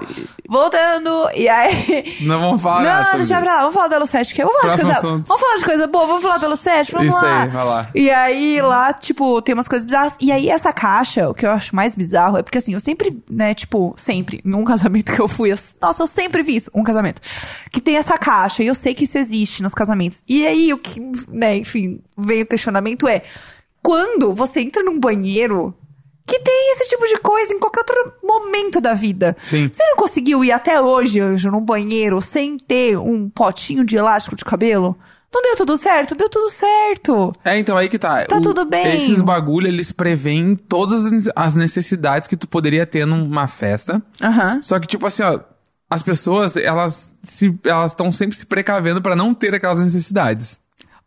voltando. 0.51 1.29
E 1.33 1.47
aí. 1.47 2.17
Não 2.21 2.37
vamos 2.37 2.61
falar 2.61 2.83
Não, 2.83 3.05
sobre 3.05 3.17
deixa 3.19 3.33
isso. 3.35 3.43
pra 3.43 3.53
lá, 3.53 3.59
vamos 3.61 3.73
falar 3.73 3.87
do 3.87 3.95
Elo 3.95 4.07
7, 4.07 4.35
que 4.35 4.43
vamos 4.43 4.59
falar 4.61 4.75
de 4.75 4.81
Próximo 4.81 5.01
coisa. 5.01 5.07
assunto. 5.07 5.27
Vamos 5.27 5.41
falar 5.41 5.57
de 5.57 5.63
coisa 5.63 5.87
boa, 5.87 6.07
vamos 6.07 6.21
falar 6.21 6.43
Elo 6.43 6.57
7, 6.57 6.91
vamos 6.91 7.13
Isso 7.13 7.23
lá. 7.23 7.41
aí, 7.43 7.49
vai 7.49 7.65
lá. 7.65 7.89
E 7.95 8.09
aí 8.11 8.61
lá, 8.61 8.93
tipo, 8.93 9.41
tem 9.41 9.53
umas 9.53 9.67
coisas 9.67 9.85
bizarras. 9.85 10.15
E 10.19 10.29
aí 10.29 10.49
essa 10.49 10.73
caixa, 10.73 11.29
o 11.29 11.33
que 11.33 11.45
eu 11.45 11.51
acho 11.51 11.73
mais 11.73 11.95
bizarro 11.95 12.37
é 12.37 12.43
porque 12.43 12.57
assim, 12.57 12.73
eu 12.73 12.81
sempre, 12.81 13.23
né, 13.31 13.53
tipo, 13.53 13.93
sempre, 13.95 14.41
em 14.45 14.53
um 14.53 14.65
casamento 14.65 15.13
que 15.13 15.21
eu 15.21 15.27
fui, 15.29 15.53
eu, 15.53 15.57
nossa, 15.81 16.03
eu 16.03 16.07
sempre 16.07 16.43
vi 16.43 16.57
isso, 16.57 16.69
um 16.75 16.83
casamento, 16.83 17.21
que 17.71 17.79
tem 17.79 17.95
essa 17.95 18.17
caixa, 18.17 18.61
e 18.61 18.67
eu 18.67 18.75
sei 18.75 18.93
que 18.93 19.05
isso 19.05 19.17
existe 19.17 19.63
nos 19.63 19.73
casamentos. 19.73 20.21
E 20.27 20.45
aí 20.45 20.73
o 20.73 20.77
que, 20.77 20.99
né, 21.29 21.55
enfim, 21.57 22.01
veio 22.17 22.43
o 22.43 22.47
questionamento 22.47 23.07
é, 23.07 23.21
quando 23.81 24.33
você 24.33 24.59
entra 24.59 24.83
num 24.83 24.99
banheiro 24.99 25.73
que 26.25 26.39
tem 26.39 26.71
esse 26.71 26.89
tipo 26.89 27.05
de 27.07 27.17
coisa 27.17 27.53
em 27.53 27.59
qualquer 27.59 27.81
outro 27.81 28.13
momento 28.23 28.79
da 28.79 28.93
vida. 28.93 29.35
Sim. 29.41 29.69
Você 29.71 29.83
não 29.83 29.95
conseguiu 29.95 30.43
ir 30.43 30.51
até 30.51 30.79
hoje, 30.79 31.19
Anjo, 31.19 31.51
num 31.51 31.63
banheiro 31.63 32.21
sem 32.21 32.57
ter 32.57 32.97
um 32.97 33.29
potinho 33.29 33.85
de 33.85 33.95
elástico 33.95 34.35
de 34.35 34.45
cabelo? 34.45 34.97
Não 35.33 35.41
deu 35.41 35.55
tudo 35.55 35.77
certo? 35.77 36.13
Deu 36.13 36.27
tudo 36.27 36.49
certo. 36.49 37.31
É, 37.43 37.57
então 37.57 37.77
aí 37.77 37.87
que 37.87 37.97
tá. 37.97 38.25
Tá 38.25 38.41
tudo 38.41 38.65
bem. 38.65 38.95
Esses 38.95 39.21
bagulho, 39.21 39.67
eles 39.67 39.91
preveem 39.91 40.55
todas 40.55 41.29
as 41.33 41.55
necessidades 41.55 42.27
que 42.27 42.35
tu 42.35 42.47
poderia 42.47 42.85
ter 42.85 43.05
numa 43.05 43.47
festa. 43.47 44.01
Aham. 44.21 44.61
Só 44.61 44.77
que, 44.77 44.87
tipo 44.87 45.07
assim, 45.07 45.23
ó, 45.23 45.39
as 45.89 46.01
pessoas, 46.01 46.55
elas 46.55 47.13
se, 47.23 47.57
elas 47.65 47.91
estão 47.91 48.11
sempre 48.11 48.37
se 48.37 48.45
precavendo 48.45 49.01
pra 49.01 49.15
não 49.15 49.33
ter 49.33 49.55
aquelas 49.55 49.79
necessidades. 49.79 50.59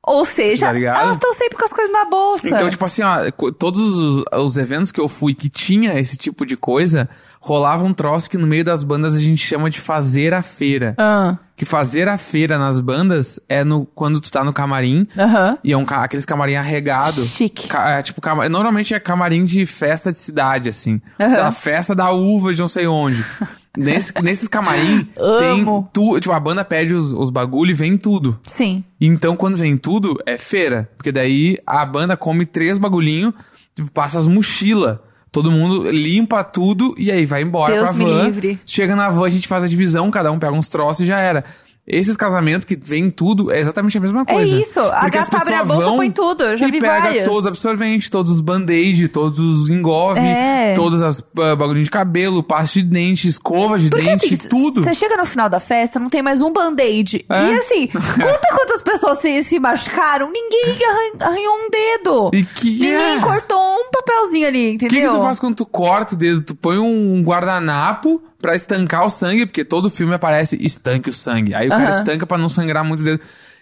Ou 0.07 0.25
seja, 0.25 0.67
Tá 0.67 0.79
elas 0.79 1.13
estão 1.13 1.33
sempre 1.35 1.57
com 1.57 1.65
as 1.65 1.73
coisas 1.73 1.93
na 1.93 2.05
bolsa. 2.05 2.49
Então, 2.49 2.69
tipo 2.69 2.85
assim, 2.85 3.03
ó, 3.03 3.31
todos 3.53 3.81
os, 3.81 4.25
os 4.33 4.57
eventos 4.57 4.93
que 4.93 5.01
eu 5.01 5.09
fui 5.09 5.35
que 5.35 5.49
tinha 5.49 5.99
esse 5.99 6.17
tipo 6.17 6.45
de 6.45 6.57
coisa, 6.57 7.09
rolava 7.47 7.85
um 7.85 7.93
troço 7.93 8.31
que 8.31 8.39
no 8.39 8.47
meio 8.47 8.65
das 8.65 8.83
bandas 8.83 9.15
a 9.15 9.19
gente 9.21 9.45
chama 9.47 9.69
de 9.69 9.79
fazer 9.79 10.33
a 10.33 10.41
feira. 10.41 10.95
Ah, 10.97 11.37
Que 11.55 11.67
fazer 11.67 12.09
a 12.09 12.17
feira 12.17 12.57
nas 12.59 12.81
bandas 12.81 13.39
é 13.49 13.63
no 13.63 13.85
quando 13.85 14.19
tu 14.19 14.31
tá 14.31 14.43
no 14.43 14.51
camarim. 14.53 15.07
Aham. 15.17 15.59
E 15.63 15.71
é 15.73 15.77
um, 15.77 15.85
aqueles 15.89 16.25
camarim 16.25 16.55
arregado. 16.57 17.23
Chique. 17.27 17.69
Ca- 17.69 17.91
é, 17.91 18.03
tipo, 18.03 18.21
cama- 18.23 18.49
normalmente 18.49 18.95
é 18.95 18.99
camarim 18.99 19.45
de 19.45 19.67
festa 19.67 20.11
de 20.11 20.19
cidade, 20.19 20.71
assim. 20.71 21.03
Aham. 21.21 21.33
Sei 21.35 21.43
lá, 21.43 21.53
festa 21.53 21.95
da 21.95 22.11
uva 22.11 22.55
de 22.55 22.61
não 22.61 22.69
sei 22.69 22.87
onde. 22.87 23.23
Nesse, 23.77 24.13
nesses 24.23 24.47
camarim 24.47 25.03
tem 25.41 25.61
Amo. 25.63 25.91
tu, 25.93 26.19
tipo, 26.21 26.33
a 26.33 26.39
banda 26.39 26.65
pede 26.65 26.95
os, 26.95 27.13
os 27.13 27.29
bagulho 27.29 27.73
e 27.73 27.75
vem 27.75 27.99
tudo. 27.99 28.39
sim. 28.47 28.85
Então, 29.01 29.37
quando 29.37 29.57
vem 29.57 29.77
tudo, 29.77 30.17
é 30.25 30.39
feira. 30.39 30.89
Porque 30.97 31.11
daí 31.13 31.59
a 31.67 31.85
banda 31.85 32.17
come 32.17 32.47
três 32.47 32.79
bagulhinhos, 32.79 33.35
tipo, 33.75 33.91
passa 33.91 34.17
as 34.19 34.27
mochilas. 34.29 34.99
Todo 35.35 35.51
mundo 35.51 35.91
limpa 35.91 36.45
tudo 36.45 36.95
e 36.97 37.11
aí 37.11 37.27
vai 37.27 37.43
embora 37.43 37.75
Deus 37.75 37.91
pra 37.91 37.99
van. 37.99 38.27
livre. 38.29 38.57
Chega 38.65 38.95
na 38.95 39.11
van, 39.11 39.27
a 39.27 39.31
gente 39.31 39.49
faz 39.49 39.65
a 39.65 39.67
divisão, 39.67 40.09
cada 40.09 40.31
um 40.31 40.39
pega 40.39 40.53
uns 40.53 40.69
troços 40.69 41.01
e 41.01 41.07
já 41.07 41.19
era. 41.19 41.45
Esses 41.87 42.17
casamentos 42.17 42.65
que 42.65 42.77
vem 42.83 43.11
tudo 43.11 43.53
é 43.53 43.61
exatamente 43.61 43.99
a 43.99 44.01
mesma 44.01 44.25
coisa. 44.25 44.57
isso, 44.57 44.81
a 44.81 45.07
gata 45.11 45.37
abre 45.37 45.53
a 45.53 45.63
bolsa, 45.65 45.87
põe 45.93 46.11
tudo, 46.11 46.43
eu 46.45 46.57
já 46.57 46.67
e 46.67 46.71
vi 46.71 46.81
pega 46.81 47.25
todos 47.25 47.41
os 47.41 47.47
absorventes, 47.47 48.09
todos 48.09 48.33
os 48.33 48.41
band-aid, 48.41 49.09
todos 49.09 49.39
os 49.39 49.69
engove, 49.69 50.19
É. 50.19 50.73
todas 50.75 51.03
as 51.03 51.19
uh, 51.19 51.25
bagulhinhos 51.35 51.85
de 51.85 51.91
cabelo, 51.91 52.43
pasta 52.43 52.79
de 52.81 52.87
dente, 52.87 53.29
escova 53.29 53.79
de 53.79 53.91
Porque 53.91 54.03
dente, 54.03 54.35
assim, 54.35 54.49
tudo. 54.49 54.83
você 54.83 54.95
chega 54.95 55.15
no 55.19 55.27
final 55.27 55.51
da 55.51 55.61
festa, 55.61 55.99
não 55.99 56.09
tem 56.09 56.23
mais 56.23 56.41
um 56.41 56.51
band-aid. 56.51 57.27
É. 57.29 57.51
E 57.51 57.55
assim, 57.55 57.87
conta 57.93 58.49
quantas 58.57 58.83
pessoas 58.83 59.19
se, 59.19 59.43
se 59.43 59.61
machucaram, 59.61 60.31
ninguém 60.33 60.79
arran- 60.87 61.31
arranhou 61.33 61.55
um 61.55 61.69
dedo. 61.71 62.31
E 62.33 62.45
que 62.45 62.71
Ninguém 62.71 63.17
é? 63.19 63.21
cortou 63.21 63.59
um 63.59 63.91
papelzinho 63.93 64.47
ali, 64.49 64.75
O 64.77 64.79
que, 64.79 64.87
entendeu? 64.87 65.13
que 65.13 65.19
tu 65.19 65.23
faz 65.23 65.39
quando 65.39 65.55
tu 65.57 65.67
corta 65.67 66.15
o 66.15 66.17
dedo? 66.17 66.41
Tu 66.41 66.55
põe 66.55 66.79
um 66.79 67.23
guardanapo 67.23 68.23
pra 68.45 68.55
estancar 68.55 69.07
o 69.07 69.09
sangue, 69.09 69.47
porque 69.47 69.65
todo 69.65 69.89
filme 69.89 70.13
aparece 70.15 70.63
estanque 70.63 71.09
o 71.09 71.13
sangue. 71.13 71.55
Aí 71.55 71.67
o 71.67 71.71
cara 71.71 71.89
estanca 71.99 72.27
pra 72.27 72.37
não 72.37 72.51
sangrar 72.51 72.85
muito 72.85 73.01
o 73.01 73.03
dedo. 73.05 73.21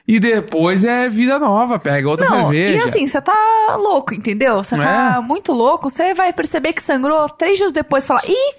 E 0.09 0.19
depois 0.19 0.83
é 0.83 1.09
vida 1.09 1.39
nova, 1.39 1.79
pega 1.79 2.09
outra 2.09 2.29
Não, 2.29 2.49
cerveja. 2.51 2.75
e 2.75 2.89
assim, 2.89 3.07
você 3.07 3.21
tá 3.23 3.77
louco, 3.77 4.13
entendeu? 4.13 4.57
Você 4.57 4.77
tá 4.77 5.19
É. 5.19 5.21
muito 5.21 5.53
louco, 5.53 5.89
você 5.89 6.13
vai 6.15 6.33
perceber 6.33 6.73
que 6.73 6.83
sangrou 6.83 7.29
três 7.29 7.59
dias 7.59 7.71
depois 7.71 8.03
e 8.03 8.07
falar, 8.09 8.23
ih, 8.27 8.55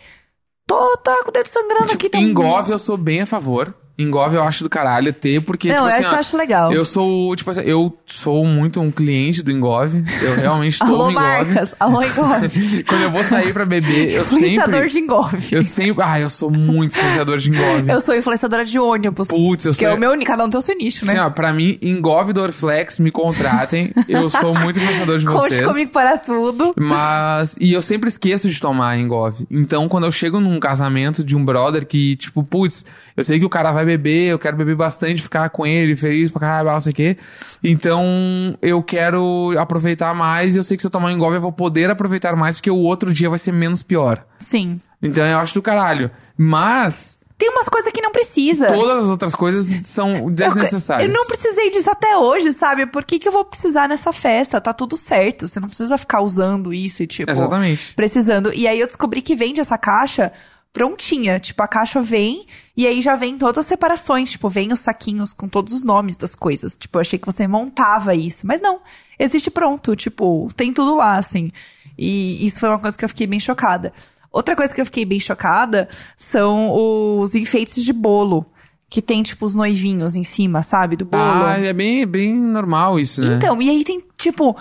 tô, 0.66 0.96
tá 1.04 1.22
com 1.24 1.30
o 1.30 1.34
dedo 1.34 1.48
sangrando 1.50 1.92
aqui. 1.92 2.08
Tá... 2.10 2.18
Engove 2.18 2.72
eu 2.72 2.80
sou 2.80 2.96
bem 2.96 3.20
a 3.22 3.26
favor. 3.26 3.76
Engove 3.98 4.36
eu 4.36 4.42
acho 4.44 4.64
do 4.64 4.70
caralho 4.70 5.14
ter, 5.14 5.40
porque, 5.42 5.68
Não, 5.70 5.76
tipo 5.76 5.88
assim, 5.90 5.98
essa 6.00 6.08
eu 6.08 6.14
ó, 6.14 6.20
acho 6.20 6.38
legal. 6.38 6.74
Eu 6.74 6.84
sou, 6.84 7.36
tipo 7.36 7.52
assim, 7.52 7.62
eu 7.62 7.96
sou 8.08 8.44
muito 8.44 8.82
um 8.82 8.90
cliente 8.90 9.44
do 9.44 9.52
Engove. 9.52 10.04
Eu 10.22 10.36
realmente 10.36 10.80
tô 10.80 10.86
Alô, 10.86 10.98
no 11.06 11.12
Engove. 11.12 11.14
marcas, 11.28 11.76
alô, 11.80 12.02
engove. 12.02 12.84
Quando 12.90 13.02
eu 13.04 13.12
vou 13.12 13.24
sair 13.24 13.54
pra 13.54 13.66
beber, 13.66 14.12
eu 14.14 14.24
Influenciador 14.24 14.74
sempre... 14.74 14.90
de 14.90 15.00
engove. 15.00 15.48
Eu 15.52 15.62
sempre... 15.62 16.04
Ah, 16.04 16.20
eu 16.20 16.30
sou 16.30 16.50
muito 16.50 16.98
influenciador 16.98 17.38
de 17.38 17.50
Engove. 17.50 17.90
Eu 17.92 18.02
sou 18.02 18.16
influenciadora 18.16 18.66
de 18.66 18.80
ônibus. 18.80 19.28
Putz, 19.28 19.66
eu 19.66 19.74
Que 19.74 19.80
sou- 19.82 19.90
é 19.90 19.94
o 19.94 19.98
meu, 20.00 20.12
cada 20.26 20.44
um 20.46 20.50
tem 20.50 20.58
o 20.58 20.62
seu 20.62 20.76
nicho, 20.76 21.06
né? 21.06 21.14
Assim, 21.14 21.22
ó, 21.22 21.30
pra 21.30 21.54
mim, 21.54 21.78
Engove 21.82 22.34
Dorflex, 22.34 22.98
me 22.98 23.12
contratem. 23.12 23.92
Eu 24.10 24.28
sou 24.30 24.56
muito 24.58 24.80
influenciador 24.80 25.18
de 25.20 25.26
Conte 25.26 25.50
vocês. 25.54 25.66
comigo 25.68 25.92
para 25.92 26.18
tudo. 26.18 26.74
Mas. 26.80 27.56
E 27.60 27.72
eu 27.74 27.82
sempre 27.82 28.10
esqueço 28.10 28.50
de 28.50 28.60
tomar 28.60 28.98
Engove. 28.98 29.46
Então, 29.52 29.88
quando 29.88 30.06
eu 30.06 30.12
chego 30.12 30.40
num 30.40 30.60
casamento 30.60 31.24
de 31.24 31.36
um 31.36 31.44
brother 31.46 31.86
que, 31.86 32.16
tipo, 32.16 32.44
putz, 32.44 32.86
eu 33.16 33.24
sei 33.24 33.38
que 33.40 33.46
o 33.46 33.50
cara 33.50 33.72
vai 33.72 33.83
beber, 33.86 34.30
eu 34.30 34.40
quero 34.40 34.58
beber 34.58 34.76
bastante, 34.76 35.22
ficar 35.22 35.50
com 35.50 35.66
ele, 35.66 35.96
feliz 35.96 36.32
pra 36.32 36.42
caralho, 36.42 36.72
não 36.72 36.82
sei 36.82 36.92
o 36.92 36.96
quê. 36.96 37.18
Então, 37.64 38.58
eu 38.62 38.82
quero 38.84 39.54
aproveitar 39.58 40.14
mais 40.14 40.56
e 40.56 40.58
eu 40.58 40.64
sei 40.64 40.78
que 40.78 40.82
se 40.82 40.88
eu 40.88 40.92
tomar 40.92 41.12
Engove 41.12 41.36
eu 41.36 41.42
vou 41.42 41.52
poder 41.52 41.90
aproveitar 41.90 42.36
mais, 42.36 42.58
porque 42.58 42.72
o 42.72 42.78
outro 42.78 43.14
dia 43.14 43.30
vai 43.30 43.40
ser 43.40 43.52
menos 43.52 43.84
pior. 43.84 44.26
Sim. 44.40 44.80
Então, 45.02 45.26
eu 45.26 45.38
acho 45.38 45.54
do 45.54 45.62
caralho. 45.62 46.10
Mas. 46.38 47.20
Tem 47.38 47.50
umas 47.50 47.68
coisas 47.68 47.92
que 47.92 48.02
não 48.02 48.12
precisa. 48.12 48.68
Todas 48.68 49.04
as 49.04 49.10
outras 49.10 49.36
coisas 49.36 49.68
são 49.86 50.32
desnecessárias. 50.32 51.10
Eu 51.10 51.14
não 51.14 51.26
precisei 51.28 51.70
disso 51.72 51.90
até 51.90 52.16
hoje, 52.16 52.54
sabe? 52.54 52.86
Por 52.86 53.04
que, 53.04 53.20
que 53.20 53.28
eu 53.28 53.34
vou 53.34 53.44
precisar 53.44 53.90
nessa 53.90 54.14
festa? 54.14 54.62
Tá 54.62 54.72
tudo 54.72 54.96
certo. 54.96 55.48
Você 55.48 55.60
não 55.60 55.68
precisa 55.68 55.98
ficar 55.98 56.22
usando 56.22 56.74
isso 56.74 57.04
e, 57.04 57.08
tipo. 57.08 57.30
Exatamente. 57.30 57.96
Precisando. 57.96 58.54
E 58.54 58.66
aí 58.66 58.80
eu 58.80 58.88
descobri 58.88 59.22
que 59.22 59.36
vende 59.36 59.60
essa 59.60 59.78
caixa 59.78 60.32
prontinha. 60.74 61.40
Tipo, 61.40 61.62
a 61.62 61.68
caixa 61.68 62.02
vem 62.02 62.46
e 62.76 62.88
aí 62.88 63.02
já 63.02 63.16
vem 63.16 63.38
todas 63.38 63.60
as 63.60 63.68
separações. 63.68 64.32
Tipo, 64.32 64.50
vem 64.50 64.74
os 64.74 64.80
saquinhos 64.80 65.32
com 65.32 65.48
todos 65.48 65.72
os 65.72 65.84
nomes 65.84 66.18
das 66.18 66.34
coisas. 66.36 66.76
Tipo, 66.76 66.98
eu 66.98 67.02
achei 67.02 67.20
que 67.20 67.28
você 67.28 67.48
montava 67.48 68.16
isso. 68.16 68.46
Mas 68.46 68.60
não. 68.60 68.82
Existe 69.18 69.52
pronto. 69.52 69.96
Tipo, 69.96 70.50
tem 70.56 70.74
tudo 70.74 70.96
lá, 70.96 71.16
assim. 71.16 71.52
E 71.98 72.44
isso 72.46 72.60
foi 72.60 72.70
uma 72.70 72.80
coisa 72.80 72.98
que 72.98 73.06
eu 73.06 73.10
fiquei 73.10 73.28
bem 73.28 73.40
chocada. 73.40 73.94
Outra 74.32 74.56
coisa 74.56 74.74
que 74.74 74.82
eu 74.82 74.86
fiquei 74.86 75.06
bem 75.06 75.20
chocada 75.20 75.88
são 76.18 76.72
os 77.20 77.36
enfeites 77.36 77.84
de 77.84 77.94
bolo. 77.94 78.46
Que 78.90 79.02
tem, 79.02 79.24
tipo, 79.24 79.46
os 79.46 79.56
noivinhos 79.56 80.16
em 80.16 80.24
cima, 80.24 80.62
sabe? 80.62 80.96
Do 80.96 81.06
bolo. 81.06 81.46
Ah, 81.46 81.58
é 81.58 81.74
bem, 81.74 82.06
bem 82.06 82.36
normal 82.36 83.00
isso, 83.00 83.22
né? 83.22 83.38
Então, 83.38 83.60
e 83.62 83.70
aí 83.70 83.84
tem, 83.84 84.04
tipo, 84.18 84.56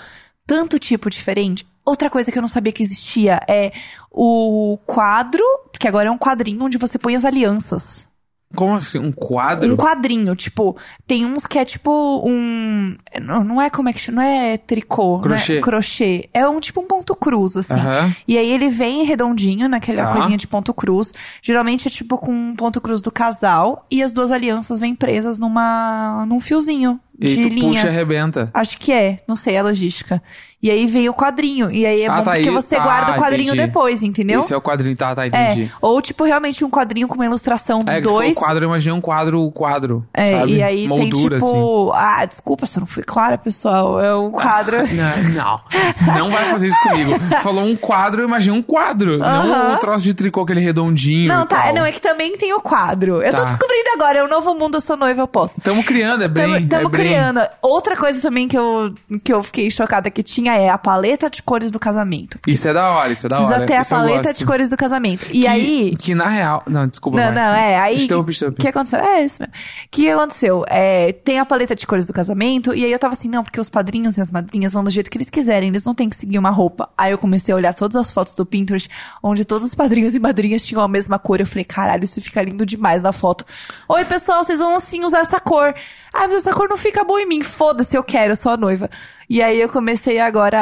tanto 0.47 0.79
tipo 0.79 1.11
diferente. 1.11 1.67
Outra 1.85 2.09
coisa 2.09 2.31
que 2.31 2.39
eu 2.39 2.43
não 2.43 2.49
sabia 2.49 2.73
que 2.73 2.83
existia 2.83 3.41
é 3.49 3.73
o 4.11 4.79
quadro, 4.87 5.43
porque 5.73 5.89
agora 5.89 6.09
é 6.09 6.13
um 6.13 6.19
quadrinho 6.19 6.63
onde 6.65 6.79
você 6.79 6.99
põe 6.99 7.17
as 7.17 7.25
alianças. 7.25 8.07
Como 8.55 8.75
assim? 8.75 8.99
Um 8.99 9.11
quadro? 9.11 9.73
Um 9.73 9.77
quadrinho, 9.79 10.37
tipo, 10.37 10.77
tem 11.07 11.25
uns 11.25 11.47
que 11.47 11.59
é 11.59 11.65
tipo 11.65 11.91
um. 12.23 12.95
Não 13.23 13.43
não 13.43 13.63
é 13.63 13.71
como 13.71 13.89
é 13.89 13.95
que 13.95 13.99
chama? 13.99 14.21
Não 14.21 14.29
é 14.29 14.59
tricô. 14.59 15.17
não 15.17 15.25
é 15.25 15.29
Crochê. 15.29 15.61
crochê. 15.63 16.29
É 16.35 16.47
um 16.47 16.61
tipo 16.61 16.83
um 16.83 16.87
ponto 16.87 17.17
cruz, 17.17 17.57
assim. 17.57 17.73
Aham. 17.73 18.15
E 18.29 18.37
aí 18.37 18.51
ele 18.51 18.69
vem 18.69 19.05
redondinho 19.05 19.71
naquela 19.71 20.05
Tá. 20.05 20.13
coisinha 20.13 20.37
de 20.37 20.47
ponto 20.47 20.75
cruz. 20.75 21.15
Geralmente 21.41 21.89
é 21.89 21.91
tipo 21.91 22.19
com 22.19 22.31
um 22.31 22.55
ponto 22.55 22.79
cruz 22.79 23.01
do 23.01 23.11
casal. 23.11 23.87
E 23.91 24.03
as 24.03 24.13
duas 24.13 24.31
alianças 24.31 24.81
vêm 24.81 24.95
presas 24.95 25.39
numa, 25.39 26.27
num 26.29 26.39
fiozinho 26.39 27.01
E 27.27 27.37
de 27.37 27.43
tu 27.43 27.49
linha. 27.49 27.71
puxa 27.73 27.87
e 27.87 27.89
arrebenta. 27.91 28.51
Acho 28.55 28.79
que 28.79 28.93
é, 28.93 29.19
não 29.27 29.37
sei 29.37 29.57
a 29.57 29.63
logística. 29.63 30.23
E 30.63 30.71
aí 30.71 30.87
vem 30.87 31.09
o 31.09 31.15
quadrinho. 31.15 31.73
E 31.73 31.85
aí 31.85 32.03
é 32.03 32.07
Ah, 32.07 32.19
bom 32.19 32.23
tá 32.23 32.31
porque 32.35 32.49
você 32.53 32.77
Tá, 32.77 32.85
guarda 32.85 33.13
o 33.13 33.15
quadrinho 33.17 33.49
entendi. 33.53 33.67
depois, 33.67 34.01
entendeu? 34.01 34.41
Esse 34.41 34.55
é 34.55 34.57
o 34.57 34.61
quadrinho, 34.63 34.95
tá, 34.95 35.13
tá, 35.13 35.25
É, 35.25 35.27
entendi. 35.27 35.73
ou 35.81 36.01
tipo, 36.01 36.23
realmente 36.23 36.65
um 36.65 36.71
quadrinho 36.71 37.09
com 37.09 37.17
uma 37.17 37.25
ilustração 37.25 37.81
dos 37.81 37.93
É, 37.93 38.01
dois. 38.01 38.37
o 38.37 38.41
quadro, 38.41 38.65
eu 38.65 38.69
imaginei 38.69 38.97
um 38.97 39.01
quadro, 39.01 39.51
quadro, 39.51 40.07
É, 40.15 40.39
sabe? 40.39 40.53
e 40.55 40.63
aí 40.63 40.87
Moldura, 40.87 41.41
tem 41.41 41.49
assim. 41.49 41.57
tipo. 41.57 41.93
Ah, 41.97 42.25
desculpa 42.25 42.65
se 42.67 42.77
eu 42.79 42.81
não 42.83 42.87
fui 42.87 43.03
clara, 43.03 43.37
pessoal. 43.37 44.01
É 44.01 44.15
um 44.15 44.31
quadro. 44.31 44.77
Não, 44.93 45.61
não, 46.07 46.15
não 46.19 46.31
vai 46.31 46.49
fazer 46.51 46.69
isso 46.69 46.81
comigo. 46.81 47.19
Falou 47.43 47.65
um 47.65 47.75
quadro, 47.75 48.23
eu 48.23 48.29
imaginei 48.29 48.57
um 48.57 48.63
quadro. 48.63 49.19
Não 49.19 49.27
Aham. 49.53 49.75
um 49.75 49.77
troço 49.79 50.05
de 50.05 50.15
tricô, 50.15 50.43
aquele 50.43 50.61
redondinho 50.61 51.29
não, 51.29 51.43
e 51.43 51.47
tá. 51.49 51.63
tal. 51.63 51.75
Não, 51.75 51.85
é 51.85 51.91
que 51.91 52.01
também 52.01 52.37
tem 52.37 52.53
o 52.55 52.61
quadro. 52.61 53.21
Eu 53.21 53.31
tô 53.33 53.39
Tá. 53.39 53.45
descobrindo 53.47 53.89
agora. 53.97 54.19
É 54.19 54.23
o 54.25 54.29
novo 54.29 54.55
mundo, 54.55 54.77
eu 54.77 54.81
sou 54.81 54.97
noiva, 54.97 55.21
eu 55.23 55.27
posso. 55.29 55.61
Tamo 55.61 55.83
criando, 55.83 56.23
é 56.23 56.29
bem, 56.29 56.69
Tamo 56.69 56.87
é 56.87 56.91
bem. 56.91 57.01
criando. 57.01 57.12
Outra 57.61 57.97
coisa 57.97 58.21
também 58.21 58.49
que 58.49 58.57
eu, 58.57 58.95
que 59.23 59.33
eu 59.33 59.43
fiquei 59.43 59.71
chocada 59.71 60.11
que 60.11 60.23
tinha 60.23 60.55
é 60.55 60.69
a 60.69 60.79
paleta 60.79 61.29
de 61.31 61.43
cores 61.43 61.71
do 61.71 61.79
casamento. 61.79 62.39
Isso 62.47 62.69
é 62.69 62.73
da 62.73 62.91
hora, 62.91 63.13
isso 63.13 63.27
é 63.27 63.29
da 63.29 63.37
Precisa 63.37 63.57
hora. 63.57 63.67
ter 63.67 63.77
a 63.77 63.85
paleta 63.85 64.35
de 64.35 64.45
cores 64.45 64.69
do 64.69 64.77
casamento. 64.77 65.27
E 65.27 65.43
que, 65.43 65.47
aí. 65.47 65.95
Que 65.97 66.15
na 66.15 66.29
real... 66.29 66.63
Não, 66.67 66.87
desculpa, 66.87 67.19
Não, 67.19 67.25
vai. 67.27 67.35
não, 67.35 67.55
é. 67.55 67.79
Aí. 67.79 68.07
O 68.07 68.53
que 68.53 68.69
aconteceu? 68.69 68.99
É 69.01 69.25
isso 69.25 69.41
mesmo. 69.41 69.55
O 69.55 69.89
que 69.91 70.11
aconteceu? 70.11 70.65
É, 70.69 71.13
tem 71.13 71.39
a 71.39 71.47
paleta 71.47 71.75
de 71.75 71.87
cores 71.87 72.07
do 72.07 72.13
casamento, 72.13 72.75
e 72.75 72.85
aí 72.85 72.93
eu 72.93 72.99
tava 72.99 73.15
assim, 73.15 73.29
não, 73.29 73.43
porque 73.43 73.61
os 73.61 73.69
padrinhos 73.69 74.17
e 74.17 74.21
as 74.21 74.31
madrinhas 74.31 74.73
vão 74.73 74.85
do 74.85 74.91
jeito 74.91 75.11
que 75.11 75.17
eles 75.19 75.31
quiserem, 75.31 75.69
eles 75.69 75.85
não 75.85 75.95
têm 75.95 76.09
que 76.09 76.17
seguir 76.17 76.39
uma 76.39 76.51
roupa. 76.51 76.89
Aí 76.97 77.13
eu 77.13 77.19
comecei 77.19 77.53
a 77.53 77.57
olhar 77.57 77.75
todas 77.75 77.97
as 77.97 78.11
fotos 78.11 78.35
do 78.35 78.45
Pinterest, 78.47 78.89
onde 79.23 79.45
todos 79.45 79.69
os 79.69 79.75
padrinhos 79.75 80.15
e 80.15 80.19
madrinhas 80.19 80.65
tinham 80.65 80.83
a 80.83 80.89
mesma 80.89 81.19
cor. 81.19 81.41
Eu 81.41 81.47
falei, 81.47 81.65
caralho, 81.65 82.05
isso 82.05 82.21
fica 82.21 82.43
lindo 82.43 82.65
demais 82.65 83.03
na 83.03 83.13
foto. 83.13 83.45
Oi, 83.89 84.05
pessoal, 84.05 84.43
vocês 84.45 84.59
vão 84.59 84.79
sim 84.81 85.05
usar 85.05 85.21
essa 85.21 85.41
cor. 85.41 85.75
Ah, 86.13 86.29
mas 86.29 86.39
essa 86.39 86.53
cor 86.53 86.69
não 86.69 86.77
fica 86.77 87.03
boa 87.05 87.21
em 87.23 87.27
mim. 87.27 87.43
Foda-se, 87.43 87.97
eu 87.97 88.05
quero, 88.05 88.33
eu 88.33 88.37
sou 88.37 88.53
a 88.53 88.57
noiva. 88.57 88.91
E 89.31 89.41
aí 89.43 89.61
eu 89.61 89.69
comecei 89.69 90.21
agora 90.21 90.59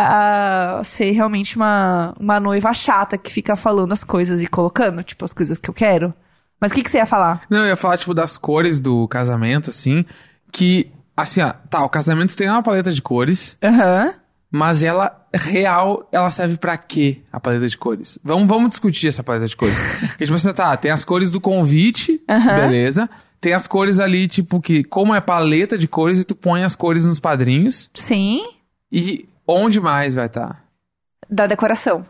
a 0.78 0.84
ser 0.84 1.10
realmente 1.10 1.56
uma, 1.56 2.14
uma 2.20 2.38
noiva 2.38 2.72
chata 2.72 3.18
que 3.18 3.32
fica 3.32 3.56
falando 3.56 3.92
as 3.92 4.04
coisas 4.04 4.40
e 4.40 4.46
colocando, 4.46 5.02
tipo, 5.02 5.24
as 5.24 5.32
coisas 5.32 5.58
que 5.58 5.68
eu 5.68 5.74
quero. 5.74 6.14
Mas 6.60 6.70
o 6.70 6.74
que, 6.74 6.82
que 6.82 6.90
você 6.90 6.98
ia 6.98 7.06
falar? 7.06 7.40
Não, 7.50 7.60
eu 7.60 7.68
ia 7.68 7.76
falar, 7.76 7.96
tipo, 7.98 8.14
das 8.14 8.36
cores 8.38 8.78
do 8.80 9.08
casamento, 9.08 9.70
assim, 9.70 10.04
que, 10.52 10.90
assim, 11.16 11.40
ó, 11.40 11.52
tá, 11.68 11.82
o 11.82 11.88
casamento 11.88 12.36
tem 12.36 12.48
uma 12.48 12.62
paleta 12.62 12.92
de 12.92 13.00
cores, 13.00 13.56
Aham. 13.64 14.14
mas 14.52 14.82
ela, 14.82 15.26
real, 15.32 16.06
ela 16.12 16.30
serve 16.30 16.58
pra 16.58 16.76
quê, 16.76 17.22
a 17.32 17.40
paleta 17.40 17.66
de 17.66 17.78
cores? 17.78 18.18
Vamos, 18.22 18.46
vamos 18.46 18.70
discutir 18.70 19.08
essa 19.08 19.22
paleta 19.24 19.46
de 19.46 19.56
cores. 19.56 19.78
Porque, 20.10 20.24
tipo 20.26 20.34
assim, 20.36 20.52
tá, 20.52 20.76
tem 20.76 20.90
as 20.90 21.02
cores 21.04 21.30
do 21.30 21.40
convite, 21.40 22.20
Aham. 22.28 22.54
beleza, 22.54 23.08
tem 23.40 23.52
as 23.54 23.66
cores 23.66 23.98
ali, 23.98 24.28
tipo, 24.28 24.60
que, 24.60 24.84
como 24.84 25.14
é 25.14 25.20
paleta 25.20 25.78
de 25.78 25.88
cores, 25.88 26.18
e 26.18 26.24
tu 26.24 26.34
põe 26.34 26.62
as 26.62 26.76
cores 26.76 27.04
nos 27.04 27.18
padrinhos, 27.18 27.90
Sim. 27.94 28.42
e 28.92 29.26
onde 29.46 29.80
mais 29.80 30.14
vai 30.14 30.26
estar? 30.26 30.48
Tá? 30.48 30.60
Da 31.28 31.46
decoração. 31.46 32.04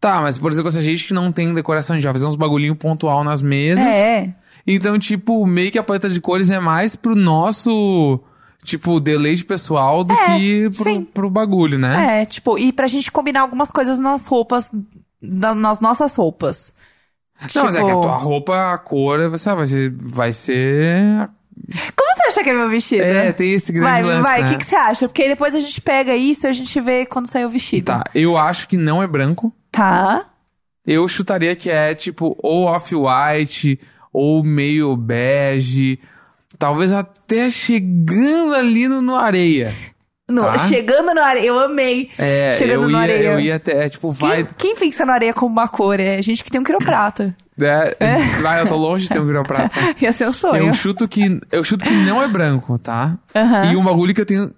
Tá, 0.00 0.20
mas 0.20 0.36
por 0.36 0.50
exemplo, 0.52 0.70
se 0.70 0.78
a 0.78 0.82
gente 0.82 1.06
que 1.06 1.14
não 1.14 1.30
tem 1.32 1.52
decoração, 1.54 1.94
a 1.94 1.96
gente 1.96 2.04
vai 2.04 2.12
fazer 2.12 2.26
uns 2.26 2.36
bagulhinho 2.36 2.76
pontual 2.76 3.22
nas 3.24 3.40
mesas. 3.40 3.84
É. 3.84 4.34
Então, 4.66 4.98
tipo, 4.98 5.46
meio 5.46 5.70
que 5.70 5.78
a 5.78 5.82
paleta 5.82 6.08
de 6.08 6.20
cores 6.20 6.50
é 6.50 6.58
mais 6.58 6.96
pro 6.96 7.14
nosso, 7.14 8.20
tipo, 8.64 8.98
deleite 9.00 9.44
pessoal 9.44 10.02
do 10.04 10.12
É, 10.14 10.26
que 10.38 10.70
pro, 10.76 11.02
pro 11.06 11.30
bagulho, 11.30 11.78
né? 11.78 12.22
É, 12.22 12.24
tipo, 12.24 12.58
e 12.58 12.72
pra 12.72 12.86
gente 12.86 13.10
combinar 13.12 13.42
algumas 13.42 13.70
coisas 13.70 13.98
nas 13.98 14.26
roupas, 14.26 14.70
na- 15.20 15.54
nas 15.54 15.80
nossas 15.80 16.14
roupas. 16.16 16.74
Não, 17.54 17.64
mas 17.64 17.74
é 17.74 17.78
que 17.78 17.84
a 17.84 17.88
Tipo, 17.88 18.00
tua 18.02 18.16
roupa, 18.16 18.72
a 18.72 18.78
cor, 18.78 19.28
vai 19.28 19.38
ser, 19.38 19.54
vai 19.54 19.66
ser, 19.66 19.92
vai 19.96 20.32
ser... 20.32 21.28
Como 21.96 22.14
você 22.14 22.26
acha 22.28 22.42
que 22.44 22.50
é 22.50 22.52
meu 22.52 22.68
vestido? 22.68 23.02
É, 23.02 23.32
tem 23.32 23.52
esse 23.54 23.72
grande 23.72 23.90
Vai, 23.90 24.02
lance, 24.02 24.22
vai, 24.22 24.40
o 24.40 24.44
né? 24.44 24.50
que, 24.52 24.58
que 24.58 24.66
você 24.66 24.76
acha? 24.76 25.08
Porque 25.08 25.22
aí 25.22 25.28
depois 25.28 25.54
a 25.54 25.60
gente 25.60 25.80
pega 25.80 26.14
isso 26.14 26.46
e 26.46 26.48
a 26.48 26.52
gente 26.52 26.80
vê 26.80 27.06
quando 27.06 27.26
sair 27.26 27.44
o 27.44 27.50
vestido. 27.50 27.86
Tá, 27.86 28.04
eu 28.14 28.36
acho 28.36 28.68
que 28.68 28.76
não 28.76 29.02
é 29.02 29.06
branco. 29.06 29.52
Tá. 29.70 30.26
Eu 30.86 31.06
chutaria 31.08 31.56
que 31.56 31.70
é, 31.70 31.94
tipo, 31.94 32.36
ou 32.42 32.64
off-white, 32.64 33.80
ou 34.12 34.44
meio 34.44 34.96
bege, 34.96 35.98
talvez 36.58 36.92
até 36.92 37.48
chegando 37.50 38.54
ali 38.54 38.86
no, 38.88 39.00
no 39.00 39.16
areia. 39.16 39.72
No- 40.28 40.42
Tá. 40.42 40.58
Chegando 40.68 41.12
na 41.12 41.26
areia, 41.26 41.46
eu 41.48 41.58
amei. 41.58 42.08
É, 42.18 42.52
Chegando 42.52 42.84
eu 42.84 42.88
na 42.88 43.06
ia, 43.06 43.14
areia. 43.14 43.28
eu 43.32 43.40
ia 43.40 43.56
até, 43.56 43.88
tipo, 43.90 44.10
vai... 44.10 44.44
Quem, 44.56 44.72
quem 44.74 44.76
pensa 44.76 45.04
na 45.04 45.12
areia 45.12 45.34
como 45.34 45.52
uma 45.52 45.68
cor? 45.68 46.00
É 46.00 46.22
gente 46.22 46.42
que 46.42 46.50
tem 46.50 46.60
um 46.60 46.64
quiroprata. 46.64 47.36
É, 47.60 48.16
Vai, 48.42 48.62
eu 48.62 48.66
tô 48.66 48.74
longe 48.74 49.04
de 49.04 49.10
ter 49.10 49.20
um 49.20 49.26
quiroprata. 49.26 49.76
Ia 50.00 50.12
ser 50.12 50.26
um 50.26 50.32
sonho. 50.32 50.66
Eu 50.66 50.74
chuto 50.74 51.06
que 51.06 51.40
eu 51.52 51.62
chuto 51.62 51.84
que 51.84 51.94
não 51.94 52.20
é 52.20 52.26
branco, 52.26 52.76
tá? 52.80 53.16
E 53.70 53.76
um 53.76 53.84
bagulho 53.84 54.12
que 54.12 54.20
eu 54.22 54.26
tenho, 54.26 54.50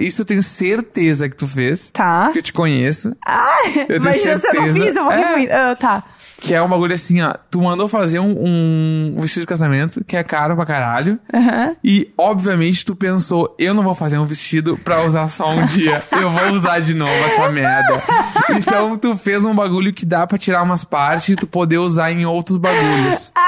isso 0.00 0.22
eu 0.22 0.24
tenho 0.24 0.42
certeza 0.42 1.28
que 1.28 1.36
tu 1.36 1.46
fez, 1.46 1.90
Tá. 1.92 2.30
que 2.32 2.38
eu 2.38 2.42
te 2.42 2.52
conheço, 2.52 3.14
Ah, 3.24 3.58
tenho 3.86 3.98
imagina 4.00 4.38
se 4.38 4.46
eu 4.48 4.54
não 4.54 4.62
certeza. 4.72 4.86
fiz, 4.86 4.96
eu 4.96 5.04
vou 5.04 5.12
É. 5.12 5.36
muito. 5.36 5.52
Ah, 5.52 5.76
tá. 5.76 6.04
Que 6.38 6.54
é 6.54 6.62
um 6.62 6.68
bagulho 6.68 6.94
assim, 6.94 7.22
ó, 7.22 7.34
tu 7.50 7.60
mandou 7.62 7.88
fazer 7.88 8.18
um, 8.18 9.14
um 9.16 9.20
vestido 9.20 9.40
de 9.40 9.46
casamento 9.46 10.04
que 10.04 10.16
é 10.16 10.22
caro 10.22 10.54
pra 10.54 10.66
caralho. 10.66 11.18
Aham. 11.32 11.76
E, 11.82 12.12
obviamente, 12.16 12.84
tu 12.84 12.94
pensou, 12.94 13.54
eu 13.58 13.72
não 13.72 13.82
vou 13.82 13.94
fazer 13.94 14.18
um 14.18 14.26
vestido 14.26 14.76
pra 14.78 15.04
usar 15.04 15.28
só 15.28 15.48
um 15.48 15.64
dia. 15.66 16.02
Eu 16.12 16.30
vou 16.30 16.52
usar 16.52 16.80
de 16.80 16.94
novo 16.94 17.10
essa 17.10 17.48
merda. 17.50 18.02
Então, 18.50 18.96
tu 18.98 19.16
fez 19.16 19.44
um 19.44 19.54
bagulho 19.54 19.92
que 19.92 20.04
dá 20.04 20.26
pra 20.26 20.36
tirar 20.38 20.62
umas 20.62 20.84
partes 20.84 21.30
e 21.30 21.36
tu 21.36 21.46
poder 21.46 21.78
usar 21.78 22.10
em 22.12 22.26
outros 22.26 22.58
bagulhos. 22.58 23.32
Ah! 23.34 23.42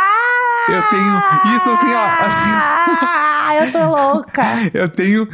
Eu 0.70 0.82
tenho 0.82 1.57
isso 1.57 1.70
assim, 1.70 1.95
ó, 1.95 2.07
assim, 2.26 2.51
Ah, 2.53 3.59
eu 3.62 3.72
tô 3.72 3.86
louca. 3.86 4.43
eu 4.74 4.89
tenho 4.89 5.26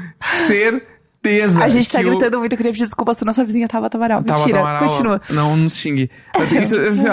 certeza 0.47 1.65
A 1.65 1.69
gente 1.69 1.91
tá 1.91 2.01
gritando 2.03 2.39
muito, 2.39 2.53
eu 2.53 2.57
queria 2.57 2.73
pedir 2.73 2.85
desculpa 2.85 3.15
se 3.15 3.25
nossa 3.25 3.45
vizinha 3.45 3.67
tava 3.67 3.91
Tamaral. 3.91 4.23
Tava 4.23 4.41
Mentira, 4.41 4.61
Amaral, 4.61 4.89
continua. 4.89 5.21
Não 5.31 5.57
nos 5.57 5.77
xingue. 5.77 6.11
Eu 6.39 6.47
tenho 6.49 6.63
isso, 6.63 6.77
assim, 6.79 7.09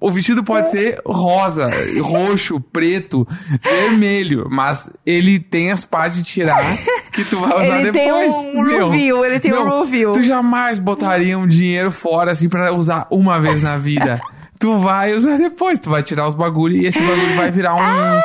o 0.00 0.10
vestido 0.10 0.42
pode 0.42 0.70
ser 0.70 1.00
rosa, 1.06 1.68
roxo, 2.02 2.60
preto, 2.72 3.26
vermelho, 3.62 4.48
mas 4.50 4.90
ele 5.04 5.38
tem 5.38 5.70
as 5.70 5.84
partes 5.84 6.18
de 6.18 6.24
tirar 6.24 6.76
que 7.12 7.24
tu 7.24 7.38
vai 7.38 7.50
usar 7.62 7.80
Ele 7.80 7.92
tem 7.92 8.06
depois. 8.06 8.34
um 8.34 8.62
Meu, 8.62 8.90
review, 8.90 9.24
ele 9.24 9.40
tem 9.40 9.52
um 9.52 9.64
meu, 9.64 9.84
review. 9.84 10.12
Tu 10.12 10.22
jamais 10.22 10.78
botaria 10.78 11.38
um 11.38 11.46
dinheiro 11.46 11.90
fora 11.90 12.32
assim 12.32 12.48
pra 12.48 12.72
usar 12.72 13.06
uma 13.10 13.40
vez 13.40 13.62
na 13.62 13.78
vida. 13.78 14.20
tu 14.58 14.78
vai 14.78 15.14
usar 15.14 15.36
depois, 15.38 15.78
tu 15.78 15.90
vai 15.90 16.02
tirar 16.02 16.26
os 16.26 16.34
bagulhos 16.34 16.82
e 16.82 16.86
esse 16.86 16.98
bagulho 16.98 17.36
vai 17.36 17.50
virar 17.50 17.74
um 17.74 18.20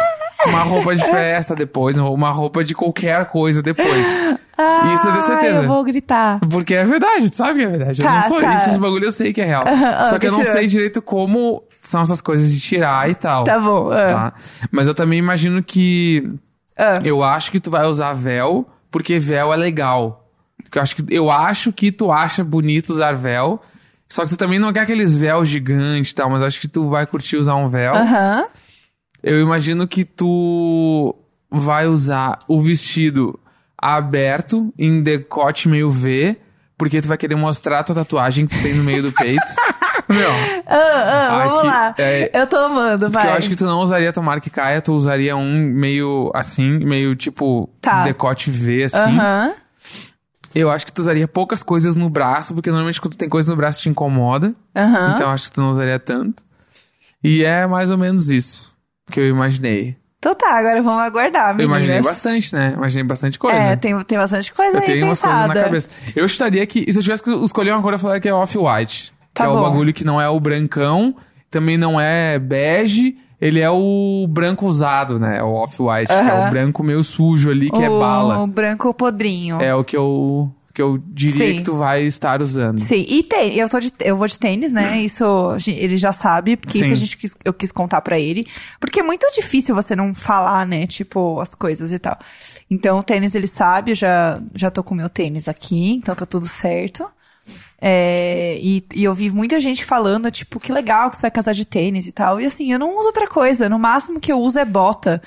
uma 0.47 0.63
roupa 0.63 0.95
de 0.95 1.03
festa 1.03 1.55
depois, 1.55 1.97
uma 1.97 2.29
roupa 2.31 2.63
de 2.63 2.73
qualquer 2.73 3.25
coisa 3.25 3.61
depois. 3.61 4.07
Isso 4.07 4.17
eu 5.07 5.11
tenho 5.11 5.17
Ah, 5.17 5.21
certeza. 5.25 5.53
eu 5.61 5.67
vou 5.67 5.83
gritar. 5.83 6.39
Porque 6.49 6.73
é 6.75 6.85
verdade, 6.85 7.29
tu 7.29 7.35
sabe 7.35 7.59
que 7.59 7.65
é 7.65 7.69
verdade. 7.69 8.01
eu 8.01 8.05
Tá, 8.07 8.13
não 8.15 8.21
sou 8.27 8.39
tá. 8.39 8.55
esses 8.55 8.77
bagulho 8.77 9.05
eu 9.05 9.11
sei 9.11 9.33
que 9.33 9.41
é 9.41 9.45
real. 9.45 9.63
Aham, 9.67 10.09
Só 10.09 10.19
que 10.19 10.27
eu 10.27 10.31
não 10.31 10.45
sei 10.45 10.67
direito 10.67 11.01
como 11.01 11.63
são 11.81 12.01
essas 12.03 12.21
coisas 12.21 12.51
de 12.51 12.59
tirar 12.59 13.09
e 13.09 13.15
tal. 13.15 13.43
Tá 13.43 13.57
bom. 13.59 13.89
ah. 13.91 14.07
Tá? 14.07 14.33
Mas 14.71 14.87
eu 14.87 14.93
também 14.93 15.17
imagino 15.19 15.63
que 15.63 16.29
Ah. 16.77 16.99
eu 17.03 17.23
acho 17.23 17.51
que 17.51 17.59
tu 17.59 17.71
vai 17.71 17.85
usar 17.87 18.13
véu 18.13 18.67
porque 18.91 19.17
véu 19.19 19.51
é 19.53 19.57
legal. 19.57 20.27
Eu 20.73 20.81
acho 20.81 20.95
que 20.95 21.03
eu 21.13 21.31
acho 21.31 21.71
que 21.73 21.91
tu 21.91 22.11
acha 22.11 22.43
bonito 22.43 22.89
usar 22.91 23.13
véu. 23.13 23.59
Só 24.07 24.23
que 24.23 24.29
tu 24.29 24.37
também 24.37 24.59
não 24.59 24.71
quer 24.73 24.81
aqueles 24.81 25.15
véus 25.15 25.47
gigantes 25.49 26.11
e 26.11 26.15
tal, 26.15 26.29
mas 26.29 26.41
eu 26.41 26.47
acho 26.47 26.59
que 26.59 26.67
tu 26.67 26.89
vai 26.89 27.05
curtir 27.05 27.37
usar 27.37 27.55
um 27.55 27.67
véu. 27.69 27.95
Aham. 27.95 28.43
Eu 29.24 29.39
imagino 29.41 29.88
que 29.88 30.03
tu 30.05 31.15
vai 31.49 31.88
usar 31.88 32.39
o 32.47 32.61
vestido 32.61 33.39
aberto, 33.78 34.74
em 34.78 35.01
decote 35.01 35.67
meio 35.67 35.89
V, 35.91 36.38
porque 36.78 37.01
tu 37.01 37.07
vai 37.07 37.17
querer 37.17 37.36
mostrar 37.36 37.80
a 37.80 37.84
tua 37.84 37.95
tatuagem 37.95 38.47
que 38.47 38.55
tu 38.55 38.61
tem 38.61 38.74
no 38.74 38.84
meio 38.84 39.01
do 39.03 39.11
peito. 39.13 39.41
Meu, 40.09 40.32
Ah, 40.67 40.67
ah, 40.67 41.28
Ai, 41.39 41.47
vamos 41.49 41.63
lá. 41.63 41.95
é- 41.97 42.32
eu 42.34 42.47
tô 42.47 42.57
amando, 42.57 43.09
vai. 43.09 43.28
eu 43.28 43.34
acho 43.34 43.49
que 43.49 43.55
tu 43.55 43.65
não 43.65 43.80
usaria 43.82 44.11
tomara 44.11 44.39
que 44.41 44.49
caia, 44.49 44.82
tu 44.82 44.93
usaria 44.93 45.36
um 45.36 45.53
meio 45.72 46.32
assim, 46.34 46.80
meio 46.80 47.15
tipo 47.15 47.69
Tá. 47.82 48.03
decote 48.03 48.49
V, 48.51 48.84
assim. 48.86 48.97
Aham. 49.17 49.53
Eu 50.53 50.69
acho 50.69 50.86
que 50.86 50.91
tu 50.91 50.99
usaria 50.99 51.28
poucas 51.30 51.63
coisas 51.63 51.95
no 51.95 52.09
braço, 52.09 52.53
porque 52.53 52.69
normalmente 52.69 52.99
quando 52.99 53.13
tu 53.13 53.17
tem 53.17 53.30
coisa 53.30 53.51
no 53.51 53.55
braço 53.57 53.82
te 53.82 53.88
incomoda. 53.89 54.53
Aham. 54.76 55.13
Então 55.15 55.28
eu 55.28 55.34
acho 55.34 55.45
que 55.45 55.51
tu 55.53 55.61
não 55.61 55.72
usaria 55.72 55.97
tanto. 55.99 56.43
E 57.24 57.43
é 57.45 57.65
mais 57.67 57.89
ou 57.89 57.97
menos 57.97 58.30
isso 58.30 58.70
que 59.12 59.20
eu 59.20 59.28
imaginei. 59.28 59.95
Então 60.18 60.36
tá, 60.36 60.57
agora 60.59 60.82
vamos 60.84 61.01
aguardar, 61.01 61.49
Eu 61.49 61.55
meninas. 61.55 61.78
imaginei 61.78 62.01
bastante, 62.01 62.53
né? 62.53 62.74
Imaginei 62.78 63.03
bastante 63.03 63.39
coisa. 63.39 63.57
É, 63.57 63.76
tem, 63.76 63.99
tem 64.03 64.18
bastante 64.20 64.53
coisa 64.53 64.78
Eu 64.78 64.82
aí 64.82 64.86
tenho 64.86 65.05
umas 65.07 65.20
coisas 65.20 65.47
na 65.47 65.53
cabeça. 65.53 65.89
Eu 66.16 66.28
chutaria 66.28 66.66
que, 66.68 66.91
se 66.91 66.97
eu 66.97 67.01
tivesse 67.03 67.24
que 67.24 67.32
escolher 67.43 67.72
uma 67.72 67.82
cor, 67.82 67.93
eu 67.93 67.99
falaria 67.99 68.22
que 68.22 68.30
é 68.30 68.34
off-white. 68.34 69.12
Tá 69.34 69.43
que 69.43 69.49
é 69.49 69.51
o 69.51 69.55
bom. 69.55 69.62
bagulho 69.64 69.91
que 69.93 70.05
não 70.05 70.22
é 70.22 70.30
o 70.30 70.39
brancão, 70.39 71.16
também 71.49 71.76
não 71.76 71.99
é 71.99 72.38
bege, 72.38 73.18
ele 73.39 73.59
é 73.59 73.70
o 73.72 74.28
branco 74.30 74.68
usado, 74.68 75.18
né? 75.20 75.39
É 75.39 75.43
o 75.43 75.53
off-white, 75.53 76.07
que 76.07 76.14
é 76.14 76.47
o 76.47 76.49
branco 76.51 76.84
meio 76.84 77.03
sujo 77.03 77.49
ali, 77.49 77.72
que 77.72 77.82
é 77.84 77.89
o 77.89 77.99
bala. 77.99 78.45
branco 78.45 78.94
podrinho. 78.94 79.60
É 79.60 79.73
o 79.73 79.84
que 79.84 79.98
eu 79.98 80.53
que 80.73 80.81
eu 80.81 80.98
diria 81.07 81.52
Sim. 81.53 81.57
que 81.57 81.64
tu 81.64 81.76
vai 81.76 82.03
estar 82.03 82.41
usando. 82.41 82.80
Sim, 82.80 83.06
e 83.07 83.23
tênis, 83.23 83.57
eu, 83.73 83.80
de, 83.80 83.91
eu 83.99 84.18
vou 84.18 84.27
de 84.27 84.38
tênis, 84.39 84.72
né? 84.72 85.02
Isso 85.02 85.23
a 85.26 85.60
gen- 85.60 85.77
ele 85.77 85.98
já 85.98 86.14
sabe, 86.14 86.56
porque 86.57 86.80
Sim. 86.80 86.85
isso 86.85 86.93
a 86.93 86.98
gente 86.98 87.18
quis, 87.18 87.35
eu 87.43 87.53
quis 87.53 87.72
contar 87.72 88.02
pra 88.02 88.19
ele. 88.19 88.45
Porque 88.80 88.99
é 88.99 89.03
muito 89.03 89.26
difícil 89.35 89.76
você 89.76 89.95
não 89.95 90.14
falar, 90.15 90.65
né? 90.65 90.88
Tipo, 90.88 91.39
as 91.39 91.53
coisas 91.56 91.91
e 91.91 91.99
tal. 91.99 92.18
Então, 92.69 92.99
o 92.99 93.03
tênis 93.03 93.35
ele 93.35 93.48
sabe, 93.48 93.91
eu 93.91 93.95
já, 93.95 94.41
já 94.56 94.69
tô 94.72 94.84
com 94.84 94.93
o 94.93 94.98
meu 94.98 95.10
tênis 95.10 95.48
aqui, 95.48 95.91
então 95.93 96.15
tá 96.15 96.26
tudo 96.26 96.48
certo. 96.48 97.06
É, 97.84 98.60
e, 98.61 98.84
e 98.93 99.03
eu 99.03 99.14
vi 99.14 99.30
muita 99.31 99.60
gente 99.60 99.84
falando, 99.84 100.30
tipo, 100.30 100.60
que 100.60 100.72
legal 100.72 101.10
que 101.10 101.18
você 101.18 101.23
vai 101.23 101.31
casar 101.31 101.53
de 101.53 101.65
tênis 101.65 102.07
e 102.07 102.11
tal. 102.11 102.39
E 102.39 102.45
assim, 102.45 102.72
eu 102.72 102.77
não 102.77 102.95
uso 102.98 103.07
outra 103.07 103.27
coisa. 103.27 103.68
No 103.68 103.80
máximo 103.80 104.19
que 104.19 104.31
eu 104.31 104.39
uso 104.39 104.60
é 104.60 104.65
bota. 104.65 105.22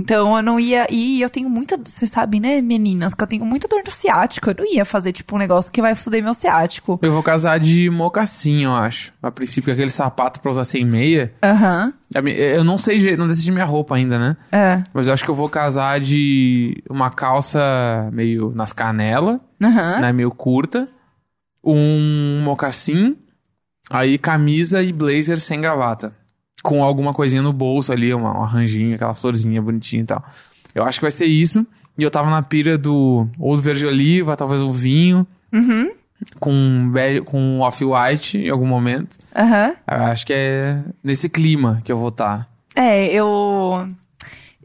Então 0.00 0.36
eu 0.36 0.42
não 0.42 0.60
ia. 0.60 0.86
E 0.90 1.20
eu 1.20 1.28
tenho 1.28 1.50
muita. 1.50 1.76
Vocês 1.76 2.10
sabem, 2.10 2.40
né, 2.40 2.60
meninas, 2.60 3.14
que 3.14 3.22
eu 3.22 3.26
tenho 3.26 3.44
muita 3.44 3.66
dor 3.66 3.82
no 3.84 3.90
ciático. 3.90 4.50
Eu 4.50 4.54
não 4.58 4.64
ia 4.72 4.84
fazer, 4.84 5.10
tipo, 5.12 5.34
um 5.34 5.38
negócio 5.38 5.72
que 5.72 5.82
vai 5.82 5.94
foder 5.94 6.22
meu 6.22 6.34
ciático. 6.34 6.98
Eu 7.02 7.10
vou 7.12 7.22
casar 7.22 7.58
de 7.58 7.90
mocassim, 7.90 8.64
eu 8.64 8.72
acho. 8.74 9.12
A 9.20 9.30
princípio, 9.30 9.72
aquele 9.72 9.90
sapato 9.90 10.40
pra 10.40 10.50
usar 10.52 10.64
sem 10.64 10.84
meia. 10.84 11.34
Aham. 11.42 11.92
Mi- 12.22 12.32
Eu 12.32 12.62
não 12.62 12.78
sei, 12.78 13.16
não 13.16 13.26
decidi 13.26 13.50
minha 13.50 13.64
roupa 13.64 13.96
ainda, 13.96 14.18
né? 14.18 14.36
É. 14.52 14.82
Mas 14.94 15.08
eu 15.08 15.12
acho 15.12 15.24
que 15.24 15.30
eu 15.30 15.34
vou 15.34 15.48
casar 15.48 15.98
de 16.00 16.80
uma 16.88 17.10
calça 17.10 18.08
meio 18.12 18.52
nas 18.54 18.72
canelas, 18.72 19.40
Aham. 19.60 20.00
né? 20.00 20.12
Meio 20.12 20.30
curta. 20.30 20.88
Um 21.64 22.40
mocassim. 22.44 23.16
Aí 23.90 24.16
camisa 24.18 24.82
e 24.82 24.92
blazer 24.92 25.40
sem 25.40 25.60
gravata. 25.60 26.14
Com 26.62 26.82
alguma 26.82 27.14
coisinha 27.14 27.42
no 27.42 27.52
bolso 27.52 27.92
ali, 27.92 28.12
uma, 28.12 28.38
um 28.38 28.42
arranjinho, 28.42 28.94
aquela 28.94 29.14
florzinha 29.14 29.62
bonitinha 29.62 30.02
e 30.02 30.06
tal. 30.06 30.24
Eu 30.74 30.84
acho 30.84 30.98
que 30.98 31.04
vai 31.04 31.10
ser 31.10 31.26
isso. 31.26 31.66
E 31.96 32.02
eu 32.02 32.10
tava 32.10 32.30
na 32.30 32.42
pira 32.42 32.78
do 32.78 33.28
ou 33.38 33.56
do 33.56 33.62
verde 33.62 33.84
oliva, 33.86 34.36
talvez 34.36 34.62
um 34.62 34.70
vinho. 34.70 35.26
Uhum. 35.52 35.90
Com, 36.40 36.92
com 37.24 37.60
off-white 37.60 38.38
em 38.38 38.50
algum 38.50 38.66
momento. 38.66 39.18
Aham. 39.34 39.74
Eu 39.86 39.96
acho 40.04 40.26
que 40.26 40.32
é 40.32 40.82
nesse 41.02 41.28
clima 41.28 41.80
que 41.84 41.92
eu 41.92 41.98
vou 41.98 42.10
tá. 42.10 42.46
estar. 42.74 42.82
É, 42.82 43.06
eu. 43.06 43.88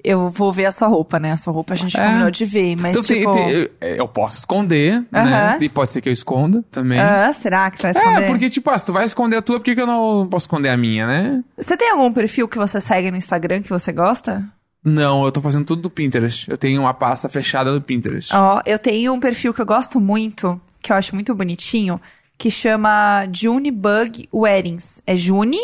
Eu 0.04 0.30
vou 0.30 0.52
ver 0.52 0.66
a 0.66 0.72
sua 0.72 0.88
roupa, 0.90 1.18
né? 1.18 1.32
A 1.32 1.38
sua 1.38 1.54
roupa 1.54 1.74
a 1.74 1.78
gente 1.78 1.98
É. 1.98 2.06
combinou 2.06 2.30
de 2.30 2.44
ver, 2.46 2.76
mas 2.76 2.92
Então, 2.92 3.04
tem- 3.04 3.20
tipo... 3.20 3.32
tem- 3.32 3.50
eu, 3.52 3.70
eu 3.82 4.08
posso 4.08 4.40
esconder, 4.40 5.00
né? 5.10 5.54
Aham. 5.54 5.58
E 5.62 5.70
pode 5.70 5.92
ser 5.92 6.02
que 6.02 6.10
eu 6.10 6.14
esconda 6.14 6.64
também. 6.70 7.00
Ah, 7.00 7.32
será 7.34 7.72
que 7.72 7.78
você 7.78 7.84
vai 7.84 7.92
esconder? 7.94 8.24
É, 8.24 8.28
porque, 8.28 8.50
tipo, 8.50 8.70
ah, 8.70 8.78
se 8.78 8.86
tu 8.86 8.92
vai 8.94 9.06
esconder 9.06 9.38
a 9.38 9.42
tua, 9.42 9.60
por 9.60 9.64
que, 9.66 9.76
que 9.76 9.82
eu 9.82 9.88
não 9.88 10.28
posso 10.30 10.44
esconder 10.44 10.70
a 10.70 10.78
minha, 10.78 11.08
né? 11.08 11.44
Você 11.58 11.78
tem 11.78 11.90
algum 11.92 12.12
perfil 12.12 12.48
que 12.50 12.58
você 12.58 12.82
segue 12.82 13.10
no 13.12 13.18
Instagram 13.18 13.62
que 13.62 13.70
você 13.70 13.92
gosta? 13.94 14.44
Não, 14.84 15.24
eu 15.24 15.32
tô 15.32 15.40
fazendo 15.40 15.64
tudo 15.66 15.84
do 15.84 15.90
Pinterest. 15.90 16.52
Eu 16.52 16.58
tenho 16.58 16.82
uma 16.82 16.94
pasta 16.94 17.30
fechada 17.30 17.72
do 17.72 17.82
Pinterest. 17.82 18.36
Ó, 18.36 18.62
eu 18.66 18.78
tenho 18.78 19.14
um 19.14 19.20
perfil 19.22 19.54
que 19.54 19.62
eu 19.62 19.66
gosto 19.66 20.02
muito, 20.02 20.60
que 20.82 20.92
eu 20.92 20.98
acho 20.98 21.16
muito 21.16 21.34
bonitinho, 21.34 22.02
que 22.38 22.52
chama 22.52 23.26
Junebug 23.32 24.28
Weddings. 24.34 25.02
É 25.08 25.16
June, 25.16 25.58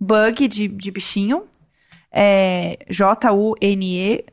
bug 0.00 0.48
de, 0.48 0.68
de 0.68 0.90
bichinho, 0.90 1.42
é 2.12 2.78
J-U-N-E-B-U-G 2.88 4.26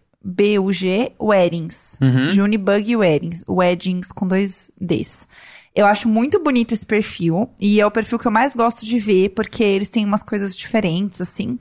Weddings. 1.20 1.98
Uhum. 2.02 2.30
Junebug 2.30 2.96
Weddings. 2.96 3.44
Weddings 3.48 4.12
com 4.12 4.28
dois 4.28 4.70
Ds. 4.80 5.28
Eu 5.76 5.86
acho 5.86 6.10
muito 6.10 6.44
bonito 6.44 6.74
esse 6.74 6.86
perfil, 6.86 7.50
e 7.60 7.80
é 7.80 7.86
o 7.86 7.92
perfil 7.92 8.20
que 8.20 8.28
eu 8.28 8.32
mais 8.32 8.56
gosto 8.56 8.86
de 8.86 9.00
ver, 9.00 9.30
porque 9.30 9.64
eles 9.64 9.90
têm 9.90 10.04
umas 10.04 10.24
coisas 10.24 10.56
diferentes, 10.56 11.22
assim. 11.22 11.58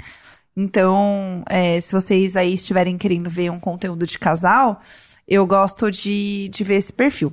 Então, 0.57 1.45
é, 1.49 1.81
se 1.81 1.93
vocês 1.93 2.35
aí 2.35 2.55
estiverem 2.55 2.99
querendo 2.99 3.31
ver 3.31 3.51
um 3.51 3.61
conteúdo 3.61 4.05
de 4.07 4.19
casal, 4.19 4.81
eu 5.29 5.47
gosto 5.47 5.91
de, 5.91 6.49
de 6.49 6.65
ver 6.65 6.77
esse 6.77 6.93
perfil. 6.93 7.33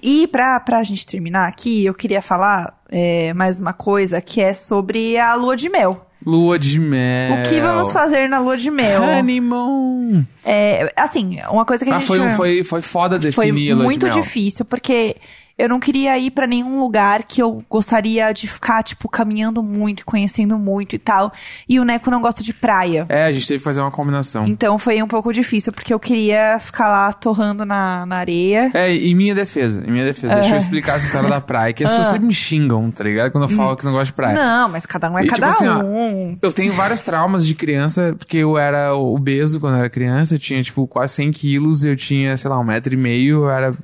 E 0.00 0.28
pra, 0.28 0.60
pra 0.60 0.82
gente 0.84 1.04
terminar 1.04 1.48
aqui, 1.48 1.84
eu 1.84 1.94
queria 1.94 2.22
falar 2.22 2.80
é, 2.88 3.34
mais 3.34 3.58
uma 3.58 3.72
coisa 3.72 4.20
que 4.20 4.40
é 4.40 4.54
sobre 4.54 5.18
a 5.18 5.34
lua 5.34 5.56
de 5.56 5.68
mel. 5.68 6.06
Lua 6.24 6.58
de 6.58 6.78
mel. 6.78 7.34
O 7.34 7.48
que 7.48 7.60
vamos 7.60 7.92
fazer 7.92 8.28
na 8.28 8.40
lua 8.40 8.56
de 8.56 8.70
mel? 8.70 9.02
Honeymoon. 9.02 10.22
É, 10.44 10.92
assim, 10.96 11.38
uma 11.50 11.64
coisa 11.64 11.84
que 11.84 11.90
a 11.90 11.96
Ah, 11.96 11.98
gente... 11.98 12.08
foi, 12.08 12.30
foi, 12.32 12.64
foi 12.64 12.82
foda 12.82 13.18
foi 13.32 13.46
definir 13.46 13.72
a 13.72 13.74
lua 13.76 13.84
muito 13.84 14.06
de 14.08 14.14
mel. 14.14 14.22
difícil, 14.22 14.64
porque 14.64 15.16
eu 15.60 15.68
não 15.68 15.78
queria 15.80 16.18
ir 16.18 16.30
pra 16.30 16.46
nenhum 16.46 16.80
lugar 16.80 17.22
que 17.24 17.40
eu 17.42 17.62
gostaria 17.68 18.32
de 18.32 18.46
ficar, 18.48 18.82
tipo, 18.82 19.08
caminhando 19.08 19.62
muito, 19.62 20.04
conhecendo 20.04 20.58
muito 20.58 20.94
e 20.94 20.98
tal. 20.98 21.32
E 21.68 21.78
o 21.78 21.84
Neco 21.84 22.10
não 22.10 22.20
gosta 22.20 22.42
de 22.42 22.52
praia. 22.52 23.06
É, 23.08 23.24
a 23.24 23.32
gente 23.32 23.46
teve 23.46 23.58
que 23.58 23.64
fazer 23.64 23.80
uma 23.80 23.90
combinação. 23.90 24.46
Então 24.46 24.78
foi 24.78 25.02
um 25.02 25.06
pouco 25.08 25.32
difícil, 25.32 25.72
porque 25.72 25.92
eu 25.92 26.00
queria 26.00 26.58
ficar 26.60 26.88
lá 26.88 27.12
torrando 27.12 27.64
na, 27.64 28.04
na 28.06 28.16
areia. 28.16 28.70
É, 28.74 28.92
em 28.94 29.14
minha 29.14 29.34
defesa, 29.34 29.82
em 29.86 29.90
minha 29.90 30.04
defesa. 30.04 30.34
Deixa 30.36 30.54
eu 30.54 30.58
explicar 30.58 30.96
essa 30.96 31.06
história 31.06 31.28
da 31.28 31.40
praia. 31.40 31.72
Que 31.72 31.84
as 31.84 31.90
pessoas 31.90 32.08
Ah. 32.08 32.12
sempre 32.12 32.26
me 32.26 32.34
xingam, 32.34 32.90
tá 32.90 33.04
ligado? 33.04 33.30
Quando 33.30 33.44
eu 33.44 33.48
falo 33.56 33.76
que 33.76 33.84
não 33.84 33.92
gosto 33.92 34.06
de 34.06 34.12
praia. 34.14 34.34
Não, 34.34 34.68
mas 34.68 34.86
cada 34.86 35.10
um 35.10 35.18
é 35.18 35.22
E, 35.22 35.28
tipo 35.28 35.40
cada 35.40 35.52
assim, 35.52 35.68
ó, 35.68 35.82
um. 35.82 36.38
Eu 36.40 36.52
tenho 36.52 36.72
vários 36.72 37.02
traumas 37.02 37.46
de 37.46 37.54
criança, 37.54 38.14
porque 38.18 38.38
eu 38.38 38.56
era 38.58 38.94
obeso 38.94 39.60
quando 39.60 39.74
eu 39.74 39.80
era 39.80 39.90
criança, 39.90 40.34
eu 40.34 40.38
tinha, 40.38 40.62
tipo, 40.62 40.86
quase 40.86 41.14
100 41.14 41.32
quilos, 41.32 41.84
eu 41.84 41.94
tinha, 41.96 42.36
sei 42.36 42.48
lá, 42.50 42.58
um 42.58 42.64
metro 42.64 42.92
e 42.94 42.96
meio, 42.96 43.44
eu 43.44 43.50
era, 43.50 43.74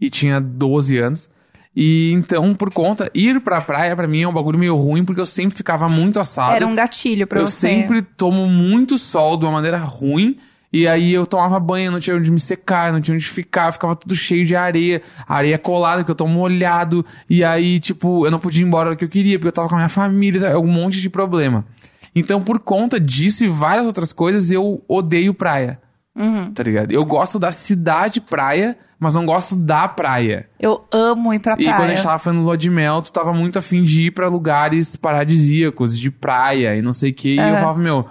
e 0.00 0.10
tinha 0.10 0.40
12 0.40 0.98
anos. 0.98 1.30
E 1.74 2.10
então, 2.12 2.54
por 2.54 2.72
conta, 2.72 3.10
ir 3.14 3.38
pra 3.40 3.60
praia 3.60 3.94
pra 3.94 4.08
mim 4.08 4.22
é 4.22 4.28
um 4.28 4.32
bagulho 4.32 4.58
meio 4.58 4.74
ruim, 4.74 5.04
porque 5.04 5.20
eu 5.20 5.26
sempre 5.26 5.56
ficava 5.56 5.88
muito 5.88 6.18
assado. 6.18 6.56
Era 6.56 6.66
um 6.66 6.74
gatilho 6.74 7.26
pra 7.26 7.40
eu 7.40 7.46
você. 7.46 7.68
sempre 7.68 8.00
tomo 8.00 8.46
muito 8.48 8.96
sol 8.96 9.36
de 9.36 9.44
uma 9.44 9.52
maneira 9.52 9.76
ruim. 9.76 10.38
E 10.72 10.86
aí 10.88 11.12
eu 11.12 11.26
tomava 11.26 11.60
banho, 11.60 11.90
não 11.90 12.00
tinha 12.00 12.16
onde 12.16 12.30
me 12.30 12.40
secar, 12.40 12.92
não 12.92 13.00
tinha 13.00 13.14
onde 13.14 13.24
ficar, 13.24 13.72
ficava 13.72 13.94
tudo 13.94 14.14
cheio 14.14 14.44
de 14.44 14.56
areia, 14.56 15.00
areia 15.28 15.58
colada, 15.58 16.02
que 16.02 16.10
eu 16.10 16.14
tô 16.14 16.26
molhado. 16.26 17.04
E 17.30 17.44
aí, 17.44 17.78
tipo, 17.78 18.26
eu 18.26 18.30
não 18.30 18.38
podia 18.38 18.62
ir 18.62 18.66
embora 18.66 18.92
o 18.92 18.96
que 18.96 19.04
eu 19.04 19.08
queria, 19.08 19.38
porque 19.38 19.48
eu 19.48 19.52
tava 19.52 19.68
com 19.68 19.74
a 19.74 19.78
minha 19.78 19.88
família, 19.88 20.58
um 20.58 20.66
monte 20.66 21.00
de 21.00 21.08
problema. 21.08 21.64
Então, 22.14 22.42
por 22.42 22.58
conta 22.58 22.98
disso 22.98 23.44
e 23.44 23.48
várias 23.48 23.86
outras 23.86 24.12
coisas, 24.12 24.50
eu 24.50 24.82
odeio 24.88 25.34
praia. 25.34 25.78
Uhum. 26.16 26.50
Tá 26.52 26.62
ligado? 26.62 26.90
Eu 26.92 27.04
gosto 27.04 27.38
da 27.38 27.52
cidade 27.52 28.20
praia, 28.22 28.76
mas 28.98 29.14
não 29.14 29.26
gosto 29.26 29.54
da 29.54 29.86
praia. 29.86 30.48
Eu 30.58 30.82
amo 30.90 31.34
ir 31.34 31.38
pra 31.38 31.52
E 31.54 31.56
praia. 31.64 31.76
quando 31.76 31.90
a 31.90 31.94
gente 31.94 32.02
tava 32.02 32.18
falando 32.18 32.42
lua 32.42 32.56
de 32.56 32.70
mel, 32.70 33.02
tu 33.02 33.12
tava 33.12 33.32
muito 33.34 33.58
afim 33.58 33.84
de 33.84 34.06
ir 34.06 34.10
pra 34.12 34.28
lugares 34.28 34.96
paradisíacos, 34.96 35.98
de 35.98 36.10
praia 36.10 36.74
e 36.74 36.80
não 36.80 36.92
sei 36.94 37.10
o 37.10 37.14
que. 37.14 37.34
E 37.34 37.38
eu 37.38 37.44
Aham. 37.44 37.58
falava, 37.58 37.78
meu, 37.80 38.06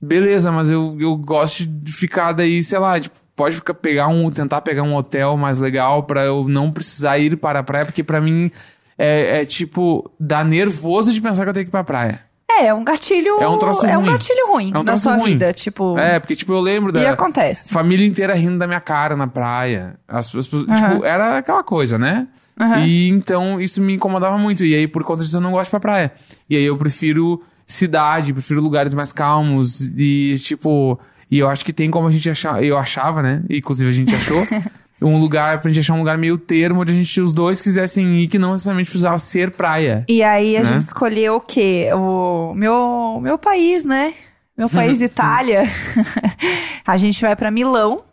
beleza, 0.00 0.50
mas 0.50 0.70
eu, 0.70 0.96
eu 0.98 1.14
gosto 1.16 1.66
de 1.66 1.92
ficar 1.92 2.32
daí, 2.32 2.62
sei 2.62 2.78
lá, 2.78 2.98
tipo, 2.98 3.18
pode 3.36 3.56
ficar, 3.56 3.74
pegar 3.74 4.08
um, 4.08 4.30
tentar 4.30 4.60
pegar 4.62 4.82
um 4.82 4.94
hotel 4.94 5.36
mais 5.36 5.58
legal 5.58 6.04
pra 6.04 6.24
eu 6.24 6.48
não 6.48 6.70
precisar 6.72 7.18
ir 7.18 7.36
para 7.36 7.58
a 7.58 7.62
praia, 7.62 7.84
porque 7.84 8.02
pra 8.02 8.20
mim 8.20 8.50
é, 8.96 9.42
é 9.42 9.44
tipo, 9.44 10.10
dá 10.18 10.42
nervoso 10.44 11.12
de 11.12 11.20
pensar 11.20 11.42
que 11.44 11.50
eu 11.50 11.54
tenho 11.54 11.66
que 11.66 11.70
ir 11.70 11.72
pra 11.72 11.84
praia. 11.84 12.20
É, 12.60 12.66
é 12.66 12.74
um 12.74 12.84
gatilho. 12.84 13.40
É 13.40 13.48
um 13.48 13.58
troço 13.58 13.84
É 13.86 13.96
um 13.96 14.02
ruim. 14.02 14.12
gatilho 14.12 14.46
ruim 14.52 14.72
É 14.74 14.78
um 14.78 14.82
na 14.82 14.96
sua 14.96 15.16
ruim. 15.16 15.32
vida. 15.32 15.52
Tipo. 15.52 15.98
É, 15.98 16.18
porque, 16.20 16.36
tipo, 16.36 16.52
eu 16.52 16.60
lembro 16.60 16.92
da. 16.92 17.02
E 17.02 17.06
acontece. 17.06 17.68
Família 17.68 18.06
inteira 18.06 18.34
rindo 18.34 18.58
da 18.58 18.66
minha 18.66 18.80
cara 18.80 19.16
na 19.16 19.26
praia. 19.26 19.96
As 20.06 20.30
pessoas, 20.30 20.64
tipo, 20.64 21.04
era 21.04 21.38
aquela 21.38 21.62
coisa, 21.62 21.98
né? 21.98 22.26
Aham. 22.60 22.80
E 22.86 23.08
então 23.08 23.60
isso 23.60 23.80
me 23.80 23.94
incomodava 23.94 24.38
muito. 24.38 24.64
E 24.64 24.74
aí, 24.74 24.86
por 24.86 25.02
conta 25.04 25.24
disso, 25.24 25.36
eu 25.36 25.40
não 25.40 25.52
gosto 25.52 25.70
pra 25.70 25.80
praia. 25.80 26.12
E 26.48 26.56
aí 26.56 26.64
eu 26.64 26.76
prefiro 26.76 27.42
cidade, 27.66 28.32
prefiro 28.32 28.60
lugares 28.60 28.94
mais 28.94 29.10
calmos. 29.12 29.80
E, 29.96 30.36
tipo. 30.38 30.98
E 31.30 31.38
eu 31.38 31.48
acho 31.48 31.64
que 31.64 31.72
tem 31.72 31.90
como 31.90 32.06
a 32.06 32.10
gente 32.10 32.30
achar. 32.30 32.62
Eu 32.62 32.78
achava, 32.78 33.22
né? 33.22 33.42
E, 33.48 33.58
inclusive 33.58 33.88
a 33.88 33.92
gente 33.92 34.14
achou. 34.14 34.40
um 35.02 35.18
lugar, 35.18 35.60
pra 35.60 35.70
gente 35.70 35.80
achar 35.80 35.94
um 35.94 35.98
lugar 35.98 36.16
meio 36.16 36.38
termo, 36.38 36.80
onde 36.80 36.92
a 36.92 36.94
gente, 36.94 37.20
os 37.20 37.32
dois 37.32 37.60
quisessem 37.60 38.20
ir, 38.22 38.28
que 38.28 38.38
não 38.38 38.52
necessariamente 38.52 38.90
precisava 38.90 39.18
ser 39.18 39.50
praia. 39.50 40.04
E 40.08 40.22
aí 40.22 40.56
a 40.56 40.62
Né? 40.62 40.72
gente 40.72 40.82
escolheu 40.82 41.36
o 41.36 41.40
quê? 41.40 41.88
O 41.94 42.54
meu, 42.54 43.18
meu 43.22 43.36
país, 43.38 43.84
né? 43.84 44.14
Meu 44.56 44.68
país, 44.70 45.00
Itália. 45.02 45.64
a 46.86 46.96
gente 46.96 47.20
vai 47.20 47.34
pra 47.36 47.50
Milão 47.50 48.04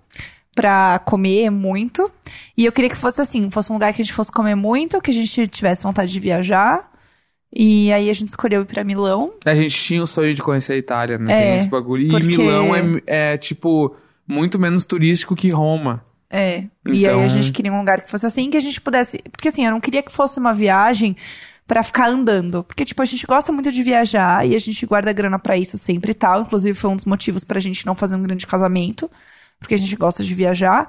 pra 0.56 1.00
comer 1.06 1.50
muito. 1.50 2.12
E 2.58 2.66
eu 2.66 2.72
queria 2.72 2.90
que 2.90 2.98
fosse 2.98 3.22
assim, 3.22 3.50
fosse 3.50 3.72
um 3.72 3.76
lugar 3.76 3.94
que 3.94 4.02
a 4.02 4.06
gente 4.06 4.14
fosse 4.14 4.32
comer 4.32 4.56
muito, 4.56 5.00
que 5.02 5.12
a 5.12 5.14
gente 5.14 5.48
tivesse 5.48 5.84
vontade 5.84 6.12
de 6.12 6.20
viajar. 6.20 6.90
E 7.54 7.92
aí 7.92 8.10
a 8.10 8.14
gente 8.14 8.30
escolheu 8.30 8.62
ir 8.62 8.66
pra 8.66 8.84
Milão. 8.84 9.34
A 9.46 9.54
gente 9.54 9.76
tinha 9.76 10.02
o 10.02 10.08
sonho 10.08 10.34
de 10.34 10.42
conhecer 10.42 10.74
a 10.74 10.78
Itália, 10.78 11.18
né? 11.18 11.34
É, 11.34 11.38
Tem 11.38 11.56
esse 11.58 11.68
bagulho. 11.68 12.04
E 12.08 12.10
porque- 12.10 12.26
Milão 12.26 12.74
é, 12.76 12.82
é, 13.34 13.38
tipo, 13.38 13.96
muito 14.28 14.58
menos 14.58 14.86
turístico 14.86 15.36
que 15.36 15.50
Roma. 15.50 16.04
É. 16.32 16.64
E 16.86 17.06
aí 17.06 17.14
Então- 17.14 17.24
a 17.24 17.28
gente 17.28 17.52
queria 17.52 17.74
um 17.74 17.80
lugar 17.80 18.02
que 18.02 18.10
fosse 18.10 18.26
assim, 18.26 18.50
que 18.50 18.58
a 18.58 18.62
gente 18.62 18.80
pudesse. 18.80 19.20
Porque 19.32 19.50
assim, 19.50 19.66
eu 19.66 19.72
não 19.72 19.82
queria 19.82 20.02
que 20.02 20.12
fosse 20.12 20.40
uma 20.40 20.54
viagem 20.54 21.16
pra 21.68 21.84
ficar 21.84 22.08
andando. 22.10 22.64
Porque, 22.64 22.86
tipo, 22.86 23.02
a 23.02 23.06
gente 23.06 23.26
gosta 23.28 23.52
muito 23.52 23.72
de 23.72 23.84
viajar 23.84 24.48
e 24.48 24.56
a 24.56 24.60
gente 24.60 24.86
guarda 24.86 25.12
grana 25.12 25.38
pra 25.38 25.58
isso 25.58 25.78
sempre 25.78 26.12
e 26.12 26.14
tal. 26.14 26.42
Inclusive, 26.42 26.78
foi 26.78 26.90
um 26.90 26.96
dos 26.96 27.06
motivos 27.06 27.44
pra 27.44 27.60
gente 27.60 27.86
não 27.86 27.96
fazer 27.96 28.16
um 28.16 28.24
grande 28.24 28.48
casamento. 28.48 29.12
Porque 29.60 29.76
a 29.76 29.78
gente 29.78 29.96
gosta 29.96 30.24
de 30.24 30.34
viajar. 30.34 30.88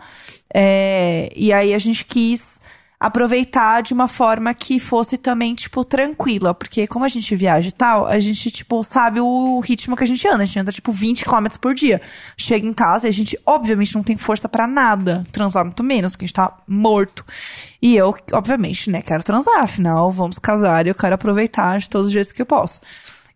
É, 0.55 1.31
E 1.37 1.53
aí 1.53 1.75
a 1.75 1.79
gente 1.79 2.05
quis 2.05 2.61
aproveitar 3.03 3.83
de 3.83 3.93
uma 3.93 4.07
forma 4.07 4.55
que 4.55 4.79
fosse 4.79 5.19
também, 5.19 5.57
tipo, 5.57 5.85
tranquila. 5.85 6.55
Porque 6.55 6.87
como 6.87 7.05
a 7.05 7.09
gente 7.09 7.35
viaja 7.35 7.69
e 7.69 7.73
tal, 7.73 8.07
a 8.07 8.19
gente, 8.21 8.49
tipo, 8.51 8.83
sabe 8.85 9.21
o 9.21 9.59
ritmo 9.59 9.97
que 9.97 10.05
a 10.05 10.07
gente 10.07 10.27
anda. 10.29 10.45
A 10.45 10.47
gente 10.47 10.59
anda, 10.61 10.71
tipo, 10.71 10.93
20 10.93 11.25
km 11.25 11.47
por 11.61 11.75
dia. 11.75 12.01
Chega 12.37 12.65
em 12.65 12.73
casa 12.73 13.09
e 13.09 13.11
a 13.11 13.13
gente, 13.13 13.37
obviamente, 13.45 13.95
não 13.97 14.05
tem 14.05 14.17
força 14.17 14.49
para 14.49 14.69
nada. 14.69 15.25
Transar 15.33 15.65
muito 15.65 15.83
menos, 15.83 16.13
porque 16.13 16.25
a 16.25 16.29
gente 16.29 16.35
tá 16.35 16.57
morto. 16.67 17.25
E 17.81 17.97
eu, 17.97 18.15
obviamente, 18.33 18.89
né, 18.89 19.03
quero 19.03 19.25
transar. 19.25 19.63
Afinal, 19.63 20.11
vamos 20.11 20.39
casar 20.39 20.87
e 20.87 20.91
eu 20.91 20.95
quero 20.95 21.17
aproveitar 21.17 21.79
de 21.79 21.91
todos 21.91 22.07
os 22.07 22.13
jeitos 22.13 22.31
que 22.31 22.41
eu 22.41 22.47
posso. 22.47 22.81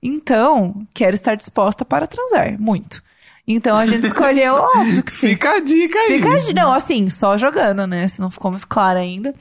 Então, 0.00 0.86
quero 0.94 1.16
estar 1.16 1.34
disposta 1.34 1.84
para 1.84 2.06
transar. 2.06 2.56
Muito. 2.60 3.02
Então 3.46 3.76
a 3.76 3.86
gente 3.86 4.06
escolheu, 4.06 4.54
óbvio 4.76 5.02
que 5.04 5.12
sim. 5.12 5.28
Fica 5.28 5.56
a 5.56 5.60
dica 5.60 5.98
aí. 5.98 6.20
Fica 6.20 6.38
de, 6.40 6.54
não, 6.54 6.72
assim, 6.72 7.08
só 7.08 7.38
jogando, 7.38 7.86
né? 7.86 8.08
Se 8.08 8.20
não 8.20 8.28
ficou 8.28 8.50
muito 8.50 8.66
claro 8.66 8.98
ainda. 8.98 9.34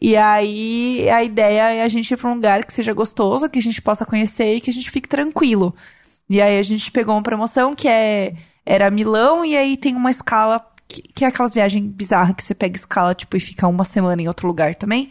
E 0.00 0.16
aí, 0.16 1.08
a 1.10 1.24
ideia 1.24 1.72
é 1.74 1.82
a 1.82 1.88
gente 1.88 2.12
ir 2.12 2.16
pra 2.16 2.30
um 2.30 2.34
lugar 2.34 2.64
que 2.64 2.72
seja 2.72 2.92
gostoso, 2.92 3.48
que 3.48 3.58
a 3.58 3.62
gente 3.62 3.82
possa 3.82 4.06
conhecer 4.06 4.54
e 4.54 4.60
que 4.60 4.70
a 4.70 4.72
gente 4.72 4.90
fique 4.90 5.08
tranquilo. 5.08 5.74
E 6.30 6.40
aí 6.40 6.58
a 6.58 6.62
gente 6.62 6.90
pegou 6.92 7.14
uma 7.14 7.22
promoção 7.22 7.74
que 7.74 7.88
é 7.88 8.34
era 8.64 8.90
Milão 8.90 9.46
e 9.46 9.56
aí 9.56 9.78
tem 9.78 9.96
uma 9.96 10.10
escala 10.10 10.62
que, 10.86 11.00
que 11.00 11.24
é 11.24 11.28
aquelas 11.28 11.54
viagens 11.54 11.82
bizarras 11.86 12.36
que 12.36 12.44
você 12.44 12.54
pega 12.54 12.76
escala 12.76 13.14
tipo 13.14 13.34
e 13.34 13.40
fica 13.40 13.66
uma 13.66 13.82
semana 13.82 14.20
em 14.20 14.28
outro 14.28 14.46
lugar 14.46 14.74
também. 14.74 15.10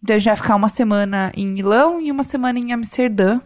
Então 0.00 0.14
a 0.14 0.18
gente 0.18 0.28
vai 0.28 0.36
ficar 0.36 0.54
uma 0.54 0.68
semana 0.68 1.32
em 1.36 1.46
Milão 1.46 2.00
e 2.00 2.12
uma 2.12 2.22
semana 2.22 2.58
em 2.58 2.72
Amsterdã, 2.72 3.40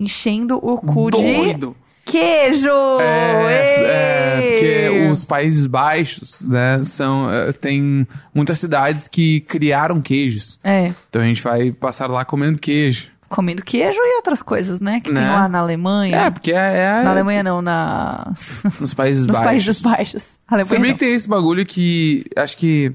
enchendo 0.00 0.56
o 0.56 0.78
cu 0.78 1.10
de 1.10 1.18
Doido. 1.18 1.76
Queijo. 2.06 2.70
É, 3.00 3.84
é, 3.84 4.38
Ê! 4.38 4.50
porque 4.52 5.08
os 5.10 5.24
Países 5.24 5.66
Baixos, 5.66 6.40
né, 6.42 6.82
são, 6.84 7.30
é, 7.30 7.52
tem 7.52 8.06
muitas 8.34 8.58
cidades 8.58 9.08
que 9.08 9.40
criaram 9.40 10.00
queijos. 10.00 10.58
É, 10.64 10.92
Então 11.10 11.20
a 11.20 11.24
gente 11.26 11.42
vai 11.42 11.70
passar 11.72 12.08
lá 12.08 12.24
comendo 12.24 12.58
queijo. 12.58 13.08
comendo 13.28 13.62
queijo 13.64 13.98
e 14.00 14.16
outras 14.16 14.40
coisas, 14.42 14.80
né? 14.80 15.00
Que 15.00 15.12
tem 15.12 15.22
Né? 15.22 15.30
lá 15.30 15.48
na 15.48 15.58
Alemanha. 15.58 16.16
É, 16.16 16.30
porque 16.30 16.52
é, 16.52 16.76
é 16.78 17.02
Na 17.02 17.10
Alemanha 17.10 17.42
não, 17.42 17.60
na... 17.60 18.32
nos 18.80 18.94
Países 18.94 19.26
nos 19.26 19.36
Baixos. 19.36 19.46
Países 19.46 19.82
Baixos. 19.82 20.38
Alemanha 20.48 20.74
Sabia 20.76 20.90
não. 20.92 20.98
tem 20.98 21.12
esse 21.12 21.28
bagulho 21.28 21.66
que 21.66 22.24
acho 22.36 22.56
que 22.56 22.92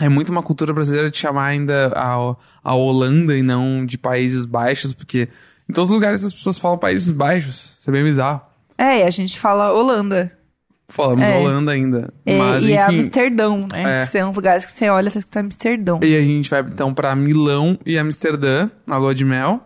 é 0.00 0.08
muito 0.08 0.28
uma 0.30 0.42
cultura 0.42 0.72
brasileira 0.72 1.10
de 1.10 1.16
chamar 1.18 1.46
ainda 1.46 1.92
a, 1.96 2.36
a 2.62 2.74
Holanda 2.74 3.36
e 3.36 3.42
não 3.42 3.84
de 3.84 3.98
Países 3.98 4.44
Baixos, 4.44 4.92
porque 4.94 5.28
em 5.68 5.72
todos 5.72 5.90
os 5.90 5.94
lugares 5.94 6.24
as 6.24 6.32
pessoas 6.32 6.58
falam 6.58 6.78
Países 6.78 7.10
Baixos. 7.10 7.76
Isso 7.78 7.88
é 7.90 7.92
bem 7.92 8.04
bizarro. 8.04 8.40
É, 8.76 9.00
e 9.00 9.02
a 9.02 9.10
gente 9.10 9.38
fala 9.38 9.72
Holanda. 9.72 10.32
Falamos 10.90 11.26
É. 11.26 11.36
Holanda 11.36 11.72
ainda. 11.72 12.12
É, 12.24 12.38
Mas, 12.38 12.64
e 12.64 12.72
é 12.72 12.82
enfim. 12.82 12.96
Amsterdão, 12.96 13.66
né? 13.70 14.00
É. 14.00 14.00
Que 14.00 14.06
são 14.12 14.30
os 14.30 14.36
lugares 14.36 14.64
que 14.64 14.72
você 14.72 14.88
olha, 14.88 15.10
você 15.10 15.18
escuta 15.18 15.40
Amsterdão. 15.40 16.00
E 16.02 16.16
a 16.16 16.20
gente 16.22 16.48
vai 16.48 16.60
então 16.60 16.94
pra 16.94 17.14
Milão 17.14 17.78
e 17.84 17.98
Amsterdã, 17.98 18.70
na 18.86 18.96
lua 18.96 19.14
de 19.14 19.24
mel. 19.24 19.60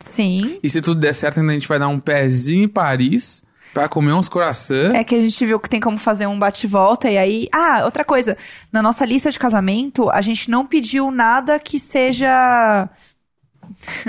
Sim. 0.00 0.58
E 0.62 0.68
se 0.68 0.80
tudo 0.80 1.00
der 1.00 1.14
certo, 1.14 1.38
ainda 1.40 1.52
a 1.52 1.54
gente 1.54 1.68
vai 1.68 1.78
dar 1.78 1.88
um 1.88 2.00
pezinho 2.00 2.64
em 2.64 2.68
Paris 2.68 3.42
pra 3.72 3.88
comer 3.88 4.12
uns 4.12 4.28
croissants. 4.28 4.94
É 4.94 5.04
que 5.04 5.14
a 5.14 5.20
gente 5.20 5.46
viu 5.46 5.60
que 5.60 5.70
tem 5.70 5.80
como 5.80 5.96
fazer 5.98 6.26
um 6.26 6.38
bate-volta 6.38 7.08
e 7.08 7.16
aí. 7.16 7.48
Ah, 7.54 7.82
outra 7.84 8.04
coisa. 8.04 8.36
Na 8.72 8.82
nossa 8.82 9.04
lista 9.04 9.30
de 9.30 9.38
casamento, 9.38 10.10
a 10.10 10.20
gente 10.20 10.50
não 10.50 10.66
pediu 10.66 11.10
nada 11.12 11.58
que 11.60 11.78
seja. 11.78 12.88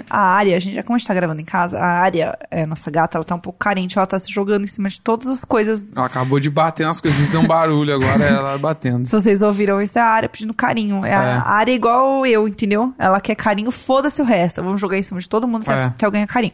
A 0.10 0.20
área, 0.20 0.56
a 0.56 0.60
gente, 0.60 0.82
como 0.84 0.96
a 0.96 0.98
gente 0.98 1.08
tá 1.08 1.14
gravando 1.14 1.42
em 1.42 1.46
casa, 1.46 1.80
a 1.80 1.86
área, 1.86 2.38
é, 2.52 2.66
nossa 2.66 2.90
gata, 2.92 3.18
ela 3.18 3.24
tá 3.24 3.36
um 3.36 3.40
pouco 3.40 3.58
carente, 3.60 3.98
ela 3.98 4.06
tá 4.08 4.18
se 4.20 4.32
jogando 4.32 4.64
em 4.64 4.68
cima 4.68 4.90
de 4.90 5.00
todas 5.02 5.28
as 5.28 5.44
coisas. 5.46 5.88
Ela 5.96 6.06
acabou 6.06 6.40
de 6.40 6.50
bater 6.50 6.86
nas 6.86 7.00
coisas, 7.02 7.30
deu 7.30 7.42
um 7.42 7.48
barulho 7.48 7.94
agora, 7.96 8.24
ela 8.24 8.58
batendo. 8.58 9.06
Se 9.06 9.12
vocês 9.12 9.42
ouviram, 9.42 9.82
isso 9.82 9.98
é 9.98 10.02
a 10.02 10.08
área 10.08 10.30
pedindo 10.30 10.54
carinho. 10.54 11.06
É, 11.06 11.12
É. 11.12 11.16
A 11.16 11.50
área 11.52 11.72
é 11.72 11.76
igual 11.76 12.26
eu, 12.26 12.48
entendeu? 12.48 12.94
Ela 13.00 13.20
quer 13.22 13.36
carinho, 13.36 13.72
foda-se 13.72 14.22
o 14.22 14.26
resto. 14.26 14.64
Vamos 14.64 14.80
jogar 14.82 14.98
em 14.98 15.04
cima 15.04 15.20
de 15.20 15.28
todo 15.30 15.48
mundo 15.48 15.66
que, 15.66 15.72
É. 15.72 15.94
que 15.98 16.06
alguém 16.06 16.22
é 16.24 16.28
carinho. 16.28 16.54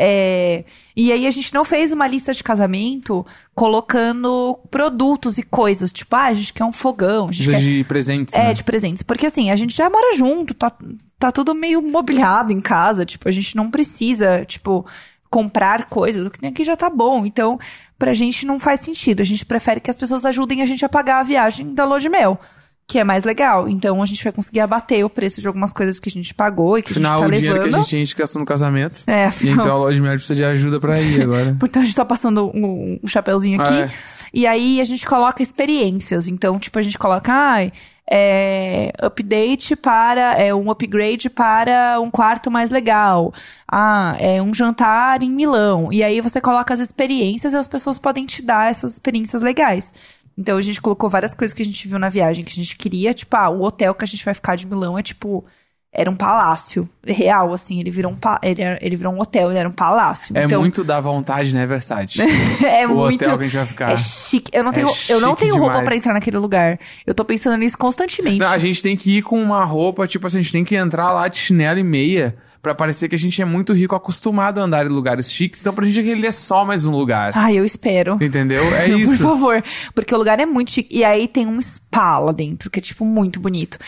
É, 0.00 0.64
e 0.96 1.12
aí 1.12 1.26
a 1.26 1.30
gente 1.32 1.52
não 1.52 1.64
fez 1.64 1.90
uma 1.90 2.06
lista 2.06 2.32
de 2.32 2.40
casamento 2.44 3.26
colocando 3.52 4.58
produtos 4.70 5.38
e 5.38 5.42
coisas. 5.42 5.92
Tipo, 5.92 6.14
ah, 6.14 6.24
a 6.26 6.34
gente 6.34 6.52
quer 6.52 6.64
um 6.64 6.72
fogão, 6.72 7.28
a 7.28 7.32
gente 7.32 7.50
quer... 7.50 7.60
de 7.60 7.84
presentes, 7.84 8.32
É, 8.32 8.44
né? 8.44 8.52
de 8.52 8.62
presentes. 8.62 9.02
Porque 9.02 9.26
assim, 9.26 9.50
a 9.50 9.56
gente 9.56 9.76
já 9.76 9.90
mora 9.90 10.16
junto, 10.16 10.54
tá, 10.54 10.72
tá 11.18 11.32
tudo 11.32 11.54
meio 11.54 11.82
mobiliado 11.82 12.52
em 12.52 12.60
casa. 12.60 13.04
Tipo, 13.04 13.28
a 13.28 13.32
gente 13.32 13.56
não 13.56 13.70
precisa, 13.70 14.44
tipo, 14.44 14.86
comprar 15.30 15.86
coisas. 15.86 16.26
O 16.26 16.30
que 16.30 16.38
tem 16.38 16.50
aqui 16.50 16.64
já 16.64 16.76
tá 16.76 16.88
bom. 16.88 17.26
Então, 17.26 17.58
pra 17.98 18.14
gente 18.14 18.46
não 18.46 18.58
faz 18.60 18.80
sentido. 18.80 19.20
A 19.20 19.24
gente 19.24 19.44
prefere 19.44 19.80
que 19.80 19.90
as 19.90 19.98
pessoas 19.98 20.24
ajudem 20.24 20.62
a 20.62 20.66
gente 20.66 20.84
a 20.84 20.88
pagar 20.88 21.20
a 21.20 21.22
viagem 21.24 21.74
da 21.74 21.84
lua 21.84 22.00
de 22.00 22.08
mel. 22.08 22.40
Que 22.86 22.98
é 22.98 23.04
mais 23.04 23.22
legal. 23.22 23.68
Então, 23.68 24.02
a 24.02 24.06
gente 24.06 24.24
vai 24.24 24.32
conseguir 24.32 24.60
abater 24.60 25.04
o 25.04 25.10
preço 25.10 25.42
de 25.42 25.46
algumas 25.46 25.74
coisas 25.74 26.00
que 26.00 26.08
a 26.08 26.12
gente 26.12 26.32
pagou 26.32 26.78
e 26.78 26.82
que 26.82 26.92
Afinal, 26.92 27.14
a 27.14 27.16
o 27.16 27.20
gente 27.24 27.32
tá 27.32 27.36
dinheiro 27.36 27.54
levando. 27.56 27.70
que 27.70 27.76
a 27.76 27.82
gente, 27.82 27.96
a 27.96 27.98
gente 27.98 28.16
gastou 28.16 28.40
no 28.40 28.46
casamento. 28.46 29.00
É, 29.06 29.26
afinal. 29.26 29.60
então 29.60 29.76
a 29.76 29.78
loja 29.78 29.96
de 29.96 30.00
mel 30.00 30.12
precisa 30.12 30.34
de 30.34 30.44
ajuda 30.44 30.80
pra 30.80 30.98
ir 30.98 31.22
agora. 31.22 31.54
Então 31.62 31.82
a 31.82 31.84
gente 31.84 31.94
tá 31.94 32.04
passando 32.06 32.50
um, 32.54 32.98
um 33.02 33.06
chapeuzinho 33.06 33.60
aqui. 33.60 33.74
É. 33.74 33.90
E 34.32 34.46
aí 34.46 34.80
a 34.80 34.84
gente 34.84 35.06
coloca 35.06 35.42
experiências. 35.42 36.28
Então, 36.28 36.58
tipo, 36.58 36.78
a 36.78 36.82
gente 36.82 36.96
coloca, 36.96 37.30
ai, 37.30 37.72
é, 38.10 38.90
update 39.00 39.76
para, 39.76 40.34
é 40.34 40.54
um 40.54 40.70
upgrade 40.70 41.28
para 41.28 42.00
um 42.00 42.10
quarto 42.10 42.50
mais 42.50 42.70
legal. 42.70 43.32
Ah, 43.70 44.16
é 44.18 44.40
um 44.40 44.54
jantar 44.54 45.22
em 45.22 45.30
Milão. 45.30 45.92
E 45.92 46.02
aí 46.02 46.20
você 46.20 46.40
coloca 46.40 46.72
as 46.72 46.80
experiências 46.80 47.52
e 47.52 47.56
as 47.56 47.68
pessoas 47.68 47.98
podem 47.98 48.24
te 48.24 48.42
dar 48.42 48.70
essas 48.70 48.94
experiências 48.94 49.42
legais. 49.42 49.92
Então 50.36 50.56
a 50.56 50.62
gente 50.62 50.80
colocou 50.80 51.10
várias 51.10 51.34
coisas 51.34 51.52
que 51.52 51.62
a 51.62 51.64
gente 51.64 51.88
viu 51.88 51.98
na 51.98 52.08
viagem 52.08 52.44
que 52.44 52.52
a 52.52 52.54
gente 52.54 52.76
queria. 52.76 53.12
Tipo, 53.12 53.36
ah, 53.36 53.50
o 53.50 53.62
hotel 53.62 53.94
que 53.94 54.04
a 54.04 54.08
gente 54.08 54.24
vai 54.24 54.34
ficar 54.34 54.56
de 54.56 54.66
Milão 54.66 54.98
é 54.98 55.02
tipo. 55.02 55.44
Era 55.92 56.10
um 56.10 56.14
palácio. 56.16 56.88
Real, 57.04 57.52
assim. 57.52 57.80
Ele 57.80 57.90
virou 57.90 58.12
um, 58.12 58.16
pa- 58.16 58.38
ele, 58.42 58.60
era- 58.62 58.78
ele 58.82 58.94
virou 58.94 59.12
um 59.12 59.20
hotel, 59.20 59.48
ele 59.50 59.58
era 59.58 59.68
um 59.68 59.72
palácio. 59.72 60.36
É 60.36 60.44
então, 60.44 60.60
muito 60.60 60.84
da 60.84 61.00
vontade, 61.00 61.54
né, 61.54 61.66
Versace? 61.66 62.20
é 62.64 62.86
o 62.86 62.94
muito. 62.94 63.22
hotel 63.24 63.38
que 63.38 63.44
a 63.44 63.46
gente 63.46 63.56
vai 63.56 63.66
ficar. 63.66 63.90
É 63.92 63.98
chique. 63.98 64.50
Eu 64.54 64.62
não 64.62 64.70
É 64.70 64.74
tenho, 64.74 64.88
eu 65.08 65.20
não 65.20 65.34
tenho 65.34 65.56
roupa 65.56 65.80
pra 65.82 65.96
entrar 65.96 66.12
naquele 66.12 66.36
lugar. 66.36 66.78
Eu 67.06 67.14
tô 67.14 67.24
pensando 67.24 67.56
nisso 67.56 67.78
constantemente. 67.78 68.38
Não, 68.38 68.50
a 68.50 68.58
gente 68.58 68.82
tem 68.82 68.96
que 68.96 69.18
ir 69.18 69.22
com 69.22 69.40
uma 69.42 69.64
roupa, 69.64 70.06
tipo 70.06 70.26
assim, 70.26 70.38
a 70.38 70.42
gente 70.42 70.52
tem 70.52 70.64
que 70.64 70.76
entrar 70.76 71.10
lá 71.12 71.26
de 71.26 71.38
chinelo 71.38 71.78
e 71.78 71.82
meia 71.84 72.36
pra 72.68 72.74
parecer 72.74 73.08
que 73.08 73.14
a 73.14 73.18
gente 73.18 73.40
é 73.40 73.44
muito 73.46 73.72
rico, 73.72 73.94
acostumado 73.94 74.60
a 74.60 74.64
andar 74.64 74.84
em 74.84 74.90
lugares 74.90 75.32
chiques. 75.32 75.60
Então 75.60 75.72
pra 75.72 75.86
gente 75.86 76.00
aquele 76.00 76.26
é 76.26 76.32
só 76.32 76.64
mais 76.66 76.84
um 76.84 76.90
lugar. 76.90 77.32
Ai, 77.34 77.58
eu 77.58 77.64
espero. 77.64 78.18
Entendeu? 78.20 78.62
É 78.74 78.88
Por 78.90 79.00
isso. 79.00 79.16
favor. 79.16 79.64
Porque 79.94 80.14
o 80.14 80.18
lugar 80.18 80.38
é 80.38 80.44
muito 80.44 80.70
chique. 80.72 80.94
E 80.94 81.02
aí 81.02 81.26
tem 81.26 81.46
um 81.46 81.60
spa 81.62 82.18
lá 82.18 82.32
dentro, 82.32 82.70
que 82.70 82.78
é, 82.78 82.82
tipo, 82.82 83.04
muito 83.04 83.40
bonito. 83.40 83.78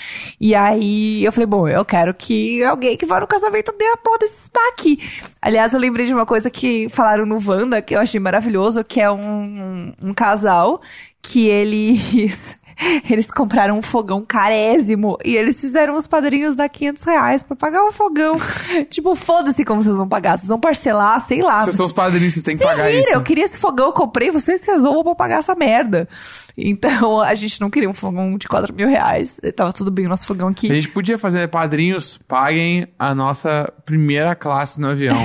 E 0.40 0.55
aí 0.55 1.23
eu 1.23 1.31
falei, 1.32 1.47
bom, 1.47 1.69
eu 1.69 1.85
quero 1.85 2.15
que 2.15 2.62
alguém 2.65 2.97
que 2.97 3.05
vá 3.05 3.20
no 3.20 3.27
casamento 3.27 3.74
dê 3.78 3.85
a 3.86 3.97
porra 3.98 4.19
desse 4.19 4.44
spa 4.44 4.61
aqui. 4.73 4.98
Aliás, 5.43 5.74
eu 5.74 5.81
lembrei 5.81 6.07
de 6.07 6.15
uma 6.15 6.24
coisa 6.24 6.51
que 6.51 6.89
falaram 6.89 7.27
no 7.27 7.39
Wanda, 7.44 7.82
que 7.82 7.94
eu 7.94 8.01
achei 8.01 8.19
maravilhoso, 8.19 8.82
que 8.82 9.01
é 9.01 9.11
um, 9.11 9.93
um 10.01 10.15
casal 10.15 10.81
que 11.23 11.48
eles. 11.48 12.57
Eles 13.09 13.31
compraram 13.31 13.78
um 13.78 13.82
fogão 13.82 14.24
carésimo 14.24 15.19
e 15.24 15.36
eles 15.36 15.61
fizeram 15.61 15.94
os 15.97 16.07
padrinhos 16.07 16.55
dar 16.57 16.69
500 16.69 17.02
reais 17.05 17.43
pra 17.43 17.57
pagar 17.57 17.85
o 17.85 17.93
fogão. 17.93 18.39
tipo, 18.89 19.15
foda-se 19.15 19.65
como 19.65 19.82
vocês 19.82 19.97
vão 19.97 20.09
pagar. 20.09 20.39
Vocês 20.39 20.48
vão 20.48 20.59
parcelar, 20.59 21.20
sei 21.20 21.43
lá. 21.43 21.61
Vocês 21.65 21.77
são 21.77 21.86
os 21.86 21.93
padrinhos, 21.93 22.35
vocês 22.35 22.44
têm 22.44 22.57
que 22.57 22.65
pagar 22.65 22.86
vira, 22.86 23.01
isso. 23.01 23.11
eu 23.11 23.23
queria 23.23 23.44
esse 23.44 23.59
fogão, 23.59 23.86
eu 23.86 23.93
comprei, 23.93 24.31
vocês 24.31 24.65
resolvam 24.65 25.02
pra 25.05 25.15
pagar 25.15 25.39
essa 25.40 25.55
merda. 25.55 26.09
Então, 26.57 27.20
a 27.23 27.35
gente 27.35 27.61
não 27.61 27.70
queria 27.70 27.89
um 27.89 27.94
fogão 27.94 28.36
de 28.39 28.48
4 28.48 28.74
mil 28.74 28.89
reais. 28.89 29.40
Tava 29.55 29.73
tudo 29.73 29.90
bem 29.90 30.07
o 30.07 30.09
nosso 30.09 30.27
fogão 30.27 30.48
A 30.48 30.51
aqui. 30.51 30.69
gente 30.69 30.89
podia 30.89 31.19
fazer 31.19 31.48
padrinhos, 31.48 32.19
paguem 32.27 32.89
a 32.98 33.15
nossa 33.15 33.73
primeira 33.85 34.35
classe 34.35 34.81
no 34.81 34.89
avião. 34.89 35.19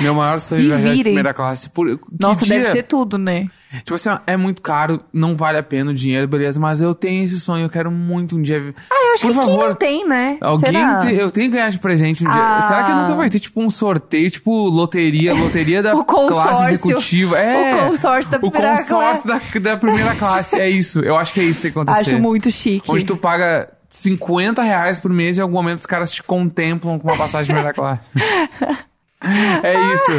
Meu 0.00 0.14
maior 0.14 0.40
sonho 0.40 0.72
é 0.72 0.76
viajar 0.76 0.94
de 0.96 1.02
primeira 1.04 1.32
classe. 1.32 1.70
Por, 1.70 1.86
que 1.98 2.04
Nossa, 2.20 2.44
dia- 2.44 2.58
deve 2.58 2.72
ser 2.72 2.82
tudo, 2.82 3.16
né? 3.16 3.46
Tipo 3.78 3.94
assim, 3.94 4.08
ó, 4.08 4.18
é 4.26 4.36
muito 4.36 4.60
caro, 4.62 5.00
não 5.12 5.36
vale 5.36 5.58
a 5.58 5.62
pena 5.62 5.90
o 5.90 5.94
dinheiro, 5.94 6.26
beleza, 6.26 6.58
mas 6.58 6.80
eu 6.80 6.94
tenho 6.94 7.24
esse 7.24 7.38
sonho, 7.38 7.64
eu 7.66 7.70
quero 7.70 7.90
muito 7.90 8.36
um 8.36 8.42
dia. 8.42 8.74
Ah, 8.90 8.94
eu 9.08 9.14
acho 9.14 9.22
Por 9.22 9.32
que 9.32 9.38
quem 9.38 9.46
favor, 9.46 9.68
não 9.68 9.76
tem, 9.76 10.08
né? 10.08 10.38
Alguém 10.40 10.72
te- 11.00 11.14
eu 11.14 11.30
tenho 11.30 11.50
que 11.50 11.56
ganhar 11.56 11.70
de 11.70 11.78
presente 11.78 12.22
um 12.24 12.26
dia. 12.26 12.34
Ah. 12.36 12.62
Será 12.62 12.84
que 12.84 12.92
nunca 12.92 13.14
vai 13.16 13.30
ter 13.30 13.38
tipo 13.38 13.60
um 13.62 13.70
sorteio, 13.70 14.30
tipo 14.30 14.50
loteria, 14.68 15.34
loteria 15.34 15.82
da 15.82 15.92
classe 16.04 16.74
executiva? 16.74 17.38
É. 17.38 17.84
O 17.84 17.88
consórcio 17.88 18.32
da 18.32 18.38
primeira 18.38 18.74
O 18.74 18.76
consórcio 18.78 19.28
da, 19.28 19.40
da 19.60 19.76
primeira 19.76 20.14
classe, 20.16 20.56
é 20.56 20.68
isso. 20.68 21.00
Eu 21.00 21.16
acho 21.16 21.32
que 21.32 21.40
é 21.40 21.44
isso 21.44 21.56
que 21.56 21.62
tem 21.62 21.72
que 21.72 21.78
acontecer. 21.78 22.10
Acho 22.14 22.20
muito 22.20 22.50
chique. 22.50 22.90
Onde 22.90 23.04
tu 23.04 23.16
paga 23.16 23.72
50 23.88 24.62
reais 24.62 24.98
por 24.98 25.10
mês 25.12 25.36
e 25.36 25.40
em 25.40 25.42
algum 25.42 25.54
momento 25.54 25.78
os 25.78 25.86
caras 25.86 26.10
te 26.10 26.22
contemplam 26.22 26.98
com 26.98 27.06
uma 27.08 27.16
passagem 27.16 27.46
de 27.46 27.52
primeira 27.52 27.72
classe. 27.74 28.08
É 29.62 29.94
isso. 29.94 30.12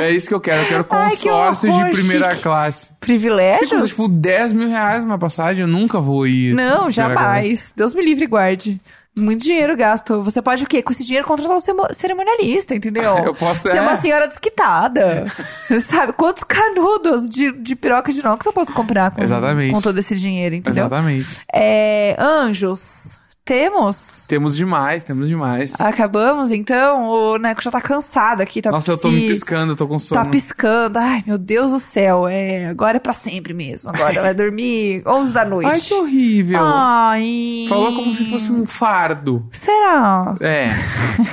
É 0.00 0.10
isso 0.10 0.28
que 0.28 0.34
eu 0.34 0.40
quero. 0.40 0.62
Eu 0.62 0.68
quero 0.68 0.86
Ai, 0.90 1.10
que 1.16 1.28
consórcio 1.28 1.70
horror, 1.70 1.86
de 1.86 1.92
primeira 1.92 2.30
chique. 2.30 2.42
classe. 2.42 2.86
Se 2.86 2.92
Privilégios? 3.00 3.70
custa, 3.70 3.86
tipo, 3.88 4.08
10 4.08 4.52
mil 4.52 4.68
reais 4.68 5.04
uma 5.04 5.18
passagem, 5.18 5.62
eu 5.62 5.68
nunca 5.68 6.00
vou 6.00 6.26
ir. 6.26 6.54
Não, 6.54 6.84
primeira 6.86 7.14
classe. 7.14 7.14
jamais. 7.46 7.72
Deus 7.76 7.94
me 7.94 8.02
livre 8.02 8.24
e 8.24 8.28
guarde. 8.28 8.80
Muito 9.18 9.42
dinheiro 9.42 9.76
gasto. 9.76 10.22
Você 10.22 10.40
pode 10.40 10.62
o 10.62 10.66
quê? 10.68 10.82
Com 10.82 10.92
esse 10.92 11.04
dinheiro 11.04 11.26
contratar 11.26 11.56
um 11.56 11.60
cerimonialista, 11.92 12.74
entendeu? 12.76 13.18
Eu 13.26 13.34
posso- 13.34 13.62
Ser 13.62 13.76
é. 13.76 13.80
uma 13.80 13.96
senhora 13.96 14.28
desquitada. 14.28 15.26
Sabe? 15.82 16.12
Quantos 16.12 16.44
canudos 16.44 17.28
de, 17.28 17.50
de 17.52 17.74
piroca 17.74 18.12
de 18.12 18.20
inox 18.20 18.46
eu 18.46 18.52
posso 18.52 18.72
comprar 18.72 19.10
com, 19.10 19.20
Exatamente. 19.22 19.72
com 19.74 19.80
todo 19.80 19.98
esse 19.98 20.14
dinheiro, 20.14 20.54
entendeu? 20.54 20.84
Exatamente. 20.86 21.40
É, 21.52 22.16
anjos, 22.18 23.18
Temos? 23.50 24.26
Temos 24.28 24.56
demais, 24.56 25.02
temos 25.02 25.26
demais. 25.26 25.74
Acabamos, 25.80 26.52
então? 26.52 27.08
O 27.08 27.36
Neco 27.36 27.60
já 27.60 27.68
tá 27.68 27.80
cansado 27.80 28.42
aqui, 28.42 28.62
tá 28.62 28.70
Nossa, 28.70 28.92
eu 28.92 28.96
tô 28.96 29.10
me 29.10 29.26
piscando, 29.26 29.72
eu 29.72 29.76
tô 29.76 29.88
com 29.88 29.98
sono. 29.98 30.22
Tá 30.22 30.30
piscando. 30.30 30.96
Ai, 31.00 31.24
meu 31.26 31.36
Deus 31.36 31.72
do 31.72 31.80
céu. 31.80 32.28
É, 32.28 32.66
agora 32.66 32.98
é 32.98 33.00
pra 33.00 33.12
sempre 33.12 33.52
mesmo. 33.52 33.90
Agora 33.90 34.22
vai 34.22 34.32
dormir 34.32 35.02
11 35.04 35.32
da 35.32 35.44
noite. 35.44 35.68
Ai, 35.68 35.80
que 35.80 35.92
horrível. 35.92 36.60
Ai. 36.62 37.66
Falou 37.68 37.92
como 37.96 38.14
se 38.14 38.30
fosse 38.30 38.52
um 38.52 38.64
fardo. 38.64 39.44
Será? 39.50 40.36
É. 40.40 40.68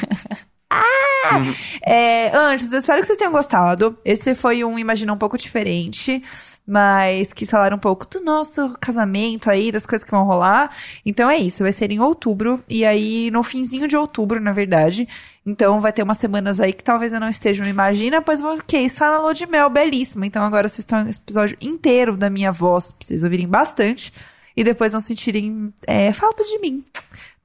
É, 1.85 2.35
antes, 2.35 2.71
eu 2.71 2.79
espero 2.79 3.01
que 3.01 3.07
vocês 3.07 3.17
tenham 3.17 3.31
gostado. 3.31 3.97
Esse 4.03 4.35
foi 4.35 4.63
um 4.63 4.77
Imagina 4.77 5.13
um 5.13 5.17
pouco 5.17 5.37
diferente, 5.37 6.21
mas 6.65 7.33
quis 7.33 7.49
falar 7.49 7.73
um 7.73 7.77
pouco 7.77 8.07
do 8.07 8.21
nosso 8.21 8.75
casamento 8.79 9.49
aí, 9.49 9.71
das 9.71 9.85
coisas 9.85 10.03
que 10.03 10.11
vão 10.11 10.25
rolar. 10.25 10.71
Então 11.05 11.29
é 11.29 11.37
isso, 11.37 11.63
vai 11.63 11.71
ser 11.71 11.91
em 11.91 11.99
outubro, 11.99 12.63
e 12.69 12.85
aí 12.85 13.31
no 13.31 13.43
finzinho 13.43 13.87
de 13.87 13.97
outubro, 13.97 14.39
na 14.39 14.51
verdade. 14.51 15.07
Então 15.45 15.79
vai 15.79 15.93
ter 15.93 16.03
umas 16.03 16.17
semanas 16.17 16.59
aí 16.59 16.73
que 16.73 16.83
talvez 16.83 17.13
eu 17.13 17.19
não 17.19 17.29
esteja 17.29 17.63
no 17.63 17.69
Imagina, 17.69 18.21
pois 18.21 18.41
vou 18.41 18.57
que 18.65 18.77
estar 18.77 19.09
na 19.09 19.19
lua 19.19 19.33
de 19.33 19.47
mel, 19.47 19.69
belíssima. 19.69 20.25
Então 20.25 20.43
agora 20.43 20.67
vocês 20.67 20.79
estão 20.79 21.03
nesse 21.03 21.19
episódio 21.19 21.57
inteiro 21.61 22.17
da 22.17 22.29
minha 22.29 22.51
voz, 22.51 22.91
pra 22.91 23.05
vocês 23.05 23.23
ouvirem 23.23 23.47
bastante. 23.47 24.13
E 24.55 24.63
depois 24.63 24.91
não 24.91 24.99
sentirem 24.99 25.71
é, 25.85 26.11
falta 26.11 26.43
de 26.43 26.57
mim. 26.57 26.83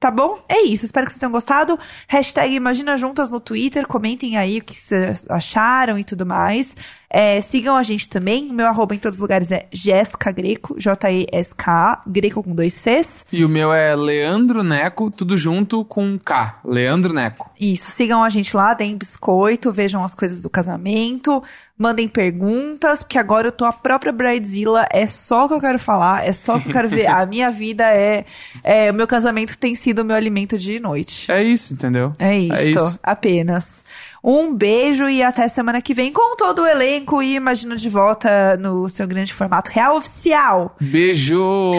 Tá 0.03 0.11
bom? 0.11 0.37
É 0.49 0.63
isso. 0.63 0.83
Espero 0.83 1.05
que 1.05 1.13
vocês 1.13 1.19
tenham 1.21 1.31
gostado. 1.31 1.79
Hashtag 2.09 2.53
Imagina 2.53 2.97
Juntas 2.97 3.31
no 3.31 3.39
Twitter. 3.39 3.87
Comentem 3.87 4.35
aí 4.35 4.57
o 4.57 4.61
que 4.61 4.75
vocês 4.75 5.25
acharam 5.29 5.97
e 5.97 6.03
tudo 6.03 6.25
mais. 6.25 6.75
É, 7.13 7.39
sigam 7.41 7.75
a 7.75 7.83
gente 7.83 8.09
também. 8.09 8.49
O 8.49 8.53
meu 8.53 8.65
arroba 8.65 8.95
em 8.95 8.97
todos 8.97 9.17
os 9.17 9.21
lugares 9.21 9.51
é 9.51 9.67
Jéssica 9.71 10.31
Greco. 10.31 10.75
J-E-S-K-A. 10.79 12.01
Greco 12.07 12.41
com 12.41 12.55
dois 12.55 12.73
Cs. 12.73 13.23
E 13.31 13.45
o 13.45 13.49
meu 13.49 13.71
é 13.71 13.95
Leandro 13.95 14.63
Neco, 14.63 15.11
tudo 15.11 15.37
junto 15.37 15.85
com 15.85 16.17
K. 16.17 16.59
Leandro 16.65 17.13
Neco. 17.13 17.51
Isso. 17.59 17.91
Sigam 17.91 18.23
a 18.23 18.29
gente 18.29 18.57
lá, 18.57 18.73
deem 18.73 18.97
biscoito, 18.97 19.71
vejam 19.71 20.03
as 20.03 20.15
coisas 20.15 20.41
do 20.41 20.49
casamento. 20.49 21.43
Mandem 21.77 22.07
perguntas, 22.07 23.03
porque 23.03 23.17
agora 23.17 23.47
eu 23.47 23.51
tô 23.51 23.65
a 23.65 23.73
própria 23.73 24.11
Bridezilla. 24.11 24.87
É 24.91 25.05
só 25.05 25.45
o 25.45 25.47
que 25.47 25.53
eu 25.53 25.61
quero 25.61 25.77
falar. 25.77 26.27
É 26.27 26.33
só 26.33 26.55
o 26.57 26.61
que 26.61 26.69
eu 26.69 26.73
quero 26.73 26.89
ver. 26.89 27.05
A 27.13 27.25
minha 27.27 27.51
vida 27.51 27.83
é... 27.83 28.25
é 28.63 28.89
o 28.89 28.93
meu 28.93 29.05
casamento 29.05 29.57
tem 29.57 29.75
sido 29.75 29.99
o 29.99 30.05
meu 30.05 30.15
alimento 30.15 30.57
de 30.57 30.79
noite. 30.79 31.31
É 31.31 31.43
isso, 31.43 31.73
entendeu? 31.73 32.11
É 32.17 32.37
isto, 32.37 32.55
É 32.55 32.65
isso. 32.69 32.99
apenas. 33.03 33.83
Um 34.23 34.55
beijo 34.55 35.09
e 35.09 35.21
até 35.21 35.49
semana 35.49 35.81
que 35.81 35.93
vem 35.93 36.13
com 36.13 36.37
todo 36.37 36.61
o 36.61 36.65
elenco 36.65 37.21
e 37.21 37.35
imagino 37.35 37.75
de 37.75 37.89
volta 37.89 38.55
no 38.55 38.87
seu 38.87 39.05
grande 39.05 39.33
formato 39.33 39.69
real 39.69 39.97
oficial. 39.97 40.77
Beijo! 40.79 41.73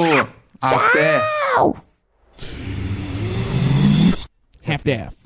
Até! 0.61 1.21
Tchau! 1.55 1.77
Half-Death. 4.67 5.24